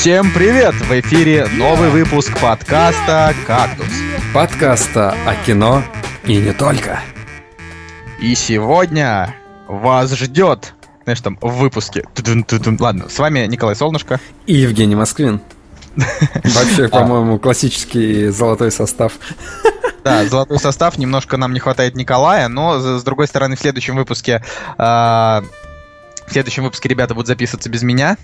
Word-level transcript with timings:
Всем 0.00 0.30
привет! 0.34 0.74
В 0.74 1.00
эфире 1.00 1.46
новый 1.56 1.88
выпуск 1.88 2.38
подкаста 2.38 3.34
«Кактус». 3.46 3.86
Подкаста 4.34 5.14
о 5.26 5.34
кино 5.46 5.82
и 6.26 6.36
не 6.36 6.52
только. 6.52 7.00
И 8.20 8.34
сегодня 8.34 9.34
вас 9.66 10.12
ждет, 10.14 10.74
знаешь, 11.04 11.22
там 11.22 11.38
в 11.40 11.56
выпуске. 11.56 12.04
Ладно, 12.78 13.08
с 13.08 13.18
вами 13.18 13.46
Николай 13.46 13.74
Солнышко. 13.74 14.20
И 14.44 14.56
Евгений 14.56 14.94
Москвин. 14.94 15.40
Вообще, 15.98 16.86
а. 16.86 16.88
по-моему, 16.88 17.38
классический 17.38 18.28
золотой 18.28 18.70
состав. 18.70 19.14
Да, 20.04 20.24
золотой 20.26 20.58
состав. 20.58 20.96
Немножко 20.98 21.36
нам 21.36 21.52
не 21.52 21.60
хватает 21.60 21.94
Николая, 21.94 22.48
но 22.48 22.78
с 22.78 23.02
другой 23.02 23.26
стороны, 23.26 23.56
в 23.56 23.60
следующем 23.60 23.96
выпуске 23.96 24.42
а, 24.78 25.42
в 26.28 26.32
следующем 26.32 26.64
выпуске 26.64 26.88
ребята 26.88 27.14
будут 27.14 27.26
записываться 27.26 27.68
без 27.68 27.82
меня. 27.82 28.16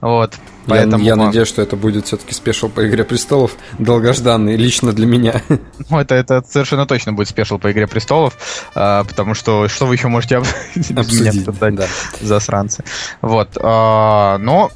Вот, 0.00 0.34
поэтому... 0.66 1.04
Я, 1.04 1.10
я 1.10 1.16
надеюсь, 1.16 1.46
что 1.46 1.62
это 1.62 1.76
будет 1.76 2.06
все-таки 2.06 2.34
special 2.34 2.68
по 2.68 2.84
Игре 2.88 3.04
Престолов, 3.04 3.52
долгожданный 3.78 4.56
лично 4.56 4.92
для 4.92 5.06
меня. 5.06 5.42
Ну, 5.90 5.98
это, 5.98 6.16
это 6.16 6.42
совершенно 6.48 6.86
точно 6.86 7.12
будет 7.12 7.28
special 7.28 7.58
по 7.58 7.70
Игре 7.70 7.86
Престолов, 7.86 8.36
а, 8.74 9.04
потому 9.04 9.34
что 9.34 9.68
что 9.68 9.86
вы 9.86 9.94
еще 9.94 10.08
можете 10.08 10.38
об... 10.38 10.44
обсудить, 10.96 11.44
да. 11.44 11.86
засранцы. 12.20 12.82
Вот, 13.20 13.56
а, 13.60 14.38
но 14.38 14.72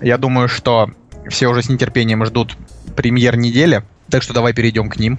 я 0.00 0.18
думаю, 0.18 0.48
что 0.48 0.90
все 1.30 1.46
уже 1.46 1.62
с 1.62 1.68
нетерпением 1.68 2.24
ждут 2.26 2.56
премьер 2.96 3.36
недели, 3.36 3.82
так 4.10 4.22
что 4.22 4.34
давай 4.34 4.52
перейдем 4.52 4.90
к 4.90 4.98
ним. 4.98 5.18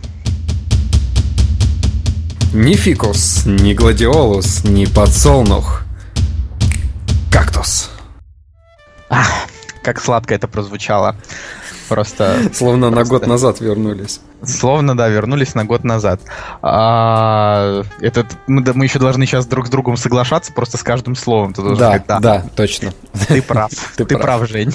Ни 2.54 2.76
фикус, 2.76 3.46
ни 3.46 3.74
гладиолус, 3.74 4.66
ни 4.66 4.86
подсолнух. 4.86 5.84
Кактус. 7.32 7.90
Ах, 9.10 9.48
как 9.84 10.02
сладко 10.02 10.36
это 10.36 10.48
прозвучало. 10.48 11.16
Просто... 11.92 12.38
Словно 12.54 12.90
просто... 12.90 13.04
на 13.04 13.20
год 13.20 13.28
назад 13.28 13.60
вернулись. 13.60 14.22
Словно, 14.46 14.96
да, 14.96 15.10
вернулись 15.10 15.56
на 15.56 15.66
год 15.66 15.84
назад. 15.84 16.22
А, 16.62 17.84
это, 18.00 18.26
мы, 18.48 18.64
мы 18.74 18.86
еще 18.86 18.98
должны 18.98 19.26
сейчас 19.26 19.46
друг 19.46 19.68
с 19.68 19.70
другом 19.70 19.98
соглашаться 19.98 20.54
просто 20.54 20.78
с 20.78 20.84
каждым 20.84 21.16
словом. 21.16 21.54
Ты 21.54 21.62
да, 21.64 21.76
сказать, 21.76 22.04
да, 22.08 22.20
да, 22.20 22.46
точно. 22.56 22.94
Ты 23.28 23.42
прав. 23.42 23.72
Ты, 23.98 24.06
ты 24.06 24.16
прав. 24.18 24.40
прав, 24.40 24.50
Жень. 24.50 24.74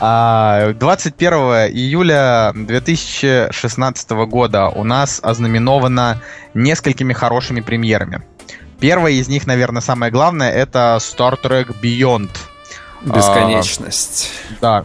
21 0.00 1.32
а, 1.32 1.68
июля 1.68 2.52
2016 2.54 4.10
года 4.10 4.68
у 4.70 4.84
нас 4.84 5.20
ознаменовано 5.22 6.22
несколькими 6.54 7.12
хорошими 7.12 7.60
премьерами. 7.60 8.22
Первая 8.78 9.12
из 9.12 9.28
них, 9.28 9.46
наверное, 9.46 9.82
самое 9.82 10.10
главное, 10.10 10.50
это 10.50 10.96
Star 10.98 11.38
Trek 11.42 11.74
Beyond— 11.82 12.30
Бесконечность. 13.02 14.30
А, 14.60 14.82
да, 14.82 14.84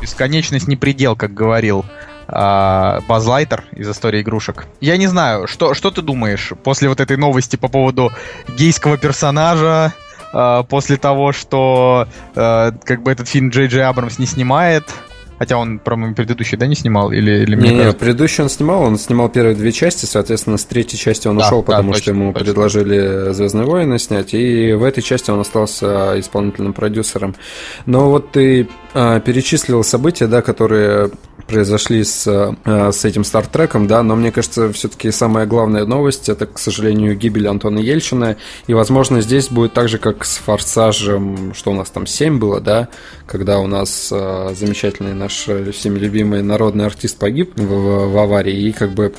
бесконечность 0.00 0.68
не 0.68 0.76
предел, 0.76 1.16
как 1.16 1.34
говорил 1.34 1.84
а, 2.28 3.00
Базлайтер 3.08 3.64
из 3.72 3.88
истории 3.88 4.22
игрушек. 4.22 4.66
Я 4.80 4.96
не 4.96 5.06
знаю, 5.06 5.46
что, 5.46 5.74
что 5.74 5.90
ты 5.90 6.02
думаешь 6.02 6.52
после 6.62 6.88
вот 6.88 7.00
этой 7.00 7.16
новости 7.16 7.56
по 7.56 7.68
поводу 7.68 8.12
гейского 8.56 8.98
персонажа, 8.98 9.92
а, 10.32 10.62
после 10.64 10.96
того, 10.96 11.32
что 11.32 12.08
а, 12.34 12.72
как 12.84 13.02
бы 13.02 13.10
этот 13.10 13.28
фильм 13.28 13.50
Джей 13.50 13.68
Джей 13.68 13.84
Абрамс 13.84 14.18
не 14.18 14.26
снимает, 14.26 14.84
Хотя 15.38 15.58
он, 15.58 15.78
по-моему, 15.78 16.14
предыдущий, 16.14 16.56
да, 16.56 16.66
не 16.66 16.74
снимал? 16.74 17.12
Или, 17.12 17.42
или 17.42 17.56
не, 17.56 17.74
не, 17.74 17.92
предыдущий 17.92 18.42
он 18.42 18.48
снимал, 18.48 18.82
он 18.82 18.98
снимал 18.98 19.28
первые 19.28 19.54
две 19.54 19.72
части, 19.72 20.06
соответственно, 20.06 20.56
с 20.56 20.64
третьей 20.64 20.98
части 20.98 21.28
он 21.28 21.36
да, 21.36 21.46
ушел, 21.46 21.62
потому 21.62 21.88
да, 21.88 21.94
точно, 21.94 22.02
что 22.02 22.10
ему 22.12 22.32
точно. 22.32 22.44
предложили 22.44 23.32
Звездные 23.32 23.66
войны 23.66 23.98
снять, 23.98 24.32
и 24.34 24.72
в 24.72 24.82
этой 24.82 25.02
части 25.02 25.30
он 25.30 25.40
остался 25.40 26.18
исполнительным 26.18 26.72
продюсером. 26.72 27.34
Но 27.84 28.10
вот 28.10 28.30
ты 28.32 28.68
перечислил 29.20 29.84
события, 29.84 30.26
да, 30.26 30.40
которые 30.42 31.10
произошли 31.46 32.02
с, 32.04 32.26
а, 32.26 32.92
с 32.92 33.04
этим 33.04 33.24
стартреком, 33.24 33.86
да, 33.86 34.02
но 34.02 34.16
мне 34.16 34.32
кажется, 34.32 34.72
все-таки 34.72 35.10
самая 35.10 35.46
главная 35.46 35.84
новость 35.84 36.28
это, 36.28 36.46
к 36.46 36.58
сожалению, 36.58 37.16
гибель 37.16 37.46
Антона 37.46 37.78
Ельчина. 37.78 38.36
И, 38.66 38.74
возможно, 38.74 39.20
здесь 39.20 39.48
будет 39.48 39.72
так 39.72 39.88
же, 39.88 39.98
как 39.98 40.24
с 40.24 40.38
Форсажем, 40.38 41.54
что 41.54 41.70
у 41.70 41.74
нас 41.74 41.90
там 41.90 42.06
7 42.06 42.38
было, 42.38 42.60
да, 42.60 42.88
когда 43.26 43.58
у 43.58 43.66
нас 43.66 44.10
а, 44.12 44.52
замечательный 44.56 45.14
наш 45.14 45.48
всеми 45.72 45.98
любимый 45.98 46.42
народный 46.42 46.86
артист 46.86 47.18
погиб 47.18 47.52
в, 47.56 48.10
в 48.10 48.18
аварии, 48.18 48.68
и 48.68 48.72
как 48.72 48.92
бы 48.92 49.14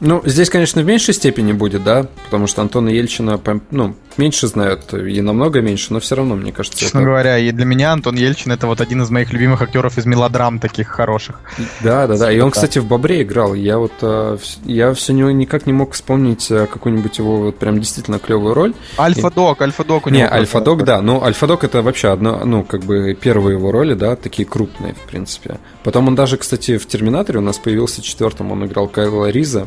ну, 0.00 0.20
здесь, 0.24 0.50
конечно, 0.50 0.82
в 0.82 0.84
меньшей 0.84 1.14
степени 1.14 1.52
будет, 1.52 1.84
да, 1.84 2.06
потому 2.24 2.46
что 2.46 2.60
Антона 2.62 2.88
Ельчина, 2.88 3.40
ну, 3.70 3.94
меньше 4.18 4.46
знают, 4.46 4.92
и 4.94 5.20
намного 5.20 5.60
меньше, 5.60 5.92
но 5.92 6.00
все 6.00 6.16
равно, 6.16 6.34
мне 6.34 6.52
кажется... 6.52 6.78
Честно 6.78 6.98
это... 6.98 7.06
говоря, 7.06 7.38
и 7.38 7.50
для 7.50 7.64
меня 7.64 7.92
Антон 7.92 8.16
Ельчин 8.16 8.52
это 8.52 8.66
вот 8.66 8.80
один 8.80 9.02
из 9.02 9.10
моих 9.10 9.32
любимых 9.32 9.62
актеров 9.62 9.98
из 9.98 10.06
мелодрам 10.06 10.58
таких 10.58 10.88
хороших. 10.88 11.40
Да, 11.82 12.06
да, 12.06 12.16
да, 12.16 12.32
и 12.32 12.40
он, 12.40 12.50
кстати, 12.50 12.78
в 12.78 12.86
«Бобре» 12.86 13.22
играл, 13.22 13.54
я 13.54 13.78
вот, 13.78 13.92
э, 14.02 14.38
я 14.64 14.94
все 14.94 15.12
никак 15.12 15.66
не 15.66 15.72
мог 15.72 15.92
вспомнить 15.92 16.50
э, 16.50 16.66
какую-нибудь 16.66 17.18
его 17.18 17.36
вот 17.38 17.58
прям 17.58 17.78
действительно 17.80 18.18
клевую 18.18 18.54
роль. 18.54 18.74
Альфа-дог, 18.98 19.60
Альфа-дог 19.60 20.06
у 20.06 20.10
него. 20.10 20.24
Не, 20.24 20.28
Альфа-дог, 20.28 20.84
да, 20.84 21.00
ну, 21.00 21.22
Альфа-дог 21.22 21.64
это 21.64 21.82
вообще 21.82 22.08
одна, 22.08 22.44
ну, 22.44 22.62
как 22.62 22.82
бы 22.82 23.14
первые 23.14 23.56
его 23.56 23.72
роли, 23.72 23.94
да, 23.94 24.16
такие 24.16 24.46
крупные, 24.46 24.94
в 24.94 25.10
принципе. 25.10 25.58
Потом 25.82 26.08
он 26.08 26.14
даже, 26.14 26.36
кстати, 26.36 26.78
в 26.78 26.86
«Терминаторе» 26.86 27.38
у 27.38 27.42
нас 27.42 27.58
появился 27.58 28.02
четвертом, 28.02 28.52
он 28.52 28.64
играл 28.64 28.88
Кайла 28.88 29.30
Риза, 29.30 29.66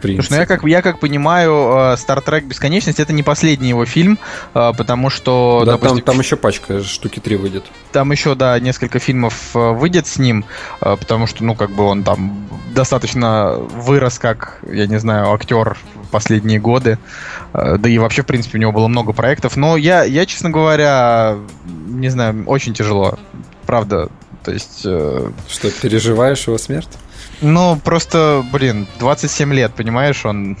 принципе. 0.00 0.26
Слушай, 0.26 0.38
ну 0.38 0.40
я 0.40 0.46
как, 0.46 0.64
я 0.64 0.82
как 0.82 0.98
понимаю, 0.98 1.52
э, 1.52 1.94
Star 1.94 2.24
Trek 2.24 2.46
Бесконечность 2.46 3.00
это 3.00 3.12
не 3.12 3.22
последний 3.22 3.68
его 3.68 3.84
фильм, 3.84 4.18
э, 4.54 4.72
потому 4.76 5.10
что... 5.10 5.62
Да, 5.64 5.72
допустим, 5.72 5.98
там, 5.98 6.14
там 6.14 6.20
еще 6.20 6.36
пачка, 6.36 6.82
штуки 6.82 7.20
три 7.20 7.36
выйдет. 7.36 7.64
Там 7.92 8.10
еще, 8.12 8.34
да, 8.34 8.58
несколько 8.58 8.98
фильмов 8.98 9.54
э, 9.54 9.70
выйдет 9.72 10.06
с 10.06 10.18
ним, 10.18 10.44
потому 10.80 11.26
что, 11.26 11.44
ну, 11.44 11.54
как 11.54 11.70
бы 11.70 11.84
он 11.84 12.02
там 12.02 12.48
достаточно 12.74 13.54
вырос 13.54 14.18
как, 14.18 14.60
я 14.70 14.86
не 14.86 14.98
знаю, 14.98 15.32
актер 15.32 15.76
последние 16.10 16.58
годы. 16.58 16.98
Да 17.52 17.88
и 17.88 17.98
вообще, 17.98 18.22
в 18.22 18.26
принципе, 18.26 18.58
у 18.58 18.60
него 18.60 18.72
было 18.72 18.88
много 18.88 19.12
проектов. 19.12 19.56
Но 19.56 19.76
я, 19.76 20.02
я 20.02 20.26
честно 20.26 20.50
говоря, 20.50 21.36
не 21.86 22.08
знаю, 22.08 22.44
очень 22.46 22.74
тяжело. 22.74 23.18
Правда. 23.66 24.08
То 24.44 24.52
есть... 24.52 24.80
Что, 24.80 25.70
переживаешь 25.82 26.46
его 26.46 26.58
смерть? 26.58 26.88
Ну, 27.40 27.76
просто, 27.82 28.44
блин, 28.52 28.86
27 28.98 29.52
лет, 29.54 29.72
понимаешь, 29.74 30.24
он 30.24 30.56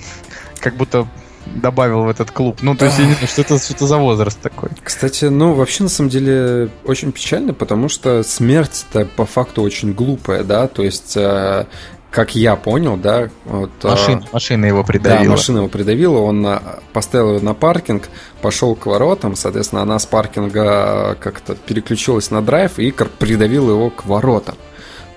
как 0.60 0.76
будто 0.76 1.06
добавил 1.46 2.04
в 2.04 2.08
этот 2.08 2.30
клуб. 2.30 2.58
Ну, 2.62 2.76
то 2.76 2.86
есть, 2.86 2.98
я 2.98 3.06
не 3.06 3.12
знаю, 3.14 3.28
что 3.28 3.40
это, 3.42 3.58
что 3.58 3.74
это 3.74 3.86
за 3.86 3.96
возраст 3.96 4.40
такой. 4.40 4.70
Кстати, 4.82 5.26
ну, 5.26 5.54
вообще, 5.54 5.84
на 5.84 5.88
самом 5.88 6.10
деле, 6.10 6.70
очень 6.84 7.12
печально, 7.12 7.54
потому 7.54 7.88
что 7.88 8.22
смерть-то 8.22 9.06
по 9.16 9.26
факту 9.26 9.62
очень 9.62 9.92
глупая, 9.92 10.44
да, 10.44 10.68
то 10.68 10.82
есть... 10.82 11.16
Э, 11.16 11.66
как 12.10 12.34
я 12.34 12.56
понял, 12.56 12.96
да, 12.96 13.30
вот, 13.44 13.70
Машин, 13.84 14.24
а, 14.26 14.34
машина 14.34 14.66
его 14.66 14.82
придавила. 14.82 15.24
Да, 15.24 15.30
машина 15.30 15.58
его 15.58 15.68
придавила, 15.68 16.18
он 16.18 16.42
на, 16.42 16.60
поставил 16.92 17.34
ее 17.34 17.40
на 17.40 17.54
паркинг, 17.54 18.08
пошел 18.42 18.74
к 18.74 18.86
воротам, 18.86 19.36
соответственно, 19.36 19.82
она 19.82 19.96
с 19.96 20.06
паркинга 20.06 21.16
как-то 21.20 21.54
переключилась 21.54 22.32
на 22.32 22.42
драйв 22.42 22.80
и 22.80 22.90
придавила 22.90 23.70
его 23.70 23.90
к 23.90 24.06
воротам. 24.06 24.56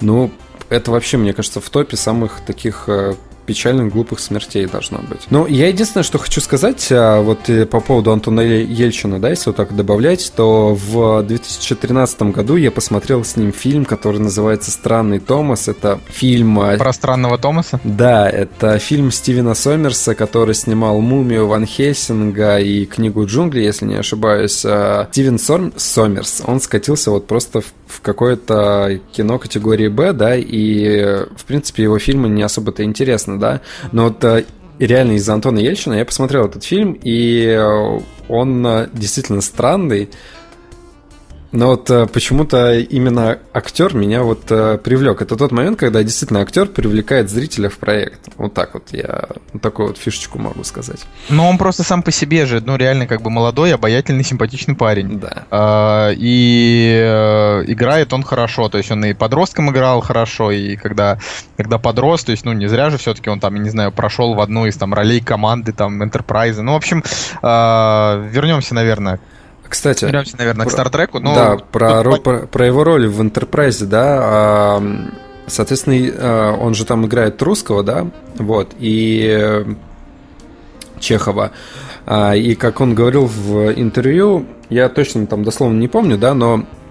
Ну, 0.02 0.32
это 0.74 0.92
вообще, 0.92 1.18
мне 1.18 1.34
кажется, 1.34 1.62
в 1.62 1.70
топе 1.70 1.98
самых 1.98 2.42
таких 2.42 2.86
э, 2.88 3.14
печальных, 3.46 3.92
глупых 3.92 4.20
смертей 4.20 4.66
должно 4.66 5.00
быть. 5.00 5.22
Ну, 5.30 5.46
я 5.48 5.68
единственное, 5.68 6.04
что 6.04 6.18
хочу 6.18 6.42
сказать, 6.42 6.88
а, 6.92 7.22
вот 7.22 7.50
э, 7.50 7.66
по 7.66 7.80
поводу 7.80 8.12
Антона 8.12 8.42
Ельчина, 8.42 9.20
да, 9.20 9.30
если 9.30 9.50
вот 9.50 9.56
так 9.56 9.76
добавлять, 9.76 10.32
то 10.36 10.76
в 10.76 11.24
2013 11.24 12.24
году 12.24 12.56
я 12.56 12.72
посмотрел 12.72 13.24
с 13.24 13.36
ним 13.36 13.52
фильм, 13.52 13.86
который 13.86 14.20
называется 14.20 14.72
«Странный 14.72 15.20
Томас». 15.20 15.68
Это 15.68 16.00
фильм... 16.08 16.60
А, 16.60 16.78
Про 16.78 16.94
странного 16.94 17.38
Томаса? 17.38 17.80
Да, 17.84 18.30
это 18.30 18.80
фильм 18.80 19.12
Стивена 19.12 19.56
Сомерса, 19.56 20.16
который 20.16 20.56
снимал 20.56 21.00
«Мумию», 21.02 21.48
«Ван 21.48 21.66
Хельсинга» 21.66 22.60
и 22.60 22.86
«Книгу 22.86 23.26
джунглей», 23.26 23.66
если 23.66 23.86
не 23.86 23.96
ошибаюсь. 23.96 24.64
А, 24.66 25.08
Стивен 25.12 25.40
Сомерс, 25.40 26.42
он 26.46 26.62
скатился 26.62 27.12
вот 27.12 27.28
просто 27.28 27.62
в 27.62 27.74
в 27.94 28.02
какое-то 28.02 29.00
кино 29.12 29.38
категории 29.38 29.88
Б, 29.88 30.14
да, 30.14 30.36
и, 30.36 31.26
в 31.36 31.46
принципе, 31.46 31.84
его 31.84 32.00
фильмы 32.00 32.30
не 32.30 32.42
особо-то 32.42 32.84
интересны, 32.84 33.33
да, 33.40 33.62
но 33.92 34.06
вот 34.06 34.24
э, 34.24 34.46
реально 34.80 35.14
из-за 35.14 35.34
Антона 35.34 35.60
Ельчина 35.60 35.96
я 35.96 36.06
посмотрел 36.06 36.46
этот 36.46 36.64
фильм, 36.64 36.98
и 37.02 37.46
он 38.28 38.66
э, 38.66 38.90
действительно 38.94 39.42
странный, 39.42 40.10
Но 41.54 41.68
вот 41.68 41.90
э, 41.92 42.08
почему-то 42.08 42.74
именно 42.74 43.38
актер 43.54 43.96
меня 43.96 44.24
вот 44.24 44.46
э, 44.50 44.80
привлек. 44.80 45.22
Это 45.22 45.36
тот 45.36 45.52
момент, 45.52 45.78
когда 45.78 46.02
действительно 46.02 46.42
актер 46.42 46.66
привлекает 46.66 47.30
зрителя 47.30 47.70
в 47.70 47.78
проект. 47.78 48.22
Вот 48.38 48.56
так 48.56 48.74
вот 48.74 48.88
я 48.92 49.30
вот 49.54 49.62
такую 49.62 49.90
вот 49.90 50.00
фишечку 50.00 50.40
могу 50.40 50.64
сказать. 50.64 51.06
Ну, 51.30 51.48
он 51.48 51.60
просто 51.60 51.84
сам 51.84 52.02
по 52.02 52.12
себе 52.12 52.48
же, 52.48 52.60
ну, 52.66 52.76
реально 52.76 53.06
как 53.06 53.22
бы 53.22 53.30
молодой, 53.30 53.72
обаятельный, 53.72 54.24
симпатичный 54.24 54.76
парень. 54.76 55.20
Да. 55.20 55.44
А, 55.52 56.12
и 56.16 56.92
э, 57.00 57.64
играет 57.68 58.14
он 58.14 58.24
хорошо. 58.24 58.68
То 58.68 58.80
есть 58.80 58.90
он 58.90 59.06
и 59.06 59.14
подростком 59.14 59.70
играл 59.70 60.02
хорошо, 60.02 60.50
и 60.50 60.76
когда, 60.76 61.20
когда 61.56 61.78
подрос, 61.78 62.24
то 62.24 62.32
есть, 62.32 62.46
ну, 62.46 62.54
не 62.54 62.68
зря 62.68 62.90
же 62.90 62.98
все-таки 62.98 63.30
он 63.30 63.40
там, 63.40 63.54
я 63.54 63.62
не 63.62 63.70
знаю, 63.70 63.92
прошел 63.92 64.34
в 64.34 64.42
одну 64.42 64.66
из 64.66 64.76
там 64.76 64.92
ролей 64.96 65.22
команды, 65.22 65.72
там, 65.72 66.02
Enterprise. 66.02 66.60
Ну, 66.62 66.74
в 66.74 66.78
общем, 66.78 67.04
э, 67.44 68.30
вернемся, 68.32 68.74
наверное, 68.74 69.20
кстати, 69.68 70.06
вернемся, 70.06 70.38
наверное, 70.38 70.66
про, 70.66 70.70
к 70.70 70.74
Стартреку. 70.74 71.20
Но 71.20 71.36
да, 71.36 71.58
про, 71.72 72.04
ро, 72.04 72.18
про, 72.18 72.40
про 72.48 72.66
его 72.66 72.84
роль 72.84 73.08
в 73.08 73.22
Enterprise, 73.22 73.86
да. 73.86 74.20
А, 74.22 74.84
соответственно, 75.48 76.12
а, 76.18 76.58
он 76.58 76.74
же 76.74 76.86
там 76.86 77.06
играет 77.06 77.42
русского, 77.42 77.84
да, 77.84 78.08
вот, 78.36 78.74
и 78.80 79.66
Чехова. 81.00 81.52
А, 82.06 82.36
и 82.36 82.56
как 82.56 82.82
он 82.82 82.96
говорил 82.96 83.26
в 83.26 83.72
интервью, 83.74 84.46
я 84.70 84.90
точно 84.90 85.28
там 85.28 85.44
дословно 85.44 85.80
не 85.80 85.88
помню, 85.88 86.18
да, 86.18 86.34
но 86.34 86.64
Э, 86.64 86.83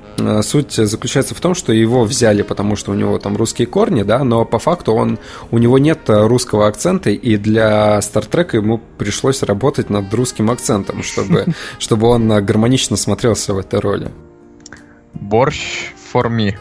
суть 0.43 0.73
заключается 0.73 1.35
в 1.35 1.41
том, 1.41 1.55
что 1.55 1.73
его 1.73 2.05
взяли, 2.05 2.43
потому 2.43 2.77
что 2.77 2.93
у 2.93 2.95
него 2.95 3.19
там 3.19 3.37
русские 3.37 3.67
корни, 3.67 4.03
да, 4.03 4.25
но 4.25 4.45
по 4.45 4.59
факту 4.59 4.93
он, 4.93 5.19
у 5.51 5.59
него 5.59 5.79
нет 5.79 6.01
русского 6.07 6.67
акцента, 6.67 7.11
и 7.11 7.37
для 7.37 8.01
Стартрека 8.03 8.57
ему 8.57 8.81
пришлось 8.99 9.43
работать 9.43 9.91
над 9.91 10.13
русским 10.15 10.51
акцентом, 10.51 11.03
чтобы, 11.03 11.47
чтобы 11.79 12.09
он 12.09 12.29
гармонично 12.45 12.97
смотрелся 12.97 13.55
в 13.55 13.59
этой 13.59 13.81
роли. 13.81 14.11
Борщ 15.15 15.93
for 16.13 16.29
me. 16.29 16.57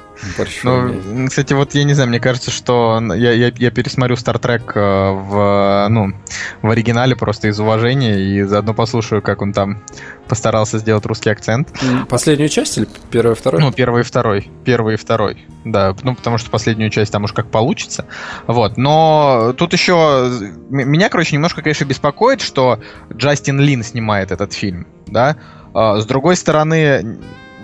Ну, 0.64 1.28
кстати, 1.28 1.54
вот 1.54 1.74
я 1.74 1.84
не 1.84 1.94
знаю, 1.94 2.10
мне 2.10 2.20
кажется, 2.20 2.52
что 2.52 3.02
я, 3.16 3.32
я, 3.32 3.52
я 3.56 3.72
пересмотрю 3.72 4.16
Star 4.16 4.40
Trek 4.40 4.72
э, 4.76 5.12
в, 5.12 5.88
ну, 5.90 6.14
в 6.62 6.70
оригинале 6.70 7.16
просто 7.16 7.48
из 7.48 7.60
уважения 7.60 8.20
и 8.20 8.44
заодно 8.44 8.74
послушаю, 8.74 9.22
как 9.22 9.42
он 9.42 9.52
там 9.52 9.82
постарался 10.28 10.78
сделать 10.78 11.06
русский 11.06 11.30
акцент. 11.30 11.74
Последнюю 12.08 12.50
часть 12.50 12.78
или 12.78 12.88
первый 13.10 13.34
и 13.34 13.36
второй? 13.36 13.62
Ну, 13.62 13.72
первый 13.72 14.02
и 14.02 14.04
второй. 14.04 14.50
Первый 14.64 14.94
и 14.94 14.98
второй, 14.98 15.46
да. 15.66 15.96
Ну, 16.04 16.16
потому 16.16 16.38
что 16.38 16.50
последнюю 16.50 16.92
часть 16.92 17.12
там 17.12 17.24
уж 17.24 17.34
как 17.34 17.50
получится. 17.50 18.06
Вот. 18.48 18.78
Но 18.78 19.54
тут 19.58 19.74
еще... 19.74 20.32
Меня, 20.70 21.10
короче, 21.10 21.36
немножко, 21.36 21.62
конечно, 21.62 21.86
беспокоит, 21.86 22.42
что 22.42 22.80
Джастин 23.12 23.60
Лин 23.60 23.84
снимает 23.84 24.32
этот 24.32 24.54
фильм, 24.54 24.88
да. 25.08 25.36
А, 25.74 26.00
с 26.00 26.06
другой 26.06 26.36
стороны, 26.36 27.18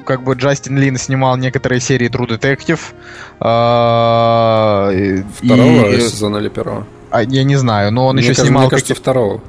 как 0.07 0.23
бы 0.23 0.33
Джастин 0.33 0.77
Лин 0.77 0.97
снимал 0.97 1.37
некоторые 1.37 1.81
серии 1.81 2.09
True 2.09 2.27
Detective. 2.27 2.79
Э, 3.39 5.23
Второго 5.35 5.91
и... 5.91 6.01
сезона 6.01 6.37
или 6.37 6.49
первого? 6.49 6.87
А, 7.11 7.21
я 7.21 7.43
не 7.43 7.57
знаю, 7.57 7.91
но 7.91 8.07
он 8.07 8.15
мне 8.15 8.23
еще 8.23 8.29
кажется, 8.29 8.45
снимал... 8.45 8.63
Мне 8.63 8.69
кажется, 8.69 8.95
второго. 8.95 9.41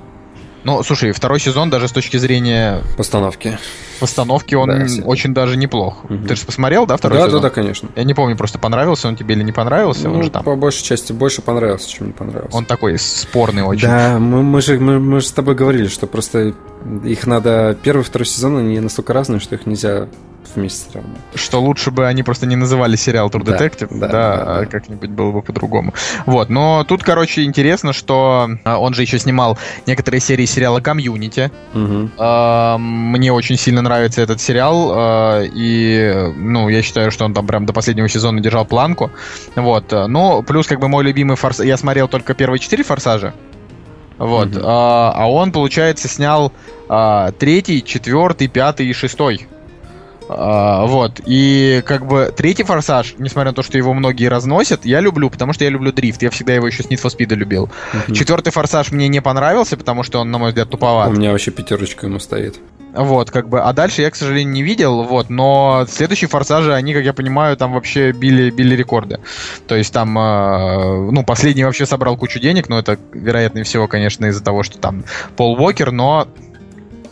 Ну, 0.64 0.82
слушай, 0.82 1.12
второй 1.12 1.38
сезон 1.40 1.70
даже 1.70 1.88
с 1.88 1.92
точки 1.92 2.16
зрения... 2.16 2.82
Постановки. 2.96 3.58
Постановки 4.00 4.54
он 4.54 4.68
да, 4.68 4.86
очень 5.04 5.32
даже 5.32 5.56
неплох. 5.56 6.04
Угу. 6.04 6.26
Ты 6.26 6.36
же 6.36 6.44
посмотрел, 6.44 6.86
да, 6.86 6.96
второй 6.96 7.18
да, 7.18 7.26
сезон? 7.26 7.40
Да, 7.40 7.48
да, 7.48 7.54
конечно. 7.54 7.88
Я 7.96 8.04
не 8.04 8.14
помню, 8.14 8.36
просто 8.36 8.58
понравился 8.58 9.08
он 9.08 9.16
тебе 9.16 9.34
или 9.34 9.42
не 9.44 9.52
понравился. 9.52 10.08
Ну, 10.08 10.16
он 10.16 10.22
же 10.24 10.30
там... 10.30 10.44
по 10.44 10.56
большей 10.56 10.84
части 10.84 11.12
больше 11.12 11.40
понравился, 11.42 11.88
чем 11.88 12.08
не 12.08 12.12
понравился. 12.12 12.56
Он 12.56 12.64
такой 12.64 12.98
спорный 12.98 13.62
очень. 13.62 13.86
Да, 13.86 14.18
мы, 14.18 14.42
мы, 14.42 14.60
же, 14.60 14.78
мы, 14.78 14.98
мы 14.98 15.20
же 15.20 15.26
с 15.26 15.32
тобой 15.32 15.54
говорили, 15.54 15.86
что 15.86 16.06
просто 16.06 16.54
их 17.04 17.26
надо... 17.26 17.76
Первый 17.82 18.02
и 18.02 18.04
второй 18.04 18.26
сезон, 18.26 18.58
они 18.58 18.80
настолько 18.80 19.12
разные, 19.12 19.40
что 19.40 19.54
их 19.54 19.64
нельзя 19.66 20.08
вместе 20.54 20.90
сравнивать. 20.90 21.20
Что 21.34 21.60
лучше 21.60 21.90
бы 21.90 22.06
они 22.06 22.22
просто 22.22 22.46
не 22.46 22.56
называли 22.56 22.96
сериал 22.96 23.28
True 23.28 23.42
Detective, 23.42 23.88
да, 23.90 24.08
да, 24.08 24.08
да, 24.08 24.36
да, 24.44 24.58
а 24.60 24.66
как-нибудь 24.66 25.10
было 25.10 25.30
бы 25.30 25.42
по-другому. 25.42 25.94
Вот, 26.26 26.48
но 26.48 26.84
тут, 26.84 27.02
короче, 27.02 27.44
интересно, 27.44 27.92
что 27.92 28.48
а, 28.64 28.78
он 28.78 28.94
же 28.94 29.02
еще 29.02 29.18
снимал 29.18 29.58
некоторые 29.86 30.20
серии 30.20 30.46
сериала 30.46 30.80
Комьюнити. 30.80 31.50
Угу. 31.74 32.22
Мне 32.78 33.32
очень 33.32 33.56
сильно 33.56 33.82
нравится 33.82 34.22
этот 34.22 34.40
сериал, 34.40 35.42
и, 35.44 36.32
ну, 36.36 36.68
я 36.68 36.82
считаю, 36.82 37.10
что 37.10 37.24
он 37.24 37.34
там 37.34 37.46
прям 37.46 37.66
до 37.66 37.72
последнего 37.72 38.08
сезона 38.08 38.40
держал 38.40 38.64
планку. 38.64 39.10
Вот, 39.54 39.92
ну, 39.92 40.42
плюс, 40.42 40.66
как 40.66 40.80
бы, 40.80 40.88
мой 40.88 41.04
любимый 41.04 41.36
форсаж... 41.36 41.66
Я 41.66 41.76
смотрел 41.76 42.08
только 42.08 42.34
первые 42.34 42.58
четыре 42.58 42.84
форсажа. 42.84 43.34
Вот. 44.18 44.48
Mm-hmm. 44.48 44.62
А, 44.64 45.30
он, 45.30 45.52
получается, 45.52 46.08
снял 46.08 46.52
третий, 47.38 47.84
четвертый, 47.84 48.48
пятый 48.48 48.86
и 48.86 48.92
шестой. 48.92 49.46
А, 50.28 50.86
вот. 50.86 51.20
И 51.26 51.82
как 51.86 52.06
бы 52.06 52.32
третий 52.36 52.62
форсаж, 52.62 53.14
несмотря 53.18 53.50
на 53.50 53.54
то, 53.54 53.62
что 53.62 53.78
его 53.78 53.94
многие 53.94 54.26
разносят, 54.26 54.84
я 54.84 55.00
люблю, 55.00 55.30
потому 55.30 55.52
что 55.52 55.64
я 55.64 55.70
люблю 55.70 55.92
дрифт. 55.92 56.22
Я 56.22 56.30
всегда 56.30 56.54
его 56.54 56.66
еще 56.66 56.82
с 56.82 56.86
Need 56.86 57.02
for 57.02 57.14
Speed 57.14 57.34
любил. 57.34 57.70
Угу. 57.92 58.14
Четвертый 58.14 58.50
форсаж 58.50 58.92
мне 58.92 59.08
не 59.08 59.20
понравился, 59.20 59.76
потому 59.76 60.02
что 60.02 60.20
он, 60.20 60.30
на 60.30 60.38
мой 60.38 60.48
взгляд, 60.48 60.70
туповат. 60.70 61.08
У 61.08 61.12
меня 61.12 61.32
вообще 61.32 61.50
пятерочка 61.50 62.06
ему 62.06 62.18
стоит. 62.18 62.60
Вот, 62.94 63.30
как 63.30 63.48
бы, 63.48 63.60
а 63.60 63.72
дальше 63.72 64.02
я, 64.02 64.10
к 64.10 64.16
сожалению, 64.16 64.52
не 64.54 64.62
видел, 64.62 65.02
вот, 65.02 65.28
но 65.28 65.86
следующие 65.88 66.28
форсажи, 66.28 66.74
они, 66.74 66.94
как 66.94 67.04
я 67.04 67.12
понимаю, 67.12 67.56
там 67.56 67.74
вообще 67.74 68.12
били, 68.12 68.50
били 68.50 68.74
рекорды. 68.74 69.20
То 69.66 69.76
есть 69.76 69.92
там, 69.92 70.18
э, 70.18 71.10
ну, 71.10 71.22
последний 71.22 71.64
вообще 71.64 71.84
собрал 71.84 72.16
кучу 72.16 72.40
денег, 72.40 72.68
но 72.68 72.78
это, 72.78 72.98
вероятнее 73.12 73.64
всего, 73.64 73.88
конечно, 73.88 74.26
из-за 74.26 74.42
того, 74.42 74.62
что 74.62 74.78
там 74.78 75.04
Пол 75.36 75.60
Уокер, 75.60 75.92
но 75.92 76.28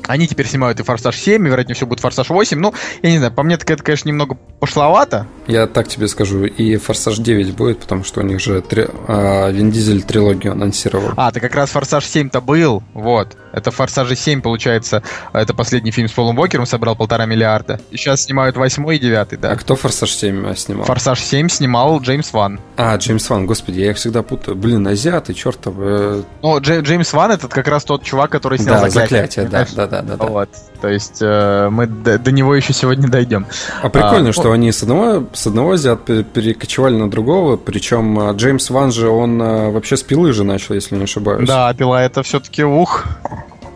они 0.07 0.27
теперь 0.27 0.47
снимают 0.47 0.81
и 0.81 0.83
Форсаж 0.83 1.17
7, 1.17 1.47
и, 1.47 1.51
вероятнее 1.51 1.75
всего, 1.75 1.89
будет 1.89 2.01
Форсаж 2.01 2.29
8. 2.29 2.59
Ну, 2.59 2.75
я 3.03 3.11
не 3.11 3.19
знаю, 3.19 3.33
по 3.33 3.43
мне, 3.43 3.57
так 3.57 3.71
это, 3.71 3.83
конечно, 3.83 4.09
немного 4.09 4.37
пошловато. 4.61 5.27
Я 5.47 5.67
так 5.67 5.89
тебе 5.89 6.09
скажу, 6.09 6.45
и 6.45 6.77
Форсаж 6.77 7.19
9 7.19 7.55
будет, 7.55 7.81
потому 7.81 8.05
что 8.05 8.21
у 8.21 8.23
них 8.25 8.41
же 8.41 8.61
три, 8.63 8.87
а, 9.09 9.51
Вин 9.51 9.71
Дизель 9.71 10.03
трилогию 10.03 10.53
анонсировал. 10.53 11.13
А, 11.17 11.31
ты 11.31 11.41
как 11.41 11.55
раз 11.55 11.71
Форсаж 11.71 12.05
7-то 12.05 12.41
был, 12.41 12.83
вот. 12.95 13.37
Это 13.53 13.71
Форсаж 13.71 14.17
7, 14.17 14.43
получается, 14.43 15.03
это 15.33 15.55
последний 15.55 15.91
фильм 15.91 16.09
с 16.09 16.13
Полом 16.13 16.39
Уокером, 16.39 16.67
собрал 16.67 16.97
полтора 16.97 17.27
миллиарда. 17.27 17.81
И 17.91 17.97
сейчас 17.97 18.23
снимают 18.25 18.57
8 18.57 18.95
и 18.95 18.99
9, 18.99 19.41
да. 19.41 19.53
А 19.53 19.57
кто 19.57 19.77
Форсаж 19.77 20.11
7 20.13 20.55
снимал? 20.55 20.85
Форсаж 20.87 21.21
7 21.21 21.49
снимал 21.49 22.01
Джеймс 22.01 22.33
Ван. 22.33 22.61
А, 22.77 22.97
Джеймс 22.97 23.29
Ван, 23.31 23.47
господи, 23.47 23.81
я 23.81 23.91
их 23.91 23.97
всегда 23.97 24.23
путаю. 24.23 24.57
Блин, 24.57 24.87
азиаты, 24.87 25.35
чертовы. 25.35 26.25
Ну, 26.43 26.59
Дж- 26.59 26.83
Джеймс 26.83 27.13
Ван 27.13 27.31
это 27.33 27.49
как 27.49 27.69
раз 27.69 27.85
тот 27.85 28.03
чувак, 28.03 28.31
который 28.31 28.59
снял 28.59 28.83
да, 28.83 28.91
заклятие. 28.91 29.47
да, 29.47 29.67
да, 29.75 29.87
да, 29.87 29.96
да, 30.03 30.17
да. 30.17 30.27
Вот. 30.27 30.49
То 30.81 30.89
есть 30.89 31.19
э, 31.21 31.69
мы 31.71 31.87
до, 31.87 32.19
до 32.19 32.33
него 32.33 32.55
еще 32.55 32.73
сегодня 32.73 33.09
дойдем. 33.09 33.47
А 33.83 33.89
прикольно, 33.89 34.31
а, 34.31 34.33
что 34.33 34.45
ну... 34.45 34.53
они 34.53 34.73
с 34.73 34.83
одного, 34.83 35.27
с 35.33 35.47
одного 35.47 35.73
азиат 35.73 36.05
перекочевали 36.05 36.97
на 36.97 37.11
другого, 37.11 37.57
причем 37.57 38.19
э, 38.21 38.35
Джеймс 38.35 38.71
Ван 38.71 38.93
же, 38.93 39.09
он 39.09 39.41
э, 39.41 39.71
вообще 39.71 39.97
с 39.97 40.03
пилы 40.03 40.33
же 40.33 40.45
начал, 40.45 40.75
если 40.75 40.97
не 40.97 41.05
ошибаюсь. 41.05 41.49
Да, 41.49 41.73
пила 41.75 42.03
это 42.03 42.23
все-таки 42.23 42.65
ух. 42.65 43.05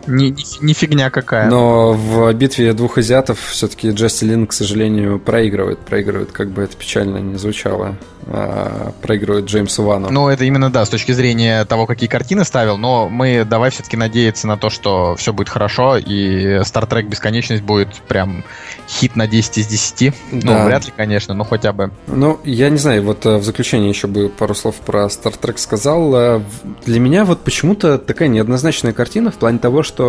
Не, 0.07 0.29
не, 0.29 0.43
не 0.61 0.73
фигня 0.73 1.09
какая. 1.09 1.49
Но 1.49 1.93
в 1.93 2.31
битве 2.33 2.73
двух 2.73 2.97
азиатов 2.97 3.39
все-таки 3.39 3.91
Джасти 3.91 4.25
Лин, 4.25 4.47
к 4.47 4.53
сожалению, 4.53 5.19
проигрывает. 5.19 5.79
Проигрывает, 5.79 6.31
как 6.31 6.49
бы 6.49 6.63
это 6.63 6.75
печально 6.75 7.17
не 7.17 7.37
звучало. 7.37 7.95
А, 8.27 8.93
проигрывает 9.01 9.45
Джеймсу 9.45 9.83
Вану. 9.83 10.09
Ну, 10.09 10.29
это 10.29 10.45
именно, 10.45 10.71
да, 10.71 10.85
с 10.85 10.89
точки 10.89 11.11
зрения 11.11 11.65
того, 11.65 11.85
какие 11.85 12.07
картины 12.07 12.45
ставил. 12.45 12.77
Но 12.77 13.09
мы 13.09 13.45
давай 13.45 13.71
все-таки 13.71 13.97
надеяться 13.97 14.47
на 14.47 14.57
то, 14.57 14.69
что 14.69 15.15
все 15.15 15.33
будет 15.33 15.49
хорошо, 15.49 15.97
и 15.97 16.59
Star 16.61 16.87
Trek 16.87 17.03
Бесконечность 17.03 17.63
будет 17.63 17.93
прям 18.07 18.43
хит 18.87 19.15
на 19.15 19.27
10 19.27 19.57
из 19.57 19.67
10. 19.67 20.13
Ну, 20.31 20.41
да. 20.41 20.59
Ну, 20.59 20.65
вряд 20.65 20.85
ли, 20.85 20.93
конечно, 20.95 21.33
но 21.33 21.43
хотя 21.43 21.73
бы. 21.73 21.91
Ну, 22.07 22.39
я 22.43 22.69
не 22.69 22.77
знаю, 22.77 23.03
вот 23.03 23.25
э, 23.25 23.37
в 23.37 23.43
заключение 23.43 23.89
еще 23.89 24.07
бы 24.07 24.29
пару 24.29 24.53
слов 24.53 24.75
про 24.75 25.05
Star 25.05 25.37
Trek 25.39 25.57
сказал. 25.57 26.15
Э, 26.15 26.41
для 26.85 26.99
меня 26.99 27.25
вот 27.25 27.41
почему-то 27.41 27.97
такая 27.97 28.27
неоднозначная 28.27 28.93
картина 28.93 29.31
в 29.31 29.35
плане 29.35 29.57
того, 29.57 29.83
что 29.83 30.00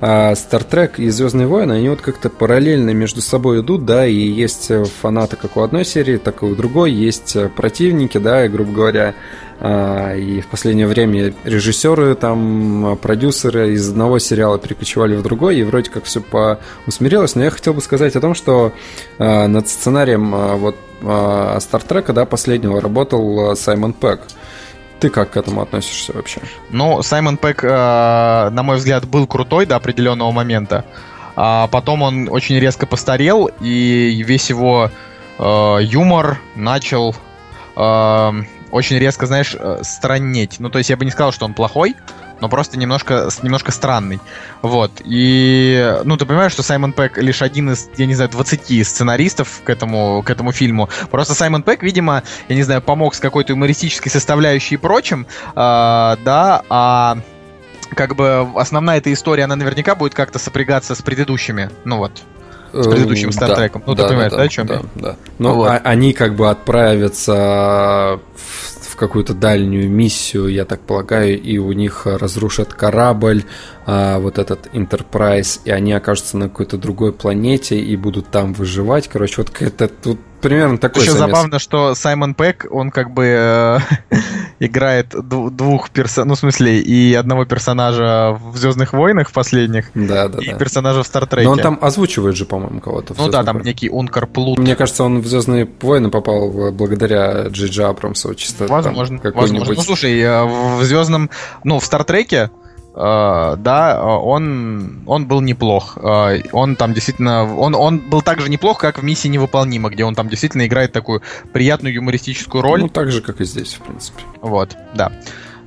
а 0.00 0.32
Star 0.34 0.64
Trek 0.68 0.92
и 0.98 1.10
Звездные 1.10 1.48
войны, 1.48 1.72
они 1.72 1.88
вот 1.88 2.00
как-то 2.00 2.30
параллельно 2.30 2.90
между 2.90 3.20
собой 3.20 3.60
идут, 3.62 3.84
да, 3.84 4.06
и 4.06 4.14
есть 4.14 4.70
фанаты 5.00 5.36
как 5.36 5.56
у 5.56 5.62
одной 5.62 5.84
серии, 5.84 6.18
так 6.18 6.42
и 6.42 6.46
у 6.46 6.54
другой, 6.54 6.92
есть 6.92 7.36
противники, 7.56 8.18
да, 8.18 8.46
и, 8.46 8.48
грубо 8.48 8.72
говоря, 8.72 9.14
а, 9.60 10.14
и 10.14 10.40
в 10.40 10.46
последнее 10.46 10.86
время 10.86 11.34
режиссеры, 11.42 12.14
там, 12.14 12.96
продюсеры 13.02 13.72
из 13.72 13.88
одного 13.88 14.20
сериала 14.20 14.56
перекочевали 14.56 15.16
в 15.16 15.22
другой, 15.22 15.58
и 15.58 15.64
вроде 15.64 15.90
как 15.90 16.04
все 16.04 16.20
поусмирилось. 16.20 17.34
Но 17.34 17.42
я 17.42 17.50
хотел 17.50 17.74
бы 17.74 17.80
сказать 17.80 18.14
о 18.14 18.20
том, 18.20 18.34
что 18.34 18.72
а, 19.18 19.48
над 19.48 19.68
сценарием 19.68 20.30
вот 20.58 20.76
Стартрека, 21.00 22.12
да, 22.12 22.24
последнего 22.24 22.80
работал 22.80 23.54
Саймон 23.54 23.92
Пэк. 23.92 24.20
Ты 25.00 25.10
как 25.10 25.30
к 25.30 25.36
этому 25.36 25.62
относишься 25.62 26.12
вообще? 26.12 26.40
Ну, 26.70 27.02
Саймон 27.02 27.36
Пэк, 27.36 27.62
на 27.62 28.62
мой 28.62 28.76
взгляд, 28.76 29.06
был 29.06 29.26
крутой 29.26 29.66
до 29.66 29.76
определенного 29.76 30.32
момента. 30.32 30.84
А 31.40 31.68
потом 31.68 32.02
он 32.02 32.28
очень 32.28 32.58
резко 32.58 32.84
постарел, 32.84 33.48
и 33.60 34.24
весь 34.26 34.50
его 34.50 34.90
э, 35.38 35.78
юмор 35.82 36.40
начал 36.56 37.14
э, 37.76 38.32
очень 38.72 38.98
резко, 38.98 39.26
знаешь, 39.26 39.54
э, 39.56 39.78
страннеть. 39.82 40.56
Ну, 40.58 40.68
то 40.68 40.78
есть 40.78 40.90
я 40.90 40.96
бы 40.96 41.04
не 41.04 41.12
сказал, 41.12 41.30
что 41.30 41.44
он 41.44 41.54
плохой, 41.54 41.94
но 42.40 42.48
просто 42.48 42.78
немножко, 42.78 43.28
немножко 43.42 43.72
странный. 43.72 44.20
Вот. 44.62 44.90
И, 45.04 46.00
ну, 46.04 46.16
ты 46.16 46.26
понимаешь, 46.26 46.52
что 46.52 46.62
Саймон 46.62 46.92
Пэк 46.92 47.18
лишь 47.18 47.42
один 47.42 47.70
из, 47.70 47.88
я 47.96 48.06
не 48.06 48.14
знаю, 48.14 48.30
20 48.30 48.86
сценаристов 48.86 49.60
к 49.64 49.70
этому, 49.70 50.22
к 50.22 50.30
этому 50.30 50.52
фильму. 50.52 50.88
Просто 51.10 51.34
Саймон 51.34 51.62
Пэк, 51.62 51.82
видимо, 51.82 52.22
я 52.48 52.56
не 52.56 52.62
знаю, 52.62 52.82
помог 52.82 53.14
с 53.14 53.20
какой-то 53.20 53.52
юмористической 53.52 54.10
составляющей 54.10 54.74
и 54.74 54.78
прочим, 54.78 55.26
э, 55.50 55.54
да, 55.54 56.62
а 56.68 57.18
как 57.94 58.16
бы 58.16 58.48
основная 58.54 58.98
эта 58.98 59.12
история, 59.12 59.44
она 59.44 59.56
наверняка 59.56 59.94
будет 59.94 60.14
как-то 60.14 60.38
сопрягаться 60.38 60.94
с 60.94 61.02
предыдущими. 61.02 61.70
Ну 61.84 61.98
вот, 61.98 62.12
с 62.72 62.86
эм, 62.86 62.92
предыдущим 62.92 63.32
Стартреком. 63.32 63.82
Да, 63.82 63.90
ну, 63.90 63.94
да, 63.94 64.02
ты 64.02 64.08
понимаешь, 64.10 64.32
да, 64.32 64.38
да, 64.38 64.42
о 64.42 64.48
чем 64.48 64.66
да, 64.66 64.74
я? 64.74 64.80
Да. 64.94 65.16
Ну, 65.38 65.54
вот. 65.54 65.68
а, 65.68 65.80
они 65.84 66.12
как 66.12 66.34
бы 66.34 66.50
отправятся 66.50 68.20
в, 68.36 68.77
в 68.98 69.00
какую-то 69.00 69.32
дальнюю 69.32 69.88
миссию, 69.88 70.48
я 70.48 70.64
так 70.64 70.80
полагаю, 70.80 71.40
и 71.40 71.56
у 71.58 71.70
них 71.70 72.02
разрушат 72.04 72.74
корабль, 72.74 73.44
а, 73.90 74.18
вот 74.18 74.36
этот 74.36 74.66
Enterprise, 74.74 75.60
и 75.64 75.70
они 75.70 75.94
окажутся 75.94 76.36
на 76.36 76.50
какой-то 76.50 76.76
другой 76.76 77.10
планете 77.14 77.80
и 77.80 77.96
будут 77.96 78.28
там 78.28 78.52
выживать. 78.52 79.08
Короче, 79.08 79.36
вот 79.38 79.62
это 79.62 79.88
тут 79.88 80.20
примерно 80.42 80.76
такой 80.76 81.04
Еще 81.04 81.12
замес. 81.12 81.26
забавно, 81.26 81.58
что 81.58 81.94
Саймон 81.94 82.34
Пэк, 82.34 82.66
он 82.70 82.90
как 82.90 83.14
бы 83.14 83.24
э, 83.24 83.78
играет 84.60 85.14
двух 85.16 85.88
персонажей, 85.88 86.28
ну, 86.28 86.34
в 86.34 86.38
смысле, 86.38 86.80
и 86.80 87.14
одного 87.14 87.46
персонажа 87.46 88.38
в 88.38 88.58
Звездных 88.58 88.92
войнах 88.92 89.32
последних, 89.32 89.90
да, 89.94 90.28
да, 90.28 90.42
и 90.42 90.50
да. 90.50 90.58
персонажа 90.58 91.02
в 91.02 91.06
Стартреке. 91.06 91.46
Но 91.48 91.52
он 91.52 91.58
там 91.60 91.78
озвучивает 91.80 92.36
же, 92.36 92.44
по-моему, 92.44 92.80
кого-то. 92.80 93.14
Ну 93.16 93.30
да, 93.30 93.42
там 93.42 93.56
войнах. 93.56 93.64
некий 93.64 93.88
Ункар 93.88 94.26
Плут. 94.26 94.58
Мне 94.58 94.76
кажется, 94.76 95.02
он 95.02 95.22
в 95.22 95.26
Звездные 95.26 95.66
войны 95.80 96.10
попал 96.10 96.72
благодаря 96.72 97.46
Джиджи 97.48 97.84
Абрамсу, 97.84 98.34
чисто 98.34 98.66
Возможно, 98.66 99.18
возможно. 99.32 99.74
Ну, 99.74 99.80
слушай, 99.80 100.20
э, 100.20 100.44
в 100.44 100.84
Звездном, 100.84 101.30
ну, 101.64 101.78
в 101.78 101.86
Стартреке 101.86 102.50
да, 102.94 104.00
он, 104.02 105.02
он 105.06 105.26
был 105.26 105.40
неплох. 105.40 105.96
Uh, 105.98 106.48
он 106.52 106.74
там 106.76 106.94
действительно... 106.94 107.54
Он, 107.56 107.74
он 107.74 107.98
был 107.98 108.22
так 108.22 108.40
же 108.40 108.48
неплох, 108.50 108.78
как 108.78 108.98
в 108.98 109.04
«Миссии 109.04 109.28
невыполнима», 109.28 109.90
где 109.90 110.04
он 110.04 110.14
там 110.14 110.28
действительно 110.28 110.66
играет 110.66 110.92
такую 110.92 111.22
приятную 111.52 111.94
юмористическую 111.94 112.62
роль. 112.62 112.80
Ну, 112.80 112.88
так 112.88 113.10
же, 113.10 113.20
как 113.20 113.40
и 113.40 113.44
здесь, 113.44 113.74
в 113.74 113.82
принципе. 113.82 114.22
Вот, 114.40 114.76
да. 114.94 115.12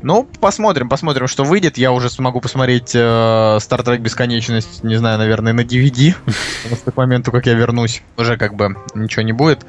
Ну, 0.02 0.28
посмотрим, 0.40 0.90
посмотрим, 0.90 1.28
что 1.28 1.44
выйдет. 1.44 1.78
Я 1.78 1.92
уже 1.92 2.10
смогу 2.10 2.42
посмотреть 2.42 2.96
э, 2.96 3.00
Star 3.00 3.84
Trek 3.84 4.00
Бесконечность, 4.00 4.84
не 4.84 4.96
знаю, 4.96 5.18
наверное, 5.18 5.54
на 5.54 5.62
DVD. 5.62 6.16
К 6.86 6.98
моменту, 6.98 7.32
как 7.32 7.46
я 7.46 7.54
вернусь, 7.54 8.02
уже 8.18 8.38
как 8.38 8.56
бы 8.56 8.76
ничего 8.96 9.24
не 9.24 9.34
будет 9.34 9.66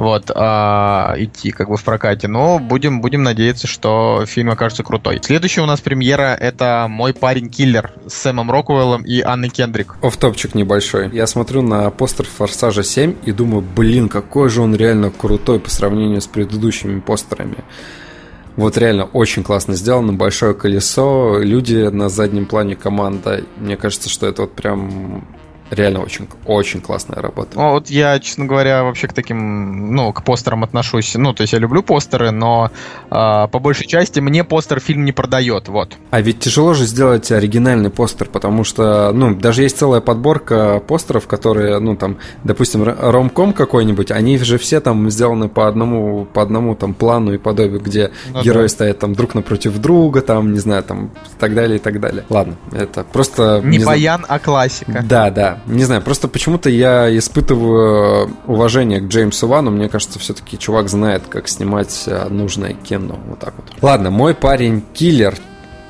вот, 0.00 0.30
а, 0.34 1.14
идти 1.18 1.50
как 1.50 1.68
бы 1.68 1.76
в 1.76 1.84
прокате. 1.84 2.26
Но 2.26 2.58
будем, 2.58 3.00
будем 3.00 3.22
надеяться, 3.22 3.66
что 3.66 4.24
фильм 4.26 4.50
окажется 4.50 4.82
крутой. 4.82 5.20
Следующая 5.22 5.60
у 5.60 5.66
нас 5.66 5.80
премьера— 5.80 6.34
это 6.40 6.86
«Мой 6.88 7.12
парень 7.12 7.50
киллер» 7.50 7.92
с 8.06 8.14
Сэмом 8.14 8.50
Роквеллом 8.50 9.02
и 9.02 9.20
Анной 9.20 9.50
Кендрик. 9.50 9.96
Офтопчик 10.02 10.54
небольшой. 10.54 11.10
Я 11.12 11.26
смотрю 11.26 11.62
на 11.62 11.90
постер 11.90 12.26
«Форсажа 12.26 12.80
7» 12.80 13.16
и 13.24 13.32
думаю, 13.32 13.62
блин, 13.62 14.08
какой 14.08 14.48
же 14.48 14.62
он 14.62 14.74
реально 14.74 15.10
крутой 15.10 15.60
по 15.60 15.70
сравнению 15.70 16.20
с 16.20 16.26
предыдущими 16.26 17.00
постерами. 17.00 17.58
Вот 18.60 18.76
реально 18.76 19.06
очень 19.06 19.42
классно 19.42 19.74
сделано, 19.74 20.12
большое 20.12 20.52
колесо, 20.52 21.38
люди 21.38 21.76
на 21.76 22.10
заднем 22.10 22.44
плане 22.44 22.76
команда. 22.76 23.42
Мне 23.56 23.78
кажется, 23.78 24.10
что 24.10 24.26
это 24.26 24.42
вот 24.42 24.52
прям 24.52 25.24
реально 25.70 26.02
очень, 26.02 26.28
очень 26.44 26.80
классная 26.80 27.20
работа. 27.20 27.50
Ну, 27.54 27.70
вот 27.70 27.88
я, 27.90 28.18
честно 28.18 28.46
говоря, 28.46 28.84
вообще 28.84 29.06
к 29.08 29.12
таким, 29.12 29.94
ну, 29.94 30.12
к 30.12 30.24
постерам 30.24 30.64
отношусь. 30.64 31.14
Ну, 31.14 31.32
то 31.32 31.42
есть 31.42 31.52
я 31.52 31.58
люблю 31.58 31.82
постеры, 31.82 32.30
но 32.30 32.70
э, 33.06 33.10
по 33.10 33.58
большей 33.58 33.86
части 33.86 34.20
мне 34.20 34.44
постер 34.44 34.80
фильм 34.80 35.04
не 35.04 35.12
продает, 35.12 35.68
вот. 35.68 35.96
А 36.10 36.20
ведь 36.20 36.40
тяжело 36.40 36.74
же 36.74 36.84
сделать 36.84 37.30
оригинальный 37.30 37.90
постер, 37.90 38.28
потому 38.28 38.64
что, 38.64 39.12
ну, 39.12 39.34
даже 39.34 39.62
есть 39.62 39.78
целая 39.78 40.00
подборка 40.00 40.80
постеров, 40.86 41.26
которые, 41.26 41.78
ну, 41.78 41.96
там, 41.96 42.18
допустим, 42.44 42.82
ромком 42.84 43.52
какой-нибудь, 43.52 44.10
они 44.10 44.38
же 44.38 44.58
все 44.58 44.80
там 44.80 45.10
сделаны 45.10 45.48
по 45.48 45.68
одному, 45.68 46.24
по 46.24 46.42
одному 46.42 46.74
там 46.74 46.94
плану 46.94 47.32
и 47.32 47.38
подобию, 47.38 47.80
где 47.80 48.10
ну, 48.32 48.42
герои 48.42 48.64
да. 48.64 48.68
стоят 48.68 48.98
там 48.98 49.14
друг 49.14 49.34
напротив 49.34 49.78
друга, 49.78 50.20
там, 50.20 50.52
не 50.52 50.58
знаю, 50.58 50.82
там, 50.82 51.06
и 51.06 51.38
так 51.38 51.54
далее, 51.54 51.76
и 51.76 51.80
так 51.80 52.00
далее. 52.00 52.24
Ладно, 52.28 52.56
это 52.72 53.04
просто... 53.04 53.60
Не, 53.64 53.78
не 53.78 53.84
баян, 53.84 54.20
знаю. 54.24 54.34
а 54.34 54.38
классика. 54.38 55.04
Да, 55.04 55.30
да, 55.30 55.59
не 55.66 55.84
знаю, 55.84 56.02
просто 56.02 56.28
почему-то 56.28 56.70
я 56.70 57.16
испытываю 57.16 58.30
уважение 58.46 59.00
к 59.00 59.08
Джеймсу 59.08 59.46
Вану. 59.48 59.70
Мне 59.70 59.88
кажется, 59.88 60.18
все-таки 60.18 60.58
чувак 60.58 60.88
знает, 60.88 61.24
как 61.28 61.48
снимать 61.48 62.04
э, 62.06 62.28
нужное 62.28 62.74
кино. 62.74 63.18
Вот 63.26 63.38
так 63.38 63.54
вот. 63.56 63.66
Ладно, 63.82 64.10
мой 64.10 64.34
парень 64.34 64.82
киллер. 64.94 65.34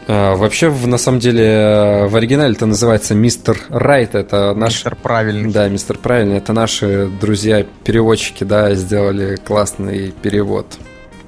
Uh, 0.06 0.34
вообще, 0.34 0.70
на 0.70 0.98
самом 0.98 1.20
деле, 1.20 2.06
в 2.08 2.16
оригинале 2.16 2.54
это 2.54 2.66
называется 2.66 3.14
Мистер 3.14 3.60
Райт. 3.68 4.16
Это 4.16 4.54
наш... 4.54 4.72
Мистер 4.72 4.96
Правильный. 4.96 5.52
Да, 5.52 5.68
Мистер 5.68 5.98
Правильный. 5.98 6.38
Это 6.38 6.52
наши 6.52 7.08
друзья-переводчики, 7.20 8.42
да, 8.42 8.74
сделали 8.74 9.36
классный 9.36 10.10
перевод. 10.10 10.66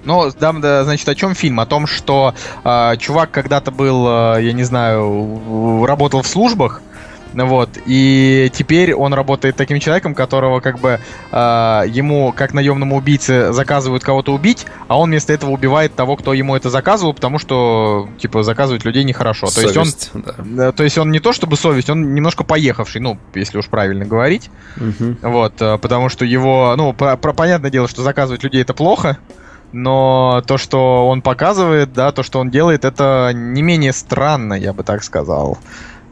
Ну, 0.05 0.31
да, 0.41 0.53
да, 0.53 0.85
значит, 0.85 1.09
о 1.09 1.15
чем 1.15 1.35
фильм? 1.35 1.61
О 1.61 1.67
том, 1.67 1.87
что 1.87 2.35
э, 2.65 2.97
чувак 2.99 3.31
когда-то 3.31 3.71
был, 3.71 4.07
э, 4.09 4.43
я 4.43 4.53
не 4.53 4.65
знаю, 4.65 5.85
работал 5.87 6.23
в 6.23 6.27
службах, 6.27 6.83
вот. 7.35 7.71
И 7.87 8.51
теперь 8.53 8.95
он 8.95 9.15
работает 9.15 9.57
таким 9.57 9.81
человеком, 9.81 10.15
которого 10.15 10.61
как 10.61 10.79
бы 10.79 11.01
э, 11.31 11.37
ему, 11.89 12.33
как 12.33 12.53
наемному 12.53 12.97
убийце, 12.97 13.53
заказывают 13.53 14.05
кого-то 14.05 14.33
убить, 14.33 14.67
а 14.89 14.99
он 14.99 15.11
вместо 15.11 15.33
этого 15.33 15.51
убивает 15.51 15.95
того, 15.95 16.17
кто 16.17 16.33
ему 16.33 16.55
это 16.57 16.71
заказывал, 16.71 17.15
потому 17.15 17.39
что, 17.39 18.09
типа, 18.19 18.43
заказывать 18.43 18.85
людей 18.85 19.05
нехорошо. 19.05 19.47
Совесть, 19.47 19.75
то 19.75 19.81
есть 19.81 20.11
он, 20.15 20.25
да. 20.57 20.73
то 20.73 20.85
есть 20.85 20.99
он 20.99 21.11
не 21.11 21.21
то 21.21 21.33
чтобы 21.33 21.57
совесть, 21.57 21.91
он 21.91 22.15
немножко 22.15 22.45
поехавший, 22.45 23.01
ну, 23.01 23.19
если 23.35 23.59
уж 23.59 23.67
правильно 23.67 24.05
говорить. 24.05 24.51
Угу. 24.77 25.17
Вот, 25.23 25.61
э, 25.61 25.79
потому 25.79 26.09
что 26.09 26.25
его, 26.25 26.75
ну, 26.77 26.93
про, 26.93 27.17
про, 27.17 27.33
понятное 27.33 27.71
дело, 27.71 27.89
что 27.89 28.03
заказывать 28.03 28.43
людей 28.43 28.63
это 28.63 28.75
плохо, 28.75 29.19
но 29.73 30.43
то, 30.47 30.59
что 30.59 31.09
он 31.09 31.23
показывает, 31.23 31.93
да, 31.93 32.13
то, 32.13 32.23
что 32.23 32.39
он 32.41 32.51
делает, 32.51 32.85
это 32.85 33.31
не 33.35 33.63
менее 33.63 33.93
странно, 33.93 34.55
я 34.55 34.73
бы 34.73 34.83
так 34.83 35.03
сказал. 35.03 35.59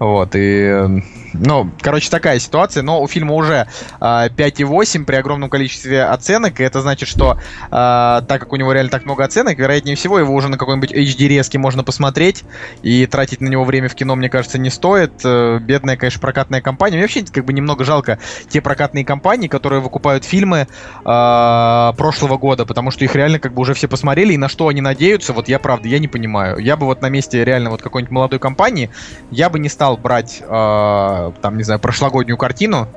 Вот, 0.00 0.30
и, 0.34 1.02
ну, 1.34 1.70
короче, 1.82 2.08
такая 2.08 2.38
ситуация, 2.38 2.82
но 2.82 3.02
у 3.02 3.06
фильма 3.06 3.34
уже 3.34 3.54
э, 3.54 3.66
а, 4.00 4.28
5,8 4.30 5.04
при 5.04 5.16
огромном 5.16 5.50
количестве 5.50 6.04
оценок, 6.04 6.58
и 6.58 6.62
это 6.62 6.80
значит, 6.80 7.06
что 7.06 7.36
э, 7.66 7.68
так 7.70 8.40
как 8.40 8.52
у 8.54 8.56
него 8.56 8.72
реально 8.72 8.90
так 8.90 9.04
много 9.04 9.24
оценок, 9.24 9.58
вероятнее 9.58 9.96
всего, 9.96 10.18
его 10.18 10.34
уже 10.34 10.48
на 10.48 10.56
какой-нибудь 10.56 10.90
HD 10.92 11.28
резке 11.28 11.58
можно 11.58 11.84
посмотреть, 11.84 12.44
и 12.82 13.04
тратить 13.04 13.42
на 13.42 13.48
него 13.48 13.64
время 13.64 13.90
в 13.90 13.94
кино, 13.94 14.16
мне 14.16 14.30
кажется, 14.30 14.58
не 14.58 14.70
стоит. 14.70 15.12
Э, 15.22 15.58
бедная, 15.60 15.98
конечно, 15.98 16.18
прокатная 16.20 16.62
компания. 16.62 16.96
Мне 16.96 17.04
вообще 17.04 17.22
как 17.22 17.44
бы 17.44 17.52
немного 17.52 17.84
жалко 17.84 18.18
те 18.48 18.62
прокатные 18.62 19.04
компании, 19.04 19.48
которые 19.48 19.82
выкупают 19.82 20.24
фильмы 20.24 20.66
э, 21.04 21.92
прошлого 21.96 22.38
года, 22.38 22.64
потому 22.64 22.90
что 22.90 23.04
их 23.04 23.14
реально 23.14 23.38
как 23.38 23.52
бы 23.52 23.60
уже 23.60 23.74
все 23.74 23.86
посмотрели, 23.86 24.32
и 24.32 24.38
на 24.38 24.48
что 24.48 24.68
они 24.68 24.80
надеются, 24.80 25.34
вот 25.34 25.48
я, 25.48 25.58
правда, 25.58 25.88
я 25.88 25.98
не 25.98 26.08
понимаю. 26.08 26.56
Я 26.56 26.78
бы 26.78 26.86
вот 26.86 27.02
на 27.02 27.10
месте 27.10 27.44
реально 27.44 27.68
вот 27.68 27.82
какой-нибудь 27.82 28.12
молодой 28.12 28.38
компании, 28.38 28.88
я 29.30 29.50
бы 29.50 29.58
не 29.58 29.68
стал 29.68 29.89
стал 29.90 29.96
брать, 29.96 30.42
э, 30.42 31.32
там, 31.42 31.56
не 31.56 31.64
знаю, 31.64 31.80
прошлогоднюю 31.80 32.36
картину, 32.36 32.88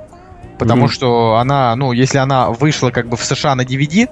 потому 0.59 0.85
mm-hmm. 0.85 0.89
что 0.89 1.37
она, 1.37 1.75
ну, 1.75 1.91
если 1.91 2.19
она 2.19 2.49
вышла 2.49 2.91
как 2.91 3.07
бы 3.07 3.17
в 3.17 3.25
США 3.25 3.55
на 3.55 3.63
DVD, 3.63 4.09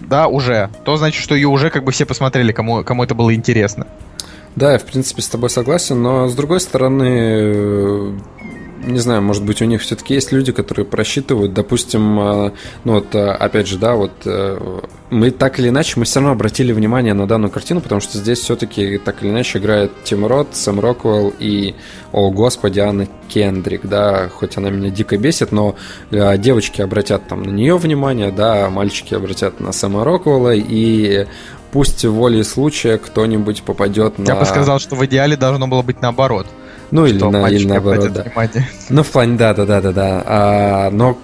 да, 0.00 0.26
уже, 0.26 0.70
то 0.84 0.96
значит, 0.96 1.22
что 1.22 1.34
ее 1.34 1.48
уже 1.48 1.70
как 1.70 1.84
бы 1.84 1.92
все 1.92 2.06
посмотрели, 2.06 2.52
кому, 2.52 2.82
кому 2.82 3.04
это 3.04 3.14
было 3.14 3.34
интересно. 3.34 3.86
Да, 4.56 4.72
я 4.72 4.78
в 4.78 4.84
принципе 4.84 5.22
с 5.22 5.28
тобой 5.28 5.50
согласен, 5.50 6.02
но 6.02 6.26
с 6.26 6.34
другой 6.34 6.60
стороны, 6.60 8.18
не 8.80 8.98
знаю, 8.98 9.22
может 9.22 9.44
быть, 9.44 9.60
у 9.62 9.64
них 9.66 9.82
все-таки 9.82 10.14
есть 10.14 10.32
люди, 10.32 10.52
которые 10.52 10.86
просчитывают, 10.86 11.52
допустим, 11.52 12.18
э, 12.20 12.52
ну 12.84 12.94
вот, 12.94 13.14
э, 13.14 13.30
опять 13.30 13.66
же, 13.66 13.78
да, 13.78 13.94
вот 13.94 14.12
э, 14.24 14.80
мы 15.10 15.30
так 15.30 15.58
или 15.58 15.68
иначе, 15.68 15.94
мы 15.96 16.04
все 16.04 16.20
равно 16.20 16.32
обратили 16.32 16.72
внимание 16.72 17.12
на 17.12 17.26
данную 17.26 17.50
картину, 17.50 17.80
потому 17.80 18.00
что 18.00 18.18
здесь 18.18 18.38
все-таки 18.38 18.98
так 18.98 19.22
или 19.22 19.30
иначе 19.30 19.58
играет 19.58 19.92
Тим 20.04 20.26
Рот, 20.26 20.48
Сэм 20.52 20.80
Роквелл 20.80 21.32
и, 21.38 21.74
о 22.12 22.30
господи, 22.30 22.80
Анна 22.80 23.06
Кендрик, 23.28 23.82
да, 23.84 24.28
хоть 24.28 24.56
она 24.56 24.70
меня 24.70 24.90
дико 24.90 25.18
бесит, 25.18 25.52
но 25.52 25.76
девочки 26.10 26.80
обратят 26.80 27.28
там 27.28 27.42
на 27.42 27.50
нее 27.50 27.76
внимание, 27.76 28.30
да, 28.30 28.70
мальчики 28.70 29.14
обратят 29.14 29.60
на 29.60 29.72
Сэма 29.72 30.04
Роквелла, 30.04 30.54
и 30.54 31.26
пусть 31.72 32.04
волей 32.04 32.44
случая 32.44 32.98
кто-нибудь 32.98 33.62
попадет 33.62 34.18
на... 34.18 34.26
Я 34.26 34.36
бы 34.36 34.44
сказал, 34.44 34.78
что 34.78 34.96
в 34.96 35.04
идеале 35.06 35.36
должно 35.36 35.68
было 35.68 35.82
быть 35.82 36.00
наоборот. 36.00 36.46
Ну, 36.90 37.06
или, 37.06 37.22
на, 37.22 37.48
или 37.48 37.66
наоборот, 37.66 38.12
да. 38.12 38.22
Внимание. 38.22 38.68
Ну, 38.88 39.02
в 39.02 39.10
плане, 39.10 39.36
да, 39.36 39.54
да, 39.54 39.66
да, 39.66 39.80
да, 39.80 39.92
да. 39.92 40.24
А, 40.26 40.90
но 40.90 41.18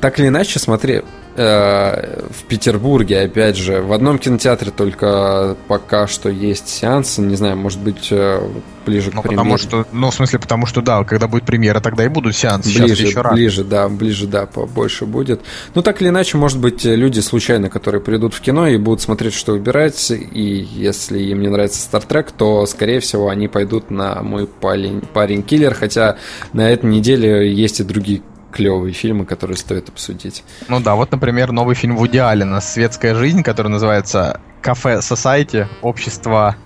так 0.00 0.18
или 0.18 0.28
иначе, 0.28 0.58
смотри, 0.58 1.02
э, 1.40 2.28
в 2.30 2.44
Петербурге, 2.44 3.22
опять 3.22 3.56
же, 3.56 3.80
в 3.80 3.92
одном 3.92 4.18
кинотеатре 4.18 4.70
только 4.70 5.56
пока 5.68 6.06
что 6.06 6.28
есть 6.28 6.68
сеансы, 6.68 7.22
не 7.22 7.36
знаю, 7.36 7.56
может 7.56 7.80
быть, 7.80 8.08
э, 8.10 8.40
ближе 8.84 9.10
ну, 9.14 9.20
к 9.20 9.24
премьере. 9.24 9.38
Потому 9.38 9.58
что, 9.58 9.86
ну, 9.92 10.10
в 10.10 10.14
смысле, 10.14 10.38
потому 10.38 10.66
что, 10.66 10.82
да, 10.82 11.02
когда 11.04 11.28
будет 11.28 11.44
премьера, 11.44 11.80
тогда 11.80 12.04
и 12.04 12.08
будут 12.08 12.36
сеансы. 12.36 12.68
Ближе, 12.68 12.94
Сейчас 12.94 13.08
еще 13.08 13.30
ближе, 13.30 13.64
да, 13.64 13.88
ближе, 13.88 14.26
да, 14.26 14.46
побольше 14.46 15.06
будет. 15.06 15.40
Ну, 15.74 15.82
так 15.82 16.02
или 16.02 16.08
иначе, 16.08 16.36
может 16.36 16.58
быть, 16.58 16.84
люди 16.84 17.20
случайно, 17.20 17.70
которые 17.70 18.02
придут 18.02 18.34
в 18.34 18.40
кино 18.40 18.66
и 18.66 18.76
будут 18.76 19.00
смотреть, 19.00 19.34
что 19.34 19.52
выбирать, 19.52 20.10
и 20.10 20.68
если 20.72 21.20
им 21.20 21.40
не 21.40 21.48
нравится 21.48 21.80
Стартрек, 21.80 22.32
то, 22.32 22.66
скорее 22.66 23.00
всего, 23.00 23.28
они 23.28 23.48
пойдут 23.48 23.90
на 23.90 24.22
мой 24.22 24.46
парень, 24.46 25.00
парень 25.00 25.42
киллер, 25.42 25.74
хотя 25.74 26.16
на 26.52 26.70
этой 26.70 26.90
неделе 26.90 27.50
есть 27.52 27.80
и 27.80 27.84
другие 27.84 28.22
клевые 28.52 28.92
фильмы, 28.92 29.24
которые 29.24 29.56
стоит 29.56 29.88
обсудить. 29.88 30.44
Ну 30.68 30.80
да, 30.80 30.94
вот, 30.94 31.10
например, 31.12 31.52
новый 31.52 31.74
фильм 31.74 31.96
Вуди 31.96 32.18
Аллена 32.18 32.60
«Светская 32.60 33.14
жизнь», 33.14 33.42
который 33.42 33.68
называется 33.68 34.40
«Кафе 34.62 34.98
Society», 34.98 35.66
«Общество 35.82 36.56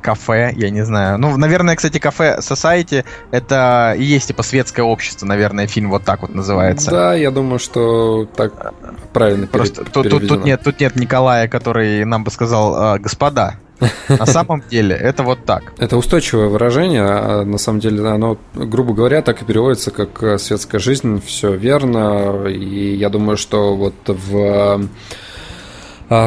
кафе, 0.00 0.52
я 0.56 0.70
не 0.70 0.84
знаю. 0.84 1.16
Ну, 1.16 1.36
наверное, 1.36 1.76
кстати, 1.76 1.98
кафе 1.98 2.38
Society 2.40 3.04
это 3.30 3.94
и 3.96 4.02
есть 4.02 4.26
типа 4.26 4.42
светское 4.42 4.84
общество, 4.84 5.26
наверное, 5.26 5.68
фильм 5.68 5.90
вот 5.90 6.02
так 6.02 6.22
вот 6.22 6.34
называется. 6.34 6.90
Да, 6.90 7.14
я 7.14 7.30
думаю, 7.30 7.60
что 7.60 8.24
так 8.24 8.74
правильно 9.12 9.46
Просто 9.46 9.84
тут, 9.84 10.10
тут, 10.10 10.26
тут 10.26 10.44
нет, 10.44 10.60
тут 10.64 10.80
нет 10.80 10.96
Николая, 10.96 11.46
который 11.46 12.04
нам 12.04 12.24
бы 12.24 12.32
сказал, 12.32 12.98
господа, 12.98 13.54
на 14.08 14.26
самом 14.26 14.62
деле 14.70 14.94
это 14.94 15.22
вот 15.22 15.44
так. 15.44 15.72
Это 15.78 15.96
устойчивое 15.96 16.48
выражение, 16.48 17.02
а 17.02 17.44
на 17.44 17.58
самом 17.58 17.80
деле 17.80 18.06
оно, 18.06 18.38
грубо 18.54 18.94
говоря, 18.94 19.22
так 19.22 19.42
и 19.42 19.44
переводится 19.44 19.90
как 19.90 20.22
э, 20.22 20.38
светская 20.38 20.80
жизнь, 20.80 21.22
все 21.24 21.54
верно, 21.54 22.46
и 22.46 22.94
я 22.94 23.08
думаю, 23.08 23.36
что 23.36 23.74
вот 23.76 23.94
в 24.06 24.88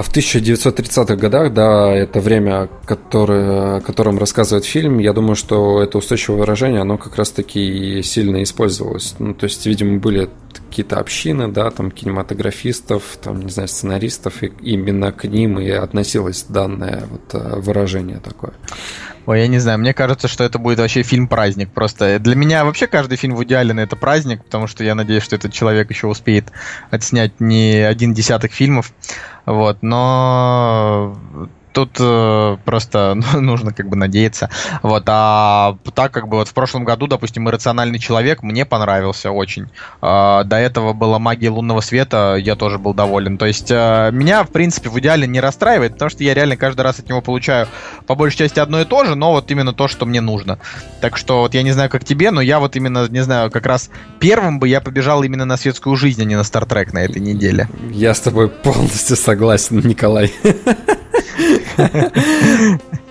в 0.01 0.11
1930-х 0.11 1.15
годах, 1.15 1.53
да, 1.53 1.93
это 1.93 2.19
время, 2.19 2.69
которое, 2.85 3.77
о 3.77 3.81
котором 3.81 4.17
рассказывает 4.17 4.65
фильм, 4.65 4.99
я 4.99 5.13
думаю, 5.13 5.35
что 5.35 5.81
это 5.81 5.97
устойчивое 5.97 6.39
выражение, 6.39 6.81
оно 6.81 6.97
как 6.97 7.15
раз-таки 7.17 8.01
сильно 8.01 8.41
использовалось. 8.41 9.15
Ну, 9.19 9.33
то 9.33 9.43
есть, 9.45 9.65
видимо, 9.65 9.99
были 9.99 10.29
какие-то 10.69 10.99
общины, 10.99 11.47
да, 11.47 11.69
там 11.71 11.91
кинематографистов, 11.91 13.17
там, 13.21 13.41
не 13.41 13.51
знаю, 13.51 13.67
сценаристов, 13.67 14.43
и 14.43 14.51
именно 14.61 15.11
к 15.11 15.25
ним 15.25 15.59
и 15.59 15.69
относилось 15.69 16.45
данное 16.49 17.03
вот 17.09 17.33
э, 17.33 17.59
выражение 17.59 18.19
такое. 18.19 18.53
Ой, 19.25 19.39
я 19.39 19.47
не 19.47 19.57
знаю, 19.57 19.79
мне 19.79 19.93
кажется, 19.93 20.27
что 20.27 20.43
это 20.43 20.59
будет 20.59 20.77
вообще 20.77 21.01
фильм-праздник. 21.01 21.71
Просто 21.71 22.19
для 22.19 22.35
меня 22.35 22.63
вообще 22.63 22.85
каждый 22.85 23.17
фильм 23.17 23.35
Вуди 23.35 23.55
Аллена 23.55 23.79
это 23.79 23.95
праздник, 23.95 24.43
потому 24.43 24.67
что 24.67 24.83
я 24.83 24.93
надеюсь, 24.93 25.23
что 25.23 25.35
этот 25.35 25.51
человек 25.51 25.89
еще 25.89 26.07
успеет 26.07 26.51
отснять 26.91 27.39
не 27.39 27.77
один 27.77 28.13
десяток 28.13 28.51
фильмов. 28.51 28.93
Вот, 29.45 29.81
но 29.81 31.17
тут 31.75 31.97
э, 31.99 32.57
просто 32.63 33.15
нужно 33.33 33.73
как 33.73 33.89
бы 33.89 33.97
надеяться. 33.97 34.49
Вот, 34.81 35.03
а 35.07 35.77
так 35.93 36.11
как 36.11 36.27
бы 36.27 36.37
вот 36.37 36.47
в 36.47 36.53
прошлом 36.53 36.85
году, 36.85 37.05
допустим, 37.05 37.47
«Иррациональный 37.49 37.99
человек» 37.99 38.41
мне 38.41 38.65
понравился 38.65 39.29
очень. 39.31 39.67
Э, 40.01 40.43
до 40.45 40.55
этого 40.55 40.93
была 40.93 41.19
«Магия 41.19 41.49
лунного 41.49 41.81
света», 41.81 42.37
я 42.39 42.55
тоже 42.55 42.79
был 42.79 42.93
доволен. 42.93 43.37
То 43.37 43.45
есть 43.45 43.69
э, 43.69 44.09
меня, 44.13 44.43
в 44.43 44.49
принципе, 44.51 44.89
в 44.89 44.97
идеале 44.99 45.27
не 45.27 45.41
расстраивает, 45.41 45.93
потому 45.93 46.09
что 46.09 46.23
я 46.23 46.33
реально 46.33 46.55
каждый 46.55 46.81
раз 46.81 46.99
от 46.99 47.09
него 47.09 47.21
получаю 47.21 47.67
по 48.07 48.15
большей 48.15 48.37
части 48.37 48.59
одно 48.59 48.79
и 48.79 48.85
то 48.85 49.03
же, 49.03 49.15
но 49.15 49.33
вот 49.33 49.51
именно 49.51 49.73
то, 49.73 49.89
что 49.89 50.05
мне 50.05 50.21
нужно. 50.21 50.59
Так 51.01 51.17
что 51.17 51.41
вот 51.41 51.53
я 51.53 51.63
не 51.63 51.73
знаю, 51.73 51.89
как 51.89 52.05
тебе, 52.05 52.31
но 52.31 52.39
я 52.39 52.59
вот 52.59 52.77
именно, 52.77 53.07
не 53.09 53.21
знаю, 53.21 53.51
как 53.51 53.65
раз 53.65 53.89
первым 54.19 54.59
бы 54.59 54.69
я 54.69 54.79
побежал 54.79 55.23
именно 55.23 55.43
на 55.43 55.57
светскую 55.57 55.97
жизнь, 55.97 56.21
а 56.21 56.25
не 56.25 56.35
на 56.35 56.43
Стартрек 56.43 56.93
на 56.93 56.99
этой 56.99 57.21
неделе. 57.21 57.67
Я 57.91 58.13
с 58.13 58.21
тобой 58.21 58.47
полностью 58.47 59.17
согласен, 59.17 59.81
Николай. 59.85 60.31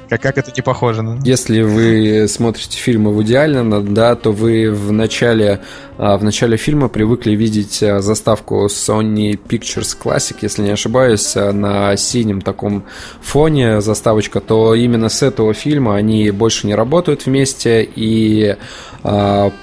Как, 0.08 0.20
как 0.20 0.38
это 0.38 0.52
не 0.54 0.62
похоже 0.62 1.02
на... 1.02 1.18
Если 1.24 1.62
вы 1.62 2.26
смотрите 2.28 2.78
фильмы 2.78 3.12
в 3.12 3.22
идеально, 3.22 3.80
да, 3.82 4.14
то 4.14 4.32
вы 4.32 4.70
в 4.70 4.92
начале, 4.92 5.60
а, 5.96 6.18
в 6.18 6.24
начале 6.24 6.56
фильма 6.56 6.88
привыкли 6.88 7.32
видеть 7.32 7.82
а, 7.82 8.00
заставку 8.00 8.66
Sony 8.66 9.32
Pictures 9.32 9.96
Classic, 10.00 10.36
если 10.42 10.62
не 10.62 10.70
ошибаюсь, 10.70 11.36
а, 11.36 11.52
на 11.52 11.96
синем 11.96 12.42
таком 12.42 12.84
фоне 13.22 13.80
заставочка, 13.80 14.40
то 14.40 14.74
именно 14.74 15.08
с 15.08 15.22
этого 15.22 15.54
фильма 15.54 15.96
они 15.96 16.30
больше 16.30 16.66
не 16.66 16.74
работают 16.74 17.26
вместе, 17.26 17.82
и 17.82 18.56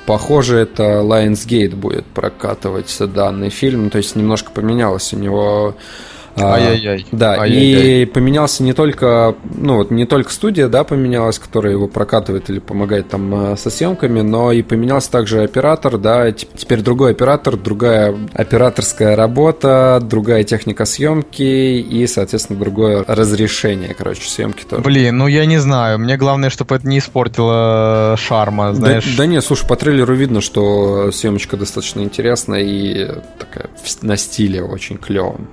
похоже, 0.05 0.59
это 0.59 1.01
Lionsgate 1.01 1.75
будет 1.75 2.05
прокатывать 2.05 2.95
данный 3.11 3.49
фильм, 3.49 3.89
то 3.89 3.97
есть 3.97 4.15
немножко 4.15 4.51
поменялось 4.51 5.13
у 5.13 5.17
него 5.17 5.75
Ай-яй-яй. 6.37 7.05
Да, 7.11 7.41
Ай-яй-яй. 7.41 8.03
и 8.03 8.05
поменялся 8.05 8.63
не 8.63 8.73
только, 8.73 9.35
ну 9.43 9.77
вот 9.77 9.91
не 9.91 10.05
только 10.05 10.31
студия, 10.31 10.67
да, 10.67 10.83
поменялась, 10.83 11.39
которая 11.39 11.73
его 11.73 11.87
прокатывает 11.87 12.49
или 12.49 12.59
помогает 12.59 13.09
там 13.09 13.53
э, 13.53 13.57
со 13.57 13.69
съемками, 13.69 14.21
но 14.21 14.51
и 14.51 14.61
поменялся 14.61 15.11
также 15.11 15.43
оператор, 15.43 15.97
да, 15.97 16.31
теперь 16.31 16.81
другой 16.81 17.11
оператор, 17.11 17.57
другая 17.57 18.15
операторская 18.33 19.15
работа, 19.15 19.99
другая 20.01 20.43
техника 20.43 20.85
съемки 20.85 21.41
и, 21.43 22.07
соответственно, 22.07 22.59
другое 22.59 23.03
разрешение, 23.07 23.93
короче, 23.93 24.21
съемки 24.21 24.63
тоже. 24.63 24.81
Блин, 24.81 25.17
ну 25.17 25.27
я 25.27 25.45
не 25.45 25.57
знаю, 25.57 25.99
мне 25.99 26.17
главное, 26.17 26.49
чтобы 26.49 26.75
это 26.75 26.87
не 26.87 26.99
испортило 26.99 28.15
шарма, 28.17 28.73
знаешь. 28.73 29.05
Да, 29.05 29.17
да 29.17 29.25
нет, 29.25 29.43
слушай, 29.43 29.67
по 29.67 29.75
трейлеру 29.75 30.13
видно, 30.13 30.41
что 30.41 31.11
съемочка 31.11 31.57
достаточно 31.57 32.01
интересная 32.01 32.61
и 32.61 33.07
такая 33.37 33.69
на 34.01 34.17
стиле 34.17 34.63
очень 34.63 34.97
клевом. 34.97 35.47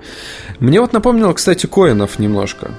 Мне 0.69 0.81
вот 0.81 0.93
напомнило, 0.93 1.33
кстати, 1.33 1.65
коинов 1.65 2.19
немножко. 2.19 2.69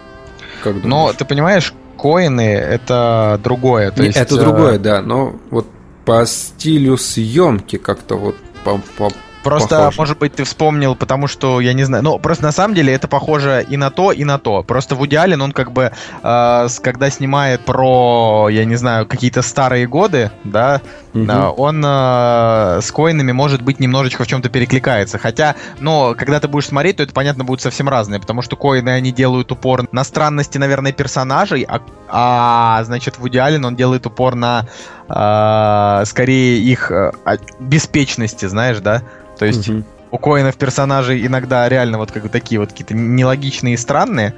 Как 0.62 0.76
но 0.84 1.12
ты 1.12 1.24
понимаешь, 1.24 1.74
коины 1.98 2.54
это 2.54 3.40
другое. 3.42 3.90
То 3.90 4.02
Не, 4.02 4.06
есть, 4.06 4.18
это 4.18 4.36
другое, 4.36 4.76
э, 4.76 4.78
да. 4.78 5.02
Но 5.02 5.34
вот 5.50 5.66
по 6.04 6.24
стилю 6.24 6.96
съемки 6.96 7.78
как-то 7.78 8.14
вот 8.14 8.36
по, 8.62 8.80
по, 8.96 9.10
Просто, 9.42 9.76
похоже. 9.76 9.98
может 9.98 10.18
быть, 10.18 10.34
ты 10.34 10.44
вспомнил, 10.44 10.94
потому 10.94 11.26
что, 11.26 11.60
я 11.60 11.72
не 11.72 11.84
знаю, 11.84 12.04
ну, 12.04 12.18
просто 12.18 12.44
на 12.44 12.52
самом 12.52 12.74
деле 12.74 12.92
это 12.92 13.08
похоже 13.08 13.66
и 13.68 13.76
на 13.76 13.90
то, 13.90 14.12
и 14.12 14.24
на 14.24 14.38
то. 14.38 14.62
Просто 14.62 14.94
Вуди 14.94 15.16
Аллен, 15.16 15.40
он 15.40 15.52
как 15.52 15.72
бы, 15.72 15.92
э, 16.22 16.68
когда 16.82 17.10
снимает 17.10 17.62
про, 17.62 18.48
я 18.50 18.64
не 18.66 18.76
знаю, 18.76 19.06
какие-то 19.06 19.42
старые 19.42 19.86
годы, 19.86 20.30
да, 20.44 20.82
угу. 21.12 21.62
он 21.62 21.82
э, 21.84 22.80
с 22.82 22.90
коинами, 22.92 23.32
может 23.32 23.62
быть, 23.62 23.80
немножечко 23.80 24.24
в 24.24 24.26
чем-то 24.26 24.48
перекликается. 24.48 25.18
Хотя, 25.18 25.56
но 25.78 26.14
когда 26.16 26.40
ты 26.40 26.48
будешь 26.48 26.66
смотреть, 26.66 26.96
то 26.96 27.02
это, 27.02 27.12
понятно, 27.12 27.44
будет 27.44 27.60
совсем 27.60 27.88
разное, 27.88 28.20
потому 28.20 28.42
что 28.42 28.56
коины, 28.56 28.90
они 28.90 29.12
делают 29.12 29.50
упор 29.52 29.88
на 29.92 30.04
странности, 30.04 30.58
наверное, 30.58 30.92
персонажей, 30.92 31.66
а, 31.68 31.80
а 32.08 32.82
значит, 32.84 33.18
Вуди 33.18 33.38
Аллен, 33.38 33.64
он 33.64 33.76
делает 33.76 34.06
упор 34.06 34.34
на, 34.34 34.66
э, 35.08 36.04
скорее, 36.06 36.60
их 36.60 36.90
э, 36.90 37.12
беспечности, 37.58 38.46
знаешь, 38.46 38.78
да, 38.80 39.02
то 39.38 39.46
есть 39.46 39.68
угу. 39.68 39.84
у 40.10 40.18
коинов 40.18 40.56
персонажей 40.56 41.26
иногда 41.26 41.68
реально 41.68 41.98
вот 41.98 42.12
как 42.12 42.24
бы 42.24 42.28
такие 42.28 42.60
вот 42.60 42.70
какие-то 42.70 42.94
нелогичные 42.94 43.74
и 43.74 43.76
странные, 43.76 44.34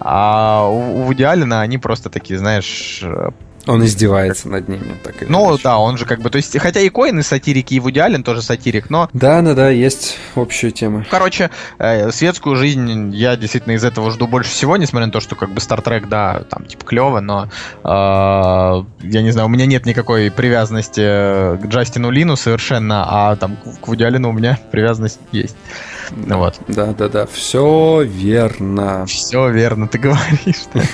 а 0.00 0.68
у, 0.68 1.00
у 1.00 1.02
Вуди 1.02 1.22
Аллена 1.22 1.60
они 1.60 1.78
просто 1.78 2.10
такие, 2.10 2.38
знаешь, 2.38 3.02
он 3.66 3.84
издевается 3.84 4.48
над 4.48 4.68
ними, 4.68 4.96
так 5.02 5.22
или 5.22 5.30
Ну, 5.30 5.48
иначе. 5.50 5.62
да, 5.64 5.78
он 5.78 5.96
же 5.96 6.04
как 6.06 6.20
бы, 6.20 6.30
то 6.30 6.36
есть, 6.36 6.58
хотя 6.58 6.80
и 6.80 6.88
Коин, 6.88 7.18
и 7.18 7.22
сатирики, 7.22 7.74
и 7.74 7.80
Вуди 7.80 7.98
Аллен 7.98 8.22
тоже 8.22 8.42
сатирик, 8.42 8.90
но... 8.90 9.08
Да, 9.12 9.40
да, 9.42 9.54
да, 9.54 9.70
есть 9.70 10.18
общая 10.34 10.70
тема. 10.70 11.04
Короче, 11.10 11.50
э, 11.78 12.10
светскую 12.10 12.56
жизнь 12.56 13.10
я 13.14 13.36
действительно 13.36 13.72
из 13.72 13.84
этого 13.84 14.10
жду 14.10 14.26
больше 14.26 14.50
всего, 14.50 14.76
несмотря 14.76 15.06
на 15.06 15.12
то, 15.12 15.20
что 15.20 15.34
как 15.36 15.50
бы 15.50 15.60
Стартрек, 15.60 16.08
да, 16.08 16.44
там, 16.50 16.66
типа, 16.66 16.84
клево, 16.84 17.20
но 17.20 17.48
э, 17.82 17.88
я 17.88 19.22
не 19.22 19.30
знаю, 19.30 19.46
у 19.46 19.50
меня 19.50 19.66
нет 19.66 19.86
никакой 19.86 20.30
привязанности 20.30 21.00
к 21.00 21.66
Джастину 21.66 22.10
Лину 22.10 22.36
совершенно, 22.36 23.04
а 23.08 23.36
там 23.36 23.56
к 23.80 23.88
Вуди 23.88 24.02
Аллену 24.04 24.28
у 24.30 24.32
меня 24.32 24.58
привязанность 24.70 25.20
есть. 25.32 25.56
Ну 26.10 26.36
вот. 26.38 26.56
Да, 26.68 26.86
да, 26.92 27.08
да, 27.08 27.26
все 27.26 28.02
верно. 28.02 29.06
Все 29.06 29.48
верно, 29.48 29.88
ты 29.88 29.98
говоришь. 29.98 30.64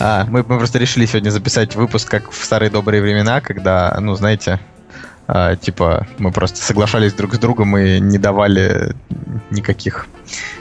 А, 0.00 0.24
мы, 0.28 0.44
мы 0.46 0.58
просто 0.58 0.80
решили 0.80 1.06
сегодня 1.06 1.30
записать 1.30 1.76
выпуск, 1.84 2.10
как 2.10 2.30
в 2.30 2.44
старые 2.44 2.70
добрые 2.70 3.02
времена, 3.02 3.40
когда, 3.40 3.96
ну, 4.00 4.14
знаете, 4.14 4.58
а, 5.26 5.56
типа, 5.56 6.06
мы 6.18 6.32
просто 6.32 6.58
соглашались 6.62 7.12
друг 7.12 7.34
с 7.34 7.38
другом 7.38 7.76
и 7.76 8.00
не 8.00 8.18
давали 8.18 8.94
никаких, 9.50 10.06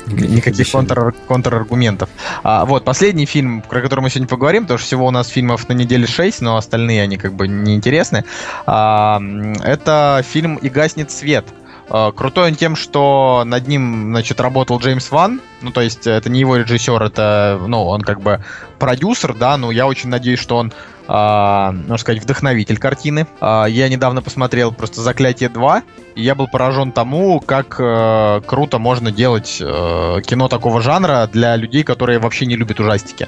никаких 0.07 0.69
контр, 0.69 1.13
контраргументов. 1.27 2.09
А, 2.43 2.65
вот, 2.65 2.83
последний 2.83 3.25
фильм, 3.25 3.61
про 3.61 3.81
который 3.81 4.01
мы 4.01 4.09
сегодня 4.09 4.27
поговорим, 4.27 4.63
потому 4.63 4.77
что 4.77 4.87
всего 4.87 5.07
у 5.07 5.11
нас 5.11 5.27
фильмов 5.27 5.67
на 5.69 5.73
неделе 5.73 6.07
6, 6.07 6.41
но 6.41 6.57
остальные, 6.57 7.03
они 7.03 7.17
как 7.17 7.33
бы 7.33 7.47
неинтересны. 7.47 8.25
А, 8.65 9.21
это 9.63 10.23
фильм 10.27 10.55
«И 10.57 10.69
гаснет 10.69 11.11
свет». 11.11 11.45
Э, 11.89 12.11
крутой 12.15 12.49
он 12.49 12.55
тем, 12.55 12.75
что 12.75 13.43
над 13.45 13.67
ним, 13.67 14.11
значит, 14.11 14.39
работал 14.39 14.79
Джеймс 14.79 15.11
Ван. 15.11 15.41
Ну, 15.61 15.71
то 15.71 15.81
есть, 15.81 16.07
это 16.07 16.29
не 16.29 16.39
его 16.39 16.55
режиссер, 16.55 17.01
это, 17.01 17.59
ну, 17.67 17.85
он 17.85 18.01
как 18.01 18.21
бы 18.21 18.43
продюсер, 18.79 19.33
да, 19.33 19.57
но 19.57 19.71
я 19.71 19.87
очень 19.87 20.09
надеюсь, 20.09 20.39
что 20.39 20.57
он 20.57 20.73
э, 21.07 21.71
можно 21.71 21.97
сказать, 21.97 22.21
вдохновитель 22.21 22.77
картины. 22.77 23.27
Э, 23.41 23.65
я 23.67 23.89
недавно 23.89 24.21
посмотрел 24.21 24.71
просто 24.71 25.01
«Заклятие 25.01 25.49
2», 25.49 25.83
и 26.15 26.21
я 26.21 26.35
был 26.35 26.47
поражен 26.47 26.91
тому, 26.91 27.39
как 27.39 27.79
э, 27.79 28.41
круто 28.45 28.79
можно 28.79 29.11
делать 29.11 29.57
э, 29.59 30.21
кино 30.25 30.47
такого 30.47 30.81
жанра 30.81 31.29
для 31.31 31.55
людей, 31.55 31.83
которые 31.83 32.19
вообще 32.19 32.45
не 32.45 32.55
любят 32.55 32.79
ужастики. 32.79 33.27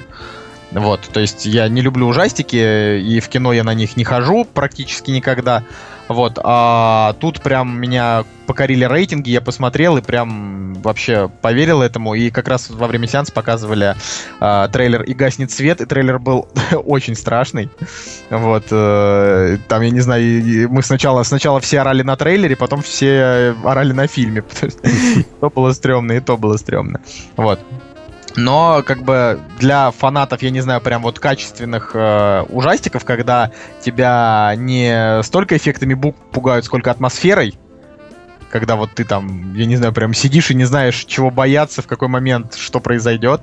Вот, 0.72 1.00
то 1.12 1.20
есть 1.20 1.46
я 1.46 1.68
не 1.68 1.80
люблю 1.80 2.08
ужастики, 2.08 2.98
и 2.98 3.20
в 3.20 3.28
кино 3.28 3.52
я 3.52 3.64
на 3.64 3.74
них 3.74 3.96
не 3.96 4.04
хожу 4.04 4.44
практически 4.44 5.10
никогда. 5.10 5.62
Вот, 6.08 6.38
а 6.42 7.14
тут 7.18 7.40
прям 7.40 7.80
меня 7.80 8.24
покорили 8.46 8.84
рейтинги, 8.84 9.30
я 9.30 9.40
посмотрел 9.40 9.96
и 9.96 10.00
прям 10.00 10.74
вообще 10.74 11.28
поверил 11.40 11.82
этому. 11.82 12.14
И 12.14 12.30
как 12.30 12.46
раз 12.46 12.70
во 12.70 12.86
время 12.86 13.08
сеанса 13.08 13.32
показывали 13.32 13.96
э, 14.40 14.68
трейлер 14.72 15.02
«И 15.02 15.14
гаснет 15.14 15.50
свет», 15.50 15.80
и 15.80 15.86
трейлер 15.86 16.20
был 16.20 16.48
очень 16.84 17.16
страшный. 17.16 17.70
Вот, 18.30 18.66
э, 18.70 19.58
там, 19.66 19.82
я 19.82 19.90
не 19.90 20.00
знаю, 20.00 20.70
мы 20.70 20.82
сначала, 20.82 21.24
сначала 21.24 21.58
все 21.60 21.80
орали 21.80 22.02
на 22.02 22.16
трейлере, 22.16 22.54
потом 22.54 22.82
все 22.82 23.56
орали 23.64 23.92
на 23.92 24.06
фильме. 24.06 24.44
То 25.40 25.50
было 25.50 25.72
стрёмно, 25.72 26.12
и 26.12 26.20
то 26.20 26.36
было 26.36 26.56
стрёмно. 26.56 27.00
Вот. 27.36 27.58
Но 28.36 28.82
как 28.84 29.02
бы 29.02 29.40
для 29.58 29.90
фанатов, 29.90 30.42
я 30.42 30.50
не 30.50 30.60
знаю, 30.60 30.80
прям 30.80 31.02
вот 31.02 31.18
качественных 31.18 31.92
э, 31.94 32.44
ужастиков, 32.50 33.04
когда 33.04 33.50
тебя 33.82 34.54
не 34.56 35.22
столько 35.22 35.56
эффектами 35.56 35.94
букв 35.94 36.18
пугают, 36.32 36.64
сколько 36.66 36.90
атмосферой, 36.90 37.54
когда 38.50 38.76
вот 38.76 38.92
ты 38.94 39.04
там, 39.04 39.54
я 39.54 39.66
не 39.66 39.76
знаю, 39.76 39.92
прям 39.92 40.14
сидишь 40.14 40.50
и 40.50 40.54
не 40.54 40.64
знаешь, 40.64 41.04
чего 41.04 41.30
бояться, 41.30 41.82
в 41.82 41.86
какой 41.86 42.08
момент 42.08 42.54
что 42.54 42.80
произойдет. 42.80 43.42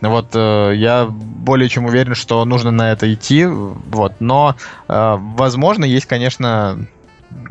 Вот 0.00 0.30
э, 0.34 0.72
я 0.76 1.06
более 1.06 1.68
чем 1.68 1.86
уверен, 1.86 2.14
что 2.14 2.44
нужно 2.44 2.70
на 2.70 2.92
это 2.92 3.12
идти. 3.12 3.46
Вот, 3.46 4.20
но 4.20 4.56
э, 4.88 5.16
возможно 5.18 5.84
есть, 5.84 6.06
конечно, 6.06 6.86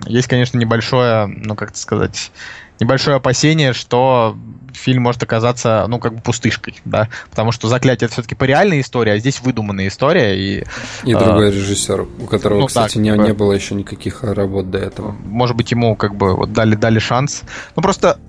есть, 0.05 0.27
конечно, 0.27 0.57
небольшое, 0.57 1.27
ну 1.27 1.55
как 1.55 1.75
сказать, 1.75 2.31
небольшое 2.79 3.17
опасение, 3.17 3.73
что 3.73 4.37
фильм 4.73 5.03
может 5.03 5.23
оказаться, 5.23 5.85
ну, 5.87 5.99
как 5.99 6.15
бы 6.15 6.21
пустышкой, 6.21 6.75
да, 6.85 7.09
потому 7.29 7.51
что 7.51 7.67
«Заклятие»— 7.67 8.05
это 8.07 8.13
все-таки 8.13 8.35
по 8.35 8.43
реальной 8.43 8.81
истории, 8.81 9.11
а 9.11 9.17
здесь 9.17 9.41
выдуманная 9.41 9.87
история. 9.87 10.37
И, 10.37 10.63
и 11.03 11.13
другой 11.13 11.49
э, 11.49 11.51
режиссер, 11.51 12.01
у 12.19 12.25
которого, 12.25 12.61
ну, 12.61 12.67
кстати, 12.67 12.97
да, 12.97 13.01
не, 13.01 13.09
не 13.11 13.33
было 13.33 13.53
еще 13.53 13.75
никаких 13.75 14.23
работ 14.23 14.69
до 14.69 14.79
этого. 14.79 15.15
Может 15.23 15.55
быть, 15.55 15.71
ему 15.71 15.95
как 15.95 16.15
бы 16.15 16.35
вот 16.35 16.53
дали, 16.53 16.75
дали 16.75 16.99
шанс. 16.99 17.43
Ну, 17.75 17.81
просто, 17.81 18.19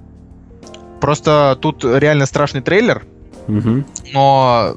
просто 1.01 1.59
тут 1.61 1.85
реально 1.85 2.27
страшный 2.27 2.61
трейлер, 2.61 3.05
угу. 3.49 3.85
но 4.13 4.77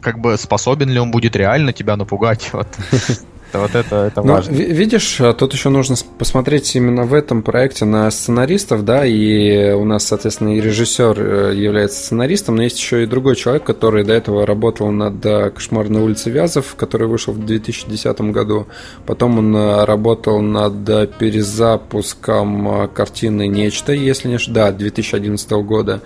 как 0.00 0.20
бы 0.20 0.36
способен 0.38 0.90
ли 0.90 1.00
он 1.00 1.10
будет 1.10 1.34
реально 1.36 1.72
тебя 1.72 1.96
напугать? 1.96 2.50
Вот. 2.52 2.68
Вот 3.52 3.74
это, 3.74 4.06
это 4.06 4.22
Но, 4.22 4.34
важно. 4.34 4.52
Видишь, 4.52 5.20
а 5.20 5.32
тут 5.32 5.52
еще 5.52 5.68
нужно 5.68 5.96
посмотреть 6.18 6.74
именно 6.74 7.04
в 7.04 7.14
этом 7.14 7.42
проекте 7.42 7.84
на 7.84 8.10
сценаристов, 8.10 8.84
да, 8.84 9.04
и 9.04 9.72
у 9.72 9.84
нас, 9.84 10.06
соответственно, 10.06 10.56
и 10.56 10.60
режиссер 10.60 11.20
э, 11.20 11.54
является 11.54 12.02
сценаристом, 12.02 12.56
но 12.56 12.62
есть 12.62 12.78
еще 12.78 13.02
и 13.02 13.06
другой 13.06 13.36
человек, 13.36 13.64
который 13.64 14.04
до 14.04 14.14
этого 14.14 14.46
работал 14.46 14.90
над 14.90 15.24
э, 15.24 15.50
«Кошмар 15.50 15.88
на 15.88 16.02
улице 16.02 16.30
Вязов», 16.30 16.74
который 16.76 17.06
вышел 17.06 17.34
в 17.34 17.44
2010 17.44 18.20
году. 18.32 18.66
Потом 19.06 19.38
он 19.38 19.54
э, 19.54 19.84
работал 19.84 20.40
над 20.40 21.16
перезапуском 21.18 22.88
картины 22.94 23.46
«Нечто», 23.46 23.92
если 23.92 24.28
не 24.28 24.34
ошибаюсь, 24.36 24.46
да, 24.46 24.72
2011 24.72 25.50
года. 25.52 26.02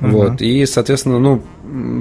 Uh-huh. 0.00 0.10
Вот. 0.10 0.42
И, 0.42 0.66
соответственно, 0.66 1.18
ну, 1.18 1.42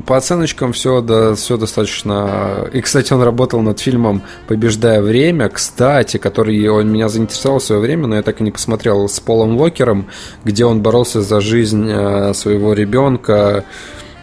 по 0.06 0.18
оценочкам 0.18 0.74
все, 0.74 1.02
да, 1.02 1.36
все 1.36 1.58
достаточно... 1.58 2.68
И, 2.74 2.82
кстати, 2.82 3.14
он 3.14 3.22
работал 3.22 3.62
над 3.62 3.80
фильмом 3.80 4.24
«Побеждая 4.48 5.02
время», 5.02 5.50
кстати, 5.50 6.18
который 6.18 6.68
он 6.68 6.92
меня 6.92 7.10
заинтересовал 7.10 7.60
в 7.60 7.64
свое 7.64 7.82
время, 7.82 8.08
но 8.08 8.16
я 8.16 8.24
так 8.24 8.42
и 8.42 8.44
не 8.44 8.52
посмотрел, 8.52 9.08
с 9.08 9.20
Полом 9.20 9.58
Локером, 9.58 10.08
где 10.44 10.66
он 10.66 10.82
боролся 10.82 11.22
за 11.22 11.42
жизнь 11.42 11.88
э, 11.90 12.34
своего 12.34 12.74
ребенка, 12.74 13.66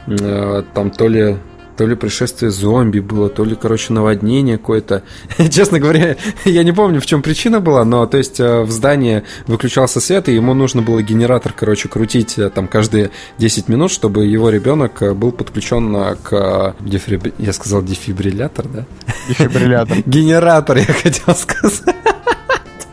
э, 0.06 0.62
там 0.74 0.90
то 0.90 1.08
ли 1.08 1.36
то 1.80 1.86
ли 1.86 1.94
пришествие 1.94 2.50
зомби 2.50 3.00
было, 3.00 3.30
то 3.30 3.42
ли, 3.42 3.56
короче, 3.56 3.94
наводнение 3.94 4.58
какое-то. 4.58 5.02
Честно 5.50 5.78
говоря, 5.80 6.16
я 6.44 6.62
не 6.62 6.72
помню, 6.72 7.00
в 7.00 7.06
чем 7.06 7.22
причина 7.22 7.58
была, 7.60 7.86
но, 7.86 8.04
то 8.04 8.18
есть, 8.18 8.38
э, 8.38 8.60
в 8.64 8.70
здании 8.70 9.22
выключался 9.46 9.98
свет, 9.98 10.28
и 10.28 10.34
ему 10.34 10.52
нужно 10.52 10.82
было 10.82 11.00
генератор, 11.00 11.54
короче, 11.56 11.88
крутить 11.88 12.38
э, 12.38 12.50
там 12.50 12.68
каждые 12.68 13.12
10 13.38 13.68
минут, 13.68 13.92
чтобы 13.92 14.26
его 14.26 14.50
ребенок 14.50 15.00
э, 15.00 15.14
был 15.14 15.32
подключен 15.32 16.18
к 16.22 16.74
дефибри... 16.80 17.32
Я 17.38 17.54
сказал 17.54 17.82
дефибриллятор, 17.82 18.68
да? 18.68 18.84
Дефибриллятор. 19.28 19.96
Генератор, 20.04 20.76
я 20.76 20.84
хотел 20.84 21.34
сказать. 21.34 21.96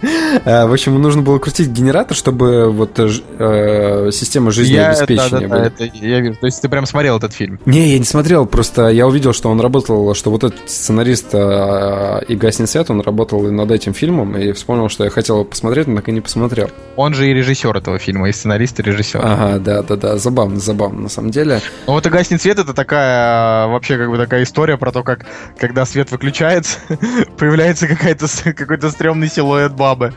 Э, 0.02 0.66
в 0.66 0.74
общем, 0.74 1.00
нужно 1.02 1.22
было 1.22 1.40
крутить 1.40 1.70
генератор, 1.70 2.16
чтобы 2.16 2.72
вот 2.72 3.00
э, 3.00 4.10
система 4.12 4.52
жизнеобеспечения 4.52 5.42
я, 5.42 5.48
да, 5.48 5.56
да, 5.56 5.58
да, 5.58 5.66
это 5.68 5.84
я 5.94 6.20
вижу. 6.20 6.38
То 6.40 6.48
есть 6.48 6.62
ты 6.62 6.70
прям 6.70 6.86
смотрел 6.86 7.18
этот 7.18 7.34
фильм? 7.34 7.60
Не, 7.66 7.90
я 7.90 8.00
не 8.00 8.06
смотрел, 8.06 8.46
просто 8.46 8.90
я 8.90 9.08
увидел, 9.08 9.34
что 9.34 9.50
он 9.50 9.62
работал, 9.62 10.14
что 10.16 10.32
вот 10.32 10.44
этот 10.44 10.70
сценарист 10.70 11.28
э, 11.34 12.24
и 12.28 12.36
«Гаснет 12.36 12.70
свет», 12.70 12.90
он 12.90 13.02
работал 13.02 13.42
над 13.52 13.72
этим 13.72 13.94
фильмом, 13.94 14.38
и 14.38 14.52
вспомнил, 14.52 14.90
что 14.90 15.04
я 15.04 15.10
хотел 15.10 15.44
посмотреть, 15.46 15.88
но 15.88 15.98
так 15.98 16.10
и 16.10 16.12
не 16.12 16.22
посмотрел. 16.22 16.70
Он 16.96 17.14
же 17.14 17.30
и 17.30 17.34
режиссер 17.34 17.76
этого 17.76 18.00
фильма, 18.00 18.30
и 18.30 18.32
сценарист, 18.32 18.80
и 18.80 18.84
режиссер. 18.84 19.20
Ага, 19.24 19.60
да-да-да, 19.60 20.18
забавно, 20.18 20.60
забавно, 20.60 21.02
на 21.02 21.10
самом 21.10 21.32
деле. 21.32 21.62
Ну 21.86 21.94
вот 21.94 22.06
и 22.06 22.10
«Гаснет 22.10 22.42
свет»— 22.42 22.60
это 22.60 22.74
такая, 22.74 23.68
вообще 23.68 23.98
как 23.98 24.10
бы 24.10 24.18
такая 24.18 24.44
история 24.44 24.78
про 24.78 24.92
то, 24.92 25.04
как, 25.04 25.26
когда 25.60 25.86
свет 25.86 26.12
выключается, 26.12 26.80
появляется 27.38 27.88
какая-то 27.88 28.28
какой-то 28.54 28.90
стрёмный 28.90 29.28
силуэт 29.30 29.74
бабы. 29.88 30.13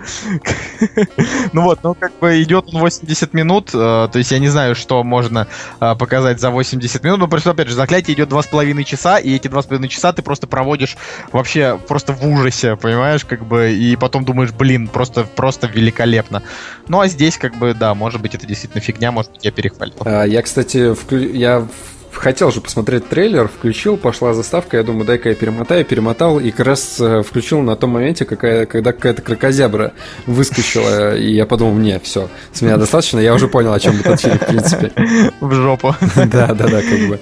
Ну 1.53 1.63
вот, 1.63 1.81
ну 1.83 1.95
как 1.95 2.19
бы 2.19 2.43
идет 2.43 2.67
он 2.73 2.81
80 2.81 3.35
минут, 3.35 3.71
э, 3.75 4.09
то 4.11 4.13
есть 4.15 4.31
я 4.31 4.39
не 4.39 4.49
знаю, 4.49 4.75
что 4.75 5.05
можно 5.05 5.47
э, 5.81 5.95
показать 5.95 6.41
за 6.41 6.51
80 6.51 7.05
минут, 7.05 7.19
но 7.19 7.29
просто, 7.29 7.51
опять 7.51 7.69
же, 7.69 7.75
заклятие 7.75 8.15
идет 8.15 8.31
2,5 8.31 8.85
часа, 8.85 9.19
и 9.19 9.35
эти 9.35 9.49
2,5 9.49 9.89
часа 9.89 10.13
ты 10.13 10.23
просто 10.23 10.47
проводишь 10.47 10.97
вообще 11.33 11.79
просто 11.89 12.13
в 12.13 12.27
ужасе, 12.27 12.77
понимаешь, 12.77 13.25
как 13.25 13.45
бы, 13.45 13.73
и 13.73 13.97
потом 13.97 14.25
думаешь, 14.25 14.53
блин, 14.53 14.89
просто, 14.89 15.25
просто 15.25 15.67
великолепно. 15.67 16.43
Ну 16.89 17.01
а 17.01 17.09
здесь, 17.09 17.37
как 17.37 17.57
бы, 17.57 17.75
да, 17.75 17.95
может 17.95 18.21
быть, 18.21 18.35
это 18.35 18.47
действительно 18.47 18.81
фигня, 18.81 19.13
может 19.13 19.33
быть, 19.33 19.45
я 19.45 19.51
перехвалил. 19.51 19.95
А, 20.05 20.25
я, 20.25 20.43
кстати, 20.43 20.95
я 21.37 21.67
хотел 22.13 22.51
же 22.51 22.61
посмотреть 22.61 23.09
трейлер, 23.09 23.49
включил, 23.49 23.97
пошла 23.97 24.35
заставка, 24.35 24.77
я 24.77 24.83
думаю, 24.83 25.05
дай-ка 25.05 25.31
я 25.31 25.35
перемотаю, 25.35 25.85
перемотал, 25.85 26.41
и 26.41 26.51
как 26.51 26.67
раз 26.67 27.01
э, 27.01 27.23
включил 27.23 27.61
на 27.61 27.77
том 27.77 27.91
моменте, 27.91 28.25
какая, 28.25 28.67
когда 28.67 28.93
какая-то 28.93 29.23
крокозябра 29.23 29.93
выскочила, 30.27 31.17
и 31.17 31.33
я 31.33 31.47
подумал, 31.47 31.75
не, 31.75 31.99
все, 32.01 32.29
с 32.53 32.63
меня 32.63 32.77
достаточно, 32.77 33.19
я 33.21 33.35
уже 33.35 33.49
понял, 33.49 33.73
о 33.73 33.81
чем 33.81 33.99
этот 34.01 34.21
фильм, 34.21 34.39
в 34.39 34.47
принципе. 34.47 34.93
В 35.41 35.53
жопу. 35.53 35.95
Да, 36.31 36.55
да, 36.55 36.69
да, 36.69 36.83
как 36.83 37.09
бы. 37.09 37.19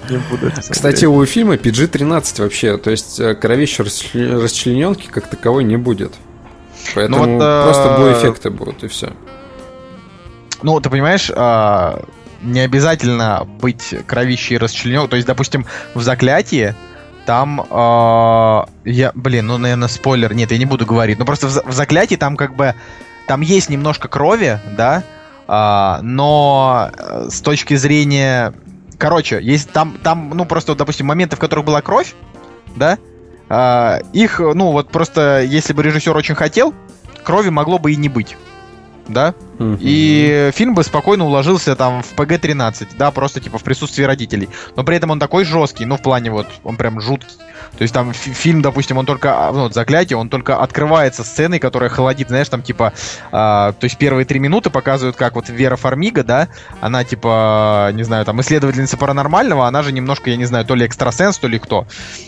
Кстати, 0.69 1.05
у 1.05 1.25
фильма 1.25 1.55
PG-13 1.55 2.41
вообще, 2.41 2.77
то 2.77 2.91
есть 2.91 3.19
э, 3.19 3.35
кровища 3.35 3.83
расчлененки 3.83 5.07
как 5.07 5.27
таковой 5.27 5.63
не 5.63 5.77
будет. 5.77 6.13
Поэтому 6.95 7.25
ну, 7.25 7.33
вот, 7.33 7.63
просто 7.63 8.19
эффекты 8.19 8.49
будут, 8.49 8.83
и 8.83 8.87
все. 8.87 9.13
Ну, 10.61 10.79
ты 10.81 10.89
понимаешь, 10.89 11.31
а, 11.33 12.03
не 12.41 12.61
обязательно 12.61 13.47
быть 13.59 13.95
кровищей 14.05 14.57
расчленен. 14.57 15.07
То 15.07 15.15
есть, 15.15 15.27
допустим, 15.27 15.65
в 15.93 16.01
заклятии 16.01 16.75
там 17.25 17.61
э, 17.61 18.63
я, 18.85 19.11
блин, 19.13 19.47
ну, 19.47 19.57
наверное, 19.57 19.87
спойлер, 19.87 20.33
нет, 20.33 20.51
я 20.51 20.57
не 20.57 20.65
буду 20.65 20.85
говорить. 20.85 21.19
Но 21.19 21.25
просто 21.25 21.47
в, 21.47 21.65
в 21.65 21.71
заклятии 21.73 22.15
там 22.15 22.35
как 22.37 22.55
бы 22.55 22.75
там 23.27 23.41
есть 23.41 23.69
немножко 23.69 24.07
крови, 24.07 24.59
да, 24.75 25.03
э, 25.47 26.01
но 26.01 26.89
с 27.29 27.41
точки 27.41 27.75
зрения, 27.75 28.53
короче, 28.97 29.39
есть 29.41 29.71
там, 29.71 29.97
там, 30.01 30.31
ну, 30.33 30.45
просто, 30.45 30.75
допустим, 30.75 31.05
моменты, 31.07 31.35
в 31.35 31.39
которых 31.39 31.65
была 31.65 31.81
кровь, 31.81 32.15
да, 32.75 32.97
э, 33.49 34.01
их, 34.13 34.39
ну, 34.39 34.71
вот 34.71 34.89
просто, 34.89 35.41
если 35.43 35.73
бы 35.73 35.83
режиссер 35.83 36.15
очень 36.15 36.35
хотел, 36.35 36.73
крови 37.23 37.49
могло 37.49 37.77
бы 37.77 37.91
и 37.91 37.95
не 37.95 38.09
быть 38.09 38.35
да, 39.09 39.33
uh-huh. 39.59 39.77
и 39.79 40.51
фильм 40.53 40.73
бы 40.73 40.83
спокойно 40.83 41.25
уложился 41.25 41.75
там 41.75 42.01
в 42.01 42.13
ПГ-13, 42.15 42.89
да, 42.97 43.11
просто 43.11 43.39
типа 43.39 43.57
в 43.57 43.63
присутствии 43.63 44.03
родителей. 44.03 44.49
Но 44.75 44.83
при 44.83 44.95
этом 44.95 45.11
он 45.11 45.19
такой 45.19 45.45
жесткий, 45.45 45.85
ну, 45.85 45.97
в 45.97 46.01
плане 46.01 46.31
вот, 46.31 46.47
он 46.63 46.77
прям 46.77 46.99
жуткий. 47.01 47.35
То 47.77 47.83
есть 47.83 47.93
там 47.93 48.13
фильм, 48.13 48.61
допустим, 48.61 48.97
он 48.97 49.05
только, 49.05 49.47
а, 49.47 49.51
ну, 49.51 49.69
заклятие, 49.69 50.17
он 50.17 50.29
только 50.29 50.57
открывается 50.57 51.23
сценой, 51.23 51.59
которая 51.59 51.89
холодит, 51.89 52.29
знаешь, 52.29 52.49
там 52.49 52.63
типа, 52.63 52.93
э, 53.27 53.31
то 53.31 53.83
есть 53.83 53.97
первые 53.97 54.25
три 54.25 54.39
минуты 54.39 54.69
показывают, 54.69 55.15
как 55.15 55.35
вот 55.35 55.49
Вера 55.49 55.75
Фармига, 55.75 56.23
да, 56.23 56.47
она 56.81 57.03
типа, 57.03 57.91
не 57.93 58.03
знаю, 58.03 58.25
там 58.25 58.41
исследовательница 58.41 58.97
паранормального, 58.97 59.67
она 59.67 59.83
же 59.83 59.91
немножко, 59.91 60.29
я 60.29 60.37
не 60.37 60.45
знаю, 60.45 60.65
то 60.65 60.75
ли 60.75 60.85
экстрасенс, 60.85 61.37
то 61.37 61.47
ли 61.47 61.59
кто, 61.59 61.85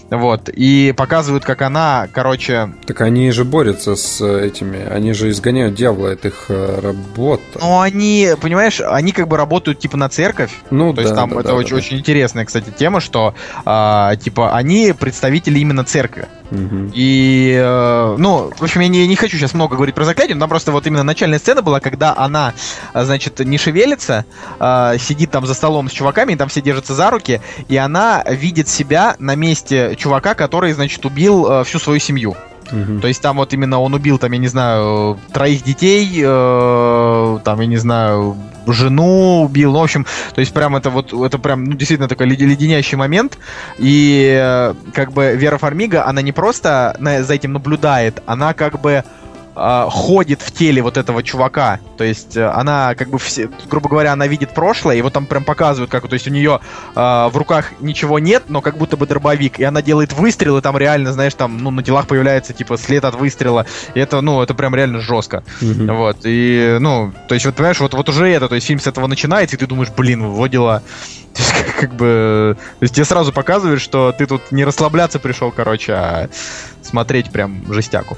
вот, 0.09 0.49
и 0.49 0.93
показывают, 0.95 1.43
как 1.43 1.61
она, 1.63 2.07
короче... 2.13 2.73
Так 2.85 3.01
они 3.01 3.31
же 3.31 3.43
борются 3.43 3.95
с 3.95 4.23
этими, 4.23 4.85
они 4.85 5.13
же 5.13 5.29
изгоняют 5.31 5.75
дьявола, 5.75 6.09
это 6.09 6.27
их 6.27 6.45
работа 6.49 7.20
работа. 7.21 7.43
Ну, 7.59 7.79
они, 7.79 8.29
понимаешь, 8.39 8.81
они 8.81 9.11
как 9.11 9.27
бы 9.27 9.37
работают 9.37 9.79
типа 9.79 9.97
на 9.97 10.09
церковь. 10.09 10.51
Ну, 10.69 10.91
То 10.91 10.97
да, 10.97 11.01
есть 11.03 11.15
там 11.15 11.29
да, 11.29 11.39
это 11.39 11.49
да, 11.49 11.55
очень, 11.55 11.71
да. 11.71 11.75
очень 11.77 11.97
интересная, 11.97 12.45
кстати, 12.45 12.71
тема, 12.77 12.99
что 12.99 13.33
а, 13.65 14.15
типа 14.15 14.55
они 14.55 14.93
представители 14.97 15.59
именно 15.59 15.83
церкви. 15.83 16.27
Угу. 16.51 16.91
И, 16.93 17.55
э, 17.57 18.15
ну, 18.17 18.51
в 18.53 18.61
общем, 18.61 18.81
я 18.81 18.89
не, 18.89 19.07
не 19.07 19.15
хочу 19.15 19.37
сейчас 19.37 19.53
много 19.53 19.77
говорить 19.77 19.95
про 19.95 20.03
заклятие, 20.03 20.35
но 20.35 20.41
там 20.41 20.49
просто 20.49 20.73
вот 20.73 20.85
именно 20.85 21.03
начальная 21.03 21.39
сцена 21.39 21.61
была, 21.61 21.79
когда 21.79 22.13
она, 22.17 22.53
значит, 22.93 23.39
не 23.39 23.57
шевелится, 23.57 24.25
э, 24.59 24.97
сидит 24.99 25.31
там 25.31 25.45
за 25.45 25.53
столом 25.53 25.89
с 25.89 25.93
чуваками, 25.93 26.33
и 26.33 26.35
там 26.35 26.49
все 26.49 26.61
держатся 26.61 26.93
за 26.93 27.09
руки, 27.09 27.39
и 27.69 27.77
она 27.77 28.25
видит 28.27 28.67
себя 28.67 29.15
на 29.17 29.35
месте 29.35 29.95
чувака, 29.97 30.33
который, 30.33 30.73
значит, 30.73 31.05
убил 31.05 31.49
э, 31.49 31.63
всю 31.63 31.79
свою 31.79 32.01
семью. 32.01 32.35
То 33.01 33.07
есть 33.07 33.21
там 33.21 33.37
вот 33.37 33.53
именно 33.53 33.79
он 33.79 33.93
убил, 33.93 34.17
там, 34.17 34.31
я 34.31 34.37
не 34.37 34.47
знаю, 34.47 35.19
троих 35.33 35.63
детей, 35.63 36.21
э, 36.23 37.39
там, 37.43 37.59
я 37.59 37.67
не 37.67 37.77
знаю, 37.77 38.37
жену 38.67 39.43
убил, 39.43 39.73
ну, 39.73 39.79
в 39.79 39.83
общем, 39.83 40.05
то 40.33 40.41
есть 40.41 40.53
прям 40.53 40.75
это 40.75 40.89
вот, 40.89 41.13
это 41.13 41.39
прям, 41.39 41.63
ну, 41.63 41.73
действительно 41.73 42.07
такой 42.07 42.27
леденящий 42.27 42.97
момент, 42.97 43.37
и 43.77 44.37
э, 44.39 44.73
как 44.93 45.11
бы 45.11 45.35
Вера 45.35 45.57
Фармига, 45.57 46.05
она 46.05 46.21
не 46.21 46.31
просто 46.31 46.95
за 46.99 47.33
этим 47.33 47.53
наблюдает, 47.53 48.21
она 48.25 48.53
как 48.53 48.79
бы 48.81 49.03
э, 49.55 49.87
ходит 49.89 50.41
в 50.41 50.51
теле 50.51 50.81
вот 50.81 50.97
этого 50.97 51.23
чувака. 51.23 51.79
То 51.97 52.03
есть 52.03 52.37
э, 52.37 52.47
она, 52.47 52.95
как 52.95 53.09
бы, 53.09 53.17
все, 53.17 53.49
грубо 53.69 53.89
говоря, 53.89 54.13
она 54.13 54.27
видит 54.27 54.53
прошлое, 54.53 54.95
и 54.95 55.01
вот 55.01 55.13
там 55.13 55.25
прям 55.25 55.43
показывают, 55.43 55.91
как, 55.91 56.07
то 56.07 56.13
есть 56.13 56.27
у 56.27 56.31
нее 56.31 56.59
э, 56.95 56.99
в 56.99 57.33
руках 57.35 57.71
ничего 57.79 58.19
нет, 58.19 58.43
но 58.49 58.61
как 58.61 58.77
будто 58.77 58.97
бы 58.97 59.07
дробовик, 59.07 59.59
и 59.59 59.63
она 59.63 59.81
делает 59.81 60.13
выстрел, 60.13 60.57
и 60.57 60.61
там 60.61 60.77
реально, 60.77 61.13
знаешь, 61.13 61.33
там, 61.33 61.57
ну, 61.57 61.71
на 61.71 61.83
телах 61.83 62.07
появляется, 62.07 62.53
типа, 62.53 62.77
след 62.77 63.05
от 63.05 63.15
выстрела, 63.15 63.65
и 63.93 63.99
это, 63.99 64.21
ну, 64.21 64.41
это 64.41 64.53
прям 64.53 64.75
реально 64.75 64.99
жестко. 64.99 65.43
Mm-hmm. 65.61 65.95
Вот, 65.95 66.17
и, 66.23 66.77
ну, 66.79 67.11
то 67.27 67.33
есть, 67.33 67.45
вот, 67.45 67.55
понимаешь, 67.55 67.79
вот, 67.79 67.93
вот 67.93 68.09
уже 68.09 68.27
это, 68.27 68.47
то 68.47 68.55
есть 68.55 68.67
фильм 68.67 68.79
с 68.79 68.87
этого 68.87 69.07
начинается, 69.07 69.55
и 69.55 69.59
ты 69.59 69.67
думаешь, 69.67 69.89
блин, 69.95 70.27
вот 70.27 70.51
дела. 70.51 70.83
То 71.33 71.41
есть, 71.41 71.75
как 71.79 71.93
бы, 71.93 72.57
то 72.79 72.83
есть 72.83 72.93
тебе 72.93 73.05
сразу 73.05 73.31
показывают, 73.31 73.81
что 73.81 74.11
ты 74.11 74.25
тут 74.25 74.51
не 74.51 74.65
расслабляться 74.65 75.17
пришел, 75.17 75.49
короче, 75.49 75.93
а 75.93 76.29
смотреть 76.81 77.31
прям 77.31 77.63
жестяку. 77.73 78.17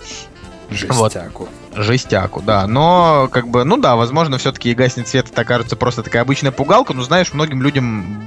Жестяку. 0.74 1.48
Вот. 1.74 1.84
Жестяку, 1.84 2.42
да. 2.42 2.68
Но, 2.68 3.30
как 3.32 3.48
бы, 3.48 3.64
ну 3.64 3.78
да, 3.78 3.96
возможно, 3.96 4.38
все-таки 4.38 4.72
и 4.72 4.74
гаснет 4.74 5.08
свет, 5.08 5.28
это 5.32 5.46
кажется 5.46 5.76
просто 5.76 6.04
такая 6.04 6.22
обычная 6.22 6.52
пугалка, 6.52 6.94
но 6.94 7.04
знаешь, 7.04 7.34
многим 7.34 7.62
людям 7.62 8.24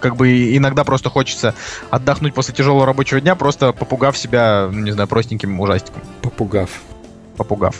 как 0.00 0.16
бы 0.16 0.54
иногда 0.56 0.84
просто 0.84 1.08
хочется 1.08 1.54
отдохнуть 1.90 2.34
после 2.34 2.54
тяжелого 2.54 2.84
рабочего 2.84 3.20
дня, 3.20 3.34
просто 3.36 3.72
попугав 3.72 4.18
себя, 4.18 4.68
ну, 4.70 4.80
не 4.80 4.90
знаю, 4.90 5.08
простеньким 5.08 5.58
ужастиком. 5.58 6.02
Попугав. 6.20 6.68
Попугав. 7.38 7.76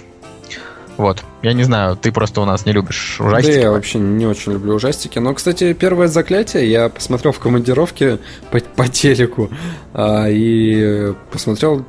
Вот. 0.96 1.22
Я 1.42 1.52
не 1.52 1.64
знаю, 1.64 1.96
ты 1.96 2.12
просто 2.12 2.40
у 2.40 2.44
нас 2.44 2.66
не 2.66 2.72
любишь 2.72 3.20
ужастики. 3.20 3.52
Да, 3.52 3.60
я 3.60 3.70
вообще 3.70 3.98
не 3.98 4.26
очень 4.26 4.52
люблю 4.52 4.74
ужастики. 4.74 5.18
Но, 5.18 5.34
кстати, 5.34 5.72
первое 5.72 6.08
заклятие 6.08 6.70
я 6.70 6.88
посмотрел 6.88 7.32
в 7.32 7.38
командировке 7.40 8.18
по, 8.50 8.60
по 8.60 8.88
телеку 8.88 9.50
а, 9.92 10.28
и 10.28 11.12
посмотрел 11.32 11.84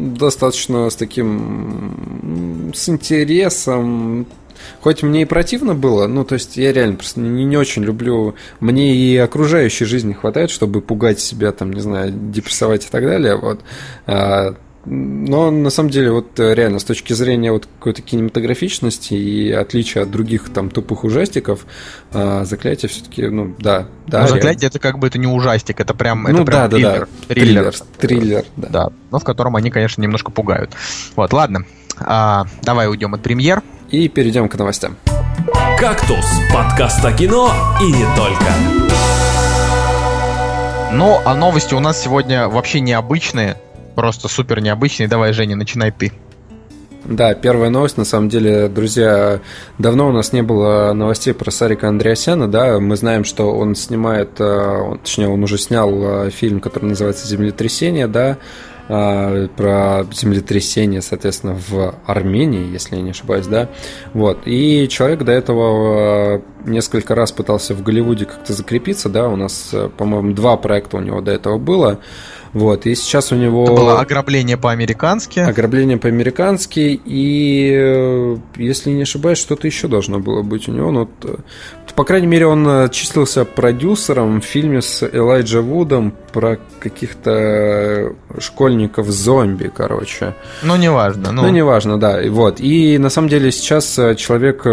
достаточно 0.00 0.88
с 0.90 0.96
таким... 0.96 2.72
с 2.74 2.88
интересом. 2.88 4.26
Хоть 4.82 5.02
мне 5.02 5.22
и 5.22 5.24
противно 5.24 5.74
было, 5.74 6.06
ну, 6.06 6.24
то 6.24 6.34
есть 6.34 6.56
я 6.56 6.72
реально 6.72 6.96
просто 6.96 7.20
не, 7.20 7.44
не 7.44 7.56
очень 7.56 7.82
люблю... 7.82 8.34
Мне 8.60 8.94
и 8.94 9.16
окружающей 9.16 9.84
жизни 9.84 10.12
хватает, 10.12 10.50
чтобы 10.50 10.80
пугать 10.80 11.20
себя, 11.20 11.52
там, 11.52 11.72
не 11.72 11.80
знаю, 11.80 12.12
депрессовать 12.12 12.86
и 12.86 12.88
так 12.88 13.04
далее, 13.04 13.36
вот. 13.36 13.60
А, 14.06 14.54
но 14.86 15.50
на 15.50 15.68
самом 15.68 15.90
деле, 15.90 16.10
вот 16.10 16.40
э, 16.40 16.54
реально, 16.54 16.78
с 16.78 16.84
точки 16.84 17.12
зрения 17.12 17.52
вот 17.52 17.66
какой-то 17.66 18.00
кинематографичности 18.00 19.12
и 19.12 19.52
отличия 19.52 20.02
от 20.02 20.10
других 20.10 20.50
там 20.50 20.70
тупых 20.70 21.04
ужастиков, 21.04 21.66
э, 22.12 22.44
заклятие 22.44 22.88
все-таки, 22.88 23.26
ну 23.26 23.54
да, 23.58 23.88
да. 24.06 24.22
Но 24.22 24.28
заклятие 24.28 24.68
это 24.68 24.78
как 24.78 24.98
бы 24.98 25.06
это 25.06 25.18
не 25.18 25.26
ужастик, 25.26 25.80
это 25.80 25.92
прям, 25.92 26.22
ну, 26.22 26.30
это 26.30 26.44
прям 26.44 26.62
да, 26.62 26.68
триллер, 26.68 27.00
да, 27.00 27.06
да. 27.28 27.34
Триллер, 27.34 27.74
триллер, 27.98 28.44
да. 28.56 28.68
да. 28.68 28.88
Но 29.10 29.18
в 29.18 29.24
котором 29.24 29.54
они, 29.56 29.70
конечно, 29.70 30.00
немножко 30.00 30.30
пугают. 30.30 30.70
Вот, 31.14 31.32
ладно. 31.34 31.66
А, 31.98 32.46
давай 32.62 32.88
уйдем 32.88 33.12
от 33.12 33.22
премьер. 33.22 33.62
И 33.90 34.08
перейдем 34.08 34.48
к 34.48 34.54
новостям. 34.56 34.96
«Кактус»— 35.78 36.24
подкаст 36.54 37.04
о 37.04 37.12
кино 37.12 37.52
и 37.82 37.92
не 37.92 38.06
только. 38.16 38.54
Ну, 40.92 41.20
а 41.24 41.34
новости 41.34 41.74
у 41.74 41.80
нас 41.80 42.02
сегодня 42.02 42.48
вообще 42.48 42.80
необычные 42.80 43.56
просто 44.00 44.28
супер 44.28 44.62
необычный. 44.62 45.08
Давай, 45.08 45.34
Женя, 45.34 45.56
начинай 45.56 45.92
ты. 45.92 46.10
Да, 47.04 47.34
первая 47.34 47.68
новость, 47.68 47.98
на 47.98 48.06
самом 48.06 48.30
деле, 48.30 48.68
друзья, 48.68 49.40
давно 49.76 50.08
у 50.08 50.12
нас 50.12 50.32
не 50.32 50.42
было 50.42 50.94
новостей 50.94 51.34
про 51.34 51.50
Сарика 51.50 51.86
Андреасяна, 51.86 52.48
да, 52.48 52.80
мы 52.80 52.96
знаем, 52.96 53.24
что 53.24 53.52
он 53.52 53.74
снимает, 53.74 54.40
э, 54.40 54.96
точнее, 55.02 55.28
он 55.28 55.42
уже 55.42 55.58
снял 55.58 55.90
э, 55.92 56.30
фильм, 56.30 56.60
который 56.60 56.86
называется 56.86 57.26
«Землетрясение», 57.26 58.06
да, 58.06 58.38
э, 58.88 59.48
про 59.54 60.06
землетрясение, 60.12 61.02
соответственно, 61.02 61.58
в 61.68 61.94
Армении, 62.06 62.72
если 62.72 62.96
я 62.96 63.02
не 63.02 63.10
ошибаюсь, 63.10 63.46
да, 63.46 63.68
вот, 64.14 64.46
и 64.46 64.88
человек 64.88 65.24
до 65.24 65.32
этого 65.32 66.42
несколько 66.64 67.14
раз 67.14 67.32
пытался 67.32 67.74
в 67.74 67.82
Голливуде 67.82 68.24
как-то 68.24 68.54
закрепиться, 68.54 69.10
да, 69.10 69.28
у 69.28 69.36
нас, 69.36 69.74
по-моему, 69.98 70.32
два 70.32 70.56
проекта 70.56 70.96
у 70.96 71.00
него 71.00 71.20
до 71.20 71.32
этого 71.32 71.58
было, 71.58 72.00
вот, 72.52 72.86
и 72.86 72.94
сейчас 72.96 73.30
у 73.30 73.36
него... 73.36 73.62
Это 73.62 73.72
было 73.72 74.00
ограбление 74.00 74.56
по-американски. 74.56 75.38
Ограбление 75.38 75.98
по-американски, 75.98 77.00
и, 77.04 77.70
э, 77.72 78.36
если 78.56 78.90
не 78.90 79.02
ошибаюсь, 79.02 79.38
что-то 79.38 79.68
еще 79.68 79.86
должно 79.86 80.18
было 80.18 80.42
быть 80.42 80.68
у 80.68 80.72
него. 80.72 80.90
Но, 80.90 81.08
ну, 81.22 81.36
по 81.94 82.04
крайней 82.04 82.26
мере, 82.26 82.46
он 82.46 82.66
э, 82.66 82.88
числился 82.90 83.44
продюсером 83.44 84.40
в 84.40 84.44
фильме 84.44 84.82
с 84.82 85.08
Элайджа 85.08 85.60
Вудом 85.60 86.12
про 86.32 86.58
каких-то 86.80 88.14
школьников-зомби, 88.38 89.70
короче. 89.74 90.34
Ну, 90.64 90.74
неважно. 90.74 91.30
Ну, 91.30 91.42
ну 91.42 91.48
неважно, 91.50 92.00
да. 92.00 92.20
Вот. 92.30 92.58
И, 92.58 92.98
на 92.98 93.10
самом 93.10 93.28
деле, 93.28 93.52
сейчас 93.52 93.96
э, 93.98 94.16
человек 94.16 94.66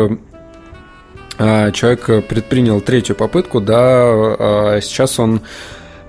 человек 1.37 2.25
предпринял 2.27 2.81
третью 2.81 3.15
попытку, 3.15 3.61
да, 3.61 4.79
сейчас 4.81 5.19
он 5.19 5.41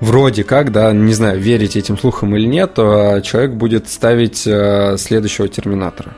вроде 0.01 0.45
как, 0.45 0.73
да, 0.73 0.93
не 0.93 1.13
знаю, 1.13 1.41
верить 1.41 1.77
этим 1.77 1.99
слухам 1.99 2.37
или 2.37 2.47
нет, 2.47 2.75
то 2.75 3.21
человек 3.21 3.53
будет 3.53 3.89
ставить 3.89 4.47
э, 4.47 4.97
следующего 4.99 5.49
Терминатора. 5.49 6.13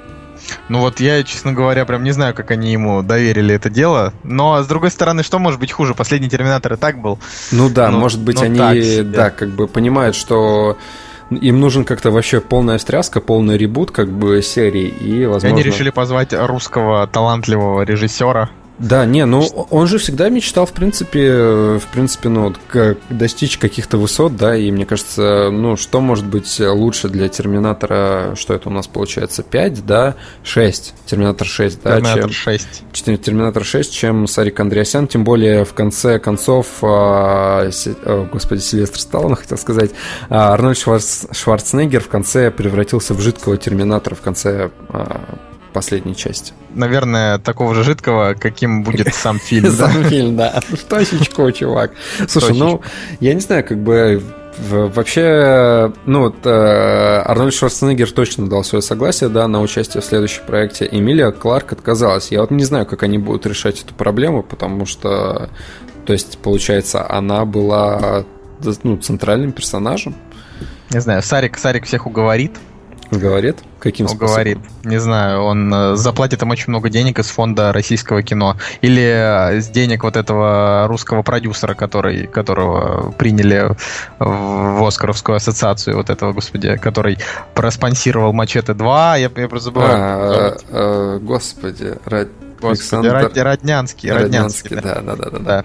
Ну 0.69 0.81
вот 0.81 1.01
я, 1.01 1.23
честно 1.23 1.53
говоря, 1.53 1.85
прям 1.85 2.03
не 2.03 2.11
знаю, 2.11 2.35
как 2.35 2.51
они 2.51 2.73
ему 2.73 3.03
доверили 3.03 3.55
это 3.55 3.71
дело. 3.71 4.13
Но, 4.25 4.63
с 4.63 4.67
другой 4.67 4.91
стороны, 4.91 5.23
что 5.23 5.39
может 5.39 5.61
быть 5.61 5.73
хуже? 5.73 5.95
Последний 5.95 6.29
Терминатор 6.29 6.73
и 6.75 6.77
так 6.77 7.01
был. 7.01 7.19
Ну 7.53 7.69
да, 7.69 7.91
ну, 7.91 7.99
может 7.99 8.21
быть, 8.21 8.37
ну, 8.37 8.43
они, 8.43 9.03
да, 9.03 9.31
как 9.31 9.51
бы 9.51 9.69
понимают, 9.69 10.17
что 10.17 10.77
им 11.31 11.61
нужен 11.61 11.85
как-то 11.85 12.11
вообще 12.11 12.41
полная 12.41 12.79
встряска, 12.79 13.21
полный 13.21 13.57
ребут 13.57 13.93
как 13.93 14.11
бы 14.11 14.43
серии 14.43 14.89
и, 14.89 15.27
возможно... 15.27 15.47
И 15.47 15.51
они 15.51 15.63
решили 15.63 15.91
позвать 15.91 16.33
русского 16.33 17.07
талантливого 17.07 17.83
режиссера 17.83 18.51
да, 18.81 19.05
не, 19.05 19.27
ну 19.27 19.43
он 19.69 19.87
же 19.87 19.99
всегда 19.99 20.31
мечтал, 20.31 20.65
в 20.65 20.73
принципе, 20.73 21.79
в 21.79 21.87
принципе, 21.93 22.31
ну, 22.31 22.55
как 22.69 22.97
достичь 23.11 23.59
каких-то 23.59 23.99
высот, 23.99 24.37
да, 24.37 24.57
и 24.57 24.71
мне 24.71 24.87
кажется, 24.87 25.51
ну, 25.53 25.77
что 25.77 26.01
может 26.01 26.25
быть 26.25 26.59
лучше 26.59 27.11
для 27.11 27.29
Терминатора, 27.29 28.35
что 28.37 28.55
это 28.55 28.71
у 28.71 28.73
нас 28.73 28.87
получается, 28.87 29.43
5, 29.43 29.85
да, 29.85 30.15
6, 30.45 30.95
Терминатор 31.05 31.47
6, 31.47 31.83
да, 31.83 31.97
Терминатор 31.97 32.31
чем, 32.31 32.33
6. 32.33 33.23
Терминатор 33.23 33.65
6, 33.65 33.93
чем 33.93 34.27
Сарик 34.27 34.59
Андреасян, 34.59 35.07
тем 35.07 35.25
более 35.25 35.67
в 35.67 35.75
конце 35.75 36.19
концов, 36.19 36.67
а, 36.81 37.71
си, 37.71 37.95
о, 38.07 38.27
господи, 38.33 38.61
Сильвестр 38.61 38.99
Сталлоне, 38.99 39.35
хотел 39.35 39.59
сказать, 39.59 39.91
а, 40.31 40.55
Арнольд 40.55 40.79
Шварц, 40.79 41.27
Шварценеггер 41.33 42.01
в 42.01 42.09
конце 42.09 42.51
превратился 42.51 43.13
в 43.13 43.21
жидкого 43.21 43.59
Терминатора 43.59 44.15
в 44.15 44.23
конце 44.23 44.71
а, 44.89 45.21
последней 45.73 46.17
части. 46.17 46.53
Наверное, 46.75 47.39
такого 47.39 47.75
же 47.75 47.85
жидкого, 47.85 48.35
каким 48.39 48.83
будет 48.83 49.15
сам 49.15 49.39
фильм. 49.41 49.71
Сам 49.71 50.05
фильм, 50.05 50.37
да. 50.37 50.61
Точечку, 50.89 51.51
чувак. 51.53 51.93
Слушай, 52.29 52.57
ну, 52.57 52.83
я 53.21 53.35
не 53.35 53.41
знаю, 53.41 53.65
как 53.65 53.79
бы 53.79 54.23
Вообще, 54.69 55.91
ну 56.05 56.21
вот 56.21 56.45
э, 56.45 56.51
Арнольд 56.51 57.55
Шварценеггер 57.55 58.11
точно 58.11 58.47
дал 58.47 58.63
свое 58.63 58.83
согласие, 58.83 59.31
да, 59.31 59.49
на 59.49 59.63
участие 59.63 60.03
в 60.03 60.05
следующем 60.05 60.43
проекте. 60.47 60.87
Эмилия 60.91 61.31
Кларк 61.31 61.73
отказалась. 61.73 62.31
Я 62.31 62.43
вот 62.43 62.51
не 62.51 62.65
знаю, 62.65 62.85
как 62.85 63.03
они 63.03 63.17
будут 63.17 63.47
решать 63.47 63.81
эту 63.81 63.95
проблему, 63.95 64.43
потому 64.43 64.85
что, 64.85 65.49
то 66.05 66.13
есть, 66.13 66.39
получается, 66.39 67.09
она 67.09 67.47
была 67.47 68.25
ну, 68.83 68.99
центральным 68.99 69.53
персонажем. 69.53 70.15
Не 70.91 71.01
знаю, 71.01 71.23
Сарик, 71.23 71.57
Сарик 71.57 71.87
всех 71.87 72.07
уговорит. 72.07 72.53
Говорит? 73.11 73.59
Каким 73.81 74.07
он 74.07 74.11
способом? 74.11 74.35
говорит. 74.35 74.59
Не 74.85 75.01
знаю, 75.01 75.43
он 75.43 75.73
э, 75.73 75.97
заплатит 75.97 76.43
им 76.43 76.51
очень 76.51 76.67
много 76.69 76.91
денег 76.91 77.19
из 77.19 77.27
фонда 77.27 77.73
российского 77.73 78.23
кино. 78.23 78.57
Или 78.83 79.03
э, 79.03 79.61
с 79.61 79.69
денег 79.69 80.05
вот 80.05 80.17
этого 80.17 80.87
русского 80.87 81.23
продюсера, 81.23 81.75
который, 81.75 82.27
которого 82.27 83.11
приняли 83.13 83.77
в 84.19 84.87
Оскаровскую 84.87 85.37
ассоциацию, 85.37 85.97
вот 85.97 86.11
этого, 86.11 86.33
господи, 86.33 86.77
который 86.77 87.19
проспонсировал 87.55 88.33
Мачете 88.33 88.75
2. 88.75 89.17
Я, 89.17 89.31
я 89.35 89.49
просто 89.49 89.67
забываю. 89.67 89.93
А, 89.93 90.57
а, 90.71 91.19
господи, 91.19 91.97
Господи, 92.61 92.81
Александр... 92.81 93.33
Роднянский, 93.35 94.13
Роднянский, 94.13 94.13
Роднянский 94.13 94.77
да. 94.77 95.01
да, 95.01 95.01
да, 95.01 95.17
да, 95.17 95.31
да. 95.31 95.39
да. 95.39 95.65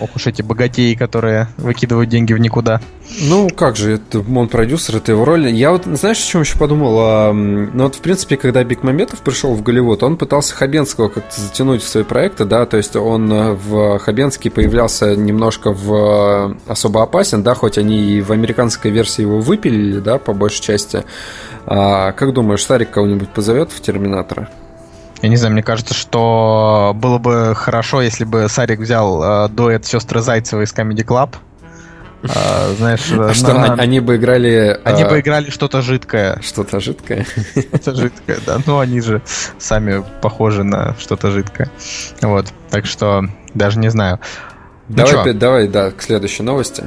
Ох 0.00 0.14
уж 0.14 0.26
эти 0.28 0.42
богатеи, 0.42 0.94
которые 0.94 1.48
выкидывают 1.56 2.08
деньги 2.08 2.32
в 2.32 2.38
никуда. 2.38 2.80
Ну, 3.22 3.48
как 3.48 3.76
же, 3.76 3.94
это, 3.94 4.20
он 4.20 4.48
продюсер, 4.48 4.96
это 4.96 5.12
его 5.12 5.24
роль. 5.24 5.48
Я 5.48 5.72
вот, 5.72 5.86
знаешь, 5.86 6.18
о 6.18 6.26
чем 6.26 6.42
еще 6.42 6.56
подумал? 6.56 6.98
А, 7.00 7.32
ну, 7.32 7.84
вот, 7.84 7.96
в 7.96 8.00
принципе, 8.00 8.36
когда 8.36 8.62
Биг 8.62 8.84
Мамедов 8.84 9.20
пришел 9.22 9.54
в 9.54 9.62
Голливуд, 9.62 10.02
он 10.04 10.16
пытался 10.16 10.54
Хабенского 10.54 11.08
как-то 11.08 11.40
затянуть 11.40 11.82
в 11.82 11.88
свои 11.88 12.04
проекты, 12.04 12.44
да, 12.44 12.64
то 12.66 12.76
есть 12.76 12.94
он 12.94 13.32
э, 13.32 13.52
в 13.54 13.98
Хабенске 13.98 14.50
появлялся 14.50 15.16
немножко 15.16 15.72
в 15.72 15.92
э, 15.92 16.54
особо 16.70 17.02
опасен, 17.02 17.42
да, 17.42 17.54
хоть 17.54 17.78
они 17.78 17.98
и 17.98 18.20
в 18.20 18.30
американской 18.30 18.90
версии 18.90 19.22
его 19.22 19.40
выпилили, 19.40 19.98
да, 19.98 20.18
по 20.18 20.32
большей 20.32 20.62
части. 20.62 21.04
А, 21.66 22.12
как 22.12 22.32
думаешь, 22.32 22.62
Старик 22.62 22.90
кого-нибудь 22.90 23.30
позовет 23.30 23.72
в 23.72 23.80
Терминатора? 23.80 24.48
Я 25.22 25.28
не 25.28 25.36
знаю, 25.36 25.52
мне 25.52 25.62
кажется, 25.62 25.94
что 25.94 26.92
было 26.94 27.18
бы 27.18 27.54
хорошо, 27.56 28.02
если 28.02 28.24
бы 28.24 28.48
Сарик 28.48 28.78
взял 28.78 29.46
э, 29.46 29.48
дуэт 29.48 29.84
сестры 29.84 30.20
Зайцева 30.20 30.62
из 30.62 30.72
Comedy 30.72 31.04
Club. 31.04 31.34
Э, 32.22 32.74
знаешь, 32.76 33.10
а 33.12 33.34
что 33.34 33.52
на, 33.52 33.74
они 33.74 33.98
бы 33.98 34.16
играли... 34.16 34.80
Они 34.84 35.02
э, 35.02 35.08
бы 35.08 35.20
играли 35.20 35.50
что-то 35.50 35.82
жидкое. 35.82 36.40
Что-то 36.40 36.78
жидкое? 36.78 37.26
Что-то 37.54 37.94
жидкое, 37.96 38.38
да. 38.46 38.58
Ну, 38.64 38.78
они 38.78 39.00
же 39.00 39.20
сами 39.58 40.04
похожи 40.22 40.62
на 40.62 40.94
что-то 40.98 41.30
жидкое. 41.30 41.68
Вот, 42.22 42.46
так 42.70 42.86
что 42.86 43.24
даже 43.54 43.80
не 43.80 43.90
знаю. 43.90 44.20
Ну 44.88 44.96
давай, 44.96 45.34
давай, 45.34 45.68
да, 45.68 45.90
к 45.90 46.00
следующей 46.00 46.44
новости. 46.44 46.84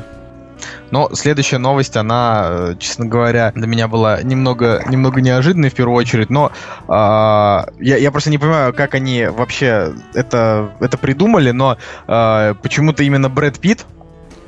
Но 0.92 1.10
следующая 1.14 1.58
новость, 1.58 1.98
она, 1.98 2.48
э, 2.50 2.76
честно 2.80 3.06
говоря, 3.06 3.52
для 3.54 3.68
меня 3.68 3.88
была 3.88 4.22
немного, 4.22 4.84
немного 4.88 5.22
неожиданной 5.22 5.70
в 5.70 5.74
первую 5.74 5.96
очередь, 5.96 6.30
но 6.30 6.52
э, 6.88 6.92
я, 6.92 7.98
я 7.98 8.12
просто 8.12 8.30
не 8.30 8.38
понимаю, 8.38 8.74
как 8.74 8.94
они 8.96 9.26
вообще 9.26 9.94
это, 10.14 10.72
это 10.80 10.98
придумали, 10.98 11.52
но 11.52 11.78
э, 12.08 12.56
почему-то 12.62 13.04
именно 13.04 13.30
Брэд 13.30 13.60
Питт 13.60 13.86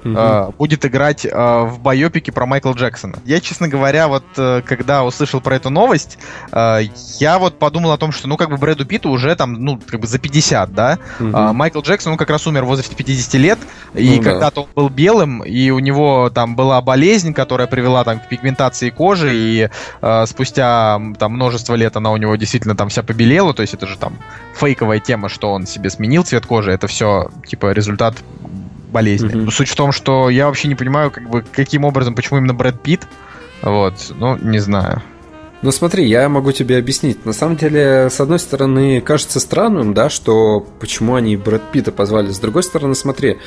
угу. 0.03 0.13
э, 0.15 0.51
будет 0.57 0.85
играть 0.85 1.25
э, 1.25 1.29
в 1.31 1.79
байопике 1.79 2.31
про 2.31 2.45
Майкла 2.45 2.73
Джексона. 2.73 3.17
Я, 3.25 3.39
честно 3.39 3.67
говоря, 3.67 4.07
вот 4.07 4.23
э, 4.37 4.61
когда 4.65 5.03
услышал 5.03 5.41
про 5.41 5.55
эту 5.55 5.69
новость, 5.69 6.17
э, 6.51 6.81
я 7.19 7.39
вот 7.39 7.59
подумал 7.59 7.91
о 7.91 7.97
том, 7.97 8.11
что, 8.11 8.27
ну, 8.27 8.37
как 8.37 8.49
бы 8.49 8.57
Брэду 8.57 8.85
Питту 8.85 9.09
уже 9.09 9.35
там, 9.35 9.53
ну, 9.53 9.79
как 9.85 9.99
бы 9.99 10.07
за 10.07 10.19
50, 10.19 10.73
да? 10.73 10.99
Угу. 11.19 11.29
А 11.33 11.53
Майкл 11.53 11.81
Джексон, 11.81 12.13
он 12.13 12.17
как 12.17 12.29
раз 12.29 12.45
умер 12.47 12.63
в 12.63 12.67
возрасте 12.67 12.95
50 12.95 13.33
лет, 13.35 13.59
и 13.93 14.17
ну, 14.17 14.23
когда-то 14.23 14.61
он 14.61 14.67
был 14.75 14.89
белым, 14.89 15.43
и 15.43 15.69
у 15.69 15.79
него 15.79 16.29
там 16.29 16.55
была 16.55 16.81
болезнь, 16.81 17.33
которая 17.33 17.67
привела 17.67 18.03
там 18.03 18.19
к 18.19 18.27
пигментации 18.27 18.89
кожи, 18.89 19.33
и 19.33 19.69
э, 20.01 20.25
спустя 20.27 20.99
там 21.17 21.33
множество 21.33 21.75
лет 21.75 21.95
она 21.95 22.11
у 22.11 22.17
него 22.17 22.35
действительно 22.35 22.75
там 22.75 22.89
вся 22.89 23.03
побелела, 23.03 23.53
то 23.53 23.61
есть 23.61 23.73
это 23.73 23.87
же 23.87 23.97
там 23.97 24.17
фейковая 24.55 24.99
тема, 24.99 25.29
что 25.29 25.51
он 25.51 25.65
себе 25.65 25.89
сменил 25.89 26.23
цвет 26.23 26.45
кожи, 26.45 26.71
это 26.71 26.87
все 26.87 27.29
типа 27.47 27.71
результат 27.71 28.15
болезни. 28.93 29.29
Mm-hmm. 29.29 29.51
Суть 29.51 29.69
в 29.69 29.75
том, 29.75 29.91
что 29.91 30.29
я 30.29 30.47
вообще 30.47 30.69
не 30.69 30.75
понимаю, 30.75 31.11
как 31.11 31.29
бы, 31.29 31.43
каким 31.51 31.83
образом, 31.83 32.15
почему 32.15 32.37
именно 32.37 32.53
Брэд 32.53 32.81
Питт. 32.81 33.07
Вот, 33.61 34.13
ну, 34.15 34.37
не 34.37 34.59
знаю. 34.59 35.01
Ну 35.63 35.71
смотри, 35.71 36.05
я 36.05 36.27
могу 36.27 36.51
тебе 36.51 36.77
объяснить. 36.77 37.25
На 37.25 37.31
самом 37.31 37.55
деле, 37.55 38.09
с 38.09 38.19
одной 38.19 38.37
стороны, 38.37 38.99
кажется 38.99 39.39
странным, 39.39 39.93
да, 39.93 40.09
что 40.09 40.59
почему 40.79 41.15
они 41.15 41.37
Брэд 41.37 41.61
Питта 41.71 41.93
позвали. 41.93 42.31
С 42.31 42.39
другой 42.39 42.63
стороны, 42.63 42.95
смотри, 42.95 43.37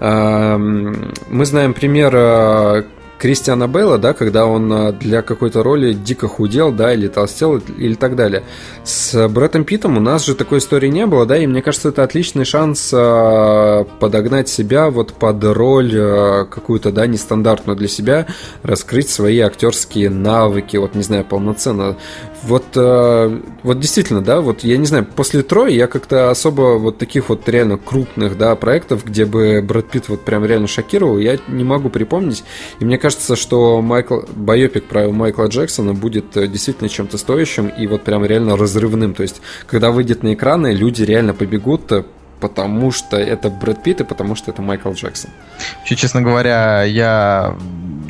эм, 0.00 1.12
мы 1.28 1.44
знаем 1.44 1.74
пример 1.74 2.12
э, 2.14 2.84
Кристиана 3.18 3.66
Бейла, 3.66 3.98
да, 3.98 4.12
когда 4.12 4.46
он 4.46 4.72
а, 4.72 4.92
для 4.92 5.22
какой-то 5.22 5.62
роли 5.62 5.92
дико 5.92 6.28
худел, 6.28 6.72
да, 6.72 6.92
или 6.92 7.08
толстел, 7.08 7.56
или 7.56 7.94
так 7.94 8.14
далее. 8.16 8.42
С 8.84 9.28
Брэттом 9.28 9.64
Питом 9.64 9.96
у 9.96 10.00
нас 10.00 10.26
же 10.26 10.34
такой 10.34 10.58
истории 10.58 10.88
не 10.88 11.06
было, 11.06 11.24
да, 11.26 11.38
и 11.38 11.46
мне 11.46 11.62
кажется, 11.62 11.88
это 11.88 12.02
отличный 12.02 12.44
шанс 12.44 12.90
э, 12.92 13.84
подогнать 14.00 14.48
себя 14.48 14.90
вот 14.90 15.14
под 15.14 15.42
роль 15.44 15.92
э, 15.94 16.44
какую-то, 16.50 16.92
да, 16.92 17.06
нестандартную 17.06 17.76
для 17.76 17.88
себя, 17.88 18.26
раскрыть 18.62 19.08
свои 19.08 19.40
актерские 19.40 20.10
навыки, 20.10 20.76
вот, 20.76 20.94
не 20.94 21.02
знаю, 21.02 21.24
полноценно. 21.24 21.96
Вот, 22.42 22.64
вот 22.76 23.80
действительно, 23.80 24.20
да, 24.20 24.40
вот 24.40 24.62
я 24.62 24.76
не 24.76 24.86
знаю, 24.86 25.04
после 25.04 25.42
Троя 25.42 25.70
я 25.70 25.86
как-то 25.88 26.30
особо 26.30 26.78
вот 26.78 26.96
таких 26.96 27.28
вот 27.28 27.48
реально 27.48 27.76
крупных, 27.76 28.38
да, 28.38 28.54
проектов, 28.54 29.04
где 29.04 29.24
бы 29.24 29.62
Брэд 29.62 29.90
Питт 29.90 30.08
вот 30.08 30.24
прям 30.24 30.44
реально 30.44 30.68
шокировал, 30.68 31.18
я 31.18 31.38
не 31.48 31.64
могу 31.64 31.88
припомнить. 31.88 32.44
И 32.78 32.84
мне 32.84 32.98
кажется, 32.98 33.05
что 33.10 33.80
Майкл, 33.82 34.20
байопик 34.34 34.84
про 34.84 35.08
Майкла 35.10 35.46
Джексона 35.46 35.94
будет 35.94 36.36
э, 36.36 36.46
действительно 36.46 36.88
чем-то 36.88 37.18
стоящим 37.18 37.68
и 37.68 37.86
вот 37.86 38.02
прям 38.02 38.24
реально 38.24 38.56
разрывным. 38.56 39.14
То 39.14 39.22
есть, 39.22 39.40
когда 39.66 39.90
выйдет 39.90 40.22
на 40.22 40.34
экраны, 40.34 40.72
люди 40.72 41.02
реально 41.02 41.34
побегут 41.34 41.92
э, 41.92 42.04
потому 42.40 42.92
что 42.92 43.16
это 43.16 43.50
Брэд 43.50 43.82
Питт 43.82 44.00
и 44.00 44.04
потому 44.04 44.34
что 44.34 44.50
это 44.50 44.62
Майкл 44.62 44.92
Джексон. 44.92 45.30
Вообще, 45.78 45.96
честно 45.96 46.22
говоря, 46.22 46.82
я 46.82 47.56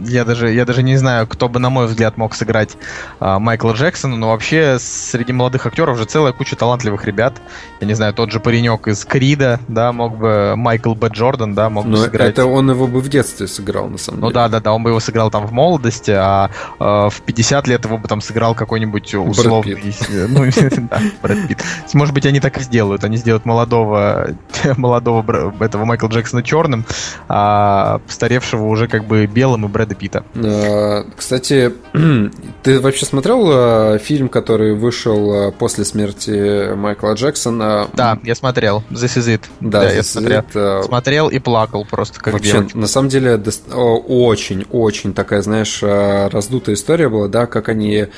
я 0.09 0.25
даже, 0.25 0.53
я 0.53 0.65
даже 0.65 0.83
не 0.83 0.97
знаю, 0.97 1.27
кто 1.27 1.49
бы, 1.49 1.59
на 1.59 1.71
мой 1.71 1.87
взгляд, 1.87 2.17
мог 2.17 2.35
сыграть 2.35 2.77
а, 3.21 3.39
Майкла 3.39 3.73
Джексона, 3.73 4.17
но 4.17 4.29
вообще 4.29 4.79
среди 4.79 5.33
молодых 5.33 5.67
актеров 5.67 5.99
же 5.99 6.05
целая 6.05 6.33
куча 6.33 6.57
талантливых 6.57 7.05
ребят. 7.05 7.35
Я 7.81 7.87
не 7.87 7.95
знаю, 7.95 8.15
тот 8.15 8.31
же 8.31 8.41
паренек 8.41 8.89
из 8.89 9.05
Крида, 9.05 9.61
да, 9.69 9.93
мог 9.93 10.17
бы 10.17 10.55
Майкл 10.57 10.95
Б. 10.95 11.09
Джордан, 11.09 11.55
да, 11.55 11.71
мог 11.71 11.87
но 11.87 11.97
бы 11.97 12.05
сыграть. 12.05 12.31
это 12.31 12.47
он 12.47 12.71
его 12.71 12.87
бы 12.87 13.01
в 13.01 13.09
детстве 13.09 13.47
сыграл, 13.47 13.89
на 13.89 13.99
самом 13.99 14.21
ну, 14.21 14.29
деле. 14.29 14.41
Ну 14.41 14.49
да, 14.49 14.49
да, 14.49 14.61
да, 14.61 14.73
он 14.73 14.83
бы 14.83 14.91
его 14.91 15.01
сыграл 15.01 15.31
там 15.31 15.47
в 15.47 15.53
молодости, 15.53 16.13
а, 16.13 16.51
а 16.79 17.09
в 17.11 17.21
50 17.23 17.67
лет 17.69 17.85
его 17.85 17.99
бы 17.99 18.09
там 18.09 18.21
сыграл 18.21 18.55
какой-нибудь 18.55 19.15
условный... 19.15 19.75
Брэд 19.75 19.85
Питт. 19.85 19.97
Ну, 20.29 20.45
да, 20.91 21.01
Брэд 21.23 21.49
Питт. 21.49 21.65
Может 21.95 22.15
быть, 22.15 22.27
они 22.27 22.41
так 22.41 22.59
и 22.59 22.63
сделают. 22.63 23.05
Они 23.05 23.17
сделают 23.17 23.45
молодого, 23.45 24.16
молодого 24.77 25.55
этого 25.61 25.85
Майкла 25.85 26.09
Джексона 26.09 26.43
черным, 26.43 26.85
а 27.29 28.01
старевшего 28.09 28.65
уже 28.67 28.89
как 28.89 29.05
бы 29.05 29.27
белым 29.27 29.67
и 29.67 29.69
Брэда 29.69 29.95
Питта. 29.95 30.25
А, 30.35 31.05
кстати, 31.17 31.73
ты 32.63 32.81
вообще 32.81 33.07
смотрел 33.07 33.47
а, 33.49 33.99
фильм, 33.99 34.29
который 34.29 34.75
вышел 34.75 35.49
а, 35.49 35.53
после 35.53 35.85
смерти 35.85 36.75
Майкла 36.75 37.15
Джексона? 37.15 37.89
Да, 37.95 38.19
я 38.23 38.35
смотрел. 38.35 38.83
This 38.91 39.17
is 39.19 39.35
it. 39.35 39.43
Да, 39.61 39.83
да 39.83 39.91
я 39.93 40.03
смотрел. 40.03 40.41
It, 40.41 40.85
смотрел 40.85 41.29
и 41.29 41.39
плакал 41.39 41.85
просто 41.85 42.21
как 42.21 42.33
Вообще, 42.35 42.53
девочка. 42.53 42.79
на 42.79 42.87
самом 42.87 43.09
деле, 43.09 43.41
очень-очень 43.73 45.15
такая, 45.15 45.43
знаешь, 45.43 45.83
раздутая 45.83 46.75
история 46.75 47.09
была, 47.09 47.29
да, 47.29 47.47
как 47.47 47.69
они 47.69 48.09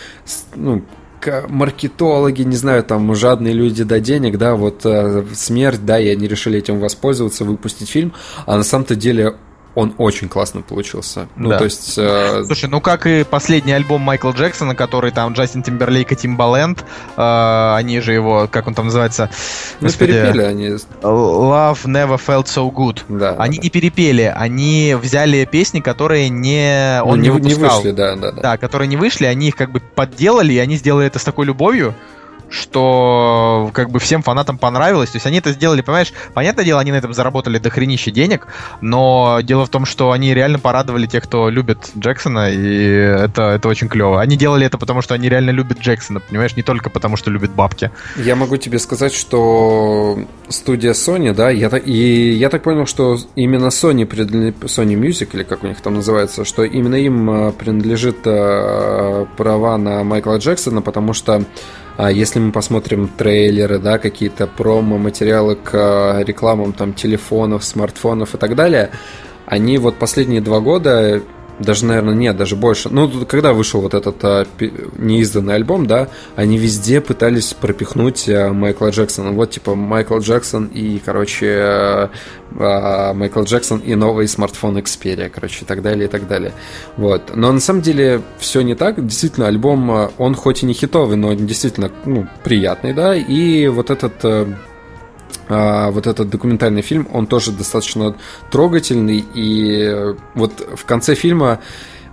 ну, 0.55 0.85
маркетологи, 1.49 2.43
не 2.43 2.57
знаю, 2.57 2.85
там 2.85 3.15
жадные 3.15 3.55
люди 3.55 3.85
до 3.85 4.01
денег, 4.01 4.39
да, 4.39 4.55
вот 4.55 4.87
смерть, 5.35 5.85
да, 5.85 5.99
и 5.99 6.09
они 6.09 6.29
решили 6.29 6.59
этим 6.59 6.79
воспользоваться, 6.81 7.45
выпустить 7.45 7.89
фильм, 7.89 8.13
а 8.47 8.57
на 8.57 8.63
самом-то 8.63 8.95
деле 8.95 9.35
он 9.79 9.95
очень 9.97 10.29
классно 10.29 10.63
получился. 10.63 11.29
Ну, 11.37 11.51
да. 11.51 11.59
то 11.59 11.65
есть... 11.65 11.95
Э... 11.99 12.43
Слушай, 12.45 12.69
ну 12.69 12.81
как 12.81 13.07
и 13.07 13.23
последний 13.23 13.71
альбом 13.71 14.01
Майкла 14.01 14.33
Джексона, 14.33 14.75
который 14.75 15.13
там 15.13 15.35
Джастин 15.35 15.63
Тимберлейк 15.63 16.11
и 16.11 16.17
Тимбаленд, 16.17 16.85
э, 17.17 17.75
они 17.77 18.01
же 18.01 18.13
его, 18.13 18.49
как 18.51 18.67
он 18.67 18.75
там 18.75 18.87
называется? 18.87 19.31
Ну, 19.81 19.87
господи, 19.87 20.15
перепели 20.15 20.43
они. 20.43 20.67
Love 20.67 21.85
Never 21.85 22.19
Felt 22.19 22.47
So 22.47 22.69
Good. 22.73 23.03
Да, 23.09 23.37
они 23.39 23.59
да. 23.59 23.63
не 23.63 23.71
перепели, 23.71 24.35
они 24.37 24.97
взяли 25.01 25.45
песни, 25.45 25.79
которые 25.79 26.29
не... 26.29 27.01
Он 27.05 27.21
ну, 27.21 27.35
не, 27.37 27.41
не, 27.41 27.49
не 27.51 27.55
вышли, 27.55 27.93
да, 27.93 28.17
да, 28.17 28.33
да. 28.33 28.43
Да, 28.43 28.57
которые 28.57 28.89
не 28.89 28.97
вышли, 28.97 29.27
они 29.27 29.47
их 29.47 29.55
как 29.55 29.71
бы 29.71 29.79
подделали, 29.79 30.55
и 30.55 30.59
они 30.59 30.75
сделали 30.75 31.07
это 31.07 31.21
с 31.21 31.25
такой 31.25 31.47
любовью, 31.47 31.95
что 32.51 33.71
как 33.75 33.91
бы 33.91 33.99
всем 33.99 34.23
фанатам 34.23 34.59
понравилось. 34.59 35.11
То 35.11 35.17
есть 35.17 35.27
они 35.27 35.39
это 35.39 35.53
сделали, 35.53 35.81
понимаешь, 35.83 36.13
понятное 36.35 36.65
дело, 36.65 36.81
они 36.81 36.93
на 36.93 36.97
этом 36.97 37.13
заработали 37.13 37.59
до 37.59 37.71
хренища 37.71 38.11
денег, 38.11 38.47
но 38.81 39.41
дело 39.43 39.67
в 39.67 39.69
том, 39.69 39.85
что 39.85 40.13
они 40.13 40.35
реально 40.35 40.59
порадовали 40.59 41.07
тех, 41.07 41.25
кто 41.25 41.49
любит 41.49 41.91
Джексона, 41.97 42.51
и 42.51 42.89
это, 42.89 43.43
это 43.51 43.69
очень 43.69 43.89
клево. 43.89 44.21
Они 44.21 44.37
делали 44.37 44.67
это 44.67 44.79
потому, 44.79 45.03
что 45.03 45.15
они 45.15 45.29
реально 45.29 45.51
любят 45.51 45.81
Джексона, 45.81 46.21
понимаешь, 46.21 46.57
не 46.57 46.63
только 46.63 46.91
потому, 46.91 47.17
что 47.17 47.31
любят 47.31 47.51
бабки. 47.51 47.91
Я 48.17 48.37
могу 48.37 48.57
тебе 48.57 48.79
сказать, 48.79 49.15
что 49.15 50.19
студия 50.49 50.93
Sony, 50.93 51.35
да, 51.35 51.51
я, 51.51 51.69
и 51.69 52.33
я 52.33 52.49
так 52.49 52.63
понял, 52.63 52.87
что 52.87 53.19
именно 53.35 53.67
Sony, 53.67 54.09
Sony 54.09 54.95
Music, 54.95 55.31
или 55.33 55.43
как 55.43 55.65
у 55.65 55.67
них 55.67 55.81
там 55.81 55.95
называется, 55.95 56.45
что 56.45 56.65
именно 56.65 56.95
им 56.95 57.31
э, 57.31 57.53
принадлежит 57.53 58.19
э, 58.25 59.27
права 59.37 59.77
на 59.77 60.05
Майкла 60.05 60.39
Джексона, 60.39 60.83
потому 60.83 61.13
что 61.13 61.45
а 61.99 62.13
если 62.13 62.39
мы 62.39 62.53
посмотрим 62.53 63.09
трейлеры, 63.09 63.81
да, 63.81 63.99
какие-то 63.99 64.47
промо-материалы 64.47 65.57
к 65.57 65.71
а, 65.75 66.23
рекламам 66.23 66.73
там 66.73 66.95
телефонов, 66.95 67.65
смартфонов 67.65 68.37
и 68.37 68.39
так 68.39 68.55
далее, 68.55 68.91
они 69.47 69.79
вот 69.79 69.97
последние 69.97 70.41
два 70.41 70.61
года 70.61 71.21
Даже, 71.61 71.87
наверное, 71.87 72.15
нет, 72.15 72.37
даже 72.37 72.55
больше. 72.57 72.89
Ну, 72.89 73.11
когда 73.27 73.53
вышел 73.53 73.81
вот 73.81 73.95
этот 73.95 74.17
а, 74.23 74.47
неизданный 74.97 75.55
альбом, 75.55 75.87
да, 75.87 76.09
они 76.37 76.57
везде 76.57 77.01
пытались 77.01 77.53
пропихнуть 77.53 78.29
а, 78.29 78.53
Майкла 78.53 78.91
Джексона. 78.91 79.33
Вот, 79.33 79.51
типа, 79.51 79.75
Майкл 79.75 80.19
Джексон 80.19 80.67
и, 80.67 81.01
короче, 81.05 81.59
а, 81.61 82.11
а, 82.57 83.15
Майкл 83.15 83.43
Джексон 83.43 83.81
и 83.81 83.95
новый 83.95 84.29
смартфон 84.29 84.79
Xperia, 84.79 85.29
короче, 85.29 85.65
и 85.65 85.67
так 85.67 85.83
далее, 85.83 86.07
и 86.07 86.09
так 86.09 86.29
далее. 86.29 86.53
Вот. 86.97 87.35
Но 87.35 87.53
на 87.53 87.61
самом 87.61 87.83
деле 87.83 88.23
все 88.39 88.61
не 88.61 88.75
так. 88.75 89.05
Действительно, 89.05 89.49
альбом, 89.49 89.91
а, 89.91 90.11
он 90.19 90.35
хоть 90.35 90.63
и 90.63 90.67
не 90.67 90.75
хитовый, 90.75 91.17
но 91.17 91.35
действительно, 91.35 91.91
ну, 92.05 92.29
приятный, 92.45 92.93
да, 92.93 93.17
и 93.17 93.67
вот 93.67 93.91
этот 93.91 94.25
э, 94.25 94.47
вот 95.49 96.07
этот 96.07 96.29
документальный 96.29 96.83
фильм, 96.83 97.09
он 97.13 97.27
тоже 97.27 97.53
достаточно 97.53 98.15
трогательный, 98.51 99.25
и 99.35 100.15
вот 100.35 100.67
в 100.77 100.85
конце 100.85 101.15
фильма 101.15 101.61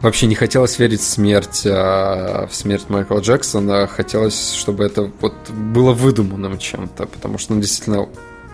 вообще 0.01 0.27
не 0.27 0.35
хотелось 0.35 0.79
верить 0.79 1.01
в 1.01 1.03
смерть, 1.03 1.63
а, 1.65 2.47
в 2.47 2.55
смерть 2.55 2.85
Майкла 2.89 3.19
Джексона, 3.19 3.87
хотелось, 3.87 4.53
чтобы 4.53 4.85
это 4.85 5.09
вот 5.19 5.33
было 5.49 5.93
выдуманным 5.93 6.57
чем-то, 6.57 7.07
потому 7.07 7.37
что 7.37 7.53
он 7.53 7.61
действительно 7.61 8.07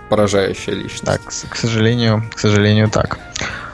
поражающая 0.09 0.73
личность. 0.73 1.05
Так, 1.05 1.21
к 1.25 1.55
сожалению, 1.55 2.23
к 2.33 2.39
сожалению, 2.39 2.89
так. 2.89 3.19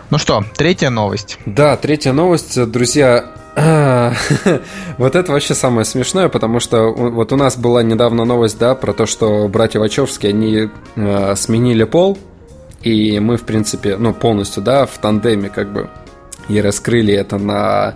Ну 0.10 0.18
что, 0.18 0.43
третья 0.55 0.89
новость. 0.89 1.38
Да, 1.45 1.76
третья 1.76 2.14
новость, 2.14 2.72
друзья. 2.72 3.26
вот 4.97 5.16
это 5.16 5.32
вообще 5.32 5.53
самое 5.53 5.84
смешное, 5.84 6.30
потому 6.30 6.62
что 6.62 6.93
вот 6.93 7.34
у 7.34 7.36
нас 7.36 7.58
была 7.58 7.84
недавно 7.84 8.24
новость, 8.24 8.58
да, 8.58 8.74
про 8.74 8.93
то, 8.93 9.05
что 9.05 9.47
братья 9.49 9.80
Вачовски, 9.80 10.28
они 10.28 10.70
э, 10.95 11.36
сменили 11.36 11.84
пол, 11.84 12.18
и 12.84 13.20
мы, 13.20 13.36
в 13.36 13.43
принципе, 13.43 13.97
ну, 13.97 14.14
полностью, 14.14 14.64
да, 14.64 14.86
в 14.86 14.97
тандеме 14.99 15.49
как 15.49 15.74
бы 15.74 15.89
и 16.47 16.62
раскрыли 16.62 17.14
это 17.14 17.38
на 17.38 17.95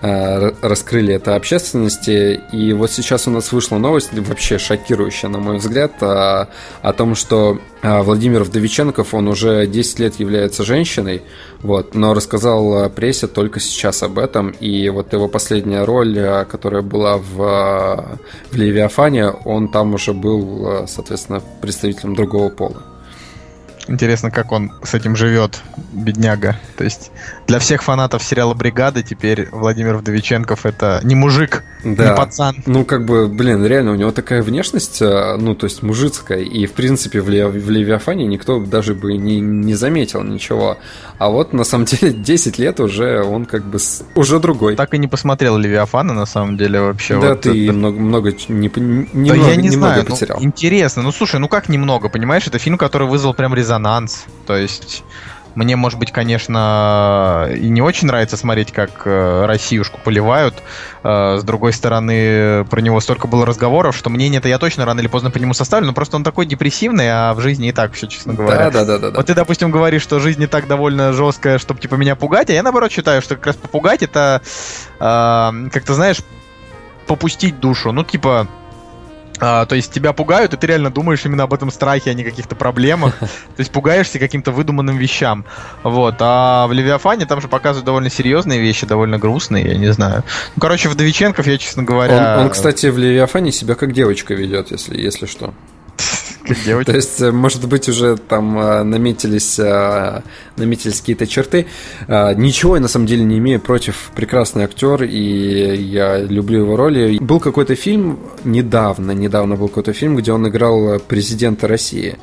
раскрыли 0.00 1.14
это 1.14 1.36
общественности. 1.36 2.40
И 2.52 2.72
вот 2.72 2.90
сейчас 2.90 3.26
у 3.28 3.30
нас 3.30 3.52
вышла 3.52 3.78
новость, 3.78 4.10
вообще 4.12 4.58
шокирующая, 4.58 5.28
на 5.28 5.38
мой 5.38 5.58
взгляд, 5.58 5.92
о, 6.02 6.44
э, 6.44 6.46
о 6.82 6.92
том, 6.92 7.14
что 7.14 7.58
э, 7.82 8.02
Владимир 8.02 8.44
Вдовиченков, 8.44 9.12
он 9.12 9.28
уже 9.28 9.66
10 9.66 9.98
лет 9.98 10.18
является 10.18 10.64
женщиной, 10.64 11.22
вот, 11.60 11.94
но 11.94 12.14
рассказал 12.14 12.88
прессе 12.90 13.26
только 13.26 13.60
сейчас 13.60 14.02
об 14.02 14.18
этом. 14.18 14.50
И 14.50 14.88
вот 14.88 15.12
его 15.12 15.28
последняя 15.28 15.84
роль, 15.84 16.44
которая 16.50 16.82
была 16.82 17.18
в, 17.18 18.18
в 18.50 18.56
Левиафане, 18.56 19.28
он 19.30 19.68
там 19.68 19.94
уже 19.94 20.14
был, 20.14 20.86
соответственно, 20.86 21.42
представителем 21.60 22.14
другого 22.14 22.48
пола. 22.48 22.89
Интересно, 23.88 24.30
как 24.30 24.52
он 24.52 24.72
с 24.82 24.94
этим 24.94 25.16
живет, 25.16 25.60
бедняга. 25.92 26.56
То 26.76 26.84
есть 26.84 27.10
для 27.46 27.58
всех 27.58 27.82
фанатов 27.82 28.22
сериала 28.22 28.54
«Бригада» 28.54 29.02
теперь 29.02 29.48
Владимир 29.50 29.96
Вдовиченков 29.96 30.66
это 30.66 31.00
не 31.02 31.14
мужик, 31.14 31.64
да. 31.82 32.10
не 32.10 32.16
пацан. 32.16 32.56
Ну, 32.66 32.84
как 32.84 33.04
бы, 33.04 33.26
блин, 33.26 33.64
реально, 33.66 33.92
у 33.92 33.94
него 33.96 34.12
такая 34.12 34.42
внешность, 34.42 35.02
э, 35.02 35.36
ну, 35.36 35.54
то 35.54 35.64
есть 35.64 35.82
мужицкая, 35.82 36.40
и, 36.40 36.66
в 36.66 36.72
принципе, 36.72 37.20
в, 37.20 37.28
Ле- 37.28 37.48
в 37.48 37.70
«Левиафане» 37.70 38.26
никто 38.26 38.60
даже 38.60 38.94
бы 38.94 39.16
не, 39.16 39.40
не 39.40 39.74
заметил 39.74 40.22
ничего. 40.22 40.78
А 41.18 41.28
вот, 41.28 41.52
на 41.52 41.64
самом 41.64 41.86
деле, 41.86 42.12
10 42.12 42.58
лет 42.58 42.80
уже 42.80 43.22
он 43.24 43.46
как 43.46 43.64
бы 43.64 43.78
с... 43.78 44.04
уже 44.14 44.38
другой. 44.38 44.76
Так 44.76 44.94
и 44.94 44.98
не 44.98 45.08
посмотрел 45.08 45.56
«Левиафана», 45.56 46.14
на 46.14 46.26
самом 46.26 46.56
деле, 46.56 46.80
вообще. 46.80 47.20
Да, 47.20 47.30
вот 47.30 47.40
ты 47.40 47.64
это... 47.64 47.72
много, 47.72 47.98
много 47.98 48.32
не, 48.48 48.68
немного, 48.68 49.42
да 49.42 49.50
я 49.50 49.56
не 49.56 49.68
немного 49.68 49.72
знаю, 49.72 50.04
ну, 50.08 50.14
потерял. 50.14 50.38
Ну, 50.38 50.44
интересно, 50.44 51.02
ну, 51.02 51.12
слушай, 51.12 51.40
ну 51.40 51.48
как 51.48 51.68
немного, 51.68 52.08
понимаешь? 52.08 52.46
Это 52.46 52.58
фильм, 52.58 52.78
который 52.78 53.08
вызвал 53.08 53.34
прям 53.34 53.54
резонанс 53.54 53.69
резонанс. 53.70 54.24
То 54.46 54.56
есть 54.56 55.04
мне, 55.54 55.74
может 55.74 55.98
быть, 55.98 56.12
конечно, 56.12 57.48
и 57.52 57.68
не 57.68 57.82
очень 57.82 58.06
нравится 58.06 58.36
смотреть, 58.36 58.72
как 58.72 59.02
э, 59.04 59.46
Россиюшку 59.46 59.98
поливают. 60.02 60.54
Э, 61.02 61.38
с 61.38 61.44
другой 61.44 61.72
стороны, 61.72 62.64
про 62.66 62.80
него 62.80 63.00
столько 63.00 63.26
было 63.26 63.44
разговоров, 63.44 63.96
что 63.96 64.10
мнение-то 64.10 64.48
я 64.48 64.58
точно 64.58 64.84
рано 64.84 65.00
или 65.00 65.08
поздно 65.08 65.30
по 65.30 65.38
нему 65.38 65.52
составлю, 65.52 65.88
но 65.88 65.92
просто 65.92 66.16
он 66.16 66.24
такой 66.24 66.46
депрессивный, 66.46 67.10
а 67.10 67.34
в 67.34 67.40
жизни 67.40 67.68
и 67.68 67.72
так 67.72 67.94
все, 67.94 68.06
честно 68.06 68.34
говоря. 68.34 68.70
Да, 68.70 68.84
да, 68.84 68.98
да, 68.98 69.10
да. 69.10 69.16
Вот 69.16 69.26
ты, 69.26 69.34
допустим, 69.34 69.70
говоришь, 69.72 70.02
что 70.02 70.20
жизнь 70.20 70.40
не 70.40 70.46
так 70.46 70.68
довольно 70.68 71.12
жесткая, 71.12 71.58
чтобы, 71.58 71.80
типа, 71.80 71.96
меня 71.96 72.14
пугать, 72.14 72.48
а 72.50 72.52
я, 72.52 72.62
наоборот, 72.62 72.92
считаю, 72.92 73.20
что 73.20 73.34
как 73.34 73.46
раз 73.46 73.56
попугать 73.56 74.02
это, 74.02 74.42
э, 75.00 75.00
как 75.00 75.84
ты 75.84 75.94
знаешь, 75.94 76.18
попустить 77.06 77.58
душу. 77.58 77.90
Ну, 77.90 78.04
типа, 78.04 78.46
а, 79.40 79.64
то 79.66 79.74
есть 79.74 79.92
тебя 79.92 80.12
пугают, 80.12 80.52
и 80.52 80.56
ты 80.56 80.66
реально 80.66 80.90
думаешь 80.90 81.24
именно 81.24 81.44
об 81.44 81.54
этом 81.54 81.70
страхе, 81.70 82.10
а 82.10 82.14
не 82.14 82.24
каких-то 82.24 82.54
проблемах. 82.54 83.18
То 83.20 83.28
есть 83.58 83.72
пугаешься 83.72 84.18
каким-то 84.18 84.52
выдуманным 84.52 84.96
вещам. 84.96 85.44
Вот. 85.82 86.16
А 86.20 86.66
в 86.66 86.72
Левиафане 86.72 87.26
там 87.26 87.40
же 87.40 87.48
показывают 87.48 87.86
довольно 87.86 88.10
серьезные 88.10 88.60
вещи, 88.60 88.86
довольно 88.86 89.18
грустные, 89.18 89.66
я 89.66 89.76
не 89.76 89.92
знаю. 89.92 90.24
Ну, 90.54 90.60
короче, 90.60 90.88
в 90.88 90.92
Вдовиченков 90.92 91.46
я, 91.46 91.56
честно 91.58 91.82
говоря... 91.82 92.36
Он, 92.36 92.44
он, 92.44 92.50
кстати, 92.50 92.86
в 92.86 92.98
Левиафане 92.98 93.52
себя 93.52 93.74
как 93.74 93.92
девочка 93.92 94.34
ведет, 94.34 94.70
если, 94.70 95.00
если 95.00 95.26
что. 95.26 95.54
То 96.84 96.96
есть, 96.96 97.20
э, 97.20 97.30
может 97.30 97.66
быть, 97.68 97.88
уже 97.88 98.16
там 98.16 98.58
э, 98.58 98.82
наметились, 98.82 99.58
э, 99.58 100.22
наметились 100.56 101.00
какие-то 101.00 101.26
черты. 101.26 101.66
Ничего 102.08 102.76
я 102.76 102.82
на 102.82 102.88
самом 102.88 103.06
деле 103.06 103.24
не 103.24 103.38
имею 103.38 103.60
против 103.60 104.10
прекрасный 104.14 104.64
актер, 104.64 105.04
и 105.04 105.76
я 105.76 106.18
люблю 106.18 106.60
его 106.60 106.76
роли. 106.76 107.18
Был 107.20 107.40
какой-то 107.40 107.74
фильм 107.74 108.18
недавно, 108.44 109.12
недавно 109.12 109.56
был 109.56 109.68
какой-то 109.68 109.92
фильм, 109.92 110.16
где 110.16 110.32
он 110.32 110.48
играл 110.48 110.98
президента 111.00 111.68
России 111.68 112.16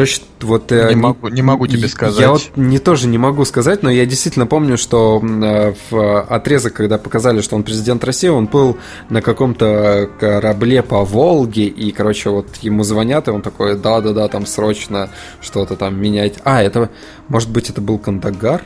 точно 0.00 0.24
вот... 0.40 0.70
Не, 0.70 0.88
не, 0.88 0.94
могу, 0.96 1.28
не 1.28 1.42
могу 1.42 1.66
тебе 1.66 1.88
сказать. 1.88 2.20
Я 2.20 2.30
вот 2.30 2.50
не 2.56 2.78
тоже 2.78 3.06
не 3.08 3.18
могу 3.18 3.44
сказать, 3.44 3.82
но 3.82 3.90
я 3.90 4.06
действительно 4.06 4.46
помню, 4.46 4.78
что 4.78 5.22
э, 5.22 5.74
в 5.90 6.20
отрезок, 6.22 6.72
когда 6.74 6.98
показали, 6.98 7.40
что 7.42 7.56
он 7.56 7.62
президент 7.62 8.02
России, 8.04 8.28
он 8.28 8.46
был 8.46 8.78
на 9.10 9.20
каком-то 9.20 10.08
корабле 10.18 10.82
по 10.82 11.04
Волге, 11.04 11.66
и, 11.66 11.90
короче, 11.92 12.30
вот 12.30 12.56
ему 12.62 12.82
звонят, 12.82 13.28
и 13.28 13.30
он 13.30 13.42
такой, 13.42 13.76
да-да-да, 13.76 14.28
там 14.28 14.46
срочно 14.46 15.10
что-то 15.40 15.76
там 15.76 16.00
менять. 16.00 16.38
А, 16.44 16.62
это, 16.62 16.90
может 17.28 17.50
быть, 17.50 17.68
это 17.70 17.80
был 17.80 17.98
Кандагар? 17.98 18.62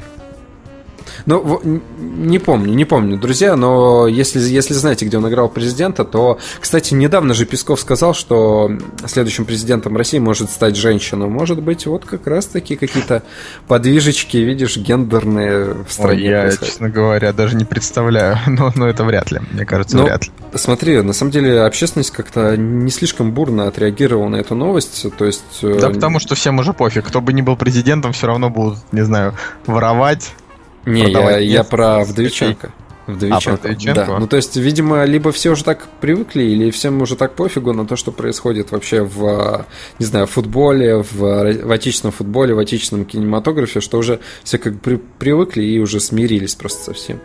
Ну, 1.27 1.61
не 1.99 2.39
помню, 2.39 2.75
не 2.75 2.85
помню, 2.85 3.17
друзья, 3.17 3.57
но 3.57 4.07
если, 4.07 4.41
если 4.41 4.75
знаете, 4.75 5.07
где 5.07 5.17
он 5.17 5.29
играл 5.29 5.49
президента, 5.49 6.05
то, 6.05 6.39
кстати, 6.61 6.93
недавно 6.93 7.33
же 7.33 7.47
Песков 7.47 7.81
сказал, 7.81 8.13
что 8.15 8.71
следующим 9.07 9.47
президентом 9.47 9.97
России 9.97 10.19
может 10.19 10.51
стать 10.51 10.77
женщина. 10.77 11.27
Может 11.27 11.63
быть, 11.63 11.87
вот 11.87 12.05
как 12.05 12.27
раз-таки 12.27 12.77
какие-то 12.77 13.23
подвижечки, 13.69 14.37
видишь, 14.37 14.77
гендерные 14.77 15.85
в 15.89 15.91
стране. 15.91 16.25
Ой, 16.25 16.29
я, 16.29 16.41
происходят. 16.43 16.69
честно 16.69 16.89
говоря, 16.91 17.33
даже 17.33 17.57
не 17.57 17.65
представляю, 17.65 18.39
но, 18.47 18.73
но 18.75 18.87
это 18.87 19.05
вряд 19.05 19.31
ли, 19.31 19.41
мне 19.51 19.65
кажется, 19.65 19.97
но, 19.97 20.05
вряд 20.05 20.27
ли. 20.27 20.33
Смотри, 20.55 21.01
на 21.01 21.15
самом 21.15 21.33
деле 21.33 21.63
общественность 21.63 22.11
как-то 22.11 22.57
не 22.57 22.91
слишком 22.91 23.33
бурно 23.33 23.67
отреагировала 23.67 24.29
на 24.29 24.37
эту 24.37 24.55
новость, 24.55 25.07
то 25.17 25.25
есть... 25.25 25.43
Да 25.63 25.89
э, 25.89 25.95
потому 25.95 26.19
что 26.19 26.35
всем 26.35 26.59
уже 26.59 26.75
пофиг, 26.75 27.07
кто 27.07 27.21
бы 27.21 27.33
ни 27.33 27.41
был 27.41 27.57
президентом, 27.57 28.13
все 28.13 28.27
равно 28.27 28.51
будут, 28.51 28.79
не 28.93 29.03
знаю, 29.03 29.35
воровать, 29.67 30.35
не, 30.87 31.11
я, 31.11 31.39
я 31.39 31.65
про 31.65 32.05
Вдовиченко. 32.05 32.73
Вдовиченко. 33.07 33.51
А, 33.53 33.57
Вдовиченко? 33.57 34.07
Да. 34.07 34.19
Ну, 34.19 34.27
то 34.27 34.37
есть, 34.37 34.57
видимо, 34.57 35.05
либо 35.05 35.33
все 35.33 35.51
уже 35.51 35.65
так 35.65 35.87
привыкли, 36.01 36.43
или 36.43 36.71
всем 36.71 37.01
уже 37.03 37.17
так 37.17 37.35
пофигу 37.35 37.73
на 37.73 37.87
то, 37.87 37.97
что 37.97 38.13
происходит 38.13 38.73
вообще 38.73 39.03
в, 39.03 39.67
не 39.99 40.07
знаю, 40.07 40.27
футболе, 40.27 41.03
в, 41.03 41.13
в 41.13 41.71
отечественном 41.71 42.13
футболе, 42.13 42.55
в 42.55 42.59
отечественном 42.59 43.05
кинематографе, 43.05 43.81
что 43.81 43.99
уже 43.99 44.21
все 44.43 44.59
как 44.59 44.81
при, 44.81 44.97
привыкли 44.97 45.63
и 45.63 45.79
уже 45.79 46.01
смирились 46.01 46.55
просто 46.55 46.85
со 46.85 46.95
всем. 46.95 47.21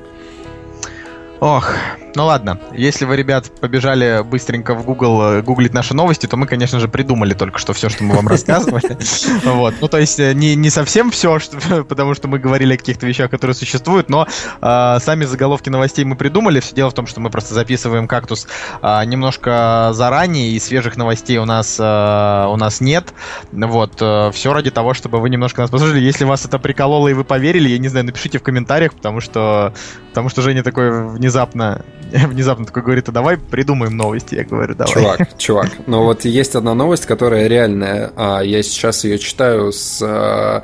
Ох, 1.40 1.74
ну 2.16 2.26
ладно, 2.26 2.60
если 2.74 3.06
вы, 3.06 3.16
ребят, 3.16 3.50
побежали 3.62 4.24
быстренько 4.24 4.74
в 4.74 4.84
Google 4.84 5.22
э, 5.22 5.42
гуглить 5.42 5.74
наши 5.74 5.94
новости, 5.94 6.26
то 6.26 6.36
мы, 6.36 6.48
конечно 6.48 6.80
же, 6.80 6.88
придумали 6.90 7.34
только 7.34 7.60
что 7.60 7.72
все, 7.72 7.88
что 7.88 8.04
мы 8.04 8.16
вам 8.16 8.28
рассказывали. 8.30 8.98
Вот. 9.46 9.76
Ну, 9.80 9.88
то 9.88 9.98
есть 9.98 10.20
э, 10.20 10.34
не, 10.34 10.56
не 10.56 10.70
совсем 10.70 11.12
все, 11.12 11.40
что, 11.40 11.84
потому 11.88 12.14
что 12.16 12.28
мы 12.28 12.40
говорили 12.40 12.74
о 12.74 12.78
каких-то 12.78 13.06
вещах, 13.06 13.32
которые 13.32 13.56
существуют, 13.56 14.10
но 14.10 14.28
э, 14.62 14.98
сами 15.00 15.24
заголовки 15.24 15.70
новостей 15.70 16.04
мы 16.04 16.18
придумали. 16.18 16.60
Все 16.60 16.76
дело 16.76 16.90
в 16.90 16.94
том, 16.94 17.08
что 17.08 17.22
мы 17.22 17.30
просто 17.30 17.54
записываем 17.54 18.08
кактус 18.08 18.48
э, 18.82 19.06
немножко 19.06 19.92
заранее, 19.94 20.52
и 20.52 20.60
свежих 20.60 20.98
новостей 20.98 21.38
у 21.38 21.46
нас, 21.46 21.78
э, 21.80 22.46
у 22.50 22.58
нас 22.58 22.82
нет. 22.82 23.14
Вот. 23.54 24.02
Э, 24.02 24.32
все 24.34 24.52
ради 24.52 24.72
того, 24.72 24.94
чтобы 24.94 25.20
вы 25.20 25.30
немножко 25.30 25.62
нас 25.62 25.70
послушали. 25.70 26.02
Если 26.02 26.26
вас 26.26 26.44
это 26.44 26.60
прикололо 26.60 27.08
и 27.08 27.14
вы 27.14 27.24
поверили, 27.24 27.70
я 27.70 27.78
не 27.78 27.88
знаю, 27.88 28.08
напишите 28.08 28.40
в 28.40 28.44
комментариях, 28.44 28.94
потому 28.94 29.22
что, 29.22 29.74
потому 30.20 30.30
что 30.30 30.42
Женя 30.42 30.64
такой 30.64 31.08
внезапно 31.14 31.86
внезапно 32.12 32.66
такой 32.66 32.84
говорит, 32.84 33.08
а 33.08 33.12
давай 33.14 33.38
придумаем 33.38 33.96
новости. 33.96 34.36
Я 34.36 34.44
говорю, 34.44 34.76
давай. 34.76 34.94
Чувак, 34.94 35.20
чувак, 35.38 35.70
но 35.88 36.04
вот 36.04 36.26
есть 36.26 36.56
одна 36.56 36.74
новость, 36.74 37.06
которая 37.06 37.48
реальная. 37.48 38.12
А 38.18 38.42
я 38.42 38.62
сейчас 38.64 39.06
ее 39.06 39.18
читаю 39.18 39.72
с 39.72 40.02
а, 40.02 40.64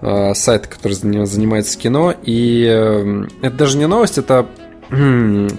а, 0.00 0.34
сайта, 0.34 0.68
который 0.68 0.92
занимается 0.92 1.76
кино, 1.78 2.14
и 2.22 2.64
э, 2.68 3.24
это 3.42 3.56
даже 3.56 3.76
не 3.76 3.88
новость, 3.88 4.18
это 4.18 4.46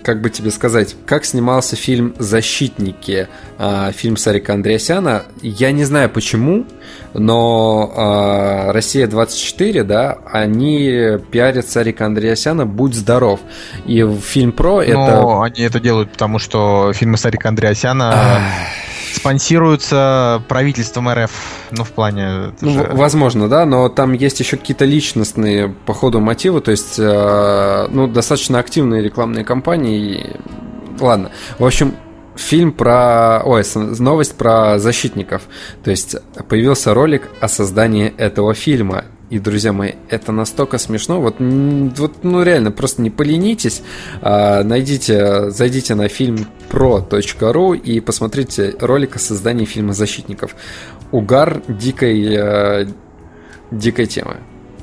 как 0.04 0.22
бы 0.22 0.30
тебе 0.30 0.52
сказать, 0.52 0.96
как 1.08 1.26
снимался 1.26 1.76
фильм 1.76 2.14
«Защитники», 2.20 3.28
а, 3.58 3.92
фильм 3.92 4.16
Сарика 4.16 4.54
Андреасяна. 4.54 5.24
Я 5.42 5.72
не 5.72 5.86
знаю 5.86 6.10
почему, 6.10 6.66
но 7.16 7.92
а, 7.96 8.74
«Россия-24», 8.74 9.84
да, 9.84 10.20
они 10.32 11.18
пиарят 11.32 11.68
Сарика 11.68 12.06
Андреасяна 12.06 12.68
«Будь 12.68 12.94
здоров». 12.94 13.40
И 13.86 14.08
фильм 14.22 14.52
про 14.52 14.82
это... 14.84 14.94
Но 14.94 15.42
они 15.42 15.64
это 15.64 15.80
делают, 15.80 16.12
потому 16.12 16.38
что 16.38 16.94
фильмы 16.94 17.18
Сарика 17.18 17.50
Андреасяна 17.50 18.52
спонсируются 19.14 20.44
правительством 20.48 21.10
РФ, 21.10 21.32
ну, 21.72 21.84
в 21.84 21.92
плане... 21.92 22.54
Ну, 22.62 22.72
же... 22.72 22.90
возможно, 22.92 23.48
да, 23.48 23.66
но 23.66 23.90
там 23.90 24.14
есть 24.14 24.40
еще 24.40 24.58
какие-то 24.58 24.86
личностные, 24.86 25.70
по 25.70 25.94
ходу, 25.94 26.20
мотивы, 26.20 26.62
то 26.62 26.72
есть, 26.72 26.96
э, 26.98 27.88
ну, 27.90 28.08
достаточно 28.08 28.60
активные 28.60 29.02
рекламные 29.02 29.44
кампании. 29.44 30.38
Ладно, 31.00 31.32
в 31.60 31.66
общем, 31.66 31.96
фильм 32.36 32.72
про... 32.72 33.42
Ой, 33.46 33.64
новость 33.76 34.36
про 34.36 34.80
защитников. 34.80 35.44
То 35.84 35.92
есть, 35.92 36.16
появился 36.48 36.94
ролик 36.94 37.30
о 37.40 37.48
создании 37.48 38.14
этого 38.18 38.54
фильма. 38.54 39.06
И, 39.34 39.40
друзья 39.40 39.74
мои, 39.74 39.94
это 40.10 40.32
настолько 40.32 40.78
смешно. 40.78 41.20
Вот, 41.20 41.38
вот 41.40 42.24
ну 42.24 42.44
реально, 42.44 42.70
просто 42.70 43.02
не 43.02 43.10
поленитесь. 43.10 43.82
А, 44.22 44.62
найдите, 44.64 45.50
зайдите 45.50 45.96
на 45.96 46.08
фильм 46.08 46.46
pro.ru 46.70 47.76
и 47.76 48.00
посмотрите 48.00 48.76
ролик 48.80 49.16
о 49.16 49.20
создании 49.20 49.66
фильма 49.66 49.94
«Защитников». 49.94 50.56
Угар 51.12 51.64
дикой, 51.68 52.28
э, 52.32 52.86
дикой 53.72 54.06
темы. 54.06 54.36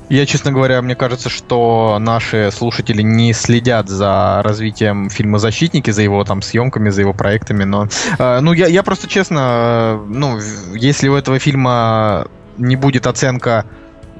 Я, 0.09 0.25
честно 0.25 0.51
говоря, 0.51 0.81
мне 0.81 0.97
кажется, 0.97 1.29
что 1.29 1.97
наши 2.01 2.49
слушатели 2.51 3.01
не 3.01 3.31
следят 3.31 3.87
за 3.87 4.41
развитием 4.43 5.09
фильма 5.09 5.37
«Защитники», 5.37 5.91
за 5.91 6.01
его 6.01 6.25
там 6.25 6.41
съемками, 6.41 6.89
за 6.89 6.99
его 6.99 7.13
проектами, 7.13 7.63
но... 7.63 7.87
Э, 8.19 8.41
ну, 8.41 8.51
я, 8.51 8.67
я 8.67 8.83
просто 8.83 9.07
честно, 9.07 9.39
э, 9.39 10.05
ну, 10.09 10.39
если 10.73 11.07
у 11.07 11.15
этого 11.15 11.39
фильма 11.39 12.27
не 12.57 12.75
будет 12.75 13.07
оценка 13.07 13.65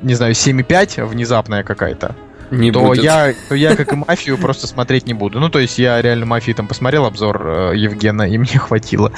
не 0.02 0.14
знаю, 0.14 0.34
7,5 0.34 1.06
внезапная 1.06 1.64
какая-то, 1.64 2.16
не 2.52 2.72
то 2.72 2.82
будет. 2.82 3.04
я, 3.04 3.34
то 3.48 3.56
я, 3.56 3.76
как 3.76 3.94
и 3.94 3.96
мафию, 3.96 4.38
просто 4.38 4.68
смотреть 4.68 5.08
не 5.08 5.14
буду. 5.14 5.40
Ну, 5.40 5.50
то 5.50 5.60
есть 5.60 5.80
я 5.80 6.02
реально 6.02 6.26
мафии 6.26 6.52
там 6.52 6.68
посмотрел 6.68 7.06
обзор 7.06 7.42
э, 7.48 7.72
Евгена, 7.76 8.24
и 8.24 8.38
мне 8.38 8.60
хватило. 8.60 9.12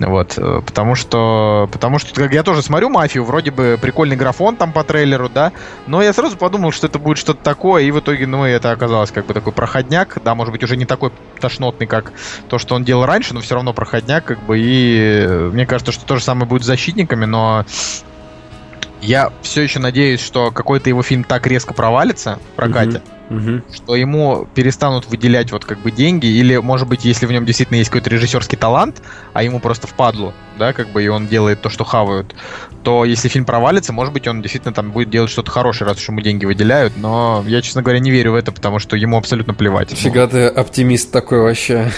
Вот. 0.00 0.34
Э, 0.36 0.60
потому 0.66 0.96
что, 0.96 1.68
потому 1.72 2.00
что 2.00 2.12
как 2.14 2.32
я 2.32 2.42
тоже 2.42 2.62
смотрю 2.62 2.90
мафию, 2.90 3.24
вроде 3.24 3.52
бы 3.52 3.78
прикольный 3.80 4.16
графон 4.16 4.56
там 4.56 4.72
по 4.72 4.82
трейлеру, 4.82 5.28
да, 5.28 5.52
но 5.86 6.02
я 6.02 6.12
сразу 6.12 6.36
подумал, 6.36 6.72
что 6.72 6.88
это 6.88 6.98
будет 6.98 7.18
что-то 7.18 7.42
такое, 7.44 7.84
и 7.84 7.90
в 7.92 8.00
итоге, 8.00 8.26
ну, 8.26 8.44
это 8.44 8.72
оказалось 8.72 9.12
как 9.12 9.26
бы 9.26 9.34
такой 9.34 9.52
проходняк, 9.52 10.18
да, 10.24 10.34
может 10.34 10.52
быть, 10.52 10.64
уже 10.64 10.76
не 10.76 10.84
такой 10.84 11.12
тошнотный, 11.40 11.86
как 11.86 12.12
то, 12.48 12.58
что 12.58 12.74
он 12.74 12.82
делал 12.82 13.06
раньше, 13.06 13.34
но 13.34 13.40
все 13.40 13.54
равно 13.54 13.72
проходняк, 13.72 14.24
как 14.24 14.42
бы, 14.42 14.58
и 14.58 15.24
э, 15.24 15.50
мне 15.52 15.64
кажется, 15.64 15.92
что 15.92 16.04
то 16.04 16.16
же 16.16 16.24
самое 16.24 16.46
будет 16.46 16.64
с 16.64 16.66
защитниками, 16.66 17.24
но 17.24 17.64
я 19.04 19.32
все 19.42 19.62
еще 19.62 19.78
надеюсь, 19.78 20.20
что 20.20 20.50
какой-то 20.50 20.88
его 20.88 21.02
фильм 21.02 21.24
так 21.24 21.46
резко 21.46 21.74
провалится 21.74 22.38
в 22.52 22.56
прокате, 22.56 23.02
угу. 23.28 23.62
что 23.72 23.96
ему 23.96 24.48
перестанут 24.54 25.06
выделять 25.06 25.52
вот 25.52 25.64
как 25.64 25.78
бы 25.78 25.90
деньги, 25.90 26.26
или, 26.26 26.56
может 26.56 26.88
быть, 26.88 27.04
если 27.04 27.26
в 27.26 27.32
нем 27.32 27.44
действительно 27.44 27.76
есть 27.76 27.90
какой-то 27.90 28.10
режиссерский 28.10 28.56
талант, 28.56 29.02
а 29.32 29.42
ему 29.42 29.60
просто 29.60 29.86
впадлу, 29.86 30.32
да, 30.58 30.72
как 30.72 30.88
бы, 30.88 31.02
и 31.02 31.08
он 31.08 31.26
делает 31.26 31.60
то, 31.60 31.68
что 31.68 31.84
хавают, 31.84 32.34
то 32.84 33.04
если 33.04 33.28
фильм 33.28 33.46
провалится, 33.46 33.92
может 33.92 34.12
быть, 34.12 34.28
он 34.28 34.42
действительно 34.42 34.74
там 34.74 34.92
будет 34.92 35.10
делать 35.10 35.30
что-то 35.30 35.50
хорошее, 35.50 35.88
раз 35.88 35.98
уж 35.98 36.08
ему 36.08 36.20
деньги 36.20 36.44
выделяют, 36.44 36.96
но 36.96 37.42
я, 37.46 37.62
честно 37.62 37.82
говоря, 37.82 37.98
не 37.98 38.10
верю 38.10 38.32
в 38.32 38.34
это, 38.34 38.52
потому 38.52 38.78
что 38.78 38.96
ему 38.96 39.16
абсолютно 39.16 39.54
плевать. 39.54 39.90
Фига 39.90 40.28
ты 40.28 40.46
оптимист 40.46 41.10
такой 41.10 41.40
вообще. 41.40 41.90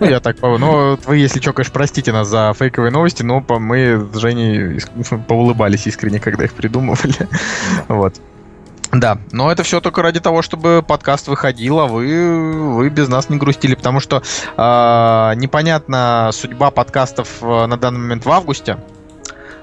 Я 0.00 0.20
так, 0.20 0.36
ну, 0.40 0.98
вы, 1.04 1.16
если 1.18 1.40
что, 1.40 1.52
конечно, 1.52 1.74
простите 1.74 2.10
нас 2.12 2.28
за 2.28 2.52
фейковые 2.58 2.90
новости, 2.90 3.22
но 3.22 3.44
мы 3.48 4.08
с 4.12 4.16
Женей 4.16 4.80
поулыбались 5.28 5.86
искренне, 5.86 6.20
когда 6.20 6.44
их 6.44 6.54
придумывали. 6.54 7.28
Вот. 7.88 8.14
Да, 8.92 9.18
но 9.30 9.52
это 9.52 9.62
все 9.62 9.80
только 9.80 10.02
ради 10.02 10.18
того, 10.18 10.42
чтобы 10.42 10.82
подкаст 10.86 11.28
выходил, 11.28 11.78
а 11.78 11.86
вы, 11.86 12.74
вы 12.74 12.88
без 12.88 13.08
нас 13.08 13.28
не 13.28 13.36
грустили, 13.36 13.76
потому 13.76 14.00
что 14.00 14.16
э, 14.56 15.34
непонятна 15.36 16.30
судьба 16.32 16.72
подкастов 16.72 17.40
э, 17.40 17.66
на 17.66 17.76
данный 17.76 18.00
момент 18.00 18.24
в 18.24 18.30
августе. 18.30 18.78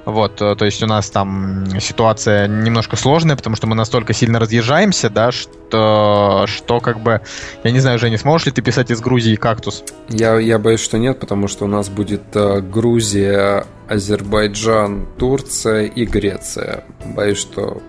Вот, 0.07 0.41
э, 0.41 0.55
то 0.55 0.63
есть 0.63 0.81
у 0.81 0.87
нас 0.87 1.09
там 1.09 1.65
ситуация 1.81 2.47
немножко 2.47 2.95
сложная, 2.95 3.35
потому 3.35 3.57
что 3.57 3.67
мы 3.67 3.75
настолько 3.75 4.13
сильно 4.13 4.39
разъезжаемся, 4.39 5.09
да, 5.09 5.33
что, 5.33 6.45
что 6.47 6.79
как 6.79 7.01
бы, 7.01 7.19
я 7.65 7.71
не 7.71 7.81
знаю, 7.81 7.99
Женя, 7.99 8.17
сможешь 8.17 8.45
ли 8.45 8.53
ты 8.53 8.61
писать 8.61 8.89
из 8.89 9.01
Грузии 9.01 9.35
кактус? 9.35 9.83
Я, 10.07 10.39
я 10.39 10.59
боюсь, 10.59 10.79
что 10.79 10.97
нет, 10.97 11.19
потому 11.19 11.49
что 11.49 11.65
у 11.65 11.67
нас 11.67 11.89
будет 11.89 12.23
э, 12.35 12.61
Грузия, 12.61 13.65
Азербайджан, 13.89 15.07
Турция 15.17 15.83
и 15.83 16.05
Греция. 16.05 16.85
Боюсь, 17.03 17.39
что 17.39 17.81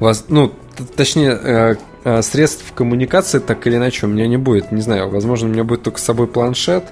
вас, 0.00 0.24
ну, 0.28 0.52
точнее, 0.96 1.38
э, 1.40 1.74
э, 2.02 2.22
средств 2.22 2.72
коммуникации 2.74 3.38
так 3.38 3.64
или 3.68 3.76
иначе 3.76 4.06
у 4.06 4.08
меня 4.08 4.26
не 4.26 4.38
будет. 4.38 4.72
Не 4.72 4.82
знаю, 4.82 5.08
возможно, 5.08 5.46
у 5.46 5.52
меня 5.52 5.62
будет 5.62 5.84
только 5.84 6.00
с 6.00 6.02
собой 6.02 6.26
планшет. 6.26 6.82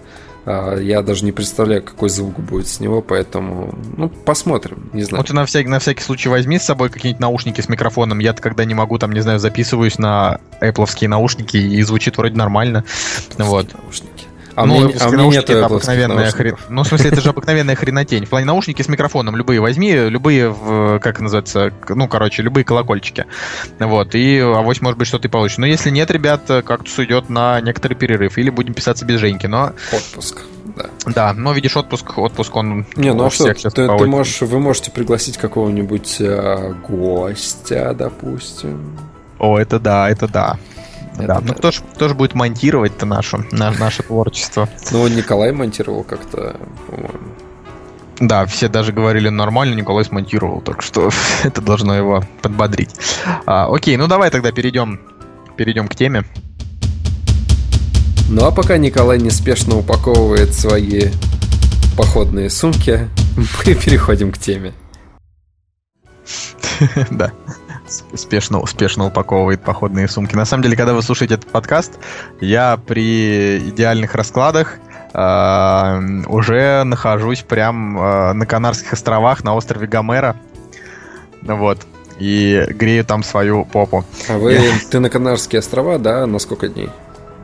Э, 0.47 0.79
я 0.81 1.03
даже 1.03 1.25
не 1.25 1.33
представляю, 1.33 1.83
какой 1.83 2.09
звук 2.09 2.39
будет 2.39 2.67
с 2.67 2.81
него, 2.81 3.03
поэтому, 3.03 3.75
ну, 3.97 4.09
посмотрим, 4.09 4.91
не 4.93 5.03
знаю. 5.03 5.23
Ну, 5.23 5.27
ты 5.27 5.35
на 5.35 5.45
всякий, 5.45 5.69
на 5.69 5.79
всякий 5.79 6.03
случай 6.03 6.29
возьми 6.29 6.59
с 6.59 6.65
собой 6.65 6.91
какие-нибудь 6.91 7.21
наушники 7.21 7.61
с 7.61 7.69
микрофоном. 7.69 8.19
Я-то 8.19 8.43
когда 8.43 8.65
не 8.65 8.75
могу, 8.75 8.99
там, 8.99 9.13
не 9.13 9.21
знаю, 9.21 9.39
записываюсь 9.39 9.99
на 9.99 10.41
Apple 10.61 11.09
наушники 11.09 11.57
и 11.57 11.83
звучит 11.83 12.17
вроде 12.17 12.37
нормально. 12.37 12.85
Вот. 13.39 13.75
Наушники. 13.83 14.20
А 14.55 14.67
ну, 14.67 14.81
мне, 14.81 14.95
а 15.01 15.09
мне 15.11 15.29
нет 15.29 15.49
это 15.49 15.67
обыкновенная 15.67 16.31
хрен... 16.31 16.57
Ну, 16.69 16.83
в 16.83 16.87
смысле, 16.87 17.11
это 17.11 17.21
же 17.21 17.31
обыкновенная 17.31 17.77
хренотень. 17.77 18.27
В 18.27 18.31
плане 18.31 18.47
наушники 18.47 18.83
с 18.83 18.89
микрофоном 18.89 19.37
любые 19.37 19.61
возьми, 19.61 19.93
любые, 19.93 20.51
в, 20.51 20.99
как 20.99 21.21
называется, 21.21 21.73
ну, 21.89 22.09
короче, 22.09 22.43
любые 22.43 22.65
колокольчики. 22.65 23.27
Вот, 23.79 24.15
и 24.15 24.39
авось, 24.39 24.81
может 24.81 24.99
быть, 24.99 25.09
что 25.09 25.19
ты 25.19 25.29
получишь. 25.29 25.59
Но 25.59 25.67
если 25.67 25.91
нет, 25.91 26.11
ребят, 26.11 26.43
кактус 26.47 26.99
уйдет 26.99 27.29
на 27.31 27.61
некоторый 27.61 27.95
перерыв. 27.95 28.39
Или 28.39 28.51
будем 28.51 28.75
писаться 28.75 29.05
без 29.05 29.21
Женьки, 29.21 29.47
но... 29.47 29.73
Отпуск. 29.93 30.43
Да. 30.77 30.87
да, 31.07 31.33
но 31.33 31.53
видишь, 31.53 31.77
отпуск, 31.77 32.17
отпуск 32.19 32.55
он 32.57 32.87
Не, 32.97 33.13
ну 33.13 33.27
а 33.27 33.31
что, 33.31 33.53
ты, 33.53 33.71
ты 33.71 34.07
можешь, 34.07 34.41
вы 34.43 34.61
можете 34.61 34.91
пригласить 34.91 35.37
какого-нибудь 35.37 36.21
э, 36.21 36.75
гостя, 36.87 37.95
допустим. 37.95 38.97
О, 39.39 39.59
это 39.59 39.79
да, 39.81 40.09
это 40.09 40.29
да. 40.29 40.59
Да, 41.19 41.41
ну 41.43 41.55
кто 41.55 41.71
же, 41.71 41.81
кто 41.95 42.09
будет 42.15 42.35
монтировать-то 42.35 43.07
наше, 43.07 43.39
на, 43.51 43.71
наше 43.73 44.03
творчество? 44.03 44.69
Ну, 44.91 45.07
Николай 45.09 45.53
монтировал 45.53 46.05
как-то, 46.05 46.57
по-моему. 46.87 47.19
Да, 48.21 48.45
все 48.45 48.69
даже 48.69 48.93
говорили 48.93 49.31
нормально, 49.31 49.75
Николай 49.75 50.05
смонтировал, 50.05 50.61
так 50.61 50.83
что 50.83 51.11
это 51.43 51.61
должно 51.61 51.95
его 51.95 52.23
подбодрить. 52.43 52.95
А, 53.47 53.67
окей, 53.67 53.97
ну 53.97 54.07
давай 54.07 54.31
тогда 54.31 54.53
перейдем, 54.53 55.01
перейдем 55.57 55.89
к 55.89 55.95
теме. 55.95 56.25
Ну 58.29 58.45
а 58.45 58.53
пока 58.53 58.77
Николай 58.77 59.19
неспешно 59.19 59.77
упаковывает 59.79 60.55
свои 60.55 61.09
походные 61.97 62.51
сумки, 62.51 63.09
мы 63.67 63.75
переходим 63.75 64.33
к 64.33 64.39
теме. 64.39 64.75
Да 67.11 67.33
спешно, 68.15 68.61
успешно 68.61 69.07
упаковывает 69.07 69.63
походные 69.63 70.09
сумки. 70.09 70.35
На 70.35 70.45
самом 70.45 70.63
деле, 70.63 70.77
когда 70.77 70.95
вы 70.95 71.03
слушаете 71.03 71.35
этот 71.35 71.51
подкаст, 71.51 71.99
я 72.41 72.77
при 72.77 73.59
идеальных 73.71 74.15
раскладах 74.15 74.79
э, 75.13 76.01
уже 76.27 76.85
нахожусь 76.85 77.43
прям 77.43 77.99
э, 77.99 78.33
на 78.33 78.47
Канарских 78.47 78.93
островах, 78.93 79.45
на 79.45 79.55
острове 79.55 79.87
Гомера. 79.87 80.37
Вот. 81.43 81.79
И 82.19 82.67
грею 82.69 83.05
там 83.05 83.23
свою 83.23 83.65
попу. 83.65 84.05
А 84.29 84.37
вы, 84.37 84.61
ты 84.91 85.01
на 85.01 85.09
Канарские 85.09 85.61
острова, 85.61 85.99
да? 85.99 86.27
На 86.27 86.39
сколько 86.39 86.69
дней? 86.69 86.91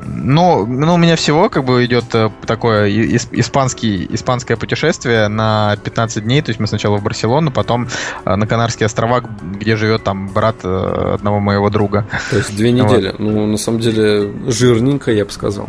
Ну, 0.05 0.67
ну, 0.67 0.95
у 0.95 0.97
меня 0.97 1.17
всего 1.17 1.49
как 1.49 1.65
бы 1.65 1.85
идет 1.85 2.15
э, 2.15 2.31
такое 2.47 2.89
испанский, 2.89 4.07
испанское 4.11 4.57
путешествие 4.57 5.29
на 5.29 5.77
15 5.83 6.23
дней. 6.25 6.43
То 6.43 6.51
есть 6.51 6.61
мы 6.61 6.67
сначала 6.67 6.97
в 6.99 7.03
Барселону, 7.03 7.51
потом 7.51 7.89
э, 8.25 8.37
на 8.37 8.47
Канарские 8.47 8.87
острова, 8.87 9.21
где 9.21 9.77
живет 9.77 10.05
там 10.05 10.29
брат 10.29 10.57
э, 10.65 11.13
одного 11.15 11.41
моего 11.41 11.71
друга. 11.71 12.07
То 12.31 12.37
есть 12.37 12.55
две 12.57 12.73
недели. 12.73 13.09
Вот. 13.11 13.19
Ну, 13.19 13.47
на 13.47 13.57
самом 13.57 13.81
деле, 13.81 14.33
жирненько, 14.47 15.13
я 15.13 15.25
бы 15.25 15.31
сказал. 15.31 15.69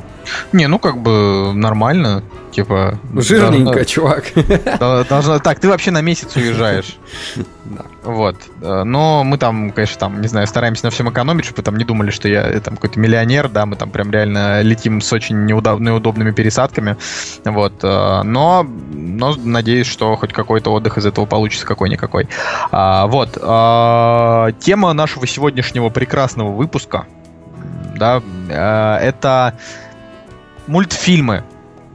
Не, 0.52 0.68
ну 0.68 0.78
как 0.80 0.98
бы 0.98 1.54
нормально. 1.54 2.24
Типа. 2.52 3.00
Жирненько, 3.14 3.66
должна, 3.66 3.86
чувак. 3.86 4.26
Должна, 5.10 5.40
так, 5.40 5.60
ты 5.60 5.68
вообще 5.68 5.92
на 5.92 6.02
месяц 6.02 6.36
уезжаешь. 6.36 6.98
Да. 7.68 7.84
Вот. 8.04 8.38
Но 8.62 9.26
мы 9.26 9.38
там, 9.38 9.72
конечно, 9.72 10.00
там, 10.00 10.22
не 10.22 10.30
знаю, 10.30 10.48
стараемся 10.48 10.86
на 10.86 10.90
всем 10.90 11.10
экономить, 11.10 11.44
чтобы 11.44 11.64
там 11.64 11.76
не 11.76 11.84
думали, 11.84 12.12
что 12.12 12.30
я 12.30 12.44
там 12.62 12.76
какой-то 12.76 12.98
миллионер, 12.98 13.50
да, 13.50 13.66
мы 13.66 13.76
там 13.76 13.90
прям 13.90 14.10
реально 14.18 14.62
летим 14.62 15.02
с 15.02 15.12
очень 15.14 15.46
неудоб- 15.46 15.80
неудобными 15.80 16.32
пересадками. 16.32 16.98
Вот. 17.46 17.84
Но, 17.84 18.64
но 18.64 19.36
надеюсь, 19.36 19.88
что 19.88 20.16
хоть 20.16 20.34
какой-то 20.34 20.72
отдых 20.72 20.98
из 20.98 21.06
этого 21.06 21.26
получится 21.26 21.66
какой-никакой. 21.66 22.28
А, 22.72 23.08
вот. 23.08 23.38
А, 23.42 24.52
тема 24.60 24.94
нашего 24.94 25.26
сегодняшнего 25.28 25.90
прекрасного 25.90 26.52
выпуска 26.52 27.06
да, 27.98 28.22
э, 28.50 28.98
это 29.08 29.58
мультфильмы. 30.68 31.44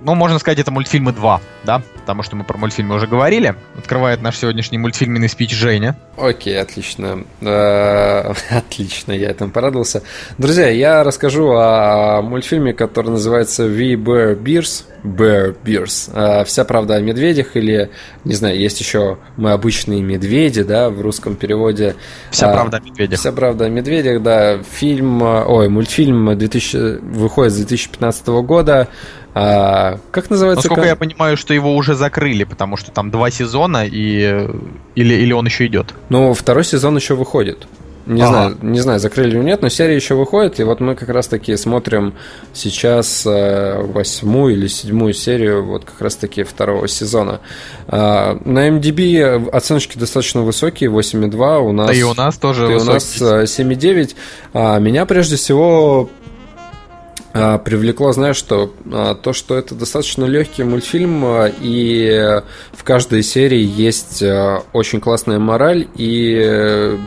Ну, 0.04 0.14
можно 0.14 0.38
сказать, 0.38 0.58
это 0.58 0.70
мультфильмы 0.70 1.12
2, 1.12 1.40
да, 1.64 1.82
потому 2.02 2.24
что 2.24 2.34
мы 2.34 2.44
про 2.44 2.58
мультфильмы 2.58 2.96
уже 2.96 3.06
говорили. 3.06 3.54
Открывает 3.78 4.20
наш 4.22 4.36
сегодняшний 4.36 4.76
мультфильменный 4.76 5.28
спич 5.28 5.52
Женя. 5.54 5.96
Окей, 6.18 6.60
отлично. 6.60 7.24
Э, 7.40 8.32
отлично, 8.50 9.12
я 9.12 9.30
этому 9.30 9.52
порадовался. 9.52 10.02
Друзья, 10.36 10.68
я 10.68 11.04
расскажу 11.04 11.52
о 11.52 12.20
мультфильме, 12.22 12.74
который 12.74 13.12
называется 13.12 13.66
We 13.66 13.94
Bear 13.94 14.36
Bears. 14.36 14.84
Bear 15.04 15.56
Bears. 15.64 16.10
Э, 16.12 16.44
Вся 16.44 16.64
правда 16.64 16.96
о 16.96 17.00
медведях 17.00 17.56
или, 17.56 17.90
не 18.24 18.34
знаю, 18.34 18.58
есть 18.58 18.80
еще 18.80 19.18
мы 19.36 19.52
обычные 19.52 20.02
медведи, 20.02 20.62
да, 20.62 20.90
в 20.90 21.00
русском 21.00 21.36
переводе. 21.36 21.94
Вся 22.30 22.50
а, 22.50 22.52
правда 22.52 22.78
о 22.78 22.80
медведях. 22.80 23.18
Вся 23.18 23.32
правда 23.32 23.64
о 23.66 23.68
медведях, 23.68 24.22
да. 24.22 24.58
Фильм, 24.62 25.22
ой, 25.22 25.68
мультфильм 25.68 26.36
2000, 26.36 26.98
выходит 27.00 27.52
с 27.52 27.56
2015 27.56 28.26
года. 28.44 28.88
А, 29.34 29.98
как 30.10 30.30
называется? 30.30 30.68
Насколько 30.68 30.82
как... 30.82 30.90
я 30.90 30.96
понимаю, 30.96 31.36
что 31.36 31.54
его 31.54 31.74
уже 31.74 31.94
закрыли, 31.94 32.44
потому 32.44 32.76
что 32.76 32.90
там 32.90 33.10
два 33.10 33.30
сезона 33.30 33.86
и 33.86 34.48
или 34.94 35.14
или 35.14 35.32
он 35.32 35.46
еще 35.46 35.66
идет. 35.66 35.94
Ну 36.08 36.34
второй 36.34 36.64
сезон 36.64 36.96
еще 36.96 37.14
выходит. 37.14 37.66
Не 38.06 38.22
ага. 38.22 38.30
знаю, 38.30 38.56
не 38.62 38.80
знаю, 38.80 39.00
закрыли 39.00 39.36
или 39.36 39.44
нет, 39.44 39.62
но 39.62 39.68
серия 39.68 39.94
еще 39.94 40.14
выходит, 40.14 40.58
и 40.58 40.64
вот 40.64 40.80
мы 40.80 40.96
как 40.96 41.08
раз 41.08 41.28
таки 41.28 41.56
смотрим 41.56 42.14
сейчас 42.52 43.24
э, 43.24 43.80
восьмую 43.80 44.54
или 44.54 44.66
седьмую 44.66 45.14
серию 45.14 45.64
вот 45.64 45.84
как 45.84 46.00
раз 46.00 46.16
таки 46.16 46.42
второго 46.42 46.88
сезона. 46.88 47.40
Э, 47.86 48.36
на 48.44 48.68
MDB 48.68 49.48
оценочки 49.50 49.98
достаточно 49.98 50.42
высокие, 50.42 50.90
8,2, 50.90 51.58
у 51.60 51.72
нас... 51.72 51.86
Да 51.86 51.94
и 51.94 52.02
у 52.02 52.14
нас 52.14 52.38
тоже 52.38 52.72
и 52.72 52.74
у 52.74 52.84
нас 52.84 53.20
7,9. 53.20 54.16
А, 54.52 54.78
меня 54.80 55.06
прежде 55.06 55.36
всего 55.36 56.10
а, 56.10 56.21
привлекло, 57.32 58.12
знаешь, 58.12 58.36
что 58.36 58.74
а, 58.92 59.14
то, 59.14 59.32
что 59.32 59.56
это 59.56 59.74
достаточно 59.74 60.24
легкий 60.24 60.64
мультфильм, 60.64 61.24
а, 61.24 61.46
и 61.60 62.42
в 62.72 62.84
каждой 62.84 63.22
серии 63.22 63.62
есть 63.62 64.22
очень 64.72 65.00
классная 65.00 65.38
мораль, 65.38 65.88
и 65.96 66.98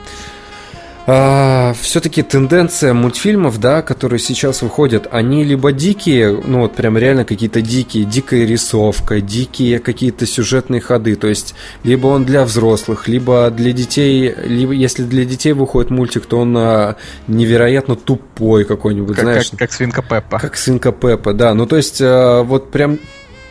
а, 1.08 1.74
все-таки 1.80 2.24
тенденция 2.24 2.94
мультфильмов, 2.94 3.60
да, 3.60 3.84
которые 3.84 4.20
сейчас 4.20 4.64
выходят, 4.64 5.08
они 5.12 5.44
либо 5.44 5.72
дикие, 5.72 6.42
ну 6.44 6.62
вот 6.62 6.74
прям 6.74 6.98
реально 6.98 7.26
какие-то 7.26 7.62
дикие, 7.62 8.06
дикая 8.06 8.46
рисовка, 8.46 9.22
дикие 9.22 9.80
какие-то 9.80 10.26
сюжетные 10.26 10.82
ходы, 10.82 11.16
то 11.16 11.28
есть 11.28 11.54
либо 11.84 12.08
он 12.08 12.26
для 12.26 12.44
взрослых, 12.44 13.08
либо 13.08 13.52
для 13.52 13.72
детей, 13.72 14.34
либо 14.46 14.74
если 14.74 15.04
для 15.04 15.26
детей 15.26 15.54
выходит 15.54 15.92
мультик, 15.92 16.26
то 16.26 16.40
он 16.40 16.58
а, 16.58 16.96
невероятно 17.28 17.96
тупой 17.96 18.66
какой-нибудь, 18.66 19.16
как, 19.16 19.26
знаешь. 19.26 19.50
Как, 19.52 19.60
как 19.60 19.74
свинка 19.74 20.02
Пеппа. 20.02 20.40
Как 20.40 20.58
свинка 20.58 20.92
Пеппа, 20.92 21.34
да. 21.34 21.54
Ну 21.54 21.68
то 21.68 21.78
есть 21.78 22.02
а, 22.02 22.42
вот 22.42 22.72
прям 22.72 22.98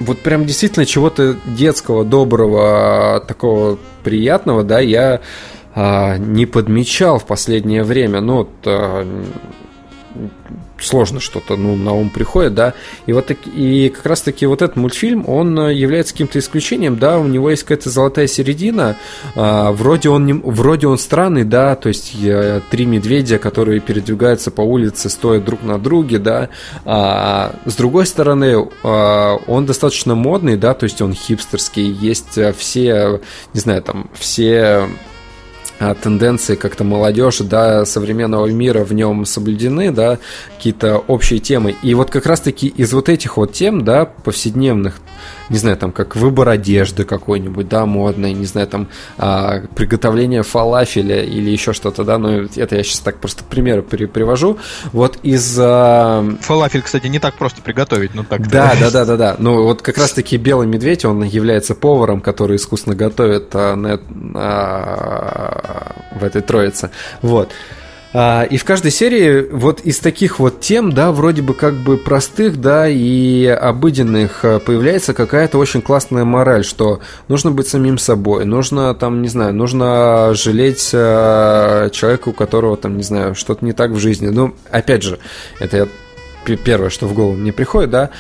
вот 0.00 0.18
прям 0.18 0.44
действительно 0.44 0.86
чего-то 0.86 1.36
детского, 1.46 2.04
доброго, 2.04 3.22
такого 3.26 3.78
приятного, 4.02 4.64
да, 4.64 4.80
я 4.80 5.20
а, 5.74 6.16
не 6.18 6.46
подмечал 6.46 7.18
в 7.18 7.26
последнее 7.26 7.82
время. 7.82 8.20
Ну, 8.20 8.36
вот, 8.36 8.50
а, 8.66 9.06
сложно 10.78 11.20
что-то 11.20 11.56
ну, 11.56 11.76
на 11.76 11.92
ум 11.92 12.10
приходит, 12.10 12.54
да. 12.54 12.74
И 13.06 13.12
вот 13.12 13.30
и 13.30 13.88
как 13.94 14.06
раз 14.06 14.22
таки 14.22 14.46
вот 14.46 14.62
этот 14.62 14.76
мультфильм, 14.76 15.28
он 15.28 15.70
является 15.70 16.12
каким-то 16.12 16.38
исключением, 16.38 16.98
да, 16.98 17.18
у 17.18 17.26
него 17.26 17.50
есть 17.50 17.62
какая-то 17.62 17.90
золотая 17.90 18.26
середина. 18.26 18.96
А, 19.34 19.72
вроде 19.72 20.10
он 20.10 20.26
не, 20.26 20.32
вроде 20.32 20.86
он 20.86 20.98
странный, 20.98 21.44
да, 21.44 21.74
то 21.74 21.88
есть 21.88 22.14
я, 22.14 22.60
три 22.70 22.86
медведя, 22.86 23.38
которые 23.38 23.80
передвигаются 23.80 24.50
по 24.50 24.60
улице, 24.62 25.08
стоят 25.08 25.44
друг 25.44 25.62
на 25.62 25.78
друге, 25.78 26.18
да. 26.18 26.50
А, 26.84 27.54
с 27.64 27.74
другой 27.74 28.06
стороны, 28.06 28.68
а, 28.82 29.36
он 29.46 29.66
достаточно 29.66 30.14
модный, 30.14 30.56
да, 30.56 30.74
то 30.74 30.84
есть 30.84 31.00
он 31.00 31.14
хипстерский, 31.14 31.90
есть 31.90 32.38
все, 32.56 33.20
не 33.52 33.60
знаю, 33.60 33.82
там 33.82 34.10
все 34.14 34.60
а, 34.60 34.88
тенденции 35.92 36.54
как-то 36.54 36.84
молодежи, 36.84 37.44
да, 37.44 37.84
современного 37.84 38.46
мира 38.46 38.84
в 38.84 38.94
нем 38.94 39.26
соблюдены, 39.26 39.90
да, 39.90 40.18
какие-то 40.56 40.98
общие 40.98 41.40
темы. 41.40 41.74
И 41.82 41.94
вот 41.94 42.10
как 42.10 42.24
раз-таки 42.24 42.68
из 42.68 42.94
вот 42.94 43.10
этих 43.10 43.36
вот 43.36 43.52
тем, 43.52 43.84
да, 43.84 44.06
повседневных, 44.06 45.00
не 45.50 45.58
знаю, 45.58 45.76
там, 45.76 45.92
как 45.92 46.16
выбор 46.16 46.48
одежды 46.48 47.04
какой-нибудь, 47.04 47.68
да, 47.68 47.84
модной, 47.84 48.32
не 48.32 48.46
знаю, 48.46 48.66
там, 48.66 48.88
а, 49.18 49.62
приготовление 49.74 50.42
фалафеля 50.42 51.22
или 51.22 51.50
еще 51.50 51.72
что-то, 51.72 52.04
да, 52.04 52.16
ну, 52.16 52.48
это 52.56 52.76
я 52.76 52.82
сейчас 52.82 53.00
так 53.00 53.18
просто 53.18 53.44
примеры 53.44 53.82
при 53.82 54.06
привожу. 54.06 54.58
Вот 54.92 55.18
из... 55.22 55.56
А... 55.60 56.24
Фалафель, 56.40 56.82
кстати, 56.82 57.08
не 57.08 57.18
так 57.18 57.34
просто 57.34 57.60
приготовить, 57.60 58.14
ну 58.14 58.24
так. 58.24 58.48
Да, 58.48 58.74
да, 58.80 58.90
да, 58.90 59.04
да, 59.04 59.16
да. 59.16 59.36
Ну, 59.38 59.64
вот 59.64 59.82
как 59.82 59.98
раз-таки 59.98 60.36
белый 60.36 60.66
медведь, 60.66 61.04
он 61.04 61.22
является 61.24 61.74
поваром, 61.74 62.20
который 62.20 62.56
искусно 62.56 62.94
готовит 62.94 63.50
а, 63.54 63.74
на, 63.74 64.00
а, 64.34 65.73
в 66.12 66.24
этой 66.24 66.42
троице. 66.42 66.90
Вот. 67.22 67.50
А, 68.16 68.44
и 68.44 68.58
в 68.58 68.64
каждой 68.64 68.92
серии 68.92 69.48
вот 69.50 69.80
из 69.80 69.98
таких 69.98 70.38
вот 70.38 70.60
тем, 70.60 70.92
да, 70.92 71.10
вроде 71.10 71.42
бы 71.42 71.52
как 71.52 71.74
бы 71.74 71.96
простых, 71.96 72.60
да, 72.60 72.88
и 72.88 73.44
обыденных 73.46 74.44
а, 74.44 74.60
появляется 74.60 75.14
какая-то 75.14 75.58
очень 75.58 75.82
классная 75.82 76.24
мораль, 76.24 76.64
что 76.64 77.00
нужно 77.26 77.50
быть 77.50 77.66
самим 77.66 77.98
собой, 77.98 78.44
нужно 78.44 78.94
там, 78.94 79.20
не 79.20 79.28
знаю, 79.28 79.52
нужно 79.52 80.32
жалеть 80.34 80.90
э, 80.92 81.90
человека, 81.92 82.28
у 82.28 82.32
которого 82.32 82.76
там, 82.76 82.96
не 82.96 83.02
знаю, 83.02 83.34
что-то 83.34 83.64
не 83.64 83.72
так 83.72 83.90
в 83.90 83.98
жизни. 83.98 84.28
Ну, 84.28 84.54
опять 84.70 85.02
же, 85.02 85.18
это 85.58 85.88
первое, 86.64 86.90
что 86.90 87.08
в 87.08 87.14
голову 87.14 87.34
мне 87.34 87.52
приходит, 87.52 87.90
да, 87.90 88.10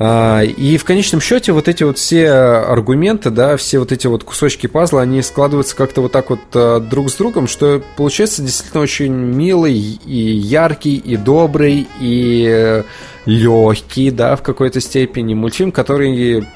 и 0.00 0.76
в 0.76 0.84
конечном 0.84 1.20
счете 1.20 1.50
вот 1.52 1.66
эти 1.66 1.82
вот 1.82 1.98
все 1.98 2.30
аргументы, 2.30 3.30
да, 3.30 3.56
все 3.56 3.80
вот 3.80 3.90
эти 3.90 4.06
вот 4.06 4.22
кусочки 4.22 4.68
пазла, 4.68 5.02
они 5.02 5.22
складываются 5.22 5.74
как-то 5.74 6.02
вот 6.02 6.12
так 6.12 6.30
вот 6.30 6.40
а, 6.54 6.78
друг 6.78 7.10
с 7.10 7.16
другом, 7.16 7.48
что 7.48 7.82
получается 7.96 8.42
действительно 8.42 8.82
очень 8.82 9.12
милый 9.12 9.74
и 9.74 10.16
яркий, 10.16 10.96
и 10.96 11.16
добрый, 11.16 11.88
и 12.00 12.84
легкий, 13.26 14.10
да, 14.12 14.36
в 14.36 14.42
какой-то 14.42 14.80
степени 14.80 15.34
мультфильм, 15.34 15.72
который 15.72 16.46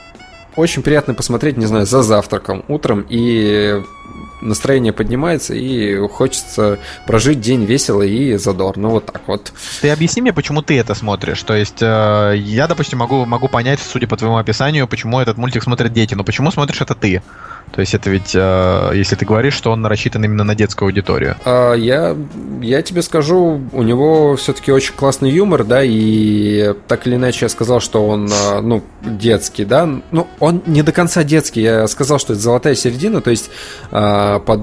очень 0.57 0.83
приятно 0.83 1.15
посмотреть, 1.15 1.57
не 1.57 1.67
знаю, 1.67 1.87
за 1.87 2.03
завтраком 2.03 2.65
утром 2.69 3.07
и 3.09 3.83
настроение 4.43 4.93
поднимается 4.93 5.55
и 5.55 5.97
хочется 6.09 6.79
прожить 7.07 7.41
день 7.41 7.65
весело 7.65 8.03
и 8.03 8.37
задорно. 8.37 8.89
Вот 8.89 9.07
так 9.07 9.23
вот. 9.27 9.53
Ты 9.81 9.91
объясни 9.91 10.21
мне, 10.23 10.33
почему 10.33 10.63
ты 10.63 10.79
это 10.79 10.95
смотришь. 10.95 11.43
То 11.43 11.55
есть 11.55 11.81
э, 11.81 12.35
я, 12.37 12.67
допустим, 12.67 12.99
могу, 12.99 13.25
могу 13.25 13.49
понять, 13.49 13.81
судя 13.81 14.07
по 14.07 14.17
твоему 14.17 14.37
описанию, 14.37 14.89
почему 14.89 15.21
этот 15.21 15.39
мультик 15.39 15.63
смотрят 15.63 15.93
дети, 15.93 16.15
но 16.15 16.25
почему 16.25 16.51
смотришь 16.51 16.81
это 16.81 16.95
ты? 16.95 17.23
То 17.73 17.81
есть 17.81 17.95
это 17.95 18.11
ведь, 18.11 18.33
э, 18.35 18.91
если 18.95 19.17
ты 19.17 19.25
говоришь, 19.25 19.55
что 19.55 19.73
он 19.73 19.85
рассчитан 19.87 20.25
именно 20.25 20.45
на 20.45 20.55
детскую 20.55 20.89
аудиторию. 20.89 21.37
А, 21.45 21.73
я, 21.73 22.15
я 22.61 22.83
тебе 22.83 23.01
скажу, 23.03 23.63
у 23.73 23.83
него 23.83 24.37
все-таки 24.37 24.71
очень 24.71 24.95
классный 24.95 25.31
юмор, 25.31 25.65
да, 25.65 25.83
и 25.83 26.75
так 26.87 27.07
или 27.07 27.17
иначе 27.17 27.47
я 27.47 27.49
сказал, 27.49 27.81
что 27.81 28.07
он, 28.07 28.31
э, 28.31 28.61
ну, 28.61 28.83
детский, 29.01 29.65
да, 29.65 29.89
ну, 30.11 30.27
он 30.39 30.63
не 30.67 30.83
до 30.83 30.93
конца 30.93 31.25
детский, 31.25 31.63
я 31.63 31.89
сказал, 31.89 32.19
что 32.19 32.35
это 32.35 32.43
золотая 32.43 32.75
середина, 32.75 33.23
то 33.23 33.31
есть 33.31 33.51
э, 33.91 34.41
под, 34.45 34.61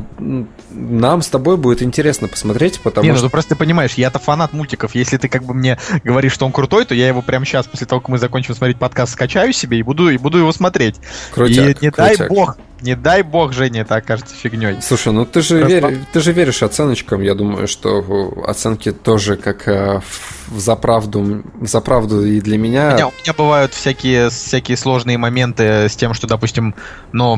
нам 0.69 1.21
с 1.23 1.27
тобой 1.29 1.57
будет 1.57 1.81
интересно 1.81 2.27
посмотреть, 2.27 2.79
потому 2.79 3.05
не, 3.05 3.11
ну, 3.11 3.17
что... 3.17 3.25
ну 3.25 3.29
просто 3.31 3.49
ты 3.49 3.55
понимаешь, 3.55 3.93
я-то 3.95 4.19
фанат 4.19 4.53
мультиков, 4.53 4.93
если 4.93 5.17
ты 5.17 5.29
как 5.29 5.43
бы 5.43 5.55
мне 5.55 5.79
говоришь, 6.03 6.33
что 6.33 6.45
он 6.45 6.51
крутой, 6.51 6.85
то 6.85 6.93
я 6.93 7.07
его 7.07 7.23
прямо 7.23 7.45
сейчас, 7.45 7.65
после 7.65 7.87
того, 7.87 8.01
как 8.01 8.09
мы 8.09 8.19
закончим 8.19 8.53
смотреть 8.53 8.77
подкаст, 8.77 9.13
скачаю 9.13 9.51
себе 9.51 9.79
и 9.79 9.83
буду, 9.83 10.09
и 10.09 10.17
буду 10.17 10.37
его 10.37 10.51
смотреть. 10.51 10.97
Крутяк, 11.31 11.81
и 11.81 11.85
не 11.85 11.91
крутяк. 11.91 12.17
дай 12.17 12.27
бог, 12.27 12.57
не 12.81 12.95
дай 12.95 13.23
бог, 13.23 13.53
Женя, 13.53 13.81
это 13.81 13.95
окажется 13.95 14.35
фигней. 14.35 14.81
Слушай, 14.81 15.13
ну 15.13 15.25
ты 15.25 15.41
же, 15.41 15.61
Распад... 15.61 15.91
верь, 15.91 15.99
ты 16.13 16.19
же 16.21 16.31
веришь 16.31 16.63
оценочкам. 16.63 17.21
Я 17.21 17.35
думаю, 17.35 17.67
что 17.67 18.43
оценки 18.45 18.91
тоже 18.91 19.37
как 19.37 19.67
э, 19.67 20.01
в 20.47 20.59
заправду, 20.59 21.43
в 21.53 21.67
заправду 21.67 22.25
и 22.25 22.41
для 22.41 22.57
меня. 22.57 22.89
У 22.89 22.93
меня, 22.93 23.07
у 23.07 23.11
меня 23.11 23.33
бывают 23.37 23.73
всякие, 23.73 24.29
всякие 24.29 24.77
сложные 24.77 25.17
моменты 25.17 25.89
с 25.89 25.95
тем, 25.95 26.13
что, 26.13 26.27
допустим, 26.27 26.75
ну, 27.11 27.37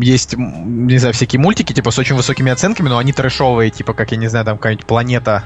есть, 0.00 0.36
не 0.36 0.98
знаю, 0.98 1.14
всякие 1.14 1.40
мультики, 1.40 1.72
типа, 1.72 1.90
с 1.90 1.98
очень 1.98 2.16
высокими 2.16 2.52
оценками, 2.52 2.88
но 2.88 2.98
они 2.98 3.12
трэшовые, 3.12 3.70
типа, 3.70 3.92
как, 3.92 4.12
я 4.12 4.16
не 4.16 4.28
знаю, 4.28 4.44
там 4.44 4.56
какая-нибудь 4.56 4.86
планета 4.86 5.44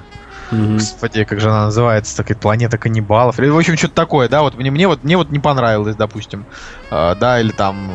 Mm-hmm. 0.51 0.75
Господи, 0.75 1.25
как 1.25 1.41
же 1.41 1.49
она 1.49 1.65
называется, 1.65 2.17
такая 2.17 2.37
планета 2.37 2.79
каннибалов. 2.79 3.39
Или, 3.39 3.49
в 3.49 3.57
общем, 3.57 3.77
что-то 3.77 3.95
такое, 3.95 4.29
да, 4.29 4.43
вот 4.43 4.57
мне, 4.57 4.71
мне 4.71 4.87
вот 4.87 5.03
мне 5.03 5.17
вот 5.17 5.31
не 5.31 5.39
понравилось, 5.39 5.97
допустим. 5.97 6.45
Uh, 6.91 7.17
да, 7.19 7.41
или 7.41 7.51
там 7.51 7.91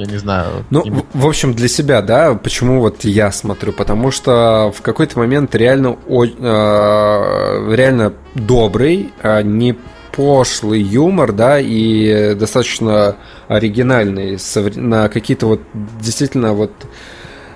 я 0.00 0.06
не 0.06 0.18
знаю. 0.18 0.64
Ну, 0.70 0.82
в, 0.82 1.04
в 1.12 1.26
общем, 1.26 1.52
для 1.52 1.68
себя, 1.68 2.00
да, 2.00 2.34
почему 2.34 2.80
вот 2.80 3.04
я 3.04 3.30
смотрю, 3.32 3.72
потому 3.72 4.10
что 4.10 4.72
в 4.74 4.80
какой-то 4.80 5.18
момент 5.18 5.54
реально, 5.54 5.98
о, 6.08 6.24
э, 6.24 7.74
реально 7.74 8.14
добрый, 8.34 9.12
э, 9.22 9.42
не 9.42 9.76
пошлый 10.12 10.80
юмор, 10.80 11.32
да, 11.32 11.60
и 11.60 12.34
достаточно 12.34 13.16
оригинальный 13.48 14.38
на 14.76 15.08
какие-то 15.10 15.46
вот 15.46 15.60
действительно 16.00 16.54
вот 16.54 16.72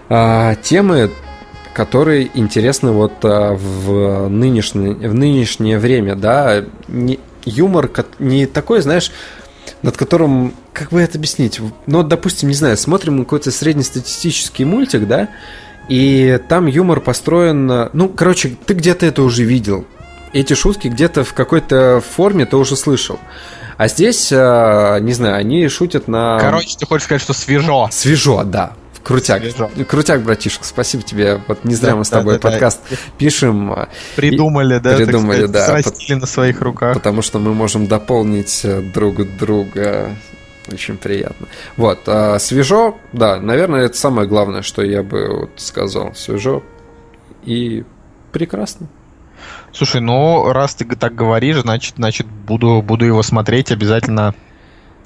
э, 0.09 0.55
темы 0.62 1.11
которые 1.72 2.30
интересны 2.34 2.92
вот 2.92 3.14
в 3.24 4.28
нынешнее, 4.28 4.95
в 4.95 5.12
нынешнее 5.12 5.76
время, 5.76 6.14
да, 6.14 6.62
не, 6.86 7.18
юмор 7.45 7.90
не 8.20 8.47
такой, 8.47 8.80
знаешь, 8.80 9.11
над 9.83 9.97
которым, 9.97 10.55
как 10.73 10.91
бы 10.91 11.01
это 11.01 11.19
объяснить, 11.19 11.61
ну, 11.87 12.03
допустим, 12.03 12.49
не 12.49 12.55
знаю, 12.55 12.77
смотрим 12.77 13.25
какой-то 13.25 13.51
среднестатистический 13.51 14.65
мультик, 14.65 15.07
да, 15.07 15.29
и 15.89 16.41
там 16.49 16.67
юмор 16.67 17.01
построен, 17.01 17.91
ну, 17.93 18.09
короче, 18.09 18.57
ты 18.67 18.75
где-то 18.75 19.07
это 19.07 19.23
уже 19.23 19.45
видел, 19.45 19.87
эти 20.33 20.55
шутки 20.55 20.89
где-то 20.89 21.25
в 21.25 21.33
какой-то 21.35 22.03
форме 22.15 22.45
ты 22.45 22.57
уже 22.57 22.77
слышал. 22.77 23.19
А 23.77 23.89
здесь, 23.89 24.31
не 24.31 25.12
знаю, 25.12 25.37
они 25.37 25.67
шутят 25.69 26.09
на... 26.09 26.39
Короче, 26.41 26.77
ты 26.79 26.87
хочешь 26.87 27.05
сказать, 27.05 27.23
что 27.23 27.33
свежо. 27.33 27.89
Свежо, 27.91 28.45
да. 28.45 28.73
Крутяк. 29.05 29.43
Свежо. 29.43 29.71
Крутяк, 29.87 30.23
братишка, 30.23 30.65
спасибо 30.65 31.03
тебе. 31.03 31.41
Вот 31.47 31.65
не 31.65 31.75
зря 31.75 31.91
да, 31.91 31.97
мы 31.97 32.05
с 32.05 32.09
тобой 32.09 32.35
да, 32.35 32.41
подкаст 32.41 32.81
да. 32.91 32.97
пишем. 33.19 33.87
Придумали, 34.17 34.79
да? 34.79 34.97
Придумали, 34.97 35.47
да. 35.47 35.67
Срастили 35.67 36.15
на 36.19 36.27
своих 36.27 36.61
руках. 36.63 36.95
Потому 36.95 37.21
что 37.21 37.39
мы 37.39 37.53
можем 37.55 37.87
дополнить 37.87 38.65
э, 38.65 38.81
друг 38.81 39.17
друга. 39.37 40.17
Очень 40.73 40.97
приятно. 40.97 41.47
Вот, 41.77 42.01
а 42.07 42.39
свежо, 42.39 42.97
да, 43.13 43.39
наверное, 43.39 43.85
это 43.85 43.99
самое 43.99 44.27
главное, 44.27 44.63
что 44.63 44.83
я 44.83 45.03
бы 45.03 45.41
вот 45.41 45.51
сказал. 45.57 46.15
Свежо 46.15 46.63
и 47.45 47.85
прекрасно. 48.33 48.89
Слушай, 49.73 50.01
ну 50.01 50.51
раз 50.53 50.75
ты 50.75 50.85
так 50.87 51.15
говоришь, 51.15 51.61
значит, 51.61 51.97
значит 51.97 52.27
буду, 52.27 52.81
буду 52.81 53.05
его 53.05 53.23
смотреть 53.23 53.73
обязательно 53.73 54.35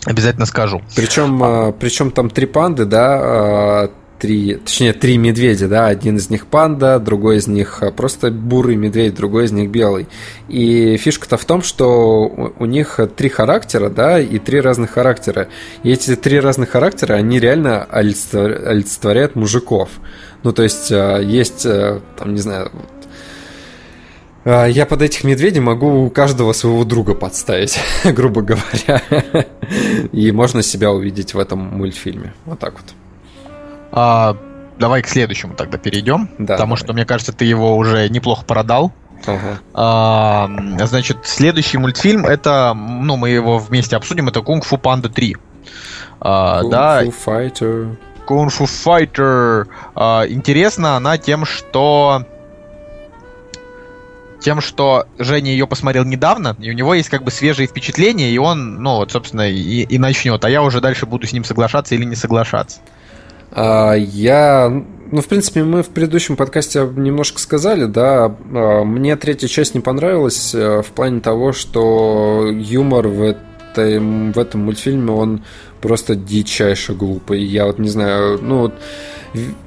Обязательно 0.08 0.46
скажу. 0.46 0.80
Причем, 0.96 1.42
а... 1.42 1.72
причем 1.72 2.10
там 2.10 2.30
три 2.30 2.46
панды, 2.46 2.86
да, 2.86 3.18
а, 3.20 3.90
три, 4.18 4.54
точнее, 4.54 4.94
три 4.94 5.18
медведя, 5.18 5.68
да, 5.68 5.86
один 5.86 6.16
из 6.16 6.30
них 6.30 6.46
панда, 6.46 6.98
другой 6.98 7.36
из 7.36 7.46
них 7.46 7.82
а, 7.82 7.90
просто 7.90 8.30
бурый 8.30 8.76
медведь, 8.76 9.14
другой 9.14 9.44
из 9.44 9.52
них 9.52 9.68
белый. 9.68 10.08
И 10.48 10.96
фишка-то 10.96 11.36
в 11.36 11.44
том, 11.44 11.60
что 11.60 12.54
у 12.58 12.64
них 12.64 12.98
три 13.18 13.28
характера, 13.28 13.90
да, 13.90 14.18
и 14.18 14.38
три 14.38 14.62
разных 14.62 14.92
характера. 14.92 15.48
И 15.82 15.90
эти 15.90 16.16
три 16.16 16.40
разных 16.40 16.70
характера, 16.70 17.12
они 17.12 17.38
реально 17.38 17.84
олицетворяют 17.84 19.36
мужиков. 19.36 19.90
Ну, 20.42 20.52
то 20.52 20.62
есть, 20.62 20.90
есть, 20.90 21.64
там, 21.64 22.32
не 22.32 22.40
знаю, 22.40 22.72
я 24.44 24.86
под 24.86 25.02
этих 25.02 25.24
медведей 25.24 25.60
могу 25.60 26.04
у 26.04 26.10
каждого 26.10 26.52
своего 26.52 26.84
друга 26.84 27.14
подставить, 27.14 27.78
грубо 28.04 28.42
говоря. 28.42 29.02
И 30.12 30.32
можно 30.32 30.62
себя 30.62 30.90
увидеть 30.90 31.34
в 31.34 31.38
этом 31.38 31.58
мультфильме. 31.58 32.34
Вот 32.46 32.58
так 32.58 32.74
вот. 32.74 32.94
А, 33.92 34.36
давай 34.78 35.02
к 35.02 35.08
следующему 35.08 35.54
тогда 35.54 35.78
перейдем. 35.78 36.30
Да, 36.38 36.54
потому 36.54 36.74
давай. 36.74 36.84
что, 36.84 36.92
мне 36.92 37.04
кажется, 37.04 37.32
ты 37.32 37.44
его 37.44 37.76
уже 37.76 38.08
неплохо 38.08 38.44
продал. 38.44 38.92
Ага. 39.26 39.58
А, 39.74 40.48
значит, 40.86 41.18
следующий 41.24 41.78
мультфильм 41.78 42.24
это, 42.24 42.74
ну, 42.74 43.16
мы 43.16 43.30
его 43.30 43.58
вместе 43.58 43.96
обсудим, 43.96 44.28
это 44.28 44.40
Кунг 44.42 44.64
Фу 44.64 44.78
Панда 44.78 45.08
3. 45.08 45.36
А, 46.20 46.62
Kung 46.62 46.70
да. 46.70 47.02
Fu 47.02 47.14
Fighter. 47.26 47.96
Kung 48.26 48.48
Fu 48.48 48.66
Fighter. 48.66 49.66
А, 49.94 50.24
интересна 50.28 50.96
она 50.96 51.18
тем, 51.18 51.44
что 51.44 52.24
тем, 54.40 54.60
что 54.60 55.06
Женя 55.18 55.50
ее 55.52 55.66
посмотрел 55.66 56.04
недавно, 56.04 56.56
и 56.58 56.70
у 56.70 56.74
него 56.74 56.94
есть 56.94 57.08
как 57.08 57.24
бы 57.24 57.30
свежие 57.30 57.66
впечатления, 57.66 58.30
и 58.30 58.38
он, 58.38 58.82
ну 58.82 58.96
вот, 58.96 59.10
собственно, 59.10 59.50
и, 59.50 59.82
и 59.82 59.98
начнет. 59.98 60.44
А 60.44 60.50
я 60.50 60.62
уже 60.62 60.80
дальше 60.80 61.06
буду 61.06 61.26
с 61.26 61.32
ним 61.32 61.44
соглашаться 61.44 61.94
или 61.94 62.04
не 62.04 62.16
соглашаться. 62.16 62.80
А, 63.50 63.94
я, 63.94 64.68
ну, 65.10 65.20
в 65.20 65.26
принципе, 65.26 65.64
мы 65.64 65.82
в 65.82 65.88
предыдущем 65.88 66.36
подкасте 66.36 66.88
немножко 66.96 67.40
сказали, 67.40 67.86
да, 67.86 68.26
а, 68.26 68.84
мне 68.84 69.16
третья 69.16 69.48
часть 69.48 69.74
не 69.74 69.80
понравилась 69.80 70.54
э, 70.54 70.82
в 70.82 70.92
плане 70.92 71.20
того, 71.20 71.52
что 71.52 72.46
юмор 72.50 73.08
в 73.08 73.22
этом, 73.22 74.32
в 74.32 74.38
этом 74.38 74.64
мультфильме, 74.64 75.12
он 75.12 75.44
просто 75.80 76.14
дичайше 76.14 76.94
глупый. 76.94 77.42
Я 77.42 77.66
вот 77.66 77.78
не 77.78 77.88
знаю, 77.88 78.38
ну 78.42 78.58
вот 78.60 78.74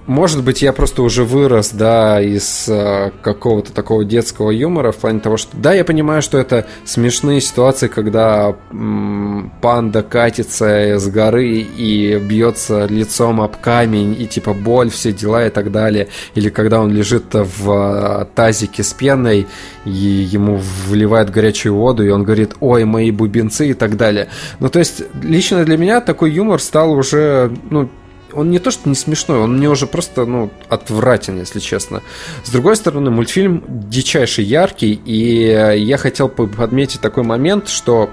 может 0.07 0.43
быть, 0.43 0.61
я 0.61 0.73
просто 0.73 1.03
уже 1.03 1.23
вырос, 1.23 1.71
да, 1.71 2.21
из 2.21 2.65
э, 2.67 3.11
какого-то 3.21 3.71
такого 3.71 4.03
детского 4.03 4.49
юмора 4.51 4.91
в 4.91 4.97
плане 4.97 5.19
того, 5.19 5.37
что, 5.37 5.55
да, 5.55 5.73
я 5.73 5.85
понимаю, 5.85 6.21
что 6.21 6.37
это 6.37 6.65
смешные 6.83 7.39
ситуации, 7.39 7.87
когда 7.87 8.55
м, 8.71 9.53
панда 9.61 10.03
катится 10.03 10.97
с 10.99 11.07
горы 11.07 11.59
и 11.59 12.17
бьется 12.17 12.87
лицом 12.87 13.39
об 13.39 13.55
камень, 13.57 14.15
и 14.19 14.25
типа 14.25 14.53
боль, 14.53 14.89
все 14.89 15.13
дела 15.13 15.45
и 15.45 15.49
так 15.49 15.71
далее, 15.71 16.09
или 16.35 16.49
когда 16.49 16.81
он 16.81 16.91
лежит 16.91 17.33
в 17.33 17.71
э, 17.71 18.25
тазике 18.35 18.83
с 18.83 18.93
пеной, 18.93 19.47
и 19.85 19.89
ему 19.89 20.59
вливают 20.87 21.29
горячую 21.29 21.75
воду, 21.75 22.05
и 22.05 22.09
он 22.09 22.23
говорит, 22.23 22.55
ой, 22.59 22.83
мои 22.83 23.11
бубенцы 23.11 23.69
и 23.69 23.73
так 23.73 23.95
далее. 23.95 24.27
Ну, 24.59 24.67
то 24.69 24.79
есть, 24.79 25.03
лично 25.23 25.63
для 25.63 25.77
меня 25.77 26.00
такой 26.01 26.31
юмор 26.31 26.59
стал 26.59 26.91
уже, 26.91 27.51
ну, 27.69 27.89
он 28.33 28.49
не 28.49 28.59
то 28.59 28.71
что 28.71 28.87
не 28.87 28.95
смешной, 28.95 29.39
он 29.39 29.57
мне 29.57 29.69
уже 29.69 29.87
просто, 29.87 30.25
ну, 30.25 30.51
отвратен, 30.69 31.37
если 31.37 31.59
честно. 31.59 32.01
С 32.43 32.49
другой 32.49 32.75
стороны, 32.75 33.11
мультфильм 33.11 33.63
дичайший 33.67 34.45
яркий, 34.45 34.93
и 34.93 35.77
я 35.77 35.97
хотел 35.97 36.29
подметить 36.29 37.01
такой 37.01 37.23
момент, 37.23 37.67
что 37.67 38.09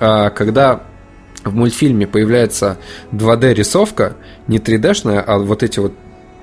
а, 0.00 0.30
когда 0.30 0.82
в 1.44 1.54
мультфильме 1.54 2.06
появляется 2.06 2.78
2D-рисовка, 3.12 4.14
не 4.48 4.58
3D-шная, 4.58 5.20
а 5.20 5.38
вот 5.38 5.62
эти 5.62 5.78
вот 5.78 5.92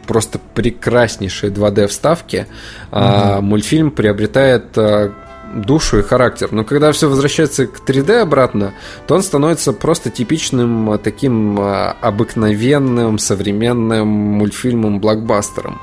просто 0.07 0.39
прекраснейшие 0.55 1.51
2D 1.51 1.88
вставки, 1.88 2.36
mm-hmm. 2.36 2.88
а, 2.91 3.41
мультфильм 3.41 3.91
приобретает 3.91 4.77
а, 4.77 5.13
душу 5.53 5.99
и 5.99 6.01
характер. 6.01 6.49
Но 6.51 6.63
когда 6.63 6.91
все 6.91 7.09
возвращается 7.09 7.67
к 7.67 7.79
3D 7.79 8.19
обратно, 8.19 8.73
то 9.07 9.15
он 9.15 9.23
становится 9.23 9.73
просто 9.73 10.09
типичным 10.09 10.91
э, 10.91 10.97
таким 10.97 11.59
э, 11.59 11.93
обыкновенным 12.01 13.19
современным 13.19 14.07
мультфильмом-блокбастером. 14.07 15.79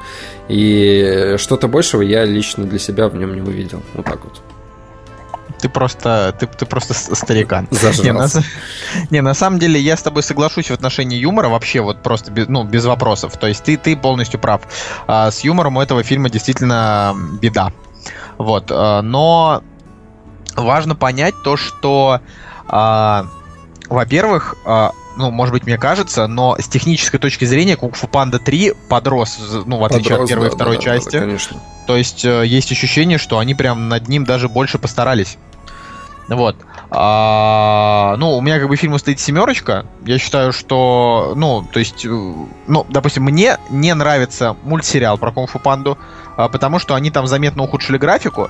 И 0.48 1.34
что-то 1.38 1.68
большего 1.68 2.02
я 2.02 2.24
лично 2.24 2.64
для 2.64 2.78
себя 2.78 3.08
в 3.08 3.16
нем 3.16 3.34
не 3.34 3.42
увидел. 3.42 3.82
Вот 3.94 4.06
так 4.06 4.24
вот 4.24 4.40
ты 5.58 5.68
просто, 5.68 6.34
ты, 6.38 6.46
ты 6.46 6.66
просто 6.66 6.94
старикан. 6.94 7.68
Не 8.02 8.12
на, 8.12 8.28
не, 9.10 9.20
на 9.20 9.34
самом 9.34 9.58
деле 9.58 9.80
я 9.80 9.96
с 9.96 10.02
тобой 10.02 10.22
соглашусь 10.22 10.70
в 10.70 10.72
отношении 10.72 11.18
юмора 11.18 11.48
вообще 11.48 11.80
вот 11.80 12.02
просто 12.02 12.30
без, 12.30 12.48
ну, 12.48 12.64
без 12.64 12.84
вопросов. 12.84 13.36
То 13.36 13.46
есть 13.48 13.64
ты, 13.64 13.76
ты 13.76 13.96
полностью 13.96 14.40
прав. 14.40 14.62
А, 15.06 15.30
с 15.30 15.40
юмором 15.40 15.76
у 15.76 15.80
этого 15.80 16.02
фильма 16.02 16.30
действительно 16.30 17.14
беда. 17.40 17.72
Вот, 18.38 18.70
э, 18.70 19.00
но 19.02 19.62
важно 20.56 20.94
понять 20.94 21.34
то, 21.42 21.56
что, 21.56 22.20
э, 22.68 23.22
во-первых, 23.88 24.56
э, 24.64 24.90
ну, 25.16 25.30
может 25.30 25.52
быть, 25.52 25.64
мне 25.64 25.78
кажется, 25.78 26.26
но 26.28 26.56
с 26.58 26.68
технической 26.68 27.18
точки 27.18 27.44
зрения 27.44 27.76
Кунг-Фу 27.76 28.06
Панда 28.06 28.38
3 28.38 28.74
подрос, 28.88 29.38
ну, 29.66 29.78
в 29.78 29.84
отличие 29.84 30.10
подрос, 30.10 30.24
от 30.24 30.28
первой 30.28 30.48
да, 30.48 30.52
и 30.52 30.54
второй 30.54 30.76
да, 30.76 30.82
части. 30.82 31.12
Да, 31.12 31.20
конечно. 31.20 31.56
То 31.86 31.96
есть 31.96 32.22
есть 32.22 32.70
ощущение, 32.70 33.18
что 33.18 33.38
они 33.38 33.54
прям 33.54 33.88
над 33.88 34.08
ним 34.08 34.24
даже 34.24 34.48
больше 34.48 34.78
постарались. 34.78 35.38
Вот. 36.28 36.56
А, 36.90 38.16
ну, 38.18 38.36
у 38.36 38.40
меня 38.40 38.58
как 38.58 38.68
бы 38.68 38.76
фильму 38.76 38.98
стоит 38.98 39.20
семерочка. 39.20 39.86
Я 40.04 40.18
считаю, 40.18 40.52
что, 40.52 41.34
ну, 41.36 41.62
то 41.70 41.78
есть, 41.78 42.06
ну, 42.06 42.86
допустим, 42.88 43.24
мне 43.24 43.58
не 43.70 43.94
нравится 43.94 44.56
мультсериал 44.64 45.18
про 45.18 45.30
Кунг-Фу 45.30 45.58
Панду. 45.58 45.98
А, 46.36 46.48
потому 46.48 46.78
что 46.78 46.94
они 46.94 47.10
там 47.10 47.26
заметно 47.26 47.64
ухудшили 47.64 47.98
графику, 47.98 48.48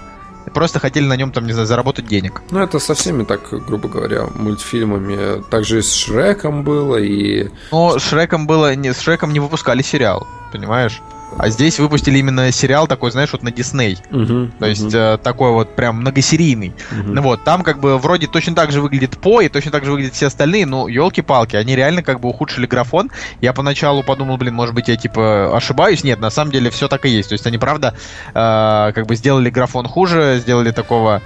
просто 0.52 0.78
хотели 0.78 1.06
на 1.06 1.16
нем 1.16 1.32
там, 1.32 1.46
не 1.46 1.52
знаю, 1.52 1.66
заработать 1.66 2.06
денег. 2.06 2.42
Ну, 2.50 2.60
это 2.60 2.78
со 2.78 2.94
всеми 2.94 3.24
так, 3.24 3.48
грубо 3.66 3.88
говоря, 3.88 4.26
мультфильмами. 4.34 5.42
Также 5.44 5.78
и 5.78 5.82
с 5.82 5.94
Шреком 5.94 6.64
было, 6.64 6.96
и... 6.96 7.48
Ну, 7.72 7.98
с 7.98 8.02
Шреком 8.02 8.46
было... 8.46 8.74
Не, 8.74 8.92
с 8.92 9.00
Шреком 9.00 9.32
не 9.32 9.40
выпускали 9.40 9.82
сериал, 9.82 10.26
понимаешь? 10.52 11.00
А 11.36 11.50
здесь 11.50 11.78
выпустили 11.78 12.18
именно 12.18 12.50
сериал 12.50 12.86
такой, 12.86 13.10
знаешь, 13.10 13.32
вот 13.32 13.42
на 13.42 13.50
Дисней. 13.50 13.98
Uh-huh, 14.10 14.50
То 14.58 14.66
есть 14.66 14.82
uh-huh. 14.82 15.14
э, 15.14 15.18
такой 15.18 15.52
вот 15.52 15.76
прям 15.76 16.00
многосерийный. 16.00 16.68
Uh-huh. 16.68 17.02
Ну 17.06 17.22
вот, 17.22 17.44
там 17.44 17.62
как 17.62 17.80
бы 17.80 17.98
вроде 17.98 18.26
точно 18.26 18.54
так 18.54 18.72
же 18.72 18.80
выглядит 18.80 19.18
По, 19.18 19.40
и 19.40 19.48
точно 19.48 19.70
так 19.70 19.84
же 19.84 19.92
выглядят 19.92 20.14
все 20.14 20.26
остальные, 20.26 20.66
но 20.66 20.88
елки-палки, 20.88 21.56
они 21.56 21.76
реально 21.76 22.02
как 22.02 22.20
бы 22.20 22.28
ухудшили 22.28 22.66
графон. 22.66 23.10
Я 23.40 23.52
поначалу 23.52 24.02
подумал, 24.02 24.36
блин, 24.36 24.54
может 24.54 24.74
быть, 24.74 24.88
я 24.88 24.96
типа 24.96 25.56
ошибаюсь. 25.56 26.02
Нет, 26.02 26.20
на 26.20 26.30
самом 26.30 26.50
деле 26.50 26.70
все 26.70 26.88
так 26.88 27.04
и 27.04 27.08
есть. 27.08 27.28
То 27.28 27.34
есть 27.34 27.46
они, 27.46 27.58
правда, 27.58 27.94
э, 28.30 28.92
как 28.94 29.06
бы 29.06 29.14
сделали 29.14 29.50
графон 29.50 29.86
хуже, 29.86 30.38
сделали 30.40 30.70
такого 30.70 31.22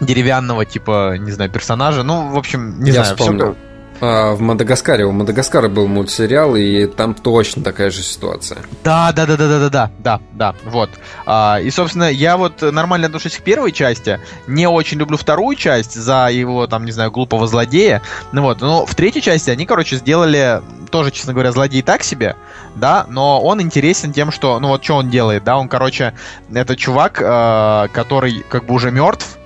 деревянного, 0.00 0.64
типа, 0.64 1.16
не 1.18 1.32
знаю, 1.32 1.50
персонажа. 1.50 2.02
Ну, 2.02 2.28
в 2.28 2.38
общем, 2.38 2.80
не 2.80 2.90
я 2.90 3.04
знаю, 3.04 3.16
вспомнил. 3.16 3.52
все 3.52 3.69
А, 4.00 4.32
в 4.34 4.40
Мадагаскаре. 4.40 5.04
У 5.04 5.12
Мадагаскара 5.12 5.68
был 5.68 5.86
мультсериал, 5.86 6.56
и 6.56 6.86
там 6.86 7.14
точно 7.14 7.62
такая 7.62 7.90
же 7.90 8.02
ситуация. 8.02 8.60
Да, 8.82 9.12
да, 9.12 9.26
да, 9.26 9.36
да, 9.36 9.48
да, 9.48 9.58
да, 9.58 9.68
да, 9.68 9.90
да, 9.98 10.20
да, 10.32 10.54
вот. 10.64 10.90
А, 11.26 11.60
и, 11.62 11.70
собственно, 11.70 12.10
я 12.10 12.36
вот 12.36 12.62
нормально 12.62 13.08
отношусь 13.08 13.36
к 13.36 13.42
первой 13.42 13.72
части, 13.72 14.18
не 14.46 14.66
очень 14.66 14.98
люблю 14.98 15.18
вторую 15.18 15.54
часть 15.56 15.94
за 15.94 16.28
его, 16.28 16.66
там, 16.66 16.86
не 16.86 16.92
знаю, 16.92 17.10
глупого 17.10 17.46
злодея. 17.46 18.00
Ну 18.32 18.42
вот, 18.42 18.60
но 18.60 18.86
в 18.86 18.94
третьей 18.94 19.20
части 19.20 19.50
они, 19.50 19.66
короче, 19.66 19.96
сделали 19.96 20.62
тоже, 20.90 21.10
честно 21.10 21.34
говоря, 21.34 21.52
злодей 21.52 21.82
так 21.82 22.02
себе, 22.02 22.36
да, 22.74 23.06
но 23.08 23.40
он 23.40 23.60
интересен 23.60 24.12
тем, 24.12 24.32
что, 24.32 24.58
ну 24.58 24.68
вот 24.68 24.82
что 24.82 24.96
он 24.96 25.10
делает, 25.10 25.44
да, 25.44 25.56
он, 25.56 25.68
короче, 25.68 26.14
это 26.52 26.74
чувак, 26.74 27.20
э, 27.22 27.88
который 27.92 28.44
как 28.48 28.66
бы 28.66 28.74
уже 28.74 28.90
мертв, 28.90 29.38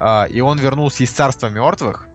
э, 0.00 0.28
и 0.28 0.40
он 0.40 0.58
вернулся 0.58 1.04
из 1.04 1.10
царства 1.10 1.48
мертвых, 1.48 2.08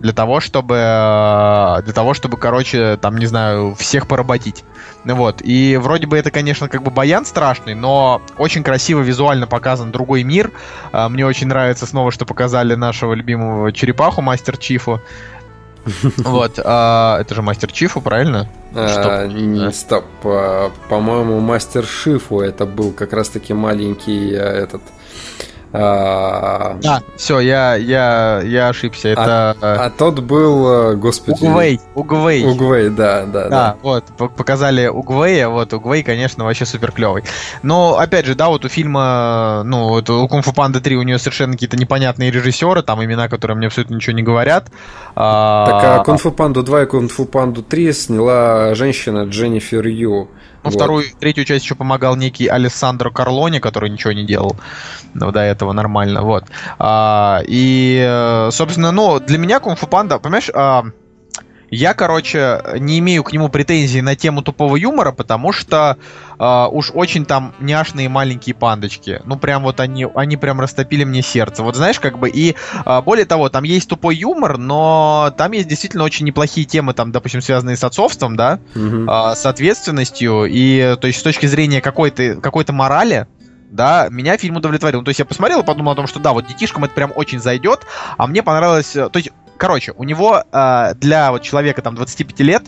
для 0.00 0.12
того, 0.12 0.40
чтобы, 0.40 0.76
э, 0.76 1.82
для 1.82 1.92
того, 1.92 2.14
чтобы, 2.14 2.36
короче, 2.36 2.96
там, 2.96 3.16
не 3.16 3.26
знаю, 3.26 3.74
всех 3.74 4.06
поработить. 4.06 4.64
Ну 5.04 5.14
вот, 5.14 5.40
и 5.42 5.76
вроде 5.76 6.06
бы 6.06 6.18
это, 6.18 6.30
конечно, 6.30 6.68
как 6.68 6.82
бы 6.82 6.90
баян 6.90 7.24
страшный, 7.24 7.74
но 7.74 8.22
очень 8.36 8.62
красиво 8.62 9.00
визуально 9.00 9.46
показан 9.46 9.90
другой 9.90 10.22
мир. 10.22 10.52
Э, 10.92 11.08
мне 11.08 11.26
очень 11.26 11.48
нравится 11.48 11.86
снова, 11.86 12.12
что 12.12 12.24
показали 12.24 12.74
нашего 12.74 13.14
любимого 13.14 13.72
черепаху, 13.72 14.22
мастер 14.22 14.56
Чифу. 14.56 15.00
Вот, 16.18 16.58
а, 16.62 17.18
это 17.20 17.34
же 17.34 17.42
мастер 17.42 17.72
Чифу, 17.72 18.00
правильно? 18.00 18.48
А, 18.74 19.70
стоп, 19.72 20.04
а, 20.24 20.70
по-моему, 20.88 21.40
мастер 21.40 21.84
Шифу 21.84 22.40
это 22.40 22.66
был 22.66 22.92
как 22.92 23.12
раз-таки 23.12 23.54
маленький 23.54 24.34
а, 24.34 24.44
этот 24.44 24.82
а, 25.72 26.78
а 26.84 27.00
все, 27.16 27.40
я, 27.40 27.74
я, 27.74 28.40
я 28.42 28.68
ошибся. 28.68 29.08
Это... 29.08 29.54
А, 29.60 29.86
а 29.86 29.90
тот 29.90 30.20
был, 30.20 30.92
э, 30.92 30.94
господи... 30.96 31.44
Угвей. 31.44 31.80
Угвей. 31.94 32.44
Угвей, 32.46 32.88
да, 32.88 33.26
да, 33.26 33.44
да. 33.44 33.48
Да, 33.48 33.76
вот, 33.82 34.04
показали 34.34 34.86
Угвея, 34.86 35.48
вот, 35.48 35.72
Угвей, 35.74 36.02
конечно, 36.02 36.44
вообще 36.44 36.64
супер 36.64 36.92
клевый. 36.92 37.24
Но, 37.62 37.98
опять 37.98 38.24
же, 38.24 38.34
да, 38.34 38.48
вот 38.48 38.64
у 38.64 38.68
фильма, 38.68 39.62
ну, 39.64 39.88
вот 39.88 40.08
у 40.08 40.26
Кунг 40.26 40.44
Фу 40.44 40.54
Панда 40.54 40.80
3 40.80 40.96
у 40.96 41.02
нее 41.02 41.18
совершенно 41.18 41.52
какие-то 41.52 41.76
непонятные 41.76 42.30
режиссеры, 42.30 42.82
там 42.82 43.04
имена, 43.04 43.28
которые 43.28 43.56
мне 43.56 43.66
абсолютно 43.66 43.94
ничего 43.96 44.16
не 44.16 44.22
говорят. 44.22 44.68
А, 45.14 45.66
так, 45.66 46.00
а 46.00 46.04
Кунг 46.04 46.20
Фу 46.20 46.30
Панду 46.30 46.62
2 46.62 46.82
и 46.82 46.86
Кунг 46.86 47.12
Фу 47.12 47.26
Панду 47.26 47.62
3 47.62 47.92
сняла 47.92 48.74
женщина 48.74 49.24
Дженнифер 49.24 49.86
Ю. 49.86 50.28
Ну, 50.64 50.70
вот. 50.70 50.74
вторую, 50.74 51.04
третью 51.20 51.44
часть 51.44 51.64
еще 51.64 51.74
помогал 51.74 52.16
некий 52.16 52.48
Алессандро 52.48 53.10
Карлони, 53.10 53.58
который 53.58 53.90
ничего 53.90 54.12
не 54.12 54.24
делал 54.24 54.56
ну, 55.14 55.30
до 55.30 55.40
этого 55.40 55.72
нормально, 55.72 56.22
вот. 56.22 56.44
А, 56.78 57.42
и, 57.46 58.04
э, 58.04 58.50
собственно, 58.50 58.90
ну, 58.90 59.20
для 59.20 59.38
меня 59.38 59.60
Кунг 59.60 59.78
Фу 59.78 59.86
Панда, 59.86 60.18
понимаешь, 60.18 60.50
а, 60.54 60.84
я, 61.70 61.94
короче, 61.94 62.62
не 62.78 62.98
имею 62.98 63.24
к 63.24 63.32
нему 63.32 63.48
претензий 63.48 64.00
на 64.00 64.16
тему 64.16 64.42
тупого 64.42 64.76
юмора, 64.76 65.12
потому 65.12 65.52
что 65.52 65.98
э, 66.38 66.66
уж 66.70 66.90
очень 66.94 67.26
там 67.26 67.54
няшные 67.60 68.08
маленькие 68.08 68.54
пандочки. 68.54 69.20
Ну, 69.24 69.36
прям 69.36 69.62
вот 69.62 69.80
они, 69.80 70.06
они 70.14 70.36
прям 70.36 70.60
растопили 70.60 71.04
мне 71.04 71.22
сердце. 71.22 71.62
Вот 71.62 71.76
знаешь, 71.76 72.00
как 72.00 72.18
бы, 72.18 72.30
и 72.30 72.54
э, 72.86 73.02
более 73.02 73.26
того, 73.26 73.48
там 73.48 73.64
есть 73.64 73.88
тупой 73.88 74.16
юмор, 74.16 74.58
но 74.58 75.32
там 75.36 75.52
есть 75.52 75.68
действительно 75.68 76.04
очень 76.04 76.26
неплохие 76.26 76.66
темы, 76.66 76.94
там, 76.94 77.12
допустим, 77.12 77.42
связанные 77.42 77.76
с 77.76 77.84
отцовством, 77.84 78.36
да, 78.36 78.60
mm-hmm. 78.74 79.32
э, 79.32 79.36
с 79.36 79.44
ответственностью, 79.46 80.46
и, 80.46 80.96
то 81.00 81.06
есть, 81.06 81.20
с 81.20 81.22
точки 81.22 81.46
зрения 81.46 81.80
какой-то 81.80 82.36
какой 82.36 82.64
морали, 82.68 83.26
да, 83.70 84.08
меня 84.10 84.36
фильм 84.36 84.56
удовлетворил. 84.56 85.02
То 85.02 85.10
есть 85.10 85.18
я 85.18 85.24
посмотрел 85.24 85.60
и 85.60 85.64
подумал 85.64 85.92
о 85.92 85.96
том, 85.96 86.06
что 86.06 86.20
да, 86.20 86.32
вот 86.32 86.46
детишкам 86.46 86.84
это 86.84 86.94
прям 86.94 87.12
очень 87.14 87.40
зайдет, 87.40 87.86
а 88.16 88.26
мне 88.26 88.42
понравилось... 88.42 88.92
То 88.92 89.10
есть 89.14 89.30
Короче, 89.58 89.92
у 89.96 90.04
него 90.04 90.42
э, 90.50 90.94
для 90.94 91.32
вот 91.32 91.42
человека 91.42 91.82
там 91.82 91.96
25 91.96 92.40
лет 92.40 92.62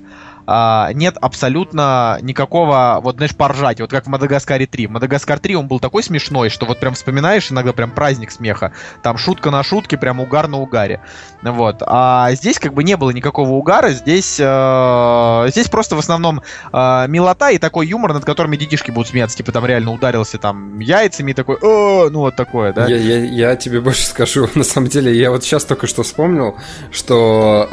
а, 0.53 0.92
нет 0.94 1.16
абсолютно 1.20 2.18
никакого, 2.22 2.98
вот, 3.01 3.16
знаешь, 3.16 3.36
поржать, 3.36 3.80
вот 3.80 3.88
как 3.88 4.07
в 4.07 4.09
Мадагаскаре 4.09 4.66
3. 4.66 4.88
В 4.88 4.90
Мадагаскар 4.90 5.38
3 5.38 5.55
он 5.55 5.68
был 5.68 5.78
такой 5.78 6.03
смешной, 6.03 6.48
что 6.48 6.66
вот 6.66 6.80
прям 6.80 6.94
вспоминаешь 6.94 7.53
иногда 7.53 7.72
прям 7.72 7.92
праздник 7.92 8.32
смеха. 8.32 8.72
Там 9.05 9.16
шутка 9.16 9.53
на 9.53 9.62
шутке, 9.62 9.96
прям 9.96 10.18
угар 10.18 10.48
на 10.48 10.59
угаре. 10.59 11.03
Вот. 11.42 11.84
А 11.86 12.32
здесь 12.32 12.59
как 12.59 12.74
бы 12.74 12.82
не 12.82 12.96
было 12.96 13.11
никакого 13.11 13.51
угара, 13.51 13.90
здесь, 13.90 14.38
э, 14.40 15.46
здесь 15.51 15.68
просто 15.68 15.94
в 15.94 16.01
основном 16.01 16.42
э, 16.72 17.05
милота 17.07 17.51
и 17.51 17.59
такой 17.59 17.86
юмор, 17.86 18.12
над 18.12 18.24
которыми 18.24 18.57
детишки 18.57 18.90
будут 18.90 19.07
смеяться. 19.07 19.36
Типа 19.36 19.53
там 19.53 19.64
реально 19.64 19.92
ударился 19.92 20.38
там 20.38 20.80
яйцами 20.80 21.30
и 21.30 21.34
такой, 21.34 21.59
О! 21.62 22.11
ну 22.11 22.20
вот 22.20 22.34
такое, 22.34 22.72
да? 22.72 22.88
Я, 22.88 22.96
я, 22.96 23.24
я 23.24 23.55
тебе 23.55 23.80
больше 23.80 24.05
скажу, 24.05 24.48
на 24.57 24.64
самом 24.64 24.88
деле, 24.88 25.16
я 25.16 25.30
вот 25.30 25.44
сейчас 25.44 25.64
только 25.64 25.86
что 25.86 26.03
вспомнил, 26.03 26.57
что 26.90 27.70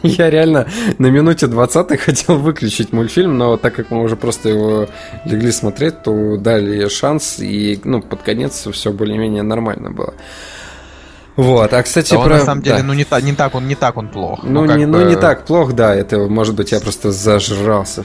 Я 0.02 0.30
реально 0.30 0.66
на 0.98 1.06
минуте 1.06 1.46
20 1.46 2.00
хотел 2.00 2.38
выключить 2.38 2.92
мультфильм, 2.92 3.36
но 3.36 3.56
так 3.56 3.74
как 3.74 3.90
мы 3.90 4.02
уже 4.02 4.16
просто 4.16 4.48
его 4.48 4.88
легли 5.24 5.52
смотреть, 5.52 6.02
то 6.02 6.36
дали 6.36 6.88
шанс, 6.88 7.38
и 7.38 7.80
ну, 7.84 8.00
под 8.00 8.22
конец 8.22 8.66
все 8.72 8.92
более-менее 8.92 9.42
нормально 9.42 9.90
было. 9.90 10.14
Вот, 11.36 11.72
а 11.72 11.82
кстати, 11.82 12.12
да 12.12 12.20
про... 12.20 12.38
на 12.38 12.44
самом 12.44 12.62
деле, 12.62 12.78
да. 12.78 12.82
ну 12.82 12.92
не, 12.92 13.04
та, 13.04 13.20
не 13.20 13.32
так 13.32 13.54
он, 13.54 13.66
не 13.66 13.74
так 13.74 13.96
он 13.96 14.08
плох. 14.08 14.40
Ну, 14.42 14.64
ну 14.64 14.76
не, 14.76 14.86
бы... 14.86 14.98
ну 14.98 15.08
не 15.08 15.16
так 15.16 15.44
плох, 15.46 15.72
да, 15.72 15.94
это 15.94 16.18
может 16.18 16.54
быть 16.54 16.72
я 16.72 16.80
просто 16.80 17.12
зажрался 17.12 18.04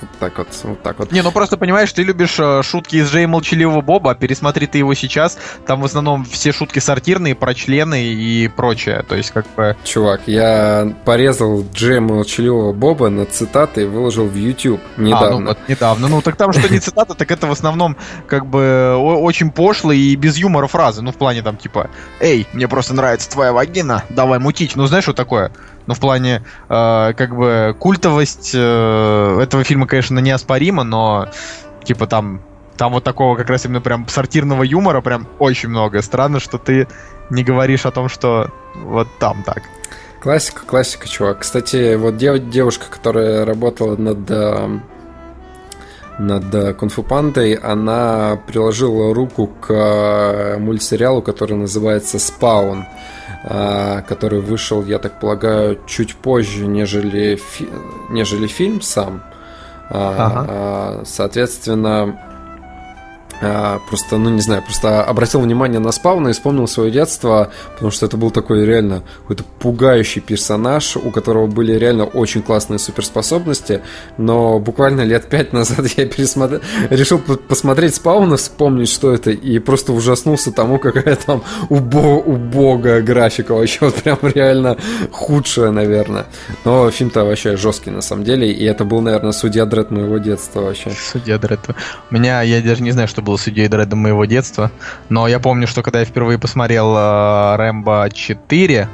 вот 0.00 0.10
так 0.18 0.38
вот, 0.38 0.48
вот 0.64 0.82
так 0.82 0.98
вот. 0.98 1.12
Не, 1.12 1.22
ну 1.22 1.32
просто 1.32 1.56
понимаешь, 1.56 1.92
ты 1.92 2.02
любишь 2.02 2.36
э, 2.38 2.62
шутки 2.62 2.96
из 2.96 3.10
Джей 3.10 3.26
Молчаливого 3.26 3.80
Боба, 3.80 4.14
пересмотри 4.14 4.66
ты 4.66 4.78
его 4.78 4.94
сейчас, 4.94 5.38
там 5.66 5.80
в 5.80 5.84
основном 5.84 6.24
все 6.24 6.52
шутки 6.52 6.78
сортирные, 6.78 7.34
про 7.34 7.54
члены 7.54 8.04
и 8.04 8.48
прочее, 8.48 9.04
то 9.08 9.14
есть 9.14 9.30
как 9.30 9.46
бы... 9.56 9.76
Чувак, 9.84 10.22
я 10.26 10.94
порезал 11.04 11.64
Джей 11.72 12.00
Молчаливого 12.00 12.72
Боба 12.72 13.08
на 13.08 13.26
цитаты 13.26 13.82
и 13.82 13.84
выложил 13.84 14.26
в 14.26 14.34
YouTube 14.34 14.80
недавно. 14.96 15.26
А, 15.26 15.40
ну 15.40 15.46
вот 15.48 15.58
недавно, 15.68 16.08
ну 16.08 16.22
так 16.22 16.36
там 16.36 16.52
что 16.52 16.68
не 16.72 16.80
цитаты, 16.80 17.14
так 17.14 17.30
это 17.30 17.46
в 17.46 17.52
основном 17.52 17.96
как 18.26 18.46
бы 18.46 18.96
очень 18.96 19.50
пошлые 19.50 20.00
и 20.00 20.16
без 20.16 20.36
юмора 20.36 20.66
фразы, 20.66 21.02
ну 21.02 21.12
в 21.12 21.16
плане 21.16 21.42
там 21.42 21.56
типа 21.56 21.90
«Эй, 22.20 22.46
мне 22.52 22.68
просто 22.68 22.94
нравится 22.94 23.30
твоя 23.30 23.52
вагина, 23.52 24.04
давай 24.08 24.38
мутить», 24.38 24.76
ну 24.76 24.86
знаешь, 24.86 25.04
что 25.04 25.12
такое? 25.12 25.52
Ну, 25.86 25.94
в 25.94 26.00
плане, 26.00 26.42
э, 26.68 27.12
как 27.16 27.36
бы, 27.36 27.76
культовость 27.78 28.52
э, 28.54 29.40
этого 29.40 29.64
фильма, 29.64 29.86
конечно, 29.86 30.18
неоспорима, 30.18 30.82
но, 30.82 31.28
типа, 31.84 32.06
там, 32.06 32.42
там 32.76 32.92
вот 32.92 33.04
такого 33.04 33.36
как 33.36 33.48
раз 33.48 33.64
именно 33.64 33.80
прям 33.80 34.08
сортирного 34.08 34.62
юмора 34.62 35.00
прям 35.00 35.28
очень 35.38 35.68
много. 35.68 36.02
Странно, 36.02 36.40
что 36.40 36.58
ты 36.58 36.88
не 37.30 37.44
говоришь 37.44 37.86
о 37.86 37.90
том, 37.90 38.08
что 38.08 38.50
вот 38.74 39.08
там 39.18 39.42
так. 39.44 39.62
Классика, 40.20 40.62
классика, 40.66 41.08
чувак. 41.08 41.40
Кстати, 41.40 41.94
вот 41.94 42.16
дев, 42.16 42.50
девушка, 42.50 42.86
которая 42.90 43.44
работала 43.44 43.96
над 43.96 44.28
э, 44.28 44.80
над 46.18 46.76
Кунфу 46.76 47.02
Пандой, 47.02 47.54
она 47.54 48.40
приложила 48.46 49.14
руку 49.14 49.46
к 49.46 49.72
э, 49.72 50.58
мультсериалу, 50.58 51.22
который 51.22 51.56
называется 51.56 52.18
«Спаун». 52.18 52.86
А, 53.48 54.02
который 54.02 54.40
вышел, 54.40 54.84
я 54.84 54.98
так 54.98 55.20
полагаю, 55.20 55.78
чуть 55.86 56.16
позже, 56.16 56.66
нежели, 56.66 57.36
фи- 57.36 57.68
нежели 58.10 58.48
фильм 58.48 58.80
сам. 58.80 59.22
А, 59.88 60.16
ага. 60.18 60.46
А, 60.48 61.02
соответственно, 61.04 62.18
просто, 63.40 64.16
ну 64.18 64.30
не 64.30 64.40
знаю, 64.40 64.62
просто 64.62 65.02
обратил 65.04 65.40
внимание 65.40 65.80
на 65.80 65.92
спауна 65.92 66.28
и 66.28 66.32
вспомнил 66.32 66.66
свое 66.66 66.90
детство, 66.90 67.50
потому 67.74 67.90
что 67.90 68.06
это 68.06 68.16
был 68.16 68.30
такой 68.30 68.64
реально 68.64 69.02
какой-то 69.22 69.44
пугающий 69.58 70.20
персонаж, 70.20 70.96
у 70.96 71.10
которого 71.10 71.46
были 71.46 71.72
реально 71.72 72.04
очень 72.04 72.42
классные 72.42 72.78
суперспособности, 72.78 73.82
но 74.18 74.58
буквально 74.58 75.02
лет 75.02 75.28
пять 75.28 75.52
назад 75.52 75.86
я 75.96 76.06
пересмотр... 76.06 76.60
решил 76.90 77.18
посмотреть 77.18 77.94
спауна, 77.94 78.36
вспомнить, 78.36 78.88
что 78.88 79.12
это, 79.12 79.30
и 79.30 79.58
просто 79.58 79.92
ужаснулся 79.92 80.52
тому, 80.52 80.78
какая 80.78 81.16
там 81.16 81.42
убо... 81.68 82.18
убогая 82.18 83.02
графика, 83.02 83.54
вообще 83.54 83.78
вот 83.80 83.94
прям 83.94 84.18
реально 84.22 84.76
худшая, 85.10 85.70
наверное. 85.70 86.26
Но 86.64 86.90
фильм-то 86.90 87.24
вообще 87.24 87.56
жесткий 87.56 87.90
на 87.90 88.02
самом 88.02 88.24
деле, 88.24 88.50
и 88.50 88.64
это 88.64 88.84
был, 88.84 89.00
наверное, 89.00 89.32
судья 89.32 89.64
Дред 89.66 89.90
моего 89.90 90.18
детства 90.18 90.60
вообще. 90.60 90.90
Судья 90.90 91.38
Дред. 91.38 91.60
У 92.10 92.14
меня, 92.14 92.42
я 92.42 92.62
даже 92.62 92.82
не 92.82 92.92
знаю, 92.92 93.08
что 93.08 93.22
был 93.26 93.36
судьей 93.36 93.68
Дредом 93.68 93.98
моего 93.98 94.24
детства. 94.24 94.70
Но 95.10 95.28
я 95.28 95.38
помню, 95.40 95.66
что 95.66 95.82
когда 95.82 95.98
я 96.00 96.04
впервые 96.06 96.38
посмотрел 96.38 96.96
э, 96.96 97.56
Рэмбо 97.56 98.08
4, 98.12 98.88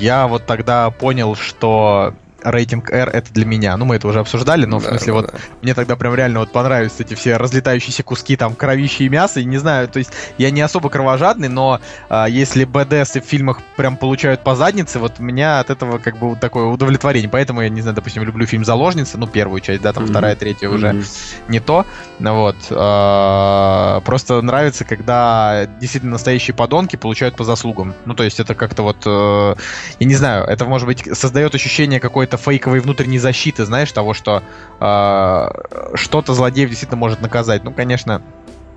я 0.00 0.26
вот 0.26 0.46
тогда 0.46 0.90
понял, 0.90 1.36
что 1.36 2.14
рейтинг 2.50 2.90
R 2.90 3.08
это 3.08 3.32
для 3.32 3.44
меня. 3.44 3.76
Ну, 3.76 3.84
мы 3.84 3.96
это 3.96 4.08
уже 4.08 4.20
обсуждали, 4.20 4.64
но 4.64 4.78
да, 4.78 4.86
в 4.86 4.88
смысле 4.88 5.06
да, 5.06 5.12
вот 5.12 5.26
да. 5.32 5.38
мне 5.62 5.74
тогда 5.74 5.96
прям 5.96 6.14
реально 6.14 6.40
вот 6.40 6.52
понравились 6.52 6.92
эти 6.98 7.14
все 7.14 7.36
разлетающиеся 7.36 8.02
куски, 8.02 8.36
там, 8.36 8.54
кровищи 8.54 9.02
и 9.02 9.08
мясо, 9.08 9.40
и 9.40 9.44
не 9.44 9.58
знаю, 9.58 9.88
то 9.88 9.98
есть 9.98 10.12
я 10.38 10.50
не 10.50 10.60
особо 10.60 10.88
кровожадный, 10.90 11.48
но 11.48 11.80
а, 12.08 12.26
если 12.26 12.64
БДС 12.64 13.16
в 13.16 13.20
фильмах 13.20 13.60
прям 13.76 13.96
получают 13.96 14.42
по 14.42 14.54
заднице, 14.54 14.98
вот 14.98 15.18
меня 15.18 15.60
от 15.60 15.70
этого 15.70 15.98
как 15.98 16.18
бы 16.18 16.36
такое 16.36 16.66
удовлетворение. 16.66 17.28
Поэтому 17.28 17.62
я, 17.62 17.68
не 17.68 17.80
знаю, 17.80 17.96
допустим, 17.96 18.22
люблю 18.22 18.46
фильм 18.46 18.64
«Заложница», 18.64 19.18
ну, 19.18 19.26
первую 19.26 19.60
часть, 19.60 19.82
да, 19.82 19.92
там 19.92 20.04
mm-hmm. 20.04 20.10
вторая, 20.10 20.36
третья 20.36 20.68
уже 20.68 20.88
mm-hmm. 20.88 21.30
не 21.48 21.60
то, 21.60 21.86
ну, 22.18 22.34
вот. 22.34 22.56
А, 22.70 24.00
просто 24.00 24.40
нравится, 24.42 24.84
когда 24.84 25.66
действительно 25.80 26.12
настоящие 26.12 26.54
подонки 26.54 26.96
получают 26.96 27.36
по 27.36 27.44
заслугам. 27.44 27.94
Ну, 28.04 28.14
то 28.14 28.24
есть 28.24 28.40
это 28.40 28.54
как-то 28.54 28.82
вот, 28.82 29.02
э, 29.06 29.54
я 30.00 30.06
не 30.06 30.14
знаю, 30.14 30.44
это, 30.44 30.64
может 30.64 30.86
быть, 30.86 31.08
создает 31.16 31.54
ощущение 31.54 32.00
какой-то 32.00 32.35
фейковой 32.36 32.80
внутренней 32.80 33.18
защиты, 33.18 33.64
знаешь, 33.64 33.90
того, 33.92 34.14
что 34.14 34.42
э, 34.80 35.96
что-то 35.96 36.34
злодеев 36.34 36.68
действительно 36.68 36.98
может 36.98 37.20
наказать. 37.20 37.64
Ну, 37.64 37.72
конечно. 37.72 38.22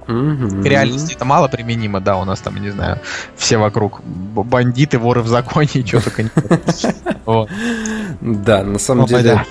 К 0.08 0.66
реальности 0.66 1.14
это 1.14 1.24
мало 1.24 1.48
применимо, 1.48 2.00
да, 2.00 2.18
у 2.18 2.26
нас 2.26 2.40
там, 2.40 2.60
не 2.60 2.72
знаю, 2.72 3.00
все 3.36 3.58
вокруг 3.58 4.02
бандиты, 4.04 4.98
воры 4.98 5.22
в 5.22 5.28
законе 5.28 5.70
и 5.74 5.86
что 5.86 6.02
только 6.02 6.24
не 6.24 6.30
Да, 8.44 8.64
на 8.64 8.80
самом 8.80 9.06
деле, 9.06 9.46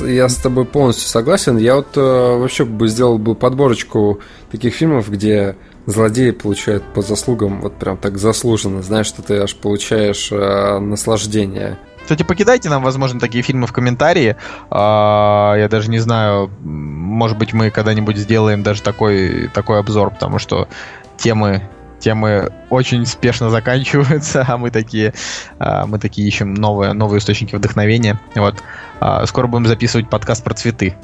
я 0.00 0.28
с 0.28 0.36
тобой 0.36 0.66
полностью 0.66 1.08
согласен. 1.08 1.56
Я 1.56 1.76
вот 1.76 1.96
э, 1.96 2.00
вообще 2.00 2.66
бы 2.66 2.88
сделал 2.88 3.16
бы 3.16 3.34
подборочку 3.34 4.20
таких 4.50 4.74
фильмов, 4.74 5.08
где 5.08 5.56
злодеи 5.86 6.30
получают 6.30 6.84
по 6.94 7.02
заслугам, 7.02 7.60
вот 7.60 7.74
прям 7.74 7.96
так 7.96 8.18
заслуженно, 8.18 8.82
знаешь, 8.82 9.06
что 9.06 9.22
ты 9.22 9.38
аж 9.38 9.54
получаешь 9.54 10.30
э, 10.30 10.78
наслаждение. 10.78 11.78
Кстати, 12.02 12.22
покидайте 12.22 12.68
нам, 12.68 12.82
возможно, 12.82 13.20
такие 13.20 13.42
фильмы 13.42 13.66
в 13.66 13.72
комментарии. 13.72 14.36
А, 14.70 15.54
я 15.56 15.68
даже 15.68 15.90
не 15.90 15.98
знаю, 15.98 16.50
может 16.60 17.38
быть, 17.38 17.52
мы 17.52 17.70
когда-нибудь 17.70 18.16
сделаем 18.16 18.62
даже 18.62 18.82
такой, 18.82 19.48
такой 19.48 19.78
обзор, 19.78 20.10
потому 20.10 20.38
что 20.38 20.68
темы 21.16 21.62
темы 22.02 22.52
очень 22.68 23.06
спешно 23.06 23.48
заканчиваются, 23.48 24.44
а 24.46 24.58
мы 24.58 24.70
такие, 24.70 25.14
а, 25.58 25.86
мы 25.86 25.98
такие 25.98 26.26
ищем 26.26 26.52
новые, 26.52 26.92
новые 26.92 27.20
источники 27.20 27.54
вдохновения. 27.54 28.20
Вот. 28.34 28.56
А, 29.00 29.24
скоро 29.26 29.46
будем 29.46 29.66
записывать 29.66 30.10
подкаст 30.10 30.42
про 30.42 30.54
цветы. 30.54 30.96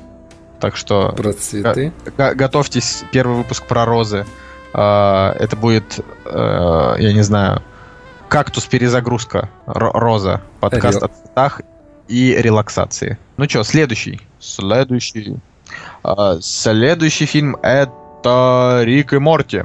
Так 0.60 0.76
что... 0.76 1.12
Про 1.16 1.32
цветы? 1.32 1.92
готовьтесь, 2.16 3.04
первый 3.12 3.36
выпуск 3.36 3.64
про 3.66 3.84
розы. 3.84 4.26
А, 4.74 5.32
это 5.38 5.56
будет, 5.56 6.00
я 6.26 7.12
не 7.12 7.22
знаю, 7.22 7.62
кактус 8.28 8.66
перезагрузка, 8.66 9.50
роза, 9.66 10.42
подкаст 10.60 10.98
Рел... 10.98 11.04
о 11.04 11.08
цветах 11.08 11.60
и 12.08 12.34
релаксации. 12.38 13.18
Ну 13.36 13.48
что, 13.48 13.62
следующий. 13.64 14.20
Следующий. 14.38 15.36
Следующий 16.40 17.26
фильм 17.26 17.56
это 17.56 18.80
Рик 18.84 19.12
и 19.12 19.18
Морти 19.18 19.64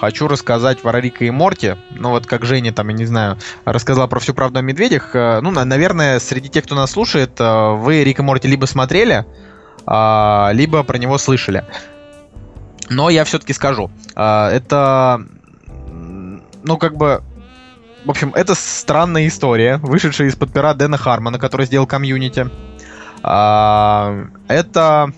хочу 0.00 0.28
рассказать 0.28 0.80
про 0.80 0.98
Рика 0.98 1.26
и 1.26 1.30
Морти. 1.30 1.76
Ну 1.90 2.10
вот 2.10 2.26
как 2.26 2.46
Женя 2.46 2.72
там, 2.72 2.88
я 2.88 2.94
не 2.94 3.04
знаю, 3.04 3.36
рассказала 3.66 4.06
про 4.06 4.18
всю 4.18 4.32
правду 4.32 4.58
о 4.58 4.62
медведях. 4.62 5.14
Э, 5.14 5.40
ну, 5.42 5.50
наверное, 5.50 6.18
среди 6.20 6.48
тех, 6.48 6.64
кто 6.64 6.74
нас 6.74 6.92
слушает, 6.92 7.38
э, 7.38 7.74
вы 7.74 8.02
Рика 8.02 8.22
и 8.22 8.24
Морти 8.24 8.48
либо 8.48 8.64
смотрели, 8.64 9.26
а, 9.84 10.50
либо 10.54 10.82
про 10.84 10.96
него 10.96 11.18
слышали. 11.18 11.64
Но 12.88 13.10
я 13.10 13.24
все-таки 13.24 13.52
скажу. 13.52 13.90
Э, 14.16 14.48
это, 14.48 15.20
ну 16.64 16.78
как 16.78 16.96
бы, 16.96 17.22
в 18.04 18.10
общем, 18.10 18.32
это 18.34 18.54
странная 18.54 19.26
история, 19.26 19.76
вышедшая 19.78 20.28
из-под 20.28 20.52
пера 20.52 20.74
Дэна 20.74 20.96
Хармона, 20.96 21.38
который 21.38 21.66
сделал 21.66 21.86
комьюнити. 21.86 22.48
Это, 23.22 25.12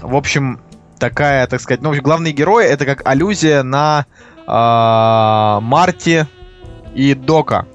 в 0.00 0.16
общем, 0.16 0.60
такая, 0.98 1.46
так 1.46 1.60
сказать, 1.60 1.82
ну, 1.82 1.92
главные 2.00 2.32
герои 2.32 2.64
это 2.64 2.86
как 2.86 3.06
аллюзия 3.06 3.62
на 3.62 4.06
э, 4.46 5.60
Марти 5.60 6.26
и 6.94 7.14
Дока 7.14 7.66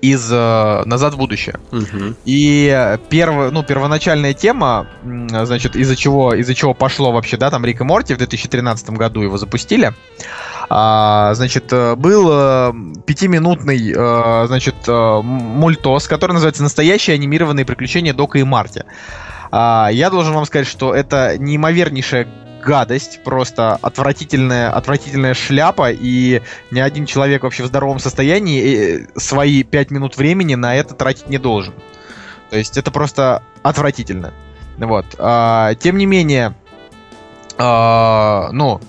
из 0.00 0.28
э, 0.32 0.82
«Назад 0.84 1.14
в 1.14 1.16
будущее». 1.16 1.58
Угу. 1.72 2.14
И 2.24 2.98
перв, 3.08 3.52
ну, 3.52 3.62
первоначальная 3.62 4.34
тема, 4.34 4.86
значит, 5.02 5.76
из-за 5.76 5.96
чего, 5.96 6.34
из-за 6.34 6.54
чего 6.54 6.74
пошло 6.74 7.12
вообще, 7.12 7.36
да, 7.36 7.50
там 7.50 7.64
Рик 7.64 7.80
и 7.80 7.84
Морти 7.84 8.14
в 8.14 8.18
2013 8.18 8.90
году 8.90 9.22
его 9.22 9.36
запустили, 9.38 9.92
а, 10.70 11.32
значит, 11.34 11.72
был 11.96 12.28
э, 12.30 12.72
пятиминутный, 13.06 13.92
э, 13.94 14.46
значит, 14.46 14.74
э, 14.86 15.20
мультос, 15.22 16.06
который 16.06 16.32
называется 16.32 16.62
«Настоящие 16.62 17.14
анимированные 17.14 17.64
приключения 17.64 18.12
Дока 18.12 18.38
и 18.38 18.42
Марти». 18.42 18.84
А, 19.50 19.88
я 19.90 20.10
должен 20.10 20.34
вам 20.34 20.44
сказать, 20.44 20.66
что 20.66 20.94
это 20.94 21.38
неимовернейшая 21.38 22.28
гадость, 22.68 23.20
просто 23.24 23.76
отвратительная, 23.80 24.70
отвратительная 24.70 25.32
шляпа, 25.32 25.90
и 25.90 26.42
ни 26.70 26.80
один 26.80 27.06
человек 27.06 27.42
вообще 27.42 27.62
в 27.62 27.66
здоровом 27.66 27.98
состоянии 27.98 28.60
э, 28.60 29.06
свои 29.16 29.62
пять 29.62 29.90
минут 29.90 30.18
времени 30.18 30.54
на 30.54 30.76
это 30.76 30.94
тратить 30.94 31.30
не 31.30 31.38
должен. 31.38 31.72
То 32.50 32.58
есть 32.58 32.76
это 32.76 32.90
просто 32.90 33.42
отвратительно. 33.62 34.34
Вот. 34.76 35.06
А, 35.18 35.74
тем 35.76 35.96
не 35.96 36.04
менее, 36.04 36.54
а, 37.56 38.50
ну, 38.52 38.80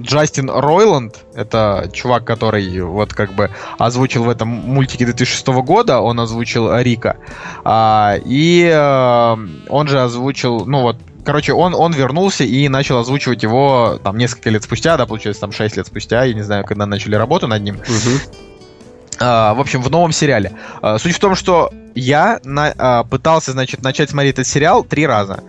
Джастин 0.00 0.50
Ройланд, 0.50 1.24
это 1.34 1.88
чувак, 1.92 2.24
который 2.24 2.80
вот 2.80 3.14
как 3.14 3.32
бы 3.34 3.50
озвучил 3.78 4.24
в 4.24 4.28
этом 4.28 4.48
мультике 4.48 5.04
2006 5.04 5.46
года, 5.62 6.00
он 6.00 6.18
озвучил 6.18 6.76
Рика. 6.76 7.18
А, 7.62 8.16
и 8.24 8.68
а, 8.72 9.38
он 9.68 9.86
же 9.86 10.02
озвучил, 10.02 10.66
ну 10.66 10.82
вот, 10.82 10.96
короче, 11.24 11.52
он, 11.52 11.74
он 11.74 11.92
вернулся 11.92 12.44
и 12.44 12.68
начал 12.68 12.98
озвучивать 12.98 13.42
его 13.42 14.00
там 14.02 14.16
несколько 14.16 14.50
лет 14.50 14.62
спустя, 14.62 14.96
да, 14.96 15.06
получается, 15.06 15.40
там 15.40 15.52
6 15.52 15.76
лет 15.76 15.86
спустя, 15.86 16.24
я 16.24 16.34
не 16.34 16.42
знаю, 16.42 16.64
когда 16.64 16.86
начали 16.86 17.14
работу 17.14 17.46
над 17.46 17.62
ним. 17.62 17.76
Угу. 17.76 18.49
Uh, 19.20 19.54
в 19.54 19.60
общем, 19.60 19.82
в 19.82 19.90
новом 19.90 20.12
сериале. 20.12 20.52
Uh, 20.80 20.98
суть 20.98 21.14
в 21.14 21.18
том, 21.18 21.34
что 21.34 21.70
я 21.94 22.40
на, 22.42 22.70
uh, 22.70 23.06
пытался, 23.06 23.52
значит, 23.52 23.82
начать 23.82 24.08
смотреть 24.08 24.36
этот 24.36 24.46
сериал 24.46 24.82
три 24.82 25.06
раза. 25.06 25.40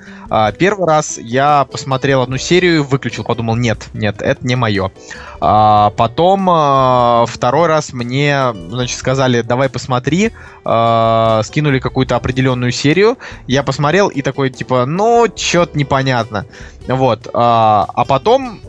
Первый 0.59 0.87
раз 0.87 1.17
я 1.17 1.65
посмотрел 1.69 2.21
одну 2.21 2.37
серию, 2.37 2.85
выключил, 2.85 3.25
подумал, 3.25 3.57
нет, 3.57 3.87
нет, 3.93 4.21
это 4.21 4.47
не 4.47 4.55
мое. 4.55 4.89
Потом 5.39 6.45
второй 7.27 7.67
раз 7.67 7.91
мне, 7.91 8.53
значит, 8.69 8.97
сказали, 8.97 9.41
давай 9.41 9.67
посмотри, 9.67 10.31
скинули 10.61 11.79
какую-то 11.79 12.15
определенную 12.15 12.71
серию, 12.71 13.17
я 13.47 13.61
посмотрел 13.61 14.07
и 14.07 14.21
такой, 14.21 14.51
типа, 14.51 14.85
ну, 14.85 15.27
что-то 15.35 15.77
непонятно. 15.77 16.45
Вот. 16.87 17.27
А 17.33 18.05
потом 18.07 18.61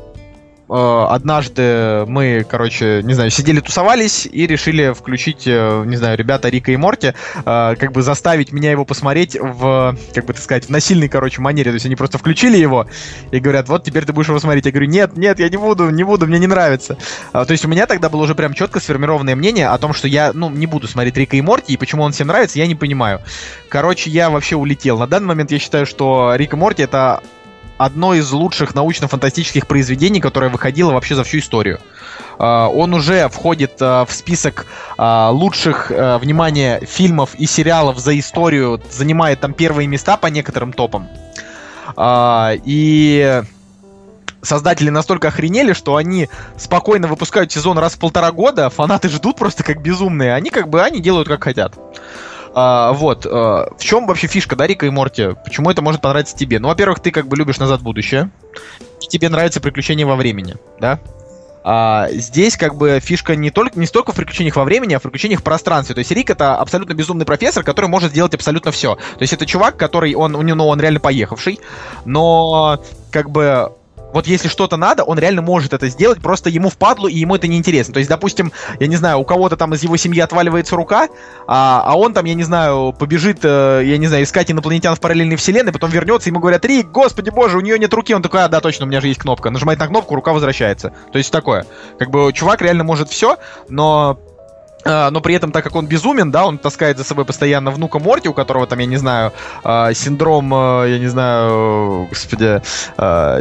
Э, 0.73 1.07
однажды 1.11 2.07
мы, 2.07 2.47
короче, 2.49 3.03
не 3.03 3.13
знаю, 3.13 3.31
сидели, 3.31 3.61
тусовались 3.61 4.27
и 4.31 4.47
решили 4.47 4.95
включить, 4.95 5.43
э, 5.47 5.85
не 5.85 5.97
знаю, 5.97 6.17
ребята 6.17 6.49
Рика 6.49 6.73
и 6.73 6.77
Морти, 6.77 7.09
э, 7.09 7.13
как 7.45 7.93
бы 7.93 8.01
заставить 8.01 8.53
меня 8.53 8.71
его 8.71 8.87
посмотреть 8.87 9.37
в, 9.39 9.95
как 10.15 10.25
бы 10.25 10.33
так 10.33 10.43
сказать, 10.43 10.67
в 10.67 10.71
насильной, 10.71 11.11
короче, 11.11 11.43
манере. 11.43 11.71
То 11.71 11.75
есть 11.75 11.85
они 11.85 11.95
просто 11.95 12.17
включили 12.17 12.57
его 12.57 12.87
и 13.31 13.39
говорят, 13.39 13.69
вот 13.69 13.85
теперь 13.85 14.07
ты 14.07 14.15
будешь 14.15 14.29
его 14.29 14.41
смотреть. 14.41 14.65
Я 14.65 14.73
говорю, 14.73 14.89
нет, 14.89 15.15
нет, 15.15 15.39
я 15.41 15.51
не 15.51 15.59
буду, 15.59 15.91
не 15.91 16.05
буду, 16.05 16.27
мне 16.27 16.39
не 16.39 16.47
нравится. 16.47 16.97
То 17.33 17.51
есть 17.51 17.67
у 17.67 17.69
меня 17.69 17.87
тогда 17.87 18.09
было 18.09 18.23
уже 18.23 18.35
прям 18.35 18.55
четко 18.55 18.81
сформированное 18.81 19.37
мнение 19.37 19.69
о 19.69 19.77
том, 19.77 19.93
что 19.93 20.09
я, 20.09 20.33
ну, 20.33 20.49
не 20.49 20.67
буду 20.67 20.89
смотреть 20.89 21.19
Рика 21.19 21.37
и 21.37 21.43
Морти, 21.43 21.75
и 21.75 21.77
почему 21.77 22.03
он 22.03 22.13
всем 22.13 22.29
нравится, 22.29 22.59
я 22.59 22.67
не 22.67 22.75
понимаю. 22.75 23.21
Короче, 23.69 24.09
я 24.09 24.31
вообще 24.31 24.57
улетел. 24.57 24.99
На 24.99 25.07
данный 25.07 25.29
момент 25.29 25.51
я 25.51 25.59
считаю, 25.59 25.85
что 25.85 26.33
Рик 26.35 26.55
и 26.55 26.57
Морти 26.57 26.83
это 26.83 27.21
одно 27.79 28.15
из 28.15 28.31
лучших 28.31 28.75
научно-фантастических 28.75 29.67
произведений, 29.67 30.21
которое 30.21 30.51
выходило 30.51 30.93
вообще 30.93 31.15
за 31.15 31.25
всю 31.25 31.39
историю. 31.39 31.81
Uh, 32.39 32.67
он 32.69 32.95
уже 32.95 33.29
входит 33.29 33.81
uh, 33.81 34.07
в 34.07 34.13
список 34.13 34.67
uh, 34.97 35.31
лучших, 35.31 35.91
внимание, 35.91 36.81
фильмов 36.87 37.35
и 37.35 37.47
сериалов 37.47 37.99
за 37.99 38.19
историю, 38.19 38.81
занимает 38.91 39.41
там 39.41 39.53
первые 39.53 39.87
места 39.87 40.17
по 40.17 40.27
некоторым 40.27 40.73
топам. 40.73 41.09
И 42.65 43.43
создатели 44.43 44.91
настолько 44.91 45.29
охренели, 45.29 45.73
что 45.73 45.97
они 45.97 46.29
спокойно 46.57 47.07
выпускают 47.07 47.53
сезон 47.53 47.79
раз 47.79 47.95
в 47.95 47.99
полтора 47.99 48.33
года, 48.33 48.71
фанаты 48.71 49.09
ждут 49.09 49.37
просто 49.37 49.63
как 49.63 49.83
безумные, 49.83 50.35
они 50.35 50.51
как 50.51 50.69
бы, 50.69 50.83
они 50.83 51.01
делают 51.01 51.29
как 51.29 51.45
хотят. 51.45 51.75
А, 52.55 52.93
вот. 52.93 53.27
А, 53.27 53.73
в 53.77 53.83
чем 53.83 54.07
вообще 54.07 54.27
фишка, 54.27 54.57
да, 54.57 54.67
Рика 54.67 54.87
и 54.87 54.91
Морти? 54.91 55.31
Почему 55.45 55.71
это 55.71 55.83
может 55.83 56.01
понравиться 56.01 56.37
тебе? 56.37 56.59
Ну, 56.59 56.69
во-первых, 56.69 57.01
ты 57.01 57.11
как 57.11 57.27
бы 57.27 57.37
любишь 57.37 57.59
«Назад 57.59 57.81
в 57.81 57.83
будущее», 57.83 58.31
и 59.01 59.07
тебе 59.09 59.29
нравится 59.29 59.61
приключение 59.61 60.07
во 60.07 60.17
времени, 60.17 60.57
да? 60.81 61.01
А, 61.65 62.09
здесь 62.11 62.57
как 62.57 62.75
бы 62.75 62.99
фишка 63.01 63.37
не, 63.37 63.51
только, 63.51 63.79
не 63.79 63.87
столько 63.87 64.13
в 64.13 64.17
приключениях 64.17 64.57
во 64.57 64.65
времени, 64.65 64.95
а 64.95 64.99
в 64.99 65.03
приключениях 65.03 65.41
в 65.41 65.45
пространстве. 65.45 65.95
То 65.95 66.01
есть 66.01 66.11
Рик 66.11 66.31
это 66.31 66.57
абсолютно 66.57 66.95
безумный 66.95 67.25
профессор, 67.25 67.63
который 67.63 67.87
может 67.87 68.11
сделать 68.11 68.35
абсолютно 68.35 68.73
все. 68.73 68.97
То 68.97 69.21
есть 69.21 69.33
это 69.33 69.47
чувак, 69.47 69.77
который, 69.77 70.15
он, 70.15 70.33
ну, 70.33 70.67
он 70.67 70.81
реально 70.81 71.01
поехавший, 71.01 71.61
но 72.05 72.83
как 73.11 73.31
бы 73.31 73.73
вот 74.13 74.27
если 74.27 74.49
что-то 74.49 74.77
надо, 74.77 75.05
он 75.05 75.19
реально 75.19 75.43
может 75.43 75.73
это 75.73 75.89
сделать, 75.89 76.21
просто 76.21 76.51
ему 76.51 76.71
впадлу, 76.71 77.09
и 77.09 77.15
ему 77.15 77.37
это 77.37 77.49
не 77.49 77.57
интересно. 77.57 77.95
То 77.95 77.99
есть, 77.99 78.11
допустим, 78.11 78.53
я 78.81 78.87
не 78.87 78.97
знаю, 78.97 79.19
у 79.19 79.25
кого-то 79.25 79.57
там 79.57 79.75
из 79.75 79.83
его 79.83 79.97
семьи 79.97 80.21
отваливается 80.21 80.77
рука, 80.77 81.09
а, 81.47 81.83
а 81.85 81.97
он 81.97 82.13
там, 82.15 82.25
я 82.25 82.35
не 82.35 82.45
знаю, 82.45 82.95
побежит, 82.99 83.41
э, 83.43 83.83
я 83.85 83.99
не 83.99 84.07
знаю, 84.07 84.25
искать 84.25 84.51
инопланетян 84.51 84.95
в 84.95 85.01
параллельной 85.01 85.37
вселенной, 85.37 85.73
потом 85.73 85.91
вернется, 85.91 86.29
ему 86.29 86.41
говорят, 86.41 86.65
Рик, 86.65 86.91
господи 86.91 87.31
боже, 87.31 87.59
у 87.59 87.61
нее 87.61 87.79
нет 87.79 87.93
руки. 87.93 88.15
Он 88.15 88.23
такой, 88.23 88.45
а, 88.45 88.49
да, 88.49 88.61
точно, 88.61 88.87
у 88.87 88.89
меня 88.89 89.01
же 89.01 89.09
есть 89.09 89.21
кнопка. 89.21 89.51
Нажимает 89.51 89.79
на 89.79 89.87
кнопку, 89.87 90.15
рука 90.15 90.33
возвращается. 90.33 90.93
То 91.13 91.19
есть 91.19 91.33
такое. 91.33 91.67
Как 91.99 92.11
бы 92.11 92.33
чувак 92.33 92.63
реально 92.63 92.85
может 92.85 93.09
все, 93.09 93.39
но 93.69 94.19
но 94.85 95.21
при 95.21 95.35
этом, 95.35 95.53
так 95.53 95.65
как 95.65 95.77
он 95.77 95.87
безумен, 95.87 96.31
да, 96.31 96.45
он 96.45 96.59
таскает 96.59 96.99
за 96.99 97.05
собой 97.05 97.25
постоянно 97.25 97.71
внука 97.71 97.99
Морти, 97.99 98.29
у 98.29 98.35
которого 98.35 98.67
там, 98.67 98.79
я 98.79 98.87
не 98.87 98.97
знаю, 98.97 99.33
а, 99.65 99.93
синдром, 99.95 100.53
а, 100.55 100.85
я 100.85 100.99
не 100.99 101.09
знаю, 101.09 102.07
господи, 102.09 102.63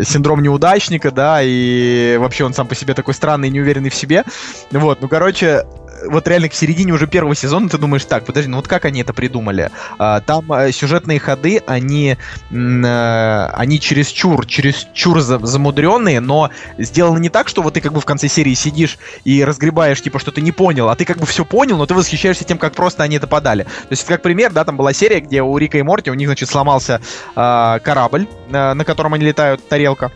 синдром 0.06 0.42
неудачника, 0.42 1.12
да, 1.12 1.40
и 1.42 2.18
вообще 2.20 2.46
он 2.46 2.54
сам 2.54 2.68
по 2.68 2.76
себе 2.76 2.94
такой 2.94 3.14
странный 3.14 3.48
и 3.48 3.52
неуверенный 3.52 3.90
в 3.90 3.96
себе. 3.96 4.24
Вот, 4.72 5.02
ну, 5.02 5.08
короче, 5.08 5.66
вот 6.08 6.28
реально 6.28 6.50
к 6.50 6.54
середине 6.54 6.94
уже 6.94 7.08
первого 7.08 7.36
сезона 7.36 7.70
ты 7.70 7.78
думаешь, 7.78 8.06
так, 8.06 8.26
подожди, 8.26 8.50
ну 8.50 8.58
вот 8.58 8.68
как 8.68 8.86
они 8.86 9.02
это 9.02 9.14
придумали? 9.14 9.70
А, 9.98 10.22
там 10.22 10.52
а, 10.52 10.72
сюжетные 10.72 11.20
ходы, 11.20 11.62
они, 11.66 12.18
а, 12.52 13.54
они 13.56 13.80
чересчур, 13.80 14.46
чересчур 14.46 15.20
замудренные, 15.22 16.20
но 16.20 16.50
сделаны 16.78 17.20
не 17.20 17.30
так, 17.30 17.48
что 17.48 17.62
вот 17.62 17.74
ты 17.76 17.82
как 17.82 17.94
бы 17.94 18.02
в 18.02 18.06
конце 18.06 18.28
серии 18.28 18.54
сидишь 18.54 18.98
и 19.24 19.44
разгребаешь, 19.44 20.02
типа, 20.02 20.20
что 20.20 20.32
ты 20.32 20.42
не 20.42 20.52
понял, 20.52 20.90
а 20.90 20.96
ты 20.96 21.06
как 21.06 21.18
бы 21.18 21.26
все 21.26 21.46
понял, 21.46 21.78
но 21.78 21.86
ты 21.86 21.94
восхищаешься 21.94 22.44
тем, 22.44 22.58
как 22.58 22.74
просто 22.74 23.04
они 23.04 23.18
это 23.18 23.28
подали. 23.28 23.64
То 23.64 23.92
есть, 23.92 24.06
как 24.06 24.22
пример, 24.22 24.52
да, 24.52 24.66
там 24.66 24.78
была 24.78 24.94
серия, 24.94 25.20
где 25.20 25.42
у 25.42 25.58
Рика 25.58 25.78
и 25.78 25.82
Морти, 25.82 26.12
у 26.12 26.16
них, 26.16 26.28
значит, 26.28 26.50
сломался 26.50 27.02
э, 27.36 27.80
корабль, 27.84 28.28
э, 28.50 28.74
на 28.74 28.86
котором 28.86 29.14
они 29.14 29.26
летают, 29.26 29.68
тарелка. 29.68 30.12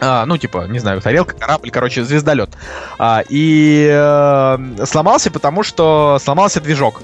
А, 0.00 0.24
ну, 0.26 0.38
типа, 0.38 0.66
не 0.68 0.78
знаю, 0.78 1.00
тарелка, 1.00 1.34
корабль, 1.34 1.70
короче, 1.70 2.04
звездолет. 2.04 2.50
А, 2.98 3.22
и 3.28 3.88
э, 3.90 4.84
сломался, 4.86 5.30
потому 5.30 5.62
что 5.62 6.18
сломался 6.22 6.60
движок. 6.60 7.02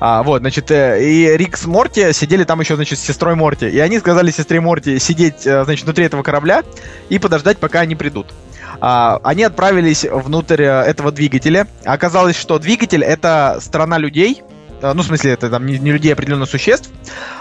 А, 0.00 0.22
вот, 0.22 0.40
значит, 0.40 0.70
э, 0.70 1.02
и 1.02 1.36
Рик 1.36 1.56
с 1.56 1.64
Морти 1.64 2.12
сидели 2.12 2.44
там 2.44 2.60
еще, 2.60 2.76
значит, 2.76 2.98
с 2.98 3.02
сестрой 3.02 3.34
Морти. 3.34 3.66
И 3.66 3.78
они 3.78 3.98
сказали 3.98 4.30
сестре 4.30 4.60
Морти 4.60 4.98
сидеть, 4.98 5.46
э, 5.46 5.64
значит, 5.64 5.84
внутри 5.84 6.04
этого 6.04 6.22
корабля 6.22 6.62
и 7.08 7.18
подождать, 7.18 7.58
пока 7.58 7.80
они 7.80 7.94
придут. 7.94 8.26
А, 8.80 9.20
они 9.22 9.44
отправились 9.44 10.04
внутрь 10.04 10.62
э, 10.62 10.82
этого 10.82 11.12
двигателя. 11.12 11.66
Оказалось, 11.84 12.36
что 12.36 12.58
двигатель— 12.58 13.02
это 13.04 13.58
страна 13.60 13.96
людей, 13.96 14.42
ну, 14.92 15.02
в 15.02 15.06
смысле, 15.06 15.32
это 15.32 15.48
там 15.48 15.64
не, 15.66 15.78
не 15.78 15.92
людей, 15.92 16.12
а 16.12 16.14
определенных 16.14 16.50
существ, 16.50 16.90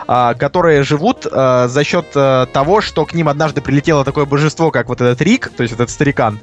а, 0.07 0.33
которые 0.33 0.83
живут 0.83 1.27
а, 1.29 1.67
за 1.67 1.83
счет 1.83 2.05
а, 2.15 2.45
того, 2.45 2.81
что 2.81 3.05
к 3.05 3.13
ним 3.13 3.27
однажды 3.27 3.61
прилетело 3.61 4.05
такое 4.05 4.25
божество, 4.25 4.71
как 4.71 4.87
вот 4.87 5.01
этот 5.01 5.21
Рик, 5.21 5.49
то 5.49 5.63
есть 5.63 5.73
этот 5.73 5.89
старикан, 5.89 6.39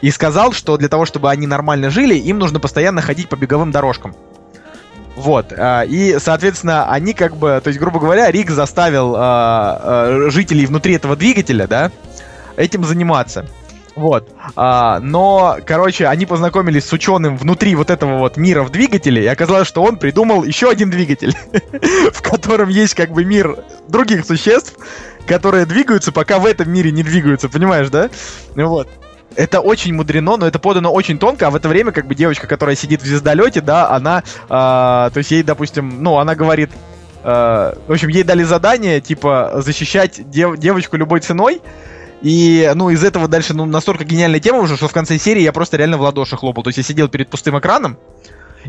и 0.00 0.10
сказал, 0.10 0.52
что 0.52 0.76
для 0.76 0.88
того, 0.88 1.06
чтобы 1.06 1.30
они 1.30 1.46
нормально 1.46 1.90
жили, 1.90 2.14
им 2.14 2.38
нужно 2.38 2.60
постоянно 2.60 3.00
ходить 3.00 3.28
по 3.28 3.36
беговым 3.36 3.70
дорожкам. 3.70 4.14
Вот. 5.14 5.52
И, 5.88 6.16
соответственно, 6.18 6.90
они 6.90 7.12
как 7.12 7.36
бы, 7.36 7.60
то 7.62 7.68
есть, 7.68 7.78
грубо 7.78 8.00
говоря, 8.00 8.30
Рик 8.30 8.50
заставил 8.50 10.30
жителей 10.30 10.64
внутри 10.64 10.94
этого 10.94 11.16
двигателя, 11.16 11.66
да, 11.66 11.90
этим 12.56 12.84
заниматься. 12.84 13.46
Вот. 13.94 14.28
А, 14.56 15.00
но, 15.00 15.58
короче, 15.66 16.06
они 16.06 16.24
познакомились 16.26 16.86
с 16.86 16.92
ученым 16.92 17.36
внутри 17.36 17.74
вот 17.74 17.90
этого 17.90 18.18
вот 18.18 18.36
мира 18.36 18.62
в 18.62 18.70
двигателе, 18.70 19.24
и 19.24 19.26
оказалось, 19.26 19.68
что 19.68 19.82
он 19.82 19.96
придумал 19.96 20.44
еще 20.44 20.70
один 20.70 20.90
двигатель, 20.90 21.36
в 22.12 22.22
котором 22.22 22.68
есть 22.68 22.94
как 22.94 23.10
бы 23.10 23.24
мир 23.24 23.64
других 23.88 24.24
существ, 24.24 24.76
которые 25.26 25.66
двигаются, 25.66 26.12
пока 26.12 26.38
в 26.38 26.46
этом 26.46 26.70
мире 26.70 26.90
не 26.90 27.02
двигаются, 27.02 27.48
понимаешь, 27.48 27.90
да? 27.90 28.08
Ну 28.54 28.68
вот. 28.68 28.88
Это 29.34 29.60
очень 29.60 29.94
мудрено, 29.94 30.36
но 30.36 30.46
это 30.46 30.58
подано 30.58 30.92
очень 30.92 31.18
тонко, 31.18 31.46
а 31.46 31.50
в 31.50 31.56
это 31.56 31.66
время 31.66 31.90
как 31.90 32.06
бы 32.06 32.14
девочка, 32.14 32.46
которая 32.46 32.76
сидит 32.76 33.00
в 33.00 33.06
звездолете, 33.06 33.62
да, 33.62 33.88
она, 33.88 34.22
э, 34.44 34.48
то 34.48 35.12
есть 35.14 35.30
ей, 35.30 35.42
допустим, 35.42 36.02
ну, 36.02 36.18
она 36.18 36.34
говорит, 36.34 36.68
э, 37.24 37.74
в 37.86 37.90
общем, 37.90 38.08
ей 38.08 38.24
дали 38.24 38.42
задание, 38.42 39.00
типа, 39.00 39.54
защищать 39.64 40.28
дев- 40.28 40.58
девочку 40.58 40.98
любой 40.98 41.20
ценой, 41.20 41.62
и, 42.22 42.70
ну, 42.74 42.90
из 42.90 43.02
этого 43.02 43.26
дальше, 43.26 43.52
ну, 43.52 43.66
настолько 43.66 44.04
гениальная 44.04 44.40
тема 44.40 44.60
уже, 44.60 44.76
что 44.76 44.86
в 44.86 44.92
конце 44.92 45.18
серии 45.18 45.42
я 45.42 45.52
просто 45.52 45.76
реально 45.76 45.98
в 45.98 46.02
ладоши 46.02 46.36
хлопал. 46.36 46.62
То 46.62 46.68
есть 46.68 46.78
я 46.78 46.84
сидел 46.84 47.08
перед 47.08 47.28
пустым 47.28 47.58
экраном 47.58 47.98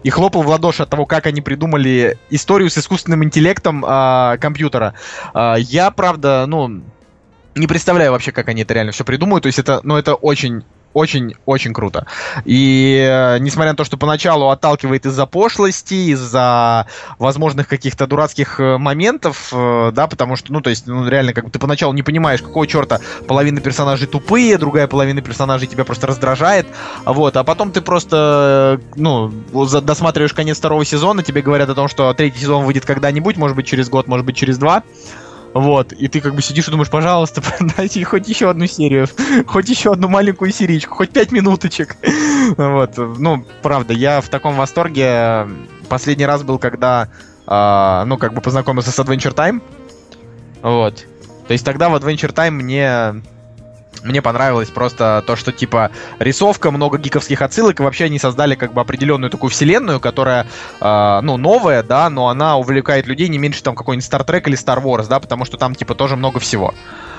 и 0.01 0.10
хлопал 0.10 0.41
в 0.41 0.47
ладоши 0.47 0.84
от 0.84 0.89
того, 0.89 1.06
как 1.06 1.28
они 1.28 1.41
придумали 1.41 2.18
историю 2.32 2.72
с 2.72 2.78
искусственным 2.78 3.24
интеллектом 3.24 3.86
а, 3.88 4.38
компьютера. 4.38 4.95
А, 5.34 5.56
я, 5.56 5.91
правда, 5.91 6.45
ну, 6.47 6.82
не 7.54 7.68
представляю 7.68 8.12
вообще, 8.12 8.32
как 8.32 8.47
они 8.47 8.64
это 8.64 8.74
реально 8.74 8.91
все 8.91 9.06
придумают. 9.06 9.43
То 9.43 9.47
есть 9.47 9.60
это, 9.60 9.82
ну, 9.84 9.97
это 9.97 10.16
очень 10.16 10.64
очень-очень 10.94 11.74
круто. 11.74 12.06
И 12.46 13.08
э, 13.10 13.39
несмотря 13.39 13.72
на 13.72 13.78
то, 13.78 13.84
что 13.84 13.98
поначалу 13.98 14.50
отталкивает 14.50 15.06
из-за 15.06 15.26
пошлости, 15.26 16.12
из-за 16.12 16.88
возможных 17.20 17.68
каких-то 17.68 18.08
дурацких 18.08 18.60
э, 18.60 18.78
моментов, 18.78 19.50
э, 19.52 19.91
да, 19.94 20.08
потому 20.08 20.36
что, 20.36 20.54
ну, 20.54 20.62
то 20.62 20.70
есть, 20.70 20.88
ну, 20.88 21.08
реально, 21.08 21.34
как 21.34 21.46
бы 21.46 21.52
ты 21.52 21.60
поначалу 21.60 21.94
не 21.94 22.04
понимаешь, 22.04 22.41
какого 22.41 22.68
черта 22.68 23.00
половина 23.28 23.62
персонажей 23.62 24.08
тупые, 24.08 24.58
другая 24.58 24.88
половина 24.88 25.22
персонажей 25.22 25.68
тебя 25.68 25.84
просто 25.84 26.08
раздражает, 26.08 26.68
вот, 27.06 27.36
а 27.38 27.44
потом 27.44 27.72
ты 27.72 27.82
просто, 27.82 28.80
ну, 28.96 29.30
досматриваешь 29.82 30.34
конец 30.34 30.58
второго 30.58 30.86
сезона, 30.86 31.24
тебе 31.24 31.41
говорят 31.41 31.70
о 31.70 31.76
том, 31.76 31.88
что 31.88 32.14
третий 32.14 32.39
сезон 32.39 32.66
выйдет 32.66 32.86
когда-нибудь, 32.86 33.38
может 33.38 33.56
быть, 33.56 33.66
через 33.66 33.89
год, 33.89 34.08
может 34.08 34.26
быть, 34.26 34.36
через 34.36 34.58
два, 34.58 34.84
вот, 35.54 35.93
и 35.93 36.08
ты 36.08 36.20
как 36.20 36.34
бы 36.34 36.41
сидишь 36.41 36.68
и 36.68 36.72
думаешь, 36.72 36.89
пожалуйста, 36.89 37.41
дайте 37.78 38.04
хоть 38.04 38.28
еще 38.28 38.49
одну 38.49 38.66
серию, 38.66 39.08
хоть 39.47 39.70
еще 39.70 39.91
одну 39.91 40.08
маленькую 40.08 40.51
серичку, 40.51 40.95
хоть 40.95 41.12
пять 41.12 41.32
минуточек. 41.32 41.95
Вот, 42.58 42.97
ну, 42.97 43.45
правда, 43.62 43.93
я 43.93 44.20
в 44.20 44.28
таком 44.28 44.56
восторге. 44.56 45.47
Последний 45.88 46.26
раз 46.26 46.43
был, 46.43 46.60
когда, 46.60 47.08
э, 47.47 48.04
ну, 48.06 48.18
как 48.18 48.34
бы 48.34 48.41
познакомился 48.41 48.91
с 48.91 48.99
Adventure 48.99 49.34
Time. 49.34 49.62
Вот. 50.62 51.06
То 51.47 51.54
есть 51.54 51.64
тогда 51.64 51.88
в 51.88 51.95
Adventure 51.95 52.34
Time 52.34 52.51
мне 52.51 53.24
мне 54.04 54.22
понравилось 54.22 54.70
просто 54.70 55.24
то, 55.26 55.36
что, 55.36 55.52
типа, 55.52 55.91
рисовка, 56.20 56.72
много 56.72 56.98
гиковских 56.98 57.41
отсылок, 57.41 57.80
и 57.80 57.84
вообще 57.84 58.06
они 58.06 58.20
создали, 58.20 58.56
как 58.56 58.74
бы, 58.74 58.82
определенную 58.82 59.30
такую 59.30 59.50
вселенную, 59.52 60.00
которая, 60.00 60.48
э, 60.80 61.20
ну, 61.22 61.38
новая, 61.38 61.84
да, 61.84 62.10
но 62.10 62.30
она 62.30 62.58
увлекает 62.58 63.08
людей 63.08 63.28
не 63.30 63.38
меньше, 63.38 63.64
там, 63.64 63.76
какой-нибудь 63.76 64.10
Star 64.10 64.26
Trek 64.26 64.44
или 64.48 64.58
Star 64.58 64.82
Wars, 64.82 65.08
да, 65.08 65.20
потому 65.20 65.46
что 65.46 65.58
там, 65.58 65.76
типа, 65.76 65.96
тоже 65.96 66.16
много 66.16 66.39
всего. 66.39 66.74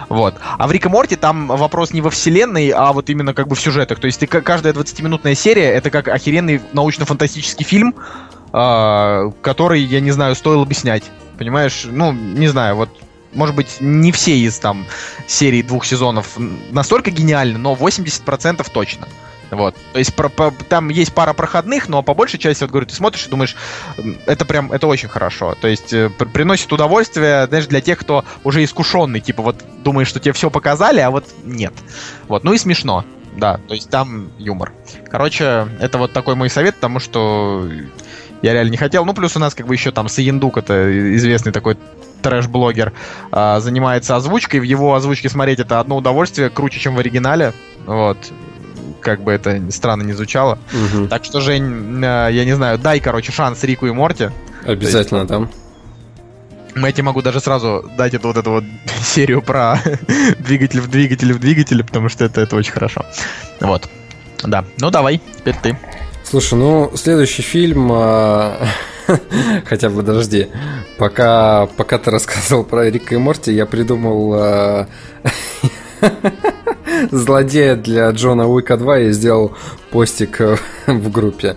Вот. 0.09 0.35
А 0.59 0.67
в 0.67 0.73
Рик 0.73 0.87
и 0.87 0.89
Морти 0.89 1.17
там 1.17 1.47
вопрос 1.49 1.93
не 1.93 2.01
во 2.01 2.11
вселенной, 2.11 2.71
а 2.71 2.93
вот 2.93 3.09
именно 3.11 3.35
как 3.35 3.49
бы 3.49 3.57
в 3.57 3.61
сюжетах. 3.61 4.01
То 4.01 4.07
есть 4.07 4.21
ты, 4.21 4.27
каждая 4.27 4.73
20-минутная 4.73 5.35
серия 5.35 5.71
это 5.73 5.91
как 5.91 6.09
охеренный 6.09 6.61
научно-фантастический 6.73 7.65
фильм, 7.65 7.95
э, 8.53 9.31
который, 9.41 9.81
я 9.81 10.01
не 10.01 10.11
знаю, 10.11 10.35
стоило 10.35 10.65
бы 10.65 10.75
снять. 10.75 11.05
Понимаешь? 11.39 11.87
Ну, 11.91 12.13
не 12.13 12.49
знаю, 12.49 12.77
вот 12.77 12.91
может 13.35 13.55
быть, 13.55 13.77
не 13.81 14.13
все 14.13 14.37
из 14.37 14.59
там 14.59 14.87
серии 15.27 15.63
двух 15.63 15.85
сезонов 15.85 16.39
настолько 16.71 17.11
гениальны, 17.11 17.59
но 17.59 17.75
80% 17.75 18.67
точно. 18.73 19.09
Вот. 19.51 19.75
То 19.93 19.99
есть 19.99 20.15
про, 20.15 20.29
по, 20.29 20.53
там 20.69 20.89
есть 20.89 21.13
пара 21.13 21.33
проходных, 21.33 21.89
но 21.89 22.03
по 22.03 22.15
большей 22.15 22.39
части, 22.39 22.63
вот 22.63 22.71
говорю, 22.71 22.87
ты 22.87 22.95
смотришь 22.95 23.27
и 23.27 23.31
думаешь, 23.31 23.57
это 24.27 24.45
прям, 24.45 24.73
это 24.73 24.87
очень 24.87 25.09
хорошо. 25.09 25.55
То 25.61 25.69
есть 25.69 25.93
э, 25.93 26.11
приносит 26.11 26.73
удовольствие, 26.73 27.47
знаешь, 27.47 27.67
для 27.67 27.81
тех, 27.81 27.99
кто 27.99 28.25
уже 28.43 28.65
искушенный, 28.65 29.21
типа 29.21 29.43
вот 29.43 29.57
думаешь, 29.83 30.09
что 30.09 30.21
тебе 30.21 30.33
все 30.33 30.51
показали, 30.51 31.01
а 31.01 31.11
вот 31.11 31.27
нет. 31.45 31.73
Вот, 32.29 32.45
ну 32.45 32.53
и 32.53 32.59
смешно, 32.59 33.05
да, 33.37 33.61
то 33.69 33.75
есть 33.75 33.91
там 33.91 34.31
юмор. 34.39 34.73
Короче, 35.11 35.69
это 35.81 35.99
вот 35.99 36.13
такой 36.13 36.35
мой 36.35 36.51
совет, 36.51 36.77
потому 36.77 36.99
что 36.99 37.69
я 38.43 38.53
реально 38.53 38.71
не 38.71 38.77
хотел. 38.77 39.05
Ну, 39.05 39.15
плюс 39.15 39.37
у 39.37 39.41
нас 39.41 39.55
как 39.55 39.67
бы 39.67 39.75
еще 39.75 39.91
там 39.91 40.09
Саендук, 40.09 40.59
это 40.59 41.17
известный 41.17 41.53
такой 41.53 41.77
трэш-блогер, 42.25 42.93
э, 43.31 43.61
занимается 43.61 44.17
озвучкой. 44.17 44.61
В 44.61 44.65
его 44.65 44.95
озвучке 44.95 45.29
смотреть 45.29 45.61
это 45.61 45.79
одно 45.79 45.97
удовольствие, 45.97 46.51
круче, 46.51 46.81
чем 46.81 46.97
в 46.97 46.99
оригинале. 46.99 47.53
Вот. 47.87 48.17
Как 49.01 49.23
бы 49.23 49.33
это 49.33 49.61
странно 49.71 50.03
не 50.03 50.15
звучало. 50.15 50.59
Угу. 50.73 51.09
Так 51.09 51.25
что, 51.25 51.41
Жень, 51.41 52.03
э, 52.03 52.29
я 52.33 52.45
не 52.45 52.57
знаю, 52.57 52.79
дай, 52.79 53.01
короче, 53.01 53.31
шанс 53.31 53.63
Рику 53.63 53.87
и 53.87 53.93
Морти. 53.93 54.31
Обязательно 54.65 55.19
есть, 55.19 55.29
там. 55.29 55.51
Мы 56.75 56.89
эти 56.89 57.03
могу 57.03 57.23
даже 57.23 57.41
сразу 57.41 57.89
дать 57.97 58.15
эту 58.15 58.29
вот 58.29 58.37
эту 58.37 58.51
вот 58.51 58.65
серию 59.03 59.43
про 59.43 59.79
двигатель 60.39 60.81
в 60.81 60.89
двигатель 60.89 61.33
в 61.33 61.39
двигателе, 61.39 61.85
потому 61.85 62.09
что 62.09 62.25
это, 62.25 62.41
это 62.41 62.57
очень 62.57 62.73
хорошо. 62.73 63.05
Вот. 63.61 63.89
Да. 64.43 64.65
Ну 64.79 64.91
давай, 64.91 65.21
теперь 65.37 65.57
ты. 65.63 65.79
Слушай, 66.25 66.59
ну 66.59 66.91
следующий 66.95 67.43
фильм. 67.43 67.91
А, 67.93 68.67
Хотя 69.67 69.91
бы 69.91 69.97
подожди. 69.97 70.49
Пока, 70.99 71.67
пока 71.77 71.99
ты 71.99 72.11
рассказывал 72.11 72.65
про 72.65 72.91
Рика 72.91 73.15
и 73.15 73.19
Морти, 73.19 73.53
я 73.53 73.67
придумал 73.67 74.35
э, 74.35 74.87
злодея 77.11 77.77
для 77.77 78.11
Джона 78.11 78.49
Уика 78.49 78.77
2 78.77 79.01
и 79.01 79.13
сделал 79.13 79.57
постик 79.91 80.41
э, 80.41 80.57
в 80.87 81.11
группе. 81.11 81.57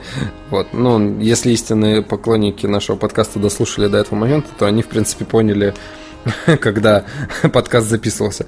Вот. 0.49 0.73
Ну, 0.73 1.19
если 1.19 1.51
истинные 1.51 2.01
поклонники 2.01 2.65
нашего 2.65 2.95
подкаста 2.97 3.39
дослушали 3.39 3.87
до 3.87 3.97
этого 3.97 4.15
момента, 4.15 4.49
то 4.57 4.65
они, 4.65 4.81
в 4.81 4.87
принципе, 4.87 5.25
поняли, 5.25 5.73
когда 6.59 7.05
подкаст 7.53 7.87
записывался. 7.87 8.45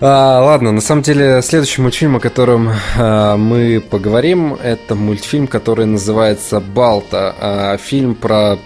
А, 0.00 0.40
ладно, 0.44 0.70
на 0.70 0.80
самом 0.80 1.02
деле 1.02 1.42
следующий 1.42 1.82
мультфильм, 1.82 2.16
о 2.16 2.20
котором 2.20 2.70
а, 2.96 3.36
мы 3.36 3.80
поговорим, 3.80 4.54
это 4.54 4.94
мультфильм, 4.94 5.48
который 5.48 5.86
называется 5.86 6.60
«Балта». 6.60 7.34
А, 7.40 7.76
фильм 7.78 8.14
про 8.14 8.58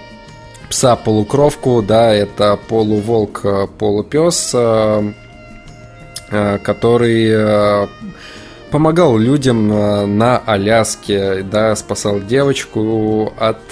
пса-полукровку, 0.69 1.81
да, 1.81 2.13
это 2.13 2.59
полуволк, 2.69 3.41
а, 3.45 3.67
полупес, 3.67 4.53
а, 4.55 5.03
а, 6.31 6.59
который 6.59 7.31
а, 7.35 7.89
помогал 8.71 9.17
людям 9.17 9.69
на 10.19 10.37
Аляске, 10.37 11.43
да, 11.45 11.75
спасал 11.77 12.21
девочку 12.21 13.33
от, 13.39 13.69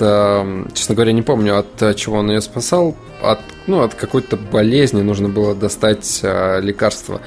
честно 0.75 0.95
говоря, 0.95 1.13
не 1.13 1.23
помню, 1.23 1.59
от 1.59 1.97
чего 1.97 2.19
он 2.19 2.31
ее 2.31 2.43
спасал, 2.43 2.95
от 3.23 3.41
ну, 3.71 3.83
от 3.83 3.95
какой-то 3.95 4.37
болезни 4.37 5.01
нужно 5.01 5.29
было 5.29 5.55
достать 5.55 6.21
э, 6.23 6.61
лекарство. 6.61 7.21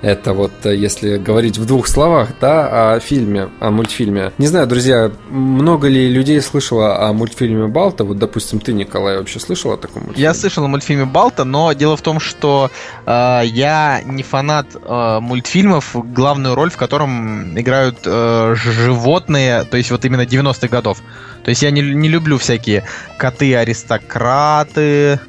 Это 0.00 0.32
вот, 0.32 0.52
э, 0.64 0.74
если 0.74 1.18
говорить 1.18 1.58
в 1.58 1.66
двух 1.66 1.88
словах, 1.88 2.30
да, 2.40 2.94
о 2.94 3.00
фильме, 3.00 3.50
о 3.60 3.70
мультфильме. 3.70 4.32
Не 4.38 4.46
знаю, 4.46 4.66
друзья, 4.66 5.12
много 5.28 5.88
ли 5.88 6.08
людей 6.08 6.40
слышало 6.40 7.06
о 7.06 7.12
мультфильме 7.12 7.66
Балта? 7.66 8.04
Вот, 8.04 8.18
допустим, 8.18 8.60
ты, 8.60 8.72
Николай, 8.72 9.18
вообще 9.18 9.38
слышал 9.40 9.72
о 9.72 9.76
таком 9.76 10.04
мультфильме? 10.04 10.22
Я 10.22 10.34
слышал 10.34 10.64
о 10.64 10.68
мультфильме 10.68 11.04
Балта, 11.04 11.44
но 11.44 11.72
дело 11.74 11.96
в 11.96 12.02
том, 12.02 12.18
что 12.18 12.70
э, 13.04 13.40
я 13.44 14.00
не 14.04 14.22
фанат 14.22 14.66
э, 14.74 15.18
мультфильмов, 15.20 15.94
главную 16.14 16.54
роль 16.54 16.70
в 16.70 16.76
котором 16.76 17.58
играют 17.58 17.98
э, 18.06 18.54
животные, 18.56 19.64
то 19.64 19.76
есть 19.76 19.90
вот 19.90 20.04
именно 20.04 20.22
90-х 20.22 20.68
годов. 20.68 21.02
То 21.44 21.50
есть 21.50 21.62
я 21.62 21.70
не, 21.70 21.82
не 21.82 22.08
люблю 22.08 22.38
всякие 22.38 22.84
коты-аристократы, 23.18 25.20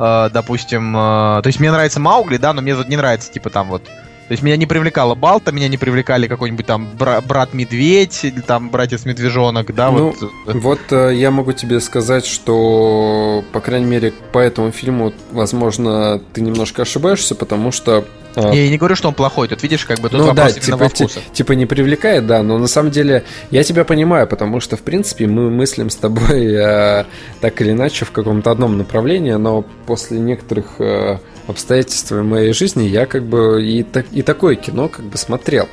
э, 0.00 0.30
допустим, 0.32 0.96
э, 0.96 1.42
то 1.42 1.46
есть 1.46 1.60
мне 1.60 1.70
нравится 1.70 2.00
Маугли, 2.00 2.38
да, 2.38 2.52
но 2.52 2.62
мне 2.62 2.74
тут 2.74 2.88
не 2.88 2.96
нравится, 2.96 3.30
типа 3.30 3.50
там 3.50 3.68
вот 3.68 3.84
то 4.30 4.34
есть 4.34 4.44
меня 4.44 4.56
не 4.56 4.66
привлекала 4.66 5.16
Балта, 5.16 5.50
меня 5.50 5.66
не 5.66 5.76
привлекали 5.76 6.28
какой-нибудь 6.28 6.64
там 6.64 6.86
бра- 6.96 7.20
брат-медведь 7.20 8.24
или 8.24 8.38
там 8.40 8.70
братец-медвежонок, 8.70 9.74
да, 9.74 9.90
ну, 9.90 10.14
вот. 10.20 10.54
Вот 10.54 10.80
э, 10.92 11.16
я 11.16 11.32
могу 11.32 11.52
тебе 11.52 11.80
сказать, 11.80 12.24
что, 12.24 13.42
по 13.50 13.58
крайней 13.58 13.86
мере, 13.86 14.12
по 14.30 14.38
этому 14.38 14.70
фильму, 14.70 15.12
возможно, 15.32 16.20
ты 16.32 16.42
немножко 16.42 16.82
ошибаешься, 16.82 17.34
потому 17.34 17.72
что 17.72 18.04
а. 18.34 18.52
Я 18.52 18.66
и 18.66 18.70
не 18.70 18.78
говорю, 18.78 18.96
что 18.96 19.08
он 19.08 19.14
плохой, 19.14 19.48
тут 19.48 19.62
видишь, 19.62 19.84
как 19.84 20.00
бы 20.00 20.08
тут 20.08 20.20
ну, 20.20 20.26
вопрос 20.26 20.54
да, 20.54 20.60
типа, 20.60 20.88
ти, 20.88 21.06
типа 21.32 21.52
не 21.52 21.66
привлекает, 21.66 22.26
да, 22.26 22.42
но 22.42 22.58
на 22.58 22.66
самом 22.66 22.90
деле 22.90 23.24
я 23.50 23.62
тебя 23.64 23.84
понимаю, 23.84 24.26
потому 24.26 24.60
что, 24.60 24.76
в 24.76 24.82
принципе, 24.82 25.26
мы 25.26 25.50
мыслим 25.50 25.90
с 25.90 25.96
тобой 25.96 26.54
э, 26.54 27.04
так 27.40 27.60
или 27.60 27.72
иначе 27.72 28.04
в 28.04 28.12
каком-то 28.12 28.50
одном 28.50 28.78
направлении, 28.78 29.32
но 29.32 29.64
после 29.86 30.18
некоторых 30.18 30.80
э, 30.80 31.18
обстоятельств 31.46 32.10
в 32.10 32.22
моей 32.22 32.52
жизни 32.52 32.84
я 32.84 33.06
как 33.06 33.24
бы 33.24 33.64
и, 33.64 33.82
так, 33.82 34.06
и 34.12 34.22
такое 34.22 34.54
кино 34.54 34.88
как 34.88 35.04
бы 35.04 35.18
смотрел. 35.18 35.68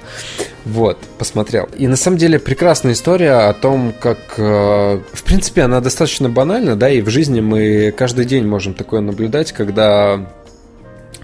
Вот, 0.65 0.97
посмотрел. 1.17 1.69
И 1.77 1.88
на 1.88 1.95
самом 1.95 2.17
деле 2.17 2.39
прекрасная 2.39 2.93
история 2.93 3.47
о 3.47 3.53
том, 3.53 3.93
как, 3.97 4.17
э, 4.38 4.99
в 5.13 5.23
принципе, 5.23 5.61
она 5.61 5.79
достаточно 5.79 6.29
банальна, 6.29 6.75
да, 6.75 6.89
и 6.89 7.01
в 7.01 7.09
жизни 7.09 7.39
мы 7.39 7.93
каждый 7.95 8.25
день 8.25 8.45
можем 8.45 8.73
такое 8.73 8.99
наблюдать, 8.99 9.53
когда 9.53 10.27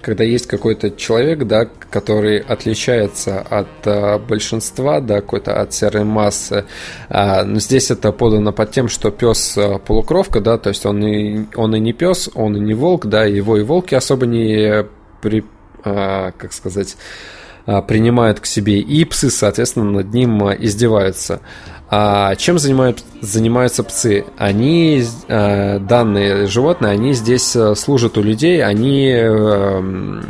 когда 0.03 0.23
есть 0.23 0.47
какой-то 0.47 0.91
человек, 0.91 1.45
да, 1.45 1.65
который 1.89 2.39
отличается 2.39 3.39
от 3.39 3.67
а, 3.85 4.19
большинства, 4.19 4.99
да, 4.99 5.21
какой-то 5.21 5.59
от 5.61 5.73
серой 5.73 6.03
массы. 6.03 6.65
А, 7.09 7.43
но 7.43 7.59
здесь 7.59 7.89
это 7.89 8.11
подано 8.11 8.51
под 8.51 8.71
тем, 8.71 8.89
что 8.89 9.11
пес 9.11 9.57
а, 9.57 9.79
полукровка, 9.79 10.41
да, 10.41 10.57
то 10.57 10.69
есть 10.69 10.85
он 10.85 11.03
и, 11.05 11.45
он 11.55 11.73
и 11.75 11.79
не 11.79 11.93
пес, 11.93 12.29
он 12.35 12.57
и 12.57 12.59
не 12.59 12.73
волк, 12.73 13.05
да, 13.05 13.23
его 13.23 13.57
и 13.57 13.63
волки 13.63 13.95
особо 13.95 14.25
не 14.25 14.85
при, 15.21 15.45
а, 15.85 16.31
как 16.31 16.51
сказать, 16.51 16.97
а, 17.65 17.81
принимают 17.81 18.41
к 18.41 18.45
себе, 18.45 18.79
и 18.79 19.05
псы, 19.05 19.29
соответственно, 19.29 19.89
над 19.89 20.13
ним 20.13 20.43
а, 20.43 20.53
издеваются. 20.53 21.39
А 21.95 22.35
чем 22.37 22.57
занимают, 22.57 23.03
занимаются 23.21 23.83
псы? 23.83 24.25
Они, 24.35 25.03
э, 25.27 25.77
данные 25.77 26.47
животные, 26.47 26.91
они 26.91 27.13
здесь 27.13 27.55
э, 27.55 27.75
служат 27.75 28.17
у 28.17 28.23
людей, 28.23 28.63
они 28.63 29.11
э, 29.13 30.21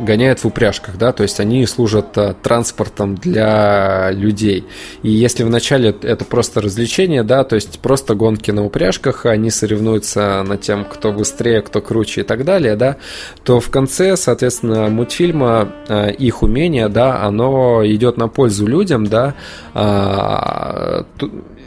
гоняют 0.00 0.40
в 0.40 0.46
упряжках, 0.46 0.96
да, 0.96 1.12
то 1.12 1.22
есть 1.22 1.40
они 1.40 1.66
служат 1.66 2.16
транспортом 2.42 3.14
для 3.16 4.10
людей. 4.10 4.64
И 5.02 5.10
если 5.10 5.44
вначале 5.44 5.94
это 6.02 6.24
просто 6.24 6.60
развлечение, 6.60 7.22
да, 7.22 7.44
то 7.44 7.54
есть 7.54 7.78
просто 7.80 8.14
гонки 8.14 8.50
на 8.50 8.64
упряжках, 8.64 9.26
они 9.26 9.50
соревнуются 9.50 10.42
на 10.42 10.56
тем, 10.56 10.84
кто 10.84 11.12
быстрее, 11.12 11.62
кто 11.62 11.80
круче 11.80 12.22
и 12.22 12.24
так 12.24 12.44
далее, 12.44 12.76
да, 12.76 12.96
то 13.44 13.60
в 13.60 13.70
конце, 13.70 14.16
соответственно, 14.16 14.88
мультфильма 14.88 15.72
их 16.18 16.42
умение, 16.42 16.88
да, 16.88 17.22
оно 17.22 17.82
идет 17.86 18.16
на 18.16 18.28
пользу 18.28 18.66
людям, 18.66 19.06
да, 19.06 19.34
а, 19.74 21.04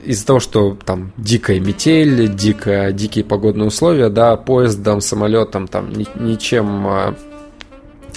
из-за 0.05 0.25
того, 0.25 0.39
что 0.39 0.77
там 0.85 1.11
дикая 1.17 1.59
метель, 1.59 2.27
дико, 2.33 2.91
дикие 2.91 3.23
погодные 3.23 3.67
условия, 3.67 4.09
да, 4.09 4.35
поездом, 4.35 5.01
самолетом, 5.01 5.67
там 5.67 5.91
ни, 5.91 6.07
ничем 6.19 6.87
а, 6.87 7.15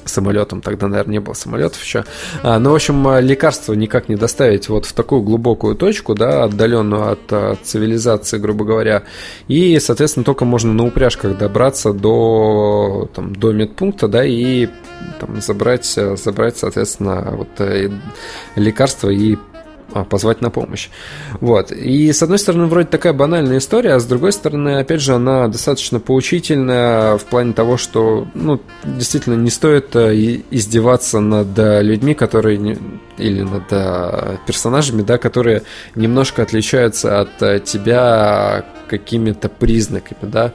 самолетом, 0.09 0.61
тогда, 0.61 0.89
наверное, 0.89 1.13
не 1.13 1.19
было 1.21 1.35
самолетов 1.35 1.83
еще. 1.83 2.05
А, 2.43 2.59
ну, 2.59 2.71
в 2.71 2.75
общем, 2.75 3.07
а, 3.09 3.21
лекарства 3.21 3.75
никак 3.75 4.09
не 4.09 4.17
доставить 4.17 4.69
вот 4.69 4.87
в 4.87 4.93
такую 4.93 5.23
глубокую 5.23 5.77
точку, 5.77 6.15
да, 6.15 6.45
отдаленную 6.45 7.13
от, 7.13 7.33
от 7.33 7.61
цивилизации, 7.65 8.39
грубо 8.39 8.65
говоря. 8.65 9.03
И, 9.49 9.79
соответственно, 9.79 10.25
только 10.25 10.45
можно 10.45 10.73
на 10.73 10.85
упряжках 10.85 11.39
добраться 11.39 11.93
до, 11.93 13.09
там, 13.15 13.35
до 13.35 13.53
медпункта, 13.53 14.09
да, 14.09 14.25
и 14.25 14.69
там, 15.21 15.41
забрать, 15.41 15.87
забрать, 15.87 16.59
соответственно, 16.59 17.35
вот 17.37 17.49
э, 17.59 17.91
лекарства 18.57 19.11
и 19.11 19.37
а, 19.93 20.05
позвать 20.05 20.41
на 20.41 20.51
помощь. 20.51 20.89
Вот. 21.41 21.71
И 21.73 22.13
с 22.13 22.23
одной 22.23 22.39
стороны, 22.39 22.67
вроде 22.67 22.89
такая 22.89 23.13
банальная 23.13 23.59
история, 23.59 23.95
а 23.95 24.01
с 24.01 24.05
другой 24.05 24.33
стороны, 24.33 24.81
опять 24.81 25.01
же, 25.01 25.15
она 25.15 25.49
достаточно 25.49 26.01
поучительная 26.01 27.19
в 27.19 27.25
плане 27.25 27.53
того, 27.53 27.77
что, 27.77 28.27
ну, 28.35 28.61
действительно, 28.85 29.35
не 29.35 29.51
стоит 29.51 29.95
э, 29.95 30.41
издеваться 30.51 31.21
над 31.21 31.59
э, 31.59 31.83
людьми, 31.83 32.15
которые 32.15 32.79
или 33.17 33.43
над 33.43 33.65
э, 33.71 34.37
персонажами, 34.47 35.03
да, 35.03 35.19
которые 35.19 35.63
немножко 35.95 36.43
отличаются 36.43 37.21
от 37.21 37.65
тебя 37.65 38.65
какими-то 38.89 39.49
признаками, 39.49 40.31
да, 40.31 40.53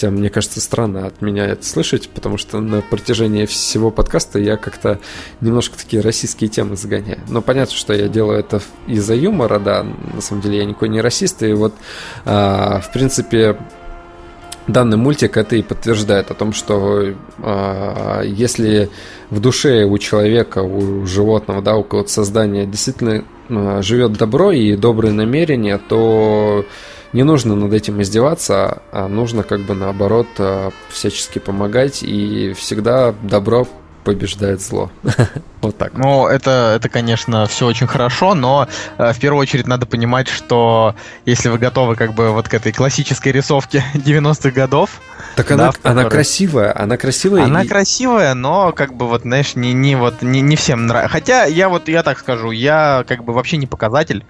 Хотя 0.00 0.12
мне 0.12 0.30
кажется 0.30 0.62
странно 0.62 1.06
от 1.06 1.20
меня 1.20 1.44
это 1.44 1.62
слышать, 1.62 2.08
потому 2.08 2.38
что 2.38 2.58
на 2.58 2.80
протяжении 2.80 3.44
всего 3.44 3.90
подкаста 3.90 4.38
я 4.38 4.56
как-то 4.56 4.98
немножко 5.42 5.76
такие 5.76 6.00
российские 6.00 6.48
темы 6.48 6.76
загоняю. 6.76 7.20
Но 7.28 7.42
понятно, 7.42 7.76
что 7.76 7.92
я 7.92 8.08
делаю 8.08 8.38
это 8.38 8.62
из-за 8.86 9.14
юмора, 9.14 9.58
да, 9.58 9.84
на 10.14 10.22
самом 10.22 10.40
деле 10.40 10.56
я 10.56 10.64
никакой 10.64 10.88
не 10.88 11.02
расист, 11.02 11.42
и 11.42 11.52
вот, 11.52 11.74
а, 12.24 12.80
в 12.80 12.90
принципе, 12.94 13.58
данный 14.68 14.96
мультик 14.96 15.36
это 15.36 15.56
и 15.56 15.62
подтверждает 15.62 16.30
о 16.30 16.34
том, 16.34 16.54
что 16.54 17.02
э, 17.02 18.22
если 18.24 18.88
в 19.28 19.38
душе 19.38 19.84
у 19.84 19.98
человека, 19.98 20.62
у 20.62 21.04
животного, 21.04 21.60
да, 21.60 21.76
у 21.76 21.82
какого-то 21.82 22.10
создания 22.10 22.64
действительно 22.64 23.24
э, 23.50 23.82
живет 23.82 24.14
добро 24.14 24.50
и 24.50 24.76
добрые 24.76 25.12
намерения, 25.12 25.76
то 25.76 26.64
не 27.12 27.22
нужно 27.22 27.54
над 27.54 27.72
этим 27.72 28.00
издеваться, 28.02 28.82
а 28.92 29.08
нужно 29.08 29.42
как 29.42 29.60
бы 29.60 29.74
наоборот 29.74 30.28
э, 30.38 30.70
всячески 30.90 31.38
помогать, 31.38 32.02
и 32.02 32.54
всегда 32.56 33.14
добро 33.22 33.66
побеждает 34.04 34.62
зло. 34.62 34.90
вот 35.60 35.76
так. 35.76 35.92
Ну, 35.94 36.26
это, 36.26 36.74
это, 36.76 36.88
конечно, 36.88 37.46
все 37.46 37.66
очень 37.66 37.86
хорошо, 37.86 38.34
но 38.34 38.66
э, 38.98 39.12
в 39.12 39.18
первую 39.18 39.40
очередь 39.40 39.66
надо 39.66 39.86
понимать, 39.86 40.28
что 40.28 40.94
если 41.26 41.48
вы 41.48 41.58
готовы 41.58 41.96
как 41.96 42.14
бы 42.14 42.30
вот 42.30 42.48
к 42.48 42.54
этой 42.54 42.72
классической 42.72 43.32
рисовке 43.32 43.84
90-х 43.94 44.50
годов... 44.50 44.90
Так 45.36 45.50
она, 45.50 45.66
да, 45.66 45.72
которой... 45.72 45.92
она 45.92 46.10
красивая, 46.10 46.76
она 46.76 46.96
красивая. 46.96 47.44
Она 47.44 47.62
и... 47.62 47.68
красивая, 47.68 48.34
но 48.34 48.72
как 48.72 48.94
бы 48.94 49.06
вот, 49.06 49.22
знаешь, 49.22 49.54
не, 49.54 49.72
не, 49.72 49.96
вот, 49.96 50.22
не, 50.22 50.40
не 50.40 50.56
всем 50.56 50.86
нравится. 50.86 51.12
Хотя 51.12 51.44
я 51.44 51.68
вот, 51.68 51.88
я 51.88 52.02
так 52.02 52.18
скажу, 52.18 52.50
я 52.50 53.04
как 53.06 53.24
бы 53.24 53.32
вообще 53.32 53.56
не 53.56 53.66
показатель 53.66 54.24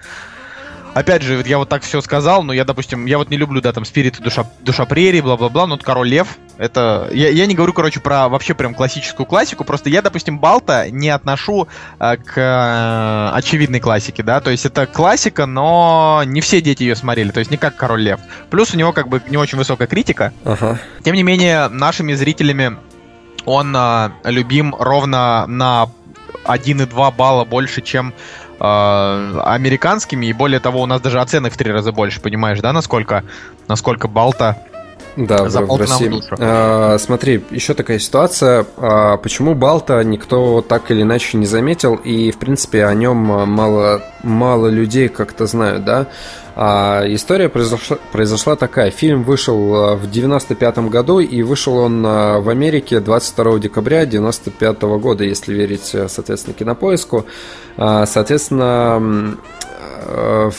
опять 0.94 1.22
же, 1.22 1.42
я 1.46 1.58
вот 1.58 1.68
так 1.68 1.82
все 1.82 2.00
сказал, 2.00 2.42
но 2.42 2.52
я, 2.52 2.64
допустим, 2.64 3.06
я 3.06 3.18
вот 3.18 3.30
не 3.30 3.36
люблю, 3.36 3.60
да, 3.60 3.72
там, 3.72 3.84
Спирит, 3.84 4.20
Душа, 4.20 4.46
Душа 4.60 4.84
Прерии, 4.84 5.20
бла-бла-бла, 5.20 5.66
но 5.66 5.74
вот 5.74 5.82
Король 5.82 6.08
Лев, 6.08 6.38
это... 6.58 7.08
Я, 7.12 7.30
я 7.30 7.46
не 7.46 7.54
говорю, 7.54 7.72
короче, 7.72 8.00
про 8.00 8.28
вообще 8.28 8.54
прям 8.54 8.74
классическую 8.74 9.26
классику, 9.26 9.64
просто 9.64 9.90
я, 9.90 10.02
допустим, 10.02 10.38
Балта 10.38 10.90
не 10.90 11.08
отношу 11.08 11.68
э, 11.98 12.16
к 12.16 12.36
э, 12.36 13.36
очевидной 13.36 13.80
классике, 13.80 14.22
да, 14.22 14.40
то 14.40 14.50
есть 14.50 14.66
это 14.66 14.86
классика, 14.86 15.46
но 15.46 16.22
не 16.24 16.40
все 16.40 16.60
дети 16.60 16.82
ее 16.82 16.96
смотрели, 16.96 17.30
то 17.30 17.40
есть 17.40 17.50
не 17.50 17.56
как 17.56 17.76
Король 17.76 18.02
Лев. 18.02 18.20
Плюс 18.50 18.74
у 18.74 18.76
него 18.76 18.92
как 18.92 19.08
бы 19.08 19.22
не 19.28 19.36
очень 19.36 19.58
высокая 19.58 19.88
критика. 19.88 20.32
Ага. 20.44 20.78
Тем 21.02 21.14
не 21.14 21.22
менее, 21.22 21.68
нашими 21.68 22.12
зрителями 22.14 22.76
он 23.44 23.74
э, 23.76 24.10
любим 24.24 24.74
ровно 24.78 25.46
на 25.46 25.88
1,2 26.44 27.14
балла 27.14 27.44
больше, 27.44 27.82
чем 27.82 28.14
э, 28.60 29.40
американскими, 29.44 30.26
и 30.26 30.32
более 30.32 30.60
того, 30.60 30.82
у 30.82 30.86
нас 30.86 31.00
даже 31.00 31.20
оценок 31.20 31.52
в 31.52 31.56
три 31.56 31.72
раза 31.72 31.92
больше, 31.92 32.20
понимаешь, 32.20 32.60
да, 32.60 32.72
насколько, 32.72 33.24
насколько 33.68 34.08
Балта 34.08 34.58
да, 35.16 35.44
в, 35.44 35.76
России. 35.76 36.22
А, 36.38 36.96
смотри, 36.98 37.42
еще 37.50 37.74
такая 37.74 37.98
ситуация. 37.98 38.66
А, 38.76 39.16
почему 39.16 39.54
Балта 39.54 40.02
никто 40.04 40.60
так 40.62 40.90
или 40.90 41.02
иначе 41.02 41.36
не 41.36 41.46
заметил, 41.46 41.96
и, 41.96 42.30
в 42.30 42.38
принципе, 42.38 42.86
о 42.86 42.94
нем 42.94 43.16
мало, 43.16 44.02
мало 44.22 44.68
людей 44.68 45.08
как-то 45.08 45.46
знают, 45.46 45.84
да? 45.84 46.06
А, 46.62 47.04
история 47.06 47.48
произошла, 47.48 47.96
произошла 48.12 48.54
такая. 48.54 48.90
Фильм 48.90 49.22
вышел 49.22 49.96
в 49.96 50.10
95 50.10 50.90
году, 50.90 51.18
и 51.18 51.40
вышел 51.42 51.78
он 51.78 52.02
в 52.02 52.50
Америке 52.50 53.00
22 53.00 53.58
декабря 53.60 54.04
95 54.04 54.82
года, 54.82 55.24
если 55.24 55.54
верить, 55.54 55.96
соответственно, 56.08 56.52
кинопоиску. 56.52 57.24
А, 57.78 58.04
соответственно, 58.04 59.38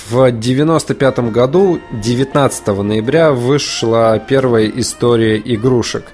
в 0.10 0.32
95 0.32 1.19
году, 1.32 1.80
19 1.91 2.68
ноября, 2.68 3.32
вышла 3.32 4.19
первая 4.28 4.65
история 4.69 5.38
игрушек. 5.38 6.06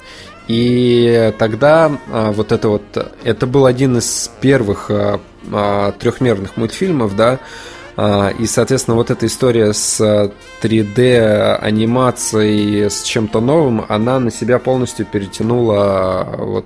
И 0.49 1.33
тогда 1.37 1.91
а, 2.09 2.31
вот 2.31 2.51
это 2.51 2.69
вот, 2.69 3.15
это 3.23 3.47
был 3.47 3.65
один 3.65 3.97
из 3.97 4.31
первых 4.41 4.89
а, 4.89 5.19
а, 5.51 5.91
трехмерных 5.93 6.57
мультфильмов, 6.57 7.15
да, 7.15 7.39
и, 7.97 8.45
соответственно, 8.45 8.95
вот 8.95 9.09
эта 9.09 9.25
история 9.25 9.73
с 9.73 9.99
3D 10.61 11.55
анимацией, 11.55 12.89
с 12.89 13.01
чем-то 13.03 13.39
новым, 13.39 13.85
она 13.89 14.19
на 14.19 14.31
себя 14.31 14.59
полностью 14.59 15.05
перетянула 15.05 16.35
вот 16.37 16.65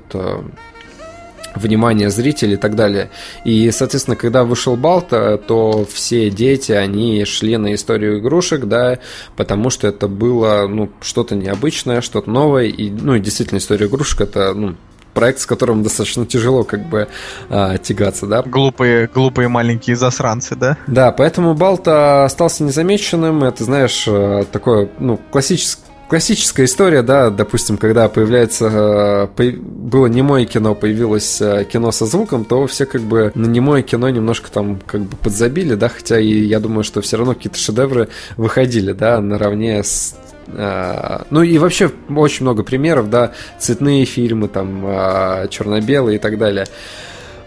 внимание 1.55 2.09
зрителей 2.09 2.53
и 2.53 2.57
так 2.57 2.75
далее. 2.75 3.09
И, 3.43 3.69
соответственно, 3.71 4.15
когда 4.15 4.43
вышел 4.43 4.75
Балта, 4.75 5.37
то 5.37 5.85
все 5.91 6.29
дети, 6.29 6.71
они 6.71 7.23
шли 7.25 7.57
на 7.57 7.73
историю 7.73 8.19
игрушек, 8.19 8.65
да, 8.65 8.99
потому 9.35 9.69
что 9.69 9.87
это 9.87 10.07
было, 10.07 10.67
ну, 10.67 10.91
что-то 11.01 11.35
необычное, 11.35 12.01
что-то 12.01 12.29
новое, 12.29 12.65
и, 12.65 12.89
ну, 12.89 13.15
и 13.15 13.19
действительно, 13.19 13.57
история 13.57 13.87
игрушек 13.87 14.21
это, 14.21 14.53
ну, 14.53 14.75
проект, 15.13 15.39
с 15.39 15.45
которым 15.45 15.83
достаточно 15.83 16.25
тяжело 16.25 16.63
как 16.63 16.87
бы 16.87 17.07
а, 17.49 17.77
тягаться, 17.77 18.25
да. 18.27 18.41
Глупые, 18.43 19.07
глупые 19.07 19.47
маленькие 19.47 19.95
засранцы, 19.95 20.55
да? 20.55 20.77
Да, 20.87 21.11
поэтому 21.11 21.53
Балта 21.53 22.25
остался 22.25 22.63
незамеченным. 22.63 23.43
Это, 23.43 23.63
знаешь, 23.63 24.05
э, 24.07 24.45
такое, 24.51 24.89
ну, 24.99 25.19
классическое 25.31 25.91
классическая 26.11 26.65
история, 26.65 27.03
да, 27.03 27.29
допустим, 27.29 27.77
когда 27.77 28.09
появляется, 28.09 29.29
э, 29.37 29.51
было 29.53 30.07
немое 30.07 30.43
кино, 30.43 30.75
появилось 30.75 31.39
э, 31.39 31.63
кино 31.63 31.93
со 31.93 32.05
звуком, 32.05 32.43
то 32.43 32.67
все 32.67 32.85
как 32.85 32.99
бы 32.99 33.31
на 33.33 33.45
немое 33.45 33.81
кино 33.81 34.09
немножко 34.09 34.51
там 34.51 34.81
как 34.85 35.03
бы 35.03 35.15
подзабили, 35.15 35.75
да, 35.75 35.87
хотя 35.87 36.19
и 36.19 36.27
я 36.27 36.59
думаю, 36.59 36.83
что 36.83 36.99
все 36.99 37.15
равно 37.15 37.33
какие-то 37.33 37.57
шедевры 37.57 38.09
выходили, 38.35 38.91
да, 38.91 39.21
наравне 39.21 39.81
с 39.85 40.17
ну 40.53 41.41
и 41.41 41.57
вообще 41.57 41.91
очень 42.09 42.43
много 42.45 42.63
примеров, 42.63 43.09
да, 43.09 43.31
цветные 43.59 44.05
фильмы, 44.05 44.47
там, 44.47 45.47
черно-белые 45.49 46.17
и 46.17 46.19
так 46.19 46.37
далее. 46.37 46.65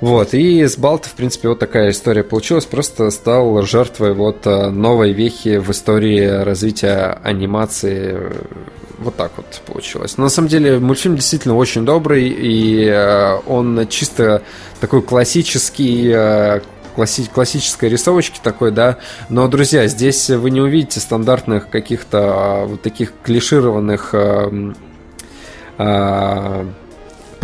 Вот, 0.05 0.35
и 0.35 0.62
с 0.62 0.76
Балта, 0.76 1.09
в 1.09 1.14
принципе, 1.14 1.48
вот 1.48 1.60
такая 1.60 1.90
история 1.90 2.22
получилась. 2.22 2.66
Просто 2.66 3.10
стал 3.10 3.62
жертвой 3.62 4.12
вот 4.12 4.47
э, 4.47 4.68
новой 4.68 5.12
вехи 5.12 5.56
в 5.56 5.70
истории 5.70 6.26
развития 6.26 7.18
анимации. 7.22 8.32
Вот 8.98 9.16
так 9.16 9.32
вот 9.36 9.47
получилось. 9.66 10.18
Но 10.18 10.24
на 10.24 10.31
самом 10.31 10.48
деле 10.48 10.78
мультфильм 10.78 11.16
действительно 11.16 11.56
очень 11.56 11.86
добрый, 11.86 12.28
и 12.28 12.85
э, 12.85 13.39
он 13.47 13.86
чисто 13.89 14.43
такой 14.78 15.01
классический, 15.01 16.10
э, 16.14 16.60
класси 16.95 17.29
классической 17.33 17.89
рисовочки 17.89 18.41
такой, 18.43 18.71
да. 18.71 18.99
Но, 19.29 19.49
друзья, 19.49 19.87
здесь 19.87 20.31
вы 20.31 20.51
не 20.51 20.61
увидите 20.61 21.01
стандартных 21.01 21.69
каких-то 21.69 22.65
вот 22.66 22.83
таких 22.83 23.12
клишированных 23.23 24.15
эм, 24.15 24.77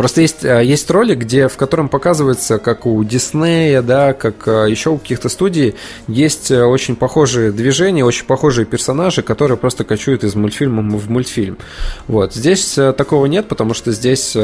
Просто 0.01 0.21
есть, 0.21 0.43
э, 0.43 0.65
есть 0.65 0.89
ролик, 0.89 1.19
где, 1.19 1.47
в 1.47 1.57
котором 1.57 1.87
показывается, 1.87 2.57
как 2.57 2.87
у 2.87 3.03
Диснея, 3.03 3.83
да, 3.83 4.13
как 4.13 4.47
э, 4.47 4.65
еще 4.67 4.89
у 4.89 4.97
каких-то 4.97 5.29
студий 5.29 5.75
есть 6.07 6.49
э, 6.49 6.63
очень 6.63 6.95
похожие 6.95 7.51
движения, 7.51 8.03
очень 8.03 8.25
похожие 8.25 8.65
персонажи, 8.65 9.21
которые 9.21 9.57
просто 9.57 9.83
кочуют 9.83 10.23
из 10.23 10.33
мультфильма 10.33 10.81
в 10.97 11.07
мультфильм. 11.07 11.59
Вот. 12.07 12.33
Здесь 12.33 12.79
такого 12.97 13.27
нет, 13.27 13.47
потому 13.47 13.75
что 13.75 13.91
здесь 13.91 14.35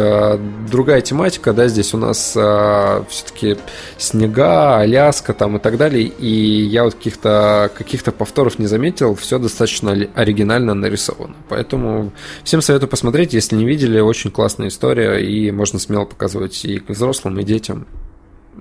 другая 0.69 1.01
тематика, 1.01 1.53
да, 1.53 1.67
здесь 1.67 1.91
у 1.95 1.97
нас 1.97 2.37
все-таки 3.09 3.57
снега, 3.97 4.77
Аляска 4.77 5.33
там 5.33 5.57
и 5.57 5.59
так 5.59 5.77
далее, 5.77 6.03
и 6.03 6.65
я 6.65 6.83
вот 6.83 6.93
каких-то 6.93 7.71
каких 7.75 8.03
повторов 8.03 8.59
не 8.59 8.67
заметил, 8.67 9.15
все 9.15 9.39
достаточно 9.39 9.97
оригинально 10.13 10.75
нарисовано. 10.75 11.33
Поэтому 11.49 12.11
всем 12.43 12.61
советую 12.61 12.89
посмотреть, 12.89 13.33
если 13.33 13.55
не 13.55 13.65
видели, 13.65 13.99
очень 13.99 14.29
классная 14.29 14.67
история, 14.67 15.17
и 15.17 15.46
можно 15.51 15.79
смело 15.79 16.05
показывать 16.05 16.63
и 16.65 16.81
взрослым, 16.87 17.39
и 17.39 17.43
детям 17.43 17.87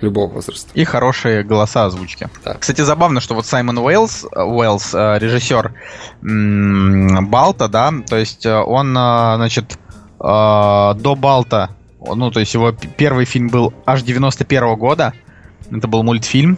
любого 0.00 0.32
возраста. 0.32 0.70
И 0.74 0.84
хорошие 0.84 1.42
голоса 1.42 1.86
озвучки. 1.86 2.28
Да. 2.44 2.54
Кстати, 2.54 2.82
забавно, 2.82 3.20
что 3.20 3.34
вот 3.34 3.46
Саймон 3.46 3.78
Уэллс, 3.78 4.26
Уэллс 4.32 4.94
э, 4.94 5.18
режиссер 5.18 5.72
Балта, 6.22 7.68
да, 7.68 7.92
то 8.06 8.16
есть 8.16 8.44
э, 8.46 8.54
он, 8.54 8.96
э, 8.96 9.36
значит, 9.36 9.78
до 10.18 11.16
Балта, 11.18 11.70
ну, 12.00 12.30
то 12.30 12.40
есть 12.40 12.54
его 12.54 12.72
первый 12.72 13.26
фильм 13.26 13.48
был 13.48 13.74
аж 13.84 14.02
91 14.02 14.64
-го 14.64 14.76
года, 14.76 15.12
это 15.70 15.86
был 15.88 16.02
мультфильм, 16.02 16.56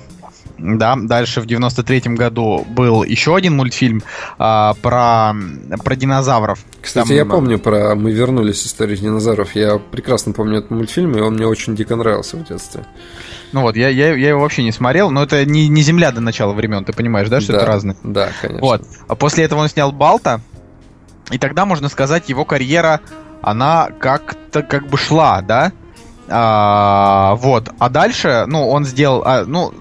да, 0.59 0.97
дальше 0.97 1.41
в 1.41 1.47
93-м 1.47 2.17
году 2.17 2.67
был 2.69 3.05
еще 3.05 3.37
один 3.37 3.57
мультфильм 3.57 4.03
а, 4.39 4.75
про, 4.83 5.35
про 5.85 5.97
динозавров. 5.97 6.65
Кстати, 6.81 7.09
Там... 7.09 7.17
я 7.17 7.25
помню 7.25 7.59
про 7.59 7.95
«Мы 7.95 8.13
вернулись» 8.13 8.67
истории 8.67 8.97
динозавров. 8.97 9.55
Я 9.55 9.79
прекрасно 9.79 10.33
помню 10.33 10.59
этот 10.59 10.71
мультфильм, 10.71 11.17
и 11.17 11.21
он 11.21 11.35
мне 11.35 11.47
очень 11.47 11.77
дико 11.77 11.97
нравился 11.97 12.37
в 12.37 12.45
детстве. 12.45 12.85
Ну 13.53 13.63
вот, 13.63 13.77
я, 13.77 13.89
я, 13.89 14.15
я 14.15 14.29
его 14.31 14.41
вообще 14.41 14.63
не 14.63 14.73
смотрел, 14.73 15.11
но 15.11 15.23
это 15.23 15.45
не, 15.47 15.69
не 15.69 15.83
Земля 15.83 16.11
до 16.13 16.21
начала 16.21 16.53
времен, 16.53 16.85
ты 16.85 16.93
понимаешь, 16.93 17.29
да, 17.29 17.41
что 17.41 17.53
да, 17.53 17.59
это 17.59 17.67
разные? 17.67 17.97
Да, 18.03 18.29
конечно. 18.41 18.67
Вот. 18.67 18.83
А 19.07 19.15
после 19.15 19.45
этого 19.45 19.61
он 19.61 19.69
снял 19.69 19.91
Балта, 19.93 20.43
и 21.31 21.39
тогда, 21.39 21.65
можно 21.65 21.89
сказать, 21.89 22.29
его 22.29 22.45
карьера, 22.45 23.01
она 23.43 23.89
как-то 24.01 24.63
как 24.63 24.89
бы 24.89 24.99
шла, 24.99 25.41
да? 25.41 25.73
А, 26.29 27.35
вот. 27.37 27.71
А 27.79 27.89
дальше, 27.89 28.45
ну, 28.47 28.69
он 28.69 28.85
сделал, 28.85 29.23
а, 29.25 29.45
ну, 29.47 29.73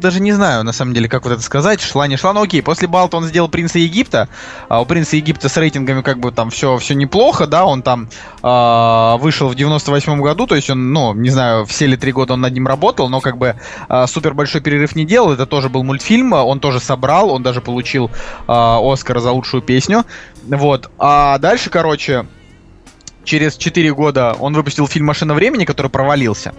даже 0.00 0.20
не 0.20 0.32
знаю, 0.32 0.64
на 0.64 0.72
самом 0.72 0.94
деле, 0.94 1.08
как 1.08 1.24
вот 1.24 1.32
это 1.32 1.42
сказать, 1.42 1.80
шла, 1.80 2.06
не 2.06 2.16
шла, 2.16 2.32
но 2.32 2.42
окей, 2.42 2.62
после 2.62 2.88
Балта 2.88 3.16
он 3.16 3.24
сделал 3.24 3.48
Принца 3.48 3.78
Египта, 3.78 4.28
а 4.68 4.80
у 4.80 4.86
Принца 4.86 5.16
Египта 5.16 5.48
с 5.48 5.56
рейтингами 5.56 6.02
как 6.02 6.18
бы 6.18 6.32
там 6.32 6.50
все, 6.50 6.76
все 6.78 6.94
неплохо, 6.94 7.46
да, 7.46 7.64
он 7.64 7.82
там 7.82 8.08
э, 8.42 9.16
вышел 9.18 9.48
в 9.48 9.54
98 9.54 10.20
году, 10.20 10.46
то 10.46 10.56
есть 10.56 10.70
он, 10.70 10.92
ну, 10.92 11.14
не 11.14 11.30
знаю, 11.30 11.66
все 11.66 11.86
ли 11.86 11.96
три 11.96 12.12
года 12.12 12.34
он 12.34 12.40
над 12.40 12.52
ним 12.52 12.66
работал, 12.66 13.08
но 13.08 13.20
как 13.20 13.38
бы 13.38 13.56
э, 13.88 14.06
супер 14.06 14.34
большой 14.34 14.60
перерыв 14.60 14.96
не 14.96 15.04
делал, 15.04 15.32
это 15.32 15.46
тоже 15.46 15.68
был 15.68 15.84
мультфильм, 15.84 16.32
он 16.32 16.60
тоже 16.60 16.80
собрал, 16.80 17.30
он 17.30 17.42
даже 17.42 17.60
получил 17.60 18.06
э, 18.06 18.10
Оскар 18.48 19.20
за 19.20 19.30
лучшую 19.30 19.62
песню, 19.62 20.04
вот, 20.42 20.90
а 20.98 21.38
дальше, 21.38 21.70
короче, 21.70 22.26
через 23.24 23.56
4 23.56 23.94
года 23.94 24.34
он 24.38 24.54
выпустил 24.54 24.86
фильм 24.86 25.06
«Машина 25.06 25.34
времени», 25.34 25.64
который 25.64 25.90
провалился, 25.90 26.54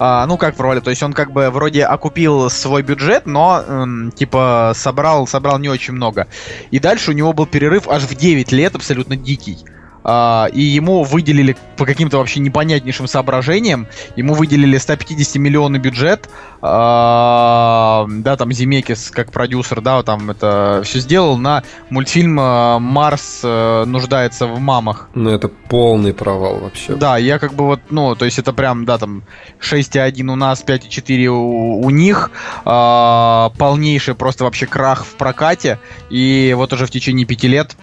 а, 0.00 0.26
ну 0.26 0.38
как 0.38 0.56
в 0.56 0.60
роли, 0.60 0.80
то 0.80 0.88
есть 0.88 1.02
он 1.02 1.12
как 1.12 1.30
бы 1.30 1.50
вроде 1.50 1.84
окупил 1.84 2.48
свой 2.48 2.82
бюджет, 2.82 3.26
но 3.26 3.62
эм, 3.66 4.12
типа 4.12 4.72
собрал, 4.74 5.26
собрал 5.26 5.58
не 5.58 5.68
очень 5.68 5.92
много. 5.92 6.26
И 6.70 6.78
дальше 6.78 7.10
у 7.10 7.14
него 7.14 7.34
был 7.34 7.46
перерыв 7.46 7.86
аж 7.86 8.04
в 8.04 8.14
9 8.14 8.50
лет 8.50 8.74
абсолютно 8.74 9.14
дикий. 9.16 9.58
Uh, 10.02 10.50
и 10.52 10.62
ему 10.62 11.02
выделили 11.02 11.56
по 11.76 11.84
каким-то 11.84 12.16
вообще 12.16 12.40
непонятнейшим 12.40 13.06
соображениям, 13.06 13.86
ему 14.16 14.32
выделили 14.32 14.78
150 14.78 15.36
миллионный 15.36 15.78
бюджет, 15.78 16.30
uh, 16.62 18.06
да, 18.08 18.36
там 18.36 18.50
Земекис 18.50 19.10
как 19.10 19.30
продюсер, 19.30 19.82
да, 19.82 20.02
там 20.02 20.30
это 20.30 20.80
все 20.84 21.00
сделал 21.00 21.36
на 21.36 21.64
мультфильм 21.90 22.40
uh, 22.40 22.78
«Марс 22.78 23.42
нуждается 23.42 24.46
в 24.46 24.58
мамах». 24.58 25.10
Ну, 25.14 25.28
это 25.28 25.48
полный 25.48 26.14
провал 26.14 26.60
вообще. 26.60 26.94
Да, 26.94 27.18
я 27.18 27.38
как 27.38 27.52
бы 27.52 27.66
вот, 27.66 27.80
ну, 27.90 28.14
то 28.14 28.24
есть 28.24 28.38
это 28.38 28.54
прям, 28.54 28.86
да, 28.86 28.96
там 28.96 29.22
6,1 29.60 30.30
у 30.30 30.36
нас, 30.36 30.64
5,4 30.64 31.26
у, 31.26 31.84
у 31.84 31.90
них, 31.90 32.30
полнейший 32.64 34.14
просто 34.14 34.44
вообще 34.44 34.66
крах 34.66 35.04
в 35.04 35.16
прокате, 35.16 35.78
и 36.08 36.54
вот 36.56 36.72
уже 36.72 36.86
в 36.86 36.90
течение 36.90 37.26
пяти 37.26 37.48
лет 37.48 37.76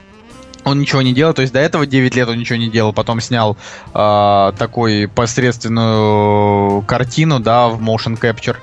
он 0.67 0.79
ничего 0.79 1.01
не 1.01 1.13
делал, 1.13 1.33
то 1.33 1.41
есть 1.41 1.53
до 1.53 1.59
этого 1.59 1.85
9 1.85 2.15
лет 2.15 2.27
он 2.27 2.37
ничего 2.37 2.59
не 2.59 2.69
делал, 2.69 2.93
потом 2.93 3.21
снял 3.21 3.57
э, 3.93 4.51
такой 4.57 5.07
посредственную 5.07 6.81
картину, 6.81 7.39
да, 7.39 7.67
в 7.69 7.81
motion 7.81 8.19
capture, 8.19 8.57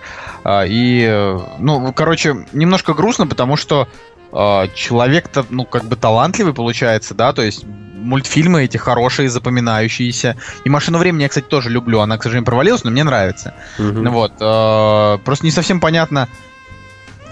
э, 0.44 0.64
и, 0.68 1.36
ну, 1.58 1.92
короче, 1.92 2.46
немножко 2.52 2.94
грустно, 2.94 3.26
потому 3.26 3.56
что 3.56 3.88
э, 4.32 4.68
человек-то, 4.74 5.46
ну, 5.48 5.64
как 5.64 5.84
бы 5.84 5.96
талантливый 5.96 6.52
получается, 6.52 7.14
да, 7.14 7.32
то 7.32 7.42
есть 7.42 7.64
мультфильмы 7.64 8.64
эти 8.64 8.76
хорошие, 8.76 9.30
запоминающиеся. 9.30 10.36
И 10.64 10.68
«Машину 10.68 10.98
времени» 10.98 11.22
я, 11.22 11.28
кстати, 11.30 11.46
тоже 11.46 11.70
люблю. 11.70 12.00
Она, 12.00 12.18
к 12.18 12.22
сожалению, 12.22 12.44
провалилась, 12.44 12.84
но 12.84 12.90
мне 12.90 13.02
нравится. 13.02 13.54
Mm-hmm. 13.78 14.08
Вот. 14.10 14.32
Э, 14.40 15.18
просто 15.24 15.46
не 15.46 15.50
совсем 15.50 15.80
понятно, 15.80 16.28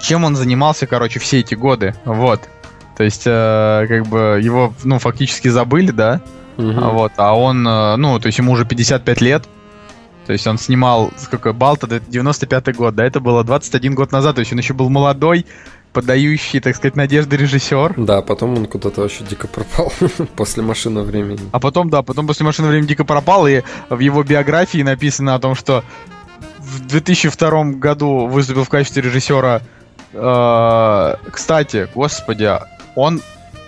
чем 0.00 0.24
он 0.24 0.34
занимался, 0.34 0.86
короче, 0.86 1.20
все 1.20 1.40
эти 1.40 1.54
годы. 1.54 1.94
Вот. 2.06 2.48
То 2.96 3.04
есть, 3.04 3.22
э, 3.26 3.86
как 3.88 4.06
бы 4.06 4.40
его, 4.42 4.74
ну, 4.84 4.98
фактически 4.98 5.48
забыли, 5.48 5.90
да? 5.90 6.20
Угу. 6.58 6.72
А, 6.76 6.88
вот, 6.90 7.12
а 7.16 7.36
он, 7.36 7.66
э, 7.66 7.96
ну, 7.96 8.18
то 8.20 8.26
есть 8.26 8.38
ему 8.38 8.52
уже 8.52 8.64
55 8.64 9.20
лет. 9.20 9.44
То 10.26 10.32
есть 10.32 10.46
он 10.46 10.58
снимал, 10.58 11.10
сколько, 11.16 11.52
Балта, 11.52 11.86
95-й 11.86 12.72
год, 12.74 12.94
да, 12.94 13.04
это 13.04 13.20
было 13.20 13.42
21 13.42 13.94
год 13.94 14.12
назад, 14.12 14.36
то 14.36 14.40
есть 14.40 14.52
он 14.52 14.58
еще 14.58 14.72
был 14.72 14.88
молодой, 14.88 15.46
подающий, 15.92 16.60
так 16.60 16.76
сказать, 16.76 16.96
надежды 16.96 17.36
режиссер. 17.36 17.94
Да, 17.96 18.22
потом 18.22 18.56
он 18.56 18.66
куда-то 18.66 19.00
вообще 19.00 19.24
дико 19.24 19.48
пропал 19.48 19.92
после 20.36 20.62
машины 20.62 21.02
времени. 21.02 21.40
А 21.52 21.60
потом, 21.60 21.90
да, 21.90 22.02
потом 22.02 22.26
после 22.26 22.46
машины 22.46 22.68
времени 22.68 22.86
дико 22.86 23.04
пропал, 23.04 23.46
и 23.46 23.62
в 23.90 23.98
его 23.98 24.22
биографии 24.22 24.82
написано 24.82 25.34
о 25.34 25.38
том, 25.38 25.54
что 25.54 25.84
в 26.58 26.86
2002 26.86 27.64
году 27.72 28.26
выступил 28.26 28.64
в 28.64 28.68
качестве 28.68 29.02
режиссера. 29.02 29.60
Э, 30.12 31.16
кстати, 31.30 31.88
господи, 31.94 32.50
он, 32.94 33.22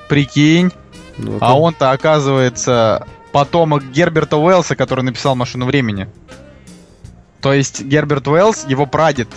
прикинь, 0.09 0.73
ну, 1.17 1.39
а 1.41 1.59
он-то, 1.59 1.91
оказывается, 1.93 3.07
потомок 3.33 3.85
Герберта 3.91 4.37
Уэллса, 4.37 4.77
который 4.77 5.03
написал 5.03 5.35
«Машину 5.37 5.67
времени». 5.67 6.09
То 7.41 7.53
есть 7.53 7.83
Герберт 7.83 8.27
Уэллс, 8.27 8.65
его 8.67 8.87
прадед. 8.87 9.29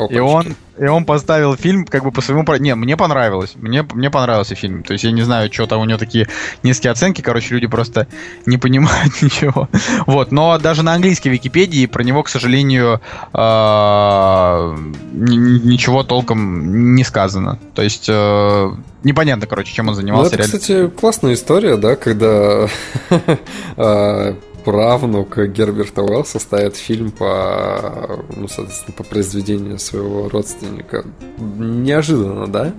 Опачки. 0.00 0.14
И 0.14 0.18
он 0.18 0.56
и 0.78 0.86
он 0.86 1.04
поставил 1.04 1.56
фильм 1.56 1.84
как 1.84 2.04
бы 2.04 2.12
по 2.12 2.20
своему... 2.20 2.44
Не, 2.58 2.74
мне 2.74 2.96
понравилось. 2.96 3.54
Мне, 3.56 3.82
мне 3.82 4.10
понравился 4.10 4.54
фильм. 4.54 4.82
То 4.82 4.92
есть 4.92 5.04
я 5.04 5.10
не 5.10 5.22
знаю, 5.22 5.52
что 5.52 5.66
там 5.66 5.80
у 5.80 5.84
него 5.84 5.98
такие 5.98 6.28
низкие 6.62 6.92
оценки. 6.92 7.20
Короче, 7.20 7.54
люди 7.54 7.66
просто 7.66 8.06
не 8.46 8.58
понимают 8.58 9.20
ничего. 9.22 9.68
Вот. 10.06 10.30
Но 10.30 10.58
даже 10.58 10.82
на 10.82 10.94
английской 10.94 11.28
Википедии 11.28 11.86
про 11.86 12.02
него, 12.04 12.22
к 12.22 12.28
сожалению, 12.28 13.00
а, 13.32 14.76
ничего 15.12 16.04
толком 16.04 16.94
не 16.94 17.02
сказано. 17.02 17.58
То 17.74 17.82
есть 17.82 18.06
э, 18.08 18.70
непонятно, 19.02 19.46
короче, 19.46 19.72
чем 19.72 19.88
он 19.88 19.94
занимался. 19.94 20.36
Ну, 20.36 20.42
это, 20.42 20.44
кстати, 20.44 20.88
классная 20.88 21.34
история, 21.34 21.76
да, 21.76 21.96
когда 21.96 22.68
а, 23.76 24.36
правнук 24.70 25.38
Герберта 25.48 26.02
Уэллса 26.02 26.38
ставит 26.38 26.76
фильм 26.76 27.10
по, 27.10 28.22
ну, 28.36 28.48
соответственно, 28.48 28.94
по 28.94 29.02
произведению 29.02 29.78
своего 29.78 30.28
родственника. 30.28 31.06
Неожиданно, 31.38 32.46
да? 32.48 32.74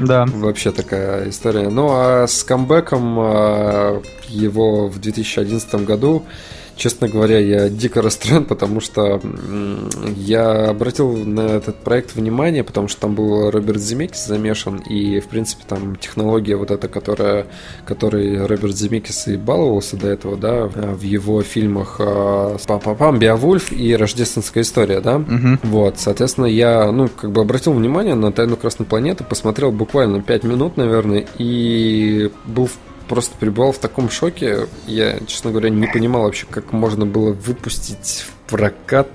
Да. 0.00 0.24
Вообще 0.26 0.70
такая 0.70 1.28
история. 1.28 1.68
Ну, 1.68 1.88
а 1.90 2.26
с 2.26 2.42
камбэком 2.44 3.18
а, 3.20 4.02
его 4.28 4.88
в 4.88 4.98
2011 4.98 5.84
году 5.84 6.24
Честно 6.78 7.08
говоря, 7.08 7.40
я 7.40 7.68
дико 7.68 8.02
расстроен, 8.02 8.44
потому 8.44 8.80
что 8.80 9.20
я 10.16 10.68
обратил 10.70 11.16
на 11.16 11.40
этот 11.40 11.74
проект 11.74 12.14
внимание, 12.14 12.62
потому 12.62 12.86
что 12.86 13.00
там 13.00 13.16
был 13.16 13.50
Роберт 13.50 13.80
Земекис 13.80 14.24
замешан, 14.24 14.78
и, 14.78 15.18
в 15.18 15.26
принципе, 15.26 15.64
там 15.66 15.96
технология 15.96 16.54
вот 16.54 16.70
эта, 16.70 16.86
которая, 16.86 17.48
которой 17.84 18.46
Роберт 18.46 18.76
Земекис 18.76 19.26
и 19.26 19.36
баловался 19.36 19.96
до 19.96 20.06
этого, 20.06 20.36
да, 20.36 20.66
в 20.66 21.02
его 21.02 21.42
фильмах 21.42 21.96
а, 21.98 22.56
«Пам-пам-пам», 22.64 23.18
«Биовульф» 23.18 23.72
и 23.72 23.96
«Рождественская 23.96 24.62
история», 24.62 25.00
да, 25.00 25.16
угу. 25.16 25.58
вот, 25.64 25.98
соответственно, 25.98 26.46
я, 26.46 26.92
ну, 26.92 27.08
как 27.08 27.32
бы 27.32 27.40
обратил 27.40 27.72
внимание 27.72 28.14
на 28.14 28.30
«Тайну 28.30 28.56
Красной 28.56 28.86
планеты», 28.86 29.24
посмотрел 29.24 29.72
буквально 29.72 30.22
5 30.22 30.44
минут, 30.44 30.76
наверное, 30.76 31.26
и 31.38 32.30
был 32.46 32.66
в 32.66 32.78
просто 33.08 33.36
пребывал 33.36 33.72
в 33.72 33.78
таком 33.78 34.10
шоке. 34.10 34.68
Я, 34.86 35.18
честно 35.26 35.50
говоря, 35.50 35.70
не 35.70 35.86
понимал 35.86 36.22
вообще, 36.22 36.46
как 36.48 36.72
можно 36.72 37.06
было 37.06 37.32
выпустить 37.32 38.24
в 38.26 38.50
прокат 38.50 39.08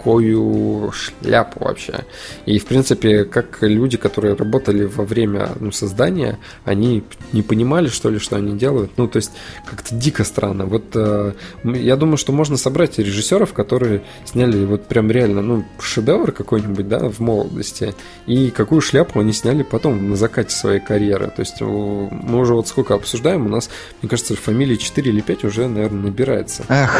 такую 0.00 0.92
шляпу 0.92 1.64
вообще. 1.64 2.04
И, 2.46 2.58
в 2.58 2.64
принципе, 2.64 3.24
как 3.24 3.58
люди, 3.60 3.98
которые 3.98 4.34
работали 4.34 4.84
во 4.84 5.04
время 5.04 5.50
ну, 5.60 5.72
создания, 5.72 6.38
они 6.64 7.04
не 7.32 7.42
понимали, 7.42 7.88
что 7.88 8.08
ли, 8.08 8.18
что 8.18 8.36
они 8.36 8.56
делают. 8.56 8.92
Ну, 8.96 9.08
то 9.08 9.18
есть, 9.18 9.32
как-то 9.66 9.94
дико 9.94 10.24
странно. 10.24 10.64
Вот 10.64 10.84
э, 10.94 11.32
я 11.64 11.96
думаю, 11.96 12.16
что 12.16 12.32
можно 12.32 12.56
собрать 12.56 12.98
режиссеров, 12.98 13.52
которые 13.52 14.02
сняли 14.24 14.64
вот 14.64 14.86
прям 14.86 15.10
реально, 15.10 15.42
ну, 15.42 15.64
шедевр 15.78 16.32
какой-нибудь, 16.32 16.88
да, 16.88 17.10
в 17.10 17.20
молодости, 17.20 17.94
и 18.26 18.50
какую 18.50 18.80
шляпу 18.80 19.20
они 19.20 19.34
сняли 19.34 19.62
потом 19.62 20.10
на 20.10 20.16
закате 20.16 20.56
своей 20.56 20.80
карьеры. 20.80 21.26
То 21.26 21.40
есть, 21.40 21.60
мы 21.60 22.38
уже 22.38 22.54
вот 22.54 22.68
сколько 22.68 22.94
обсуждаем, 22.94 23.44
у 23.46 23.48
нас, 23.50 23.68
мне 24.00 24.08
кажется, 24.08 24.34
фамилии 24.34 24.76
4 24.76 25.10
или 25.10 25.20
5 25.20 25.44
уже, 25.44 25.68
наверное, 25.68 26.04
набирается. 26.04 26.64
Эх, 26.68 26.98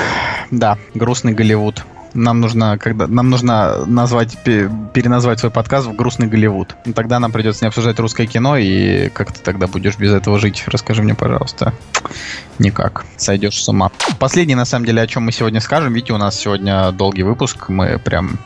да, 0.50 0.78
грустный 0.94 1.32
Голливуд. 1.32 1.82
Нам 2.14 2.40
нужно, 2.40 2.78
когда, 2.78 3.06
нам 3.06 3.30
нужно 3.30 3.84
назвать, 3.86 4.36
переназвать 4.42 5.38
свой 5.38 5.52
подкаст 5.52 5.86
в 5.86 5.94
«Грустный 5.94 6.26
Голливуд». 6.26 6.74
Ну, 6.84 6.92
тогда 6.92 7.20
нам 7.20 7.30
придется 7.30 7.64
не 7.64 7.68
обсуждать 7.68 7.98
русское 8.00 8.26
кино, 8.26 8.56
и 8.56 9.08
как 9.10 9.32
ты 9.32 9.40
тогда 9.40 9.66
будешь 9.66 9.96
без 9.96 10.12
этого 10.12 10.38
жить? 10.38 10.64
Расскажи 10.66 11.02
мне, 11.02 11.14
пожалуйста. 11.14 11.72
Никак. 12.58 13.06
Сойдешь 13.16 13.62
с 13.62 13.68
ума. 13.68 13.90
Последний, 14.18 14.54
на 14.54 14.64
самом 14.64 14.86
деле, 14.86 15.02
о 15.02 15.06
чем 15.06 15.24
мы 15.24 15.32
сегодня 15.32 15.60
скажем. 15.60 15.94
Видите, 15.94 16.12
у 16.12 16.18
нас 16.18 16.38
сегодня 16.38 16.90
долгий 16.92 17.22
выпуск. 17.22 17.68
Мы 17.68 17.98
прям 17.98 18.38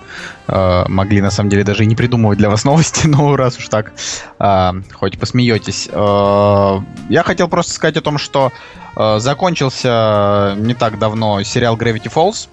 э, 0.46 0.84
могли, 0.88 1.20
на 1.20 1.30
самом 1.30 1.50
деле, 1.50 1.64
даже 1.64 1.84
и 1.84 1.86
не 1.86 1.96
придумывать 1.96 2.38
для 2.38 2.50
вас 2.50 2.64
новости, 2.64 3.06
но 3.06 3.34
раз 3.36 3.58
уж 3.58 3.68
так, 3.68 3.92
э, 4.38 4.70
хоть 4.92 5.18
посмеетесь. 5.18 5.88
Э, 5.90 6.80
я 7.08 7.22
хотел 7.22 7.48
просто 7.48 7.72
сказать 7.72 7.96
о 7.96 8.02
том, 8.02 8.18
что 8.18 8.52
э, 8.96 9.18
закончился 9.18 10.54
не 10.58 10.74
так 10.74 10.98
давно 10.98 11.42
сериал 11.42 11.76
Gravity 11.76 12.12
Falls. 12.12 12.48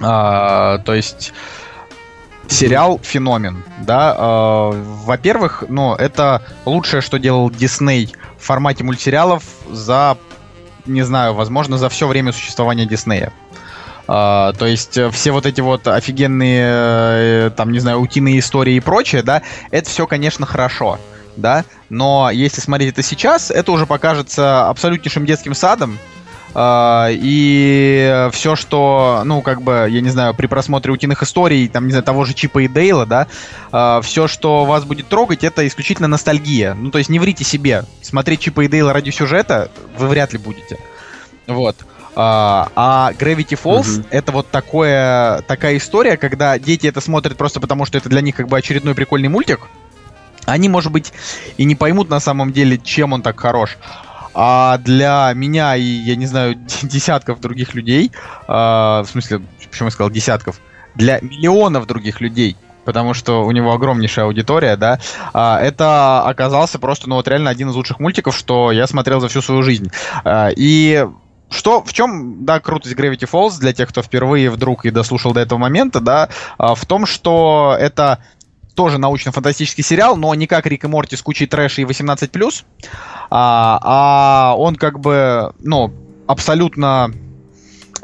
А, 0.00 0.78
то 0.78 0.94
есть 0.94 1.32
сериал 2.48 3.00
феномен, 3.02 3.62
да. 3.80 4.14
А, 4.16 4.70
во-первых, 5.04 5.64
ну, 5.68 5.94
это 5.94 6.42
лучшее, 6.64 7.00
что 7.00 7.18
делал 7.18 7.50
Дисней 7.50 8.12
в 8.38 8.44
формате 8.44 8.84
мультсериалов 8.84 9.42
за, 9.70 10.16
не 10.86 11.02
знаю, 11.02 11.34
возможно, 11.34 11.78
за 11.78 11.88
все 11.88 12.06
время 12.06 12.32
существования 12.32 12.86
Диснея. 12.86 13.32
Uh, 14.06 14.56
то 14.56 14.64
есть 14.64 14.98
все 15.12 15.32
вот 15.32 15.44
эти 15.44 15.60
вот 15.60 15.86
офигенные, 15.86 16.62
э, 16.64 17.50
там, 17.54 17.70
не 17.72 17.78
знаю, 17.78 18.00
утиные 18.00 18.38
истории 18.38 18.76
и 18.76 18.80
прочее, 18.80 19.22
да, 19.22 19.42
это 19.70 19.90
все, 19.90 20.06
конечно, 20.06 20.46
хорошо, 20.46 20.98
да, 21.36 21.66
но 21.90 22.30
если 22.30 22.62
смотреть 22.62 22.94
это 22.94 23.02
сейчас, 23.02 23.50
это 23.50 23.70
уже 23.70 23.84
покажется 23.84 24.66
абсолютнейшим 24.70 25.26
детским 25.26 25.52
садом, 25.52 25.98
и 26.56 28.28
все, 28.32 28.56
что, 28.56 29.22
ну, 29.24 29.42
как 29.42 29.62
бы, 29.62 29.86
я 29.90 30.00
не 30.00 30.10
знаю, 30.10 30.34
при 30.34 30.46
просмотре 30.46 30.92
утиных 30.92 31.22
историй, 31.22 31.68
там, 31.68 31.84
не 31.86 31.90
знаю, 31.90 32.04
того 32.04 32.24
же 32.24 32.34
Чипа 32.34 32.60
и 32.60 32.68
Дейла, 32.68 33.06
да, 33.06 33.26
uh, 33.70 34.02
все, 34.02 34.28
что 34.28 34.64
вас 34.64 34.84
будет 34.84 35.08
трогать, 35.08 35.44
это 35.44 35.66
исключительно 35.66 36.08
ностальгия. 36.08 36.74
Ну, 36.74 36.90
то 36.90 36.98
есть 36.98 37.10
не 37.10 37.18
врите 37.18 37.44
себе. 37.44 37.84
Смотреть 38.02 38.40
Чипа 38.40 38.62
и 38.62 38.68
Дейла 38.68 38.92
ради 38.92 39.10
сюжета 39.10 39.70
вы 39.96 40.08
вряд 40.08 40.32
ли 40.32 40.38
будете. 40.38 40.78
Вот. 41.46 41.76
Uh, 42.14 42.68
а 42.74 43.12
Gravity 43.16 43.60
Falls 43.62 43.82
uh-huh. 43.82 44.06
это 44.10 44.32
вот 44.32 44.50
такое, 44.50 45.42
такая 45.42 45.76
история, 45.76 46.16
когда 46.16 46.58
дети 46.58 46.86
это 46.88 47.00
смотрят 47.00 47.36
просто 47.36 47.60
потому, 47.60 47.84
что 47.84 47.98
это 47.98 48.08
для 48.08 48.22
них 48.22 48.34
как 48.34 48.48
бы 48.48 48.58
очередной 48.58 48.94
прикольный 48.94 49.28
мультик. 49.28 49.60
Они, 50.44 50.68
может 50.68 50.90
быть, 50.90 51.12
и 51.58 51.64
не 51.64 51.74
поймут 51.74 52.08
на 52.08 52.20
самом 52.20 52.52
деле, 52.52 52.78
чем 52.78 53.12
он 53.12 53.22
так 53.22 53.38
хорош. 53.38 53.76
А 54.40 54.78
для 54.78 55.32
меня 55.34 55.74
и, 55.74 55.82
я 55.82 56.14
не 56.14 56.26
знаю, 56.26 56.54
десятков 56.84 57.40
других 57.40 57.74
людей, 57.74 58.12
э, 58.46 58.52
в 58.52 59.06
смысле, 59.10 59.42
почему 59.68 59.88
я 59.88 59.90
сказал 59.90 60.10
десятков, 60.10 60.60
для 60.94 61.18
миллионов 61.20 61.88
других 61.88 62.20
людей, 62.20 62.56
потому 62.84 63.14
что 63.14 63.44
у 63.44 63.50
него 63.50 63.72
огромнейшая 63.72 64.26
аудитория, 64.26 64.76
да, 64.76 65.00
э, 65.34 65.66
это 65.66 66.22
оказался 66.22 66.78
просто, 66.78 67.08
ну 67.08 67.16
вот 67.16 67.26
реально 67.26 67.50
один 67.50 67.70
из 67.70 67.74
лучших 67.74 67.98
мультиков, 67.98 68.36
что 68.36 68.70
я 68.70 68.86
смотрел 68.86 69.18
за 69.18 69.26
всю 69.26 69.42
свою 69.42 69.64
жизнь. 69.64 69.90
Э, 70.24 70.50
и 70.54 71.04
что, 71.50 71.82
в 71.82 71.92
чем, 71.92 72.44
да, 72.44 72.60
крутость 72.60 72.94
Gravity 72.94 73.28
Falls 73.28 73.58
для 73.58 73.72
тех, 73.72 73.88
кто 73.88 74.02
впервые 74.02 74.50
вдруг 74.50 74.84
и 74.84 74.90
дослушал 74.90 75.32
до 75.32 75.40
этого 75.40 75.58
момента, 75.58 75.98
да, 75.98 76.28
в 76.58 76.86
том, 76.86 77.06
что 77.06 77.74
это 77.80 78.18
тоже 78.78 78.98
научно-фантастический 78.98 79.82
сериал, 79.82 80.16
но 80.16 80.32
не 80.36 80.46
как 80.46 80.64
Рик 80.64 80.84
и 80.84 80.86
Морти 80.86 81.16
с 81.16 81.22
кучей 81.22 81.46
трэша 81.48 81.82
и 81.82 81.84
18+, 81.84 82.64
а, 83.28 83.80
а 83.82 84.54
он 84.56 84.76
как 84.76 85.00
бы, 85.00 85.52
ну, 85.58 85.92
абсолютно, 86.28 87.10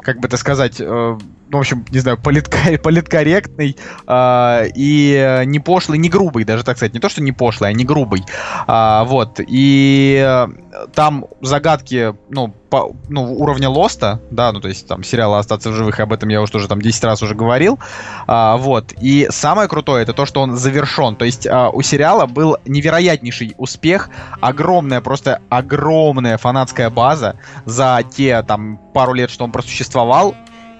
как 0.01 0.19
бы 0.19 0.27
это 0.27 0.35
сказать, 0.35 0.81
э, 0.81 1.17
в 1.49 1.57
общем, 1.57 1.85
не 1.91 1.99
знаю, 1.99 2.17
политкор- 2.17 2.77
политкорректный 2.83 3.77
э, 4.07 4.67
и 4.75 5.43
не 5.45 5.59
пошлый, 5.59 5.99
не 5.99 6.09
грубый, 6.09 6.43
даже 6.43 6.63
так 6.63 6.77
сказать, 6.77 6.93
не 6.93 6.99
то, 6.99 7.09
что 7.09 7.21
не 7.21 7.31
пошлый, 7.31 7.69
а 7.69 7.73
не 7.73 7.83
грубый. 7.83 8.23
А, 8.67 9.03
вот, 9.03 9.39
и 9.39 10.23
э, 10.25 10.47
там 10.93 11.25
загадки, 11.41 12.15
ну, 12.29 12.53
по, 12.69 12.95
ну, 13.09 13.33
уровня 13.35 13.69
Лоста, 13.69 14.19
да, 14.31 14.51
ну, 14.51 14.59
то 14.59 14.67
есть 14.67 14.87
там 14.87 15.03
сериала 15.03 15.39
«Остаться 15.39 15.69
в 15.69 15.73
живых», 15.73 15.99
об 15.99 16.13
этом 16.13 16.29
я 16.29 16.41
уже 16.41 16.51
тоже 16.51 16.67
там 16.67 16.81
10 16.81 17.03
раз 17.03 17.21
уже 17.21 17.35
говорил, 17.35 17.79
а, 18.27 18.57
вот, 18.57 18.93
и 18.99 19.27
самое 19.29 19.67
крутое, 19.67 20.03
это 20.03 20.13
то, 20.13 20.25
что 20.25 20.41
он 20.41 20.55
завершен, 20.55 21.15
то 21.15 21.25
есть 21.25 21.47
а, 21.47 21.69
у 21.69 21.81
сериала 21.81 22.25
был 22.25 22.57
невероятнейший 22.65 23.53
успех, 23.57 24.09
огромная, 24.41 25.01
просто 25.01 25.41
огромная 25.49 26.37
фанатская 26.37 26.89
база 26.89 27.35
за 27.65 28.01
те, 28.09 28.41
там, 28.43 28.77
пару 28.93 29.13
лет, 29.13 29.29
что 29.29 29.43
он 29.43 29.51
просуществовал, 29.51 30.35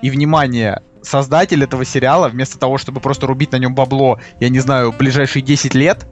и, 0.05 0.11
внимание, 0.11 0.83
создатель 1.01 1.63
этого 1.63 1.83
сериала, 1.83 2.29
вместо 2.29 2.59
того, 2.59 2.77
чтобы 2.77 2.99
просто 2.99 3.25
рубить 3.25 3.53
на 3.53 3.55
нем 3.55 3.73
бабло, 3.73 4.19
я 4.39 4.49
не 4.49 4.59
знаю, 4.59 4.91
ближайшие 4.91 5.41
10 5.41 5.73
лет, 5.73 6.05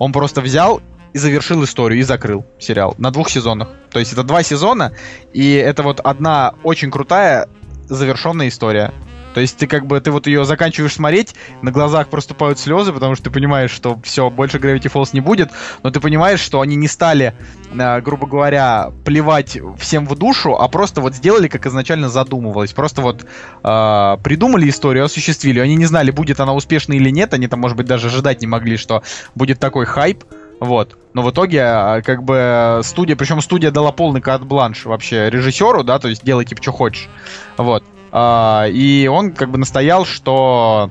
он 0.00 0.10
просто 0.12 0.40
взял 0.40 0.82
и 1.12 1.18
завершил 1.18 1.62
историю, 1.62 2.00
и 2.00 2.02
закрыл 2.02 2.44
сериал 2.58 2.96
на 2.98 3.12
двух 3.12 3.30
сезонах. 3.30 3.68
То 3.90 4.00
есть 4.00 4.12
это 4.12 4.24
два 4.24 4.42
сезона, 4.42 4.92
и 5.32 5.52
это 5.52 5.84
вот 5.84 6.00
одна 6.00 6.54
очень 6.64 6.90
крутая 6.90 7.48
завершенная 7.86 8.48
история. 8.48 8.92
То 9.38 9.42
есть 9.42 9.56
ты 9.56 9.68
как 9.68 9.86
бы, 9.86 10.00
ты 10.00 10.10
вот 10.10 10.26
ее 10.26 10.44
заканчиваешь 10.44 10.94
смотреть, 10.94 11.36
на 11.62 11.70
глазах 11.70 12.08
проступают 12.08 12.58
слезы, 12.58 12.92
потому 12.92 13.14
что 13.14 13.26
ты 13.26 13.30
понимаешь, 13.30 13.70
что 13.70 13.96
все, 14.02 14.30
больше 14.30 14.58
Gravity 14.58 14.92
Falls 14.92 15.10
не 15.12 15.20
будет, 15.20 15.52
но 15.84 15.92
ты 15.92 16.00
понимаешь, 16.00 16.40
что 16.40 16.60
они 16.60 16.74
не 16.74 16.88
стали, 16.88 17.34
э, 17.72 18.00
грубо 18.00 18.26
говоря, 18.26 18.90
плевать 19.04 19.56
всем 19.78 20.08
в 20.08 20.16
душу, 20.16 20.56
а 20.56 20.66
просто 20.66 21.00
вот 21.00 21.14
сделали, 21.14 21.46
как 21.46 21.66
изначально 21.66 22.08
задумывалось. 22.08 22.72
Просто 22.72 23.00
вот 23.00 23.26
э, 23.62 24.16
придумали 24.24 24.68
историю, 24.68 25.04
осуществили. 25.04 25.60
Они 25.60 25.76
не 25.76 25.86
знали, 25.86 26.10
будет 26.10 26.40
она 26.40 26.52
успешной 26.52 26.96
или 26.96 27.10
нет, 27.10 27.32
они 27.32 27.46
там, 27.46 27.60
может 27.60 27.76
быть, 27.76 27.86
даже 27.86 28.08
ожидать 28.08 28.40
не 28.40 28.48
могли, 28.48 28.76
что 28.76 29.04
будет 29.36 29.60
такой 29.60 29.86
хайп. 29.86 30.24
Вот. 30.58 30.98
Но 31.14 31.22
в 31.22 31.30
итоге, 31.30 31.62
а, 31.62 32.02
как 32.02 32.24
бы, 32.24 32.80
студия, 32.82 33.14
причем 33.14 33.40
студия 33.40 33.70
дала 33.70 33.92
полный 33.92 34.20
карт-бланш 34.20 34.84
вообще 34.84 35.30
режиссеру, 35.30 35.84
да, 35.84 36.00
то 36.00 36.08
есть 36.08 36.24
делай 36.24 36.44
типа 36.44 36.60
что 36.60 36.72
хочешь. 36.72 37.08
Вот. 37.56 37.84
А, 38.12 38.66
и 38.68 39.06
он 39.06 39.32
как 39.32 39.50
бы 39.50 39.58
настоял, 39.58 40.04
что 40.04 40.90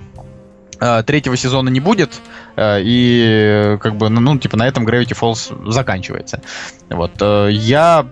а, 0.79 1.03
третьего 1.03 1.37
сезона 1.37 1.69
не 1.69 1.79
будет, 1.79 2.19
а, 2.55 2.79
и 2.79 3.77
как 3.79 3.95
бы, 3.95 4.09
ну, 4.09 4.21
ну, 4.21 4.37
типа, 4.37 4.57
на 4.57 4.67
этом 4.67 4.87
Gravity 4.87 5.17
Falls 5.19 5.71
заканчивается. 5.71 6.41
Вот. 6.89 7.21
Я 7.21 8.07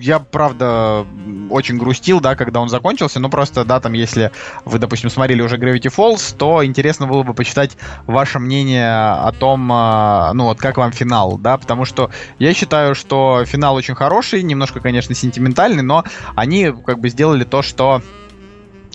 я, 0.00 0.18
правда, 0.18 1.06
очень 1.50 1.78
грустил, 1.78 2.20
да, 2.20 2.36
когда 2.36 2.60
он 2.60 2.68
закончился, 2.68 3.20
но 3.20 3.28
просто, 3.28 3.64
да, 3.64 3.80
там, 3.80 3.92
если 3.92 4.32
вы, 4.64 4.78
допустим, 4.78 5.10
смотрели 5.10 5.42
уже 5.42 5.56
Gravity 5.56 5.94
Falls, 5.94 6.34
то 6.36 6.64
интересно 6.64 7.06
было 7.06 7.22
бы 7.22 7.34
почитать 7.34 7.76
ваше 8.06 8.38
мнение 8.38 8.90
о 8.90 9.32
том, 9.32 9.70
а, 9.72 10.32
ну, 10.34 10.44
вот 10.44 10.58
как 10.58 10.76
вам 10.76 10.92
финал, 10.92 11.38
да, 11.38 11.56
потому 11.58 11.84
что 11.84 12.10
я 12.38 12.54
считаю, 12.54 12.94
что 12.94 13.44
финал 13.44 13.74
очень 13.74 13.94
хороший, 13.94 14.42
немножко, 14.42 14.80
конечно, 14.80 15.14
сентиментальный, 15.14 15.82
но 15.82 16.04
они 16.34 16.72
как 16.86 17.00
бы 17.00 17.08
сделали 17.08 17.44
то, 17.44 17.62
что 17.62 18.02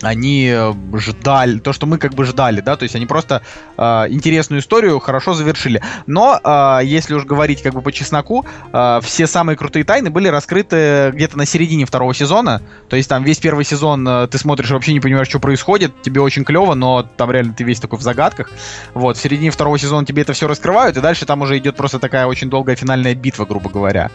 они 0.01 0.49
э, 0.51 0.73
ждали, 0.93 1.59
то, 1.59 1.73
что 1.73 1.85
мы 1.85 1.97
как 1.97 2.13
бы 2.13 2.25
ждали, 2.25 2.61
да, 2.61 2.75
то 2.75 2.83
есть 2.83 2.95
они 2.95 3.05
просто 3.05 3.41
э, 3.77 3.83
интересную 4.09 4.61
историю 4.61 4.99
хорошо 4.99 5.33
завершили. 5.33 5.81
Но, 6.05 6.39
э, 6.43 6.79
если 6.83 7.13
уж 7.13 7.25
говорить 7.25 7.61
как 7.61 7.73
бы 7.73 7.81
по 7.81 7.91
чесноку, 7.91 8.45
э, 8.73 8.99
все 9.03 9.27
самые 9.27 9.55
крутые 9.55 9.85
тайны 9.85 10.09
были 10.09 10.27
раскрыты 10.27 11.11
где-то 11.13 11.37
на 11.37 11.45
середине 11.45 11.85
второго 11.85 12.13
сезона, 12.13 12.61
то 12.89 12.95
есть 12.95 13.09
там 13.09 13.23
весь 13.23 13.39
первый 13.39 13.65
сезон 13.65 14.07
э, 14.07 14.27
ты 14.27 14.37
смотришь 14.37 14.71
вообще 14.71 14.93
не 14.93 14.99
понимаешь, 14.99 15.27
что 15.27 15.39
происходит, 15.39 16.01
тебе 16.01 16.21
очень 16.21 16.43
клево, 16.43 16.73
но 16.73 17.03
там 17.03 17.31
реально 17.31 17.53
ты 17.53 17.63
весь 17.63 17.79
такой 17.79 17.99
в 17.99 18.01
загадках. 18.01 18.49
Вот, 18.93 19.17
в 19.17 19.21
середине 19.21 19.51
второго 19.51 19.77
сезона 19.79 20.05
тебе 20.05 20.23
это 20.23 20.33
все 20.33 20.47
раскрывают, 20.47 20.97
и 20.97 21.01
дальше 21.01 21.25
там 21.25 21.41
уже 21.41 21.57
идет 21.57 21.75
просто 21.75 21.99
такая 21.99 22.25
очень 22.25 22.49
долгая 22.49 22.75
финальная 22.75 23.15
битва, 23.15 23.45
грубо 23.45 23.69
говоря 23.69 24.11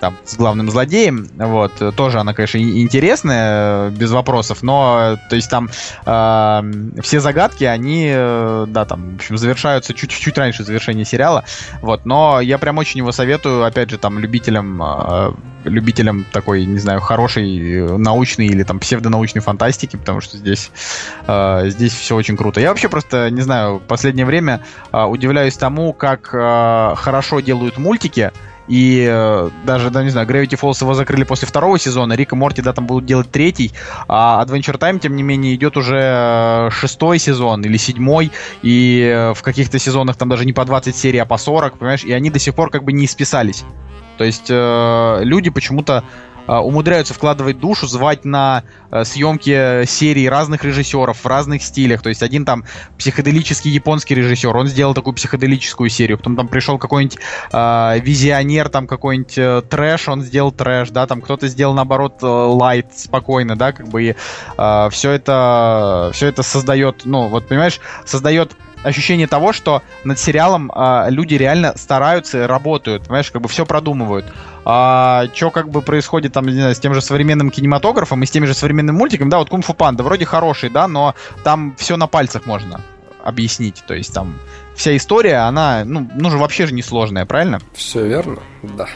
там, 0.00 0.16
с 0.24 0.36
главным 0.36 0.70
злодеем, 0.70 1.28
вот, 1.36 1.72
тоже 1.94 2.18
она, 2.18 2.34
конечно, 2.34 2.58
интересная, 2.58 3.90
без 3.90 4.10
вопросов, 4.10 4.62
но, 4.62 5.18
то 5.28 5.36
есть 5.36 5.50
там 5.50 5.68
э, 6.06 6.62
все 7.02 7.20
загадки, 7.20 7.64
они, 7.64 8.10
э, 8.12 8.66
да, 8.68 8.84
там, 8.84 9.12
в 9.12 9.14
общем, 9.16 9.36
завершаются 9.38 9.94
чуть-чуть 9.94 10.36
раньше 10.38 10.64
завершения 10.64 11.04
сериала, 11.04 11.44
вот, 11.82 12.06
но 12.06 12.40
я 12.40 12.58
прям 12.58 12.78
очень 12.78 12.98
его 12.98 13.12
советую, 13.12 13.64
опять 13.64 13.90
же, 13.90 13.98
там, 13.98 14.18
любителям, 14.18 14.82
э, 14.82 15.32
любителям 15.64 16.24
такой, 16.32 16.64
не 16.64 16.78
знаю, 16.78 17.00
хорошей 17.00 17.98
научной 17.98 18.46
или 18.46 18.62
там 18.62 18.78
псевдонаучной 18.78 19.42
фантастики, 19.42 19.96
потому 19.96 20.20
что 20.20 20.36
здесь, 20.36 20.70
э, 21.26 21.64
здесь 21.66 21.92
все 21.92 22.16
очень 22.16 22.36
круто. 22.36 22.60
Я 22.60 22.70
вообще 22.70 22.88
просто, 22.88 23.30
не 23.30 23.42
знаю, 23.42 23.80
последнее 23.86 24.26
время 24.26 24.62
э, 24.92 25.02
удивляюсь 25.02 25.56
тому, 25.56 25.92
как 25.92 26.30
э, 26.32 26.94
хорошо 26.96 27.40
делают 27.40 27.78
мультики, 27.78 28.32
и 28.68 29.06
э, 29.08 29.50
даже, 29.64 29.90
да, 29.90 30.02
не 30.02 30.10
знаю, 30.10 30.26
Gravity 30.28 30.58
Falls 30.60 30.82
его 30.82 30.94
закрыли 30.94 31.24
после 31.24 31.48
второго 31.48 31.78
сезона, 31.78 32.14
Рика 32.14 32.36
Морти, 32.36 32.62
да, 32.62 32.72
там 32.72 32.86
будут 32.86 33.04
делать 33.04 33.30
третий, 33.30 33.72
а 34.08 34.44
Adventure 34.44 34.78
Time, 34.78 34.98
тем 34.98 35.16
не 35.16 35.22
менее, 35.22 35.54
идет 35.54 35.76
уже 35.76 35.98
э, 36.00 36.70
шестой 36.70 37.18
сезон 37.18 37.62
или 37.62 37.76
седьмой, 37.76 38.30
и 38.62 39.10
э, 39.12 39.34
в 39.34 39.42
каких-то 39.42 39.78
сезонах 39.78 40.16
там 40.16 40.28
даже 40.28 40.44
не 40.44 40.52
по 40.52 40.64
20 40.64 40.94
серий, 40.94 41.18
а 41.18 41.24
по 41.24 41.36
40, 41.36 41.78
понимаешь, 41.78 42.04
и 42.04 42.12
они 42.12 42.30
до 42.30 42.38
сих 42.38 42.54
пор 42.54 42.70
как 42.70 42.84
бы 42.84 42.92
не 42.92 43.06
списались. 43.06 43.64
То 44.18 44.24
есть 44.24 44.50
э, 44.50 45.20
люди 45.22 45.48
почему-то 45.48 46.04
умудряются 46.46 47.14
вкладывать 47.14 47.58
душу, 47.58 47.86
звать 47.86 48.24
на 48.24 48.64
э, 48.90 49.04
съемки 49.04 49.84
серии 49.86 50.26
разных 50.26 50.64
режиссеров 50.64 51.24
в 51.24 51.26
разных 51.26 51.62
стилях. 51.62 52.02
То 52.02 52.08
есть 52.08 52.22
один 52.22 52.44
там 52.44 52.64
психоделический 52.98 53.70
японский 53.70 54.14
режиссер, 54.14 54.56
он 54.56 54.66
сделал 54.66 54.94
такую 54.94 55.14
психоделическую 55.14 55.90
серию. 55.90 56.18
Потом 56.18 56.36
там 56.36 56.48
пришел 56.48 56.78
какой-нибудь 56.78 57.18
э, 57.52 58.00
визионер, 58.00 58.68
там 58.68 58.86
какой-нибудь 58.86 59.38
э, 59.38 59.62
трэш, 59.68 60.08
он 60.08 60.22
сделал 60.22 60.52
трэш, 60.52 60.90
да, 60.90 61.06
там 61.06 61.20
кто-то 61.20 61.48
сделал 61.48 61.74
наоборот 61.74 62.18
э, 62.22 62.26
лайт 62.26 62.86
спокойно, 62.96 63.56
да, 63.56 63.72
как 63.72 63.88
бы 63.88 64.02
и 64.02 64.14
э, 64.56 64.88
все 64.90 65.10
это 65.10 66.10
все 66.12 66.26
это 66.26 66.42
создает, 66.42 67.02
ну 67.04 67.28
вот 67.28 67.48
понимаешь, 67.48 67.80
создает 68.04 68.56
ощущение 68.82 69.26
того, 69.26 69.52
что 69.52 69.82
над 70.04 70.18
сериалом 70.18 70.70
а, 70.74 71.08
люди 71.08 71.34
реально 71.34 71.74
стараются, 71.76 72.46
работают, 72.46 73.04
понимаешь, 73.04 73.30
как 73.30 73.42
бы 73.42 73.48
все 73.48 73.66
продумывают. 73.66 74.26
А 74.64 75.26
что 75.34 75.50
как 75.50 75.68
бы 75.70 75.82
происходит 75.82 76.32
там, 76.32 76.46
не 76.46 76.52
знаю, 76.52 76.74
с 76.74 76.78
тем 76.78 76.94
же 76.94 77.00
современным 77.00 77.50
кинематографом 77.50 78.22
и 78.22 78.26
с 78.26 78.30
теми 78.30 78.46
же 78.46 78.54
современным 78.54 78.96
мультиком, 78.96 79.28
да, 79.28 79.38
вот 79.38 79.48
Кунг-фу 79.48 79.74
Панда 79.74 80.02
вроде 80.02 80.24
хороший, 80.24 80.70
да, 80.70 80.86
но 80.86 81.14
там 81.44 81.74
все 81.78 81.96
на 81.96 82.06
пальцах 82.06 82.46
можно 82.46 82.80
объяснить, 83.22 83.82
то 83.86 83.94
есть 83.94 84.14
там 84.14 84.38
вся 84.74 84.96
история, 84.96 85.46
она, 85.46 85.82
ну, 85.84 86.08
ну 86.14 86.30
же 86.30 86.38
вообще 86.38 86.66
же 86.66 86.74
несложная, 86.74 87.26
правильно? 87.26 87.60
Все 87.74 88.06
верно, 88.06 88.40
да. 88.62 88.86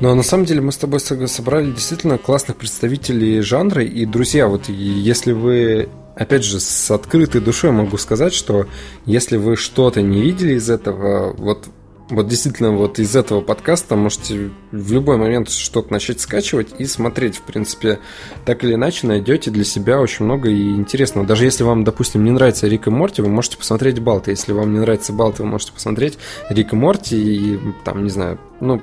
Но 0.00 0.14
на 0.14 0.22
самом 0.22 0.44
деле 0.44 0.60
мы 0.60 0.72
с 0.72 0.76
тобой 0.76 1.00
собрали 1.00 1.70
действительно 1.70 2.18
классных 2.18 2.56
представителей 2.58 3.40
жанра. 3.40 3.82
И, 3.82 4.04
друзья, 4.04 4.46
вот 4.46 4.68
если 4.68 5.32
вы 5.32 5.88
опять 6.16 6.44
же, 6.44 6.58
с 6.58 6.90
открытой 6.90 7.40
душой 7.40 7.70
могу 7.70 7.98
сказать, 7.98 8.34
что 8.34 8.66
если 9.04 9.36
вы 9.36 9.56
что-то 9.56 10.02
не 10.02 10.22
видели 10.22 10.54
из 10.54 10.68
этого, 10.68 11.34
вот 11.34 11.68
вот 12.08 12.28
действительно 12.28 12.70
вот 12.70 13.00
из 13.00 13.16
этого 13.16 13.40
подкаста 13.40 13.96
можете 13.96 14.50
в 14.70 14.92
любой 14.92 15.16
момент 15.16 15.50
что-то 15.50 15.92
начать 15.92 16.20
скачивать 16.20 16.68
и 16.78 16.86
смотреть. 16.86 17.38
В 17.38 17.42
принципе, 17.42 17.98
так 18.44 18.62
или 18.62 18.74
иначе 18.74 19.08
найдете 19.08 19.50
для 19.50 19.64
себя 19.64 20.00
очень 20.00 20.24
много 20.24 20.48
и 20.48 20.76
интересного. 20.76 21.26
Даже 21.26 21.44
если 21.44 21.64
вам, 21.64 21.82
допустим, 21.82 22.24
не 22.24 22.30
нравится 22.30 22.68
Рик 22.68 22.86
и 22.86 22.90
Морти, 22.90 23.22
вы 23.22 23.28
можете 23.28 23.56
посмотреть 23.56 23.98
Балт. 23.98 24.28
Если 24.28 24.52
вам 24.52 24.72
не 24.72 24.78
нравится 24.78 25.12
Балт, 25.12 25.40
вы 25.40 25.46
можете 25.46 25.72
посмотреть 25.72 26.16
Рик 26.48 26.72
и 26.72 26.76
Морти 26.76 27.16
и 27.16 27.60
там, 27.84 28.04
не 28.04 28.10
знаю, 28.10 28.38
ну, 28.60 28.80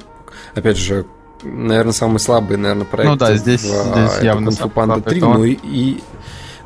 опять 0.53 0.77
же, 0.77 1.05
наверное, 1.43 1.93
самый 1.93 2.19
слабый, 2.19 2.57
наверное, 2.57 2.85
проект. 2.85 3.11
Ну 3.11 3.17
да, 3.17 3.37
здесь, 3.37 3.63
в, 3.63 3.93
здесь 3.93 4.21
явно 4.21 4.49
Panda 4.49 5.01
3, 5.01 5.21
ну 5.21 5.45
и, 5.45 5.57
и 5.63 6.03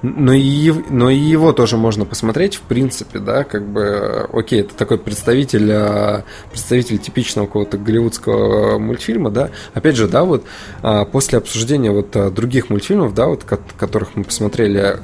но 0.02 0.34
и, 0.34 0.72
но 0.90 1.10
и 1.10 1.18
его 1.18 1.54
тоже 1.54 1.76
можно 1.78 2.06
посмотреть, 2.06 2.56
в 2.56 2.62
принципе, 2.62 3.20
да, 3.20 3.44
как 3.44 3.66
бы, 3.68 4.30
окей, 4.32 4.62
это 4.62 4.76
такой 4.76 5.00
представитель, 5.00 5.72
а, 5.72 6.24
представитель 6.52 7.00
типичного 7.00 7.48
какого-то 7.48 7.78
голливудского 7.78 8.78
мультфильма, 8.78 9.32
да. 9.32 9.50
Опять 9.74 9.96
же, 9.96 10.08
да, 10.08 10.24
вот 10.24 10.44
а, 10.84 11.06
после 11.06 11.40
обсуждения 11.40 11.92
вот 11.92 12.16
а, 12.16 12.30
других 12.30 12.70
мультфильмов, 12.70 13.16
да, 13.16 13.28
вот 13.28 13.44
которых 13.44 14.16
мы 14.16 14.24
посмотрели, 14.24 15.00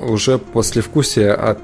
уже 0.00 0.38
после 0.38 0.82
вкусия 0.82 1.34
от 1.34 1.60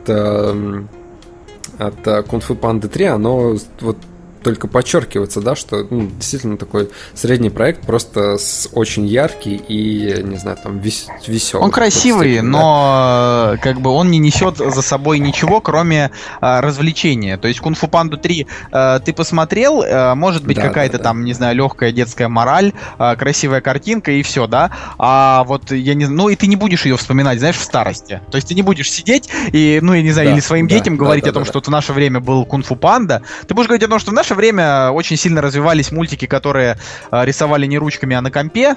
от 1.78 2.26
Кунг 2.26 2.42
Фу 2.44 2.54
Панды 2.54 2.88
3, 2.88 3.04
оно 3.04 3.56
вот 3.80 3.98
только 4.46 4.68
подчеркивается, 4.68 5.40
да, 5.40 5.56
что 5.56 5.84
ну, 5.90 6.06
действительно 6.06 6.56
такой 6.56 6.88
средний 7.14 7.50
проект, 7.50 7.84
просто 7.84 8.38
с 8.38 8.68
очень 8.70 9.04
яркий 9.04 9.56
и, 9.56 10.22
не 10.22 10.36
знаю, 10.36 10.56
там 10.62 10.78
вес, 10.78 11.08
веселый. 11.26 11.64
Он 11.64 11.72
красивый, 11.72 12.34
степени, 12.34 12.46
но 12.50 13.48
да. 13.50 13.56
как 13.56 13.80
бы 13.80 13.90
он 13.90 14.12
не 14.12 14.18
несет 14.18 14.58
за 14.58 14.82
собой 14.82 15.18
ничего, 15.18 15.60
кроме 15.60 16.12
а, 16.40 16.60
развлечения. 16.60 17.38
То 17.38 17.48
есть 17.48 17.58
Кунг-фу 17.58 17.88
Панду 17.88 18.18
3 18.18 18.46
а, 18.70 19.00
ты 19.00 19.12
посмотрел, 19.12 19.82
а, 19.84 20.14
может 20.14 20.44
быть 20.44 20.58
да, 20.58 20.62
какая-то 20.62 20.98
да, 20.98 21.02
там, 21.02 21.24
не 21.24 21.32
знаю, 21.32 21.56
легкая 21.56 21.90
детская 21.90 22.28
мораль, 22.28 22.72
а, 22.98 23.16
красивая 23.16 23.60
картинка 23.60 24.12
и 24.12 24.22
все, 24.22 24.46
да. 24.46 24.70
А 24.96 25.42
вот 25.42 25.72
я 25.72 25.94
не 25.94 26.06
ну 26.06 26.28
и 26.28 26.36
ты 26.36 26.46
не 26.46 26.54
будешь 26.54 26.84
ее 26.84 26.96
вспоминать, 26.96 27.40
знаешь, 27.40 27.56
в 27.56 27.64
старости. 27.64 28.20
То 28.30 28.36
есть 28.36 28.46
ты 28.46 28.54
не 28.54 28.62
будешь 28.62 28.92
сидеть 28.92 29.28
и, 29.50 29.80
ну 29.82 29.92
я 29.92 30.02
не 30.02 30.12
знаю, 30.12 30.28
да, 30.28 30.34
или 30.34 30.40
своим 30.40 30.68
да, 30.68 30.76
детям 30.76 30.96
да, 30.96 31.04
говорить 31.04 31.24
да, 31.24 31.30
о 31.30 31.32
том, 31.32 31.42
да, 31.42 31.50
что 31.50 31.58
да. 31.60 31.64
в 31.64 31.68
наше 31.70 31.92
время 31.92 32.20
был 32.20 32.44
Кунг-фу 32.44 32.76
Панда. 32.76 33.22
Ты 33.48 33.54
будешь 33.54 33.66
говорить 33.66 33.84
о 33.84 33.88
том, 33.88 33.98
что 33.98 34.12
в 34.12 34.14
наше 34.14 34.35
время 34.36 34.90
очень 34.90 35.16
сильно 35.16 35.40
развивались 35.40 35.90
мультики, 35.90 36.26
которые 36.26 36.78
э, 37.10 37.24
рисовали 37.24 37.66
не 37.66 37.78
ручками, 37.78 38.14
а 38.14 38.20
на 38.20 38.30
компе. 38.30 38.76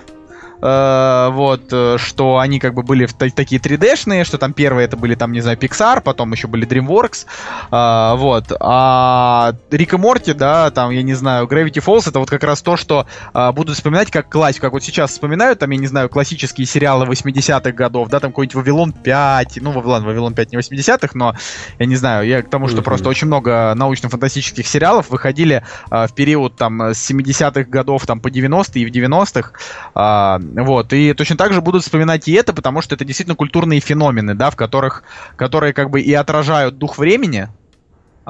Э, 0.62 1.30
вот, 1.32 1.62
э, 1.72 1.98
что 1.98 2.38
они 2.38 2.60
как 2.60 2.74
бы 2.74 2.84
были 2.84 3.06
в 3.06 3.14
такие 3.14 3.62
3D-шные, 3.62 4.24
что 4.24 4.38
там 4.38 4.54
первые 4.54 4.86
это 4.86 4.98
были 4.98 5.16
там, 5.16 5.32
не 5.32 5.42
знаю, 5.42 5.58
Pixar, 5.58 6.02
потом 6.02 6.32
еще 6.32 6.48
были 6.48 6.68
DreamWorks, 6.68 7.26
э, 7.72 8.18
вот. 8.18 8.52
А 8.60 9.54
Рик 9.72 9.94
и 9.94 9.98
Морти, 9.98 10.34
да, 10.34 10.72
там, 10.72 10.92
я 10.92 11.04
не 11.04 11.14
знаю, 11.14 11.48
Gravity 11.48 11.84
Falls, 11.84 12.10
это 12.10 12.20
вот 12.20 12.30
как 12.30 12.44
раз 12.44 12.62
то, 12.62 12.78
что 12.78 13.06
э, 13.34 13.52
будут 13.52 13.76
вспоминать 13.76 14.12
как 14.12 14.30
классику, 14.30 14.64
как 14.64 14.74
вот 14.74 14.84
сейчас 14.84 15.12
вспоминают, 15.12 15.60
там, 15.60 15.70
я 15.72 15.78
не 15.78 15.88
знаю, 15.88 16.10
классические 16.10 16.68
сериалы 16.68 17.06
80-х 17.06 17.72
годов, 17.72 18.10
да, 18.10 18.20
там 18.20 18.32
какой-нибудь 18.32 18.56
Вавилон 18.56 18.92
5, 18.92 19.60
ну, 19.62 19.72
ладно, 19.72 20.08
Вавилон 20.08 20.34
5 20.34 20.52
не 20.52 20.58
80-х, 20.58 21.10
но, 21.14 21.36
я 21.78 21.86
не 21.86 21.96
знаю, 21.96 22.28
я 22.28 22.42
к 22.42 22.50
тому, 22.50 22.68
что 22.68 22.80
mm-hmm. 22.80 22.84
просто 22.84 23.10
очень 23.10 23.28
много 23.28 23.74
научно-фантастических 23.76 24.68
сериалов 24.68 25.10
выходили 25.10 25.64
э, 25.92 26.08
в 26.08 26.14
период, 26.14 26.56
там, 26.56 26.82
с 26.82 27.10
70-х 27.10 27.64
годов, 27.64 28.06
там, 28.06 28.20
по 28.20 28.28
90-е 28.28 28.84
и 28.84 28.86
в 28.86 28.92
90-х, 28.92 29.52
э, 29.96 30.49
вот, 30.56 30.94
и 30.94 31.14
точно 31.14 31.38
так 31.38 31.54
же 31.54 31.62
будут 31.62 31.84
вспоминать 31.84 32.28
и 32.28 32.34
это, 32.34 32.54
потому 32.54 32.82
что 32.82 32.96
это 32.96 33.06
действительно 33.06 33.36
культурные 33.36 33.80
феномены, 33.80 34.36
да, 34.36 34.50
в 34.50 34.56
которых, 34.56 35.04
которые 35.36 35.74
как 35.74 35.90
бы 35.90 36.02
и 36.02 36.14
отражают 36.14 36.78
дух 36.78 36.98
времени, 36.98 37.50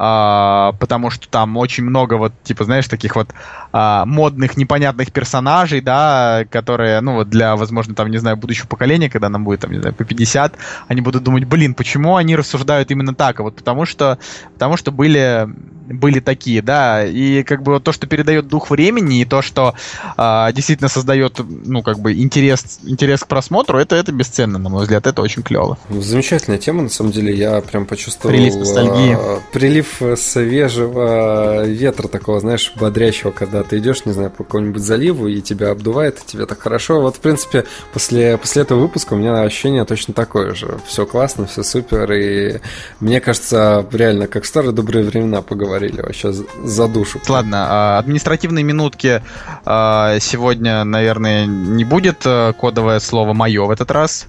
а, 0.02 0.72
потому 0.80 1.10
что 1.10 1.28
там 1.28 1.58
очень 1.58 1.84
много 1.84 2.14
вот, 2.14 2.32
типа, 2.44 2.64
знаешь, 2.64 2.88
таких 2.88 3.18
вот 3.18 3.34
а, 3.74 4.06
модных, 4.06 4.56
непонятных 4.56 5.12
персонажей, 5.12 5.82
да, 5.82 6.46
которые, 6.50 7.02
ну, 7.02 7.16
вот 7.16 7.30
для, 7.30 7.58
возможно, 7.58 7.96
там, 7.96 8.10
не 8.10 8.18
знаю, 8.18 8.38
будущего 8.38 8.68
поколения, 8.68 9.10
когда 9.10 9.28
нам 9.28 9.44
будет, 9.44 9.60
там, 9.60 9.72
не 9.72 9.80
знаю, 9.80 9.94
по 9.94 10.06
50, 10.06 10.56
они 10.88 11.02
будут 11.02 11.24
думать, 11.24 11.44
блин, 11.44 11.74
почему 11.74 12.16
они 12.16 12.38
рассуждают 12.38 12.92
именно 12.92 13.14
так? 13.14 13.42
А 13.42 13.44
вот 13.44 13.58
потому 13.58 13.86
что, 13.86 14.20
потому 14.54 14.78
что 14.78 14.92
были 14.94 15.50
были 15.90 16.20
такие, 16.20 16.62
да, 16.62 17.06
и 17.06 17.44
как 17.44 17.64
бы 17.64 17.80
то, 17.80 17.92
что 17.92 18.08
передает 18.08 18.48
дух 18.48 18.70
времени, 18.70 19.22
и 19.22 19.26
то, 19.26 19.42
что 19.42 19.74
э, 20.18 20.48
действительно 20.54 20.90
создает, 20.90 21.40
ну, 21.40 21.82
как 21.82 22.00
бы 22.00 22.14
интерес, 22.14 22.80
интерес 22.84 23.22
к 23.22 23.28
просмотру, 23.28 23.80
это, 23.80 23.96
это 23.96 24.12
бесценно, 24.12 24.60
на 24.60 24.70
мой 24.70 24.84
взгляд, 24.84 25.08
это 25.08 25.22
очень 25.22 25.44
клево. 25.44 25.78
Замечательная 25.90 26.60
тема, 26.60 26.84
на 26.84 26.90
самом 26.90 27.12
деле, 27.12 27.36
я 27.36 27.60
прям 27.62 27.86
почувствовал... 27.86 28.34
Прилив 28.34 28.56
ностальгии. 28.56 29.18
Э, 29.20 29.40
прилив 29.52 30.02
свежего 30.18 31.66
ветра 31.66 32.08
такого, 32.08 32.40
знаешь, 32.40 32.72
бодрящего, 32.76 33.32
когда 33.32 33.64
ты 33.64 33.80
идешь, 33.80 34.06
не 34.06 34.14
знаю, 34.14 34.32
по 34.32 34.44
какому-нибудь 34.44 34.82
заливу, 34.82 35.28
и 35.28 35.42
тебя 35.42 35.72
обдувает, 35.72 36.20
и 36.20 36.26
тебе 36.26 36.46
так 36.46 36.60
хорошо. 36.60 37.02
Вот, 37.02 37.18
в 37.18 37.20
принципе, 37.20 37.66
после, 37.94 38.38
после 38.38 38.62
этого 38.62 38.80
выпуска 38.80 39.14
у 39.14 39.18
меня 39.18 39.42
ощущение 39.42 39.86
точно 39.86 40.14
такое 40.14 40.54
же. 40.54 40.80
Все 40.88 41.06
классно, 41.06 41.48
все 41.48 41.64
супер, 41.64 42.12
и 42.14 42.60
мне 43.00 43.20
кажется, 43.22 43.86
реально, 43.92 44.28
как 44.28 44.44
в 44.44 44.48
старые 44.48 44.72
добрые 44.72 45.04
времена 45.04 45.42
поговорить 45.42 45.79
говорили 45.80 46.02
вообще 46.02 46.32
за 46.32 46.88
душу. 46.88 47.22
Ладно, 47.28 47.68
а, 47.70 48.00
административные 48.00 48.64
минутки 48.64 49.22
а, 49.66 50.20
сегодня, 50.20 50.84
наверное, 50.84 51.46
не 51.46 51.86
будет 51.86 52.22
э, 52.26 52.54
кодовое 52.58 53.00
слово 53.00 53.34
«моё» 53.34 53.66
в 53.66 53.72
этот 53.72 53.92
раз. 53.92 54.28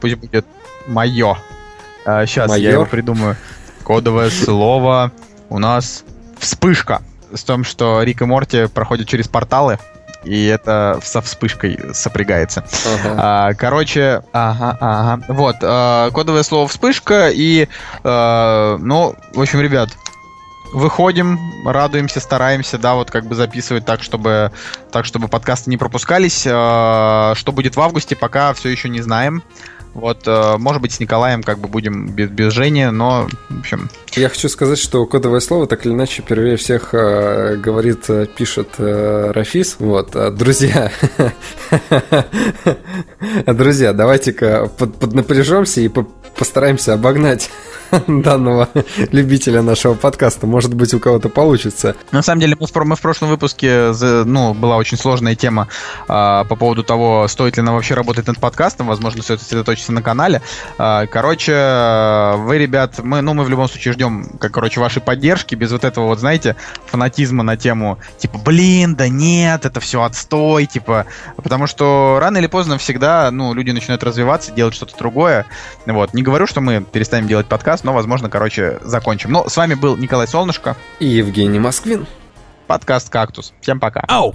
Пусть 0.00 0.14
будет 0.16 0.46
«моё». 0.86 1.36
Сейчас 2.04 2.48
Майор? 2.48 2.64
я 2.64 2.70
его 2.72 2.86
придумаю. 2.86 3.36
Кодовое 3.84 4.30
слово 4.30 5.12
у 5.50 5.58
нас 5.58 6.04
«вспышка». 6.38 7.02
С 7.32 7.44
том, 7.44 7.62
что 7.62 8.02
Рик 8.02 8.22
и 8.22 8.24
Морти 8.24 8.66
проходят 8.66 9.06
через 9.06 9.28
порталы, 9.28 9.78
и 10.24 10.46
это 10.46 10.98
со 11.02 11.20
вспышкой 11.20 11.78
сопрягается. 11.92 12.64
Ага. 12.86 13.14
А, 13.16 13.54
короче, 13.54 14.22
ага, 14.32 14.76
ага. 14.80 15.24
Вот, 15.28 15.56
а, 15.62 16.10
кодовое 16.10 16.42
слово 16.42 16.68
вспышка 16.68 17.30
и, 17.30 17.68
а, 18.04 18.76
ну, 18.78 19.14
в 19.32 19.40
общем, 19.40 19.60
ребят, 19.60 19.90
выходим, 20.72 21.38
радуемся, 21.64 22.20
стараемся, 22.20 22.78
да, 22.78 22.94
вот 22.94 23.10
как 23.10 23.26
бы 23.26 23.34
записывать 23.34 23.84
так, 23.84 24.02
чтобы, 24.02 24.52
так, 24.90 25.04
чтобы 25.04 25.28
подкасты 25.28 25.70
не 25.70 25.76
пропускались. 25.76 26.44
Э, 26.46 27.34
что 27.36 27.52
будет 27.52 27.76
в 27.76 27.80
августе, 27.80 28.16
пока 28.16 28.52
все 28.54 28.68
еще 28.68 28.88
не 28.88 29.00
знаем. 29.00 29.42
Вот, 29.94 30.26
э, 30.26 30.56
может 30.58 30.82
быть, 30.82 30.92
с 30.92 31.00
Николаем 31.00 31.42
как 31.42 31.58
бы 31.58 31.68
будем 31.68 32.08
без, 32.08 32.30
без 32.30 32.52
Жени, 32.52 32.86
но, 32.86 33.28
в 33.48 33.60
общем... 33.60 33.88
Я 34.12 34.28
хочу 34.28 34.48
сказать, 34.48 34.78
что 34.78 35.04
кодовое 35.06 35.40
слово 35.40 35.66
так 35.66 35.84
или 35.84 35.92
иначе 35.92 36.22
впервые 36.22 36.56
всех 36.56 36.94
э, 36.94 37.56
говорит, 37.56 38.08
э, 38.08 38.26
пишет 38.26 38.68
э, 38.78 39.32
Рафис. 39.32 39.76
Вот, 39.78 40.14
а, 40.14 40.30
друзья, 40.30 40.92
друзья, 43.46 43.92
давайте-ка 43.92 44.70
под, 44.78 44.96
поднапряжемся 44.96 45.80
и 45.80 45.88
по 45.88 46.06
постараемся 46.40 46.94
обогнать 46.94 47.50
данного 48.06 48.68
любителя 49.12 49.62
нашего 49.62 49.94
подкаста. 49.94 50.46
Может 50.46 50.74
быть, 50.74 50.94
у 50.94 51.00
кого-то 51.00 51.28
получится. 51.28 51.96
На 52.12 52.22
самом 52.22 52.40
деле, 52.40 52.56
мы 52.58 52.66
в, 52.66 52.74
мы 52.74 52.96
в 52.96 53.00
прошлом 53.00 53.28
выпуске, 53.28 53.92
ну, 54.24 54.54
была 54.54 54.76
очень 54.76 54.96
сложная 54.96 55.34
тема 55.34 55.68
а, 56.08 56.44
по 56.44 56.56
поводу 56.56 56.82
того, 56.82 57.26
стоит 57.28 57.56
ли 57.56 57.62
нам 57.62 57.74
вообще 57.74 57.94
работать 57.94 58.26
над 58.26 58.38
подкастом. 58.38 58.86
Возможно, 58.86 59.22
все 59.22 59.34
это 59.34 59.70
сосредоточиться 59.80 59.92
на 59.92 60.02
канале. 60.02 60.42
А, 60.78 61.06
короче, 61.06 62.36
вы, 62.44 62.58
ребят, 62.58 62.98
мы, 63.02 63.20
ну, 63.20 63.34
мы 63.34 63.44
в 63.44 63.48
любом 63.48 63.68
случае 63.68 63.92
ждем, 63.92 64.30
как, 64.38 64.52
короче, 64.52 64.80
вашей 64.80 65.02
поддержки, 65.02 65.54
без 65.54 65.72
вот 65.72 65.84
этого, 65.84 66.06
вот, 66.06 66.20
знаете, 66.20 66.56
фанатизма 66.86 67.42
на 67.42 67.56
тему, 67.56 67.98
типа, 68.18 68.38
блин, 68.38 68.94
да 68.94 69.08
нет, 69.08 69.64
это 69.64 69.80
все 69.80 70.02
отстой, 70.02 70.66
типа, 70.66 71.06
потому 71.36 71.66
что 71.66 72.18
рано 72.20 72.38
или 72.38 72.46
поздно 72.46 72.78
всегда, 72.78 73.30
ну, 73.30 73.54
люди 73.54 73.70
начинают 73.70 74.04
развиваться, 74.04 74.52
делать 74.52 74.74
что-то 74.74 74.96
другое. 74.98 75.46
Вот, 75.86 76.14
не 76.14 76.22
говорю, 76.22 76.46
что 76.46 76.60
мы 76.60 76.82
перестанем 76.82 77.26
делать 77.26 77.46
подкаст, 77.46 77.84
но, 77.84 77.92
возможно, 77.92 78.28
короче, 78.28 78.78
закончим. 78.82 79.32
Но 79.32 79.48
с 79.48 79.56
вами 79.56 79.74
был 79.74 79.96
Николай 79.96 80.28
Солнышко. 80.28 80.76
И 80.98 81.06
Евгений 81.06 81.58
Москвин. 81.58 82.06
Подкаст 82.66 83.08
«Кактус». 83.08 83.52
Всем 83.60 83.80
пока. 83.80 84.04
Ау! 84.06 84.34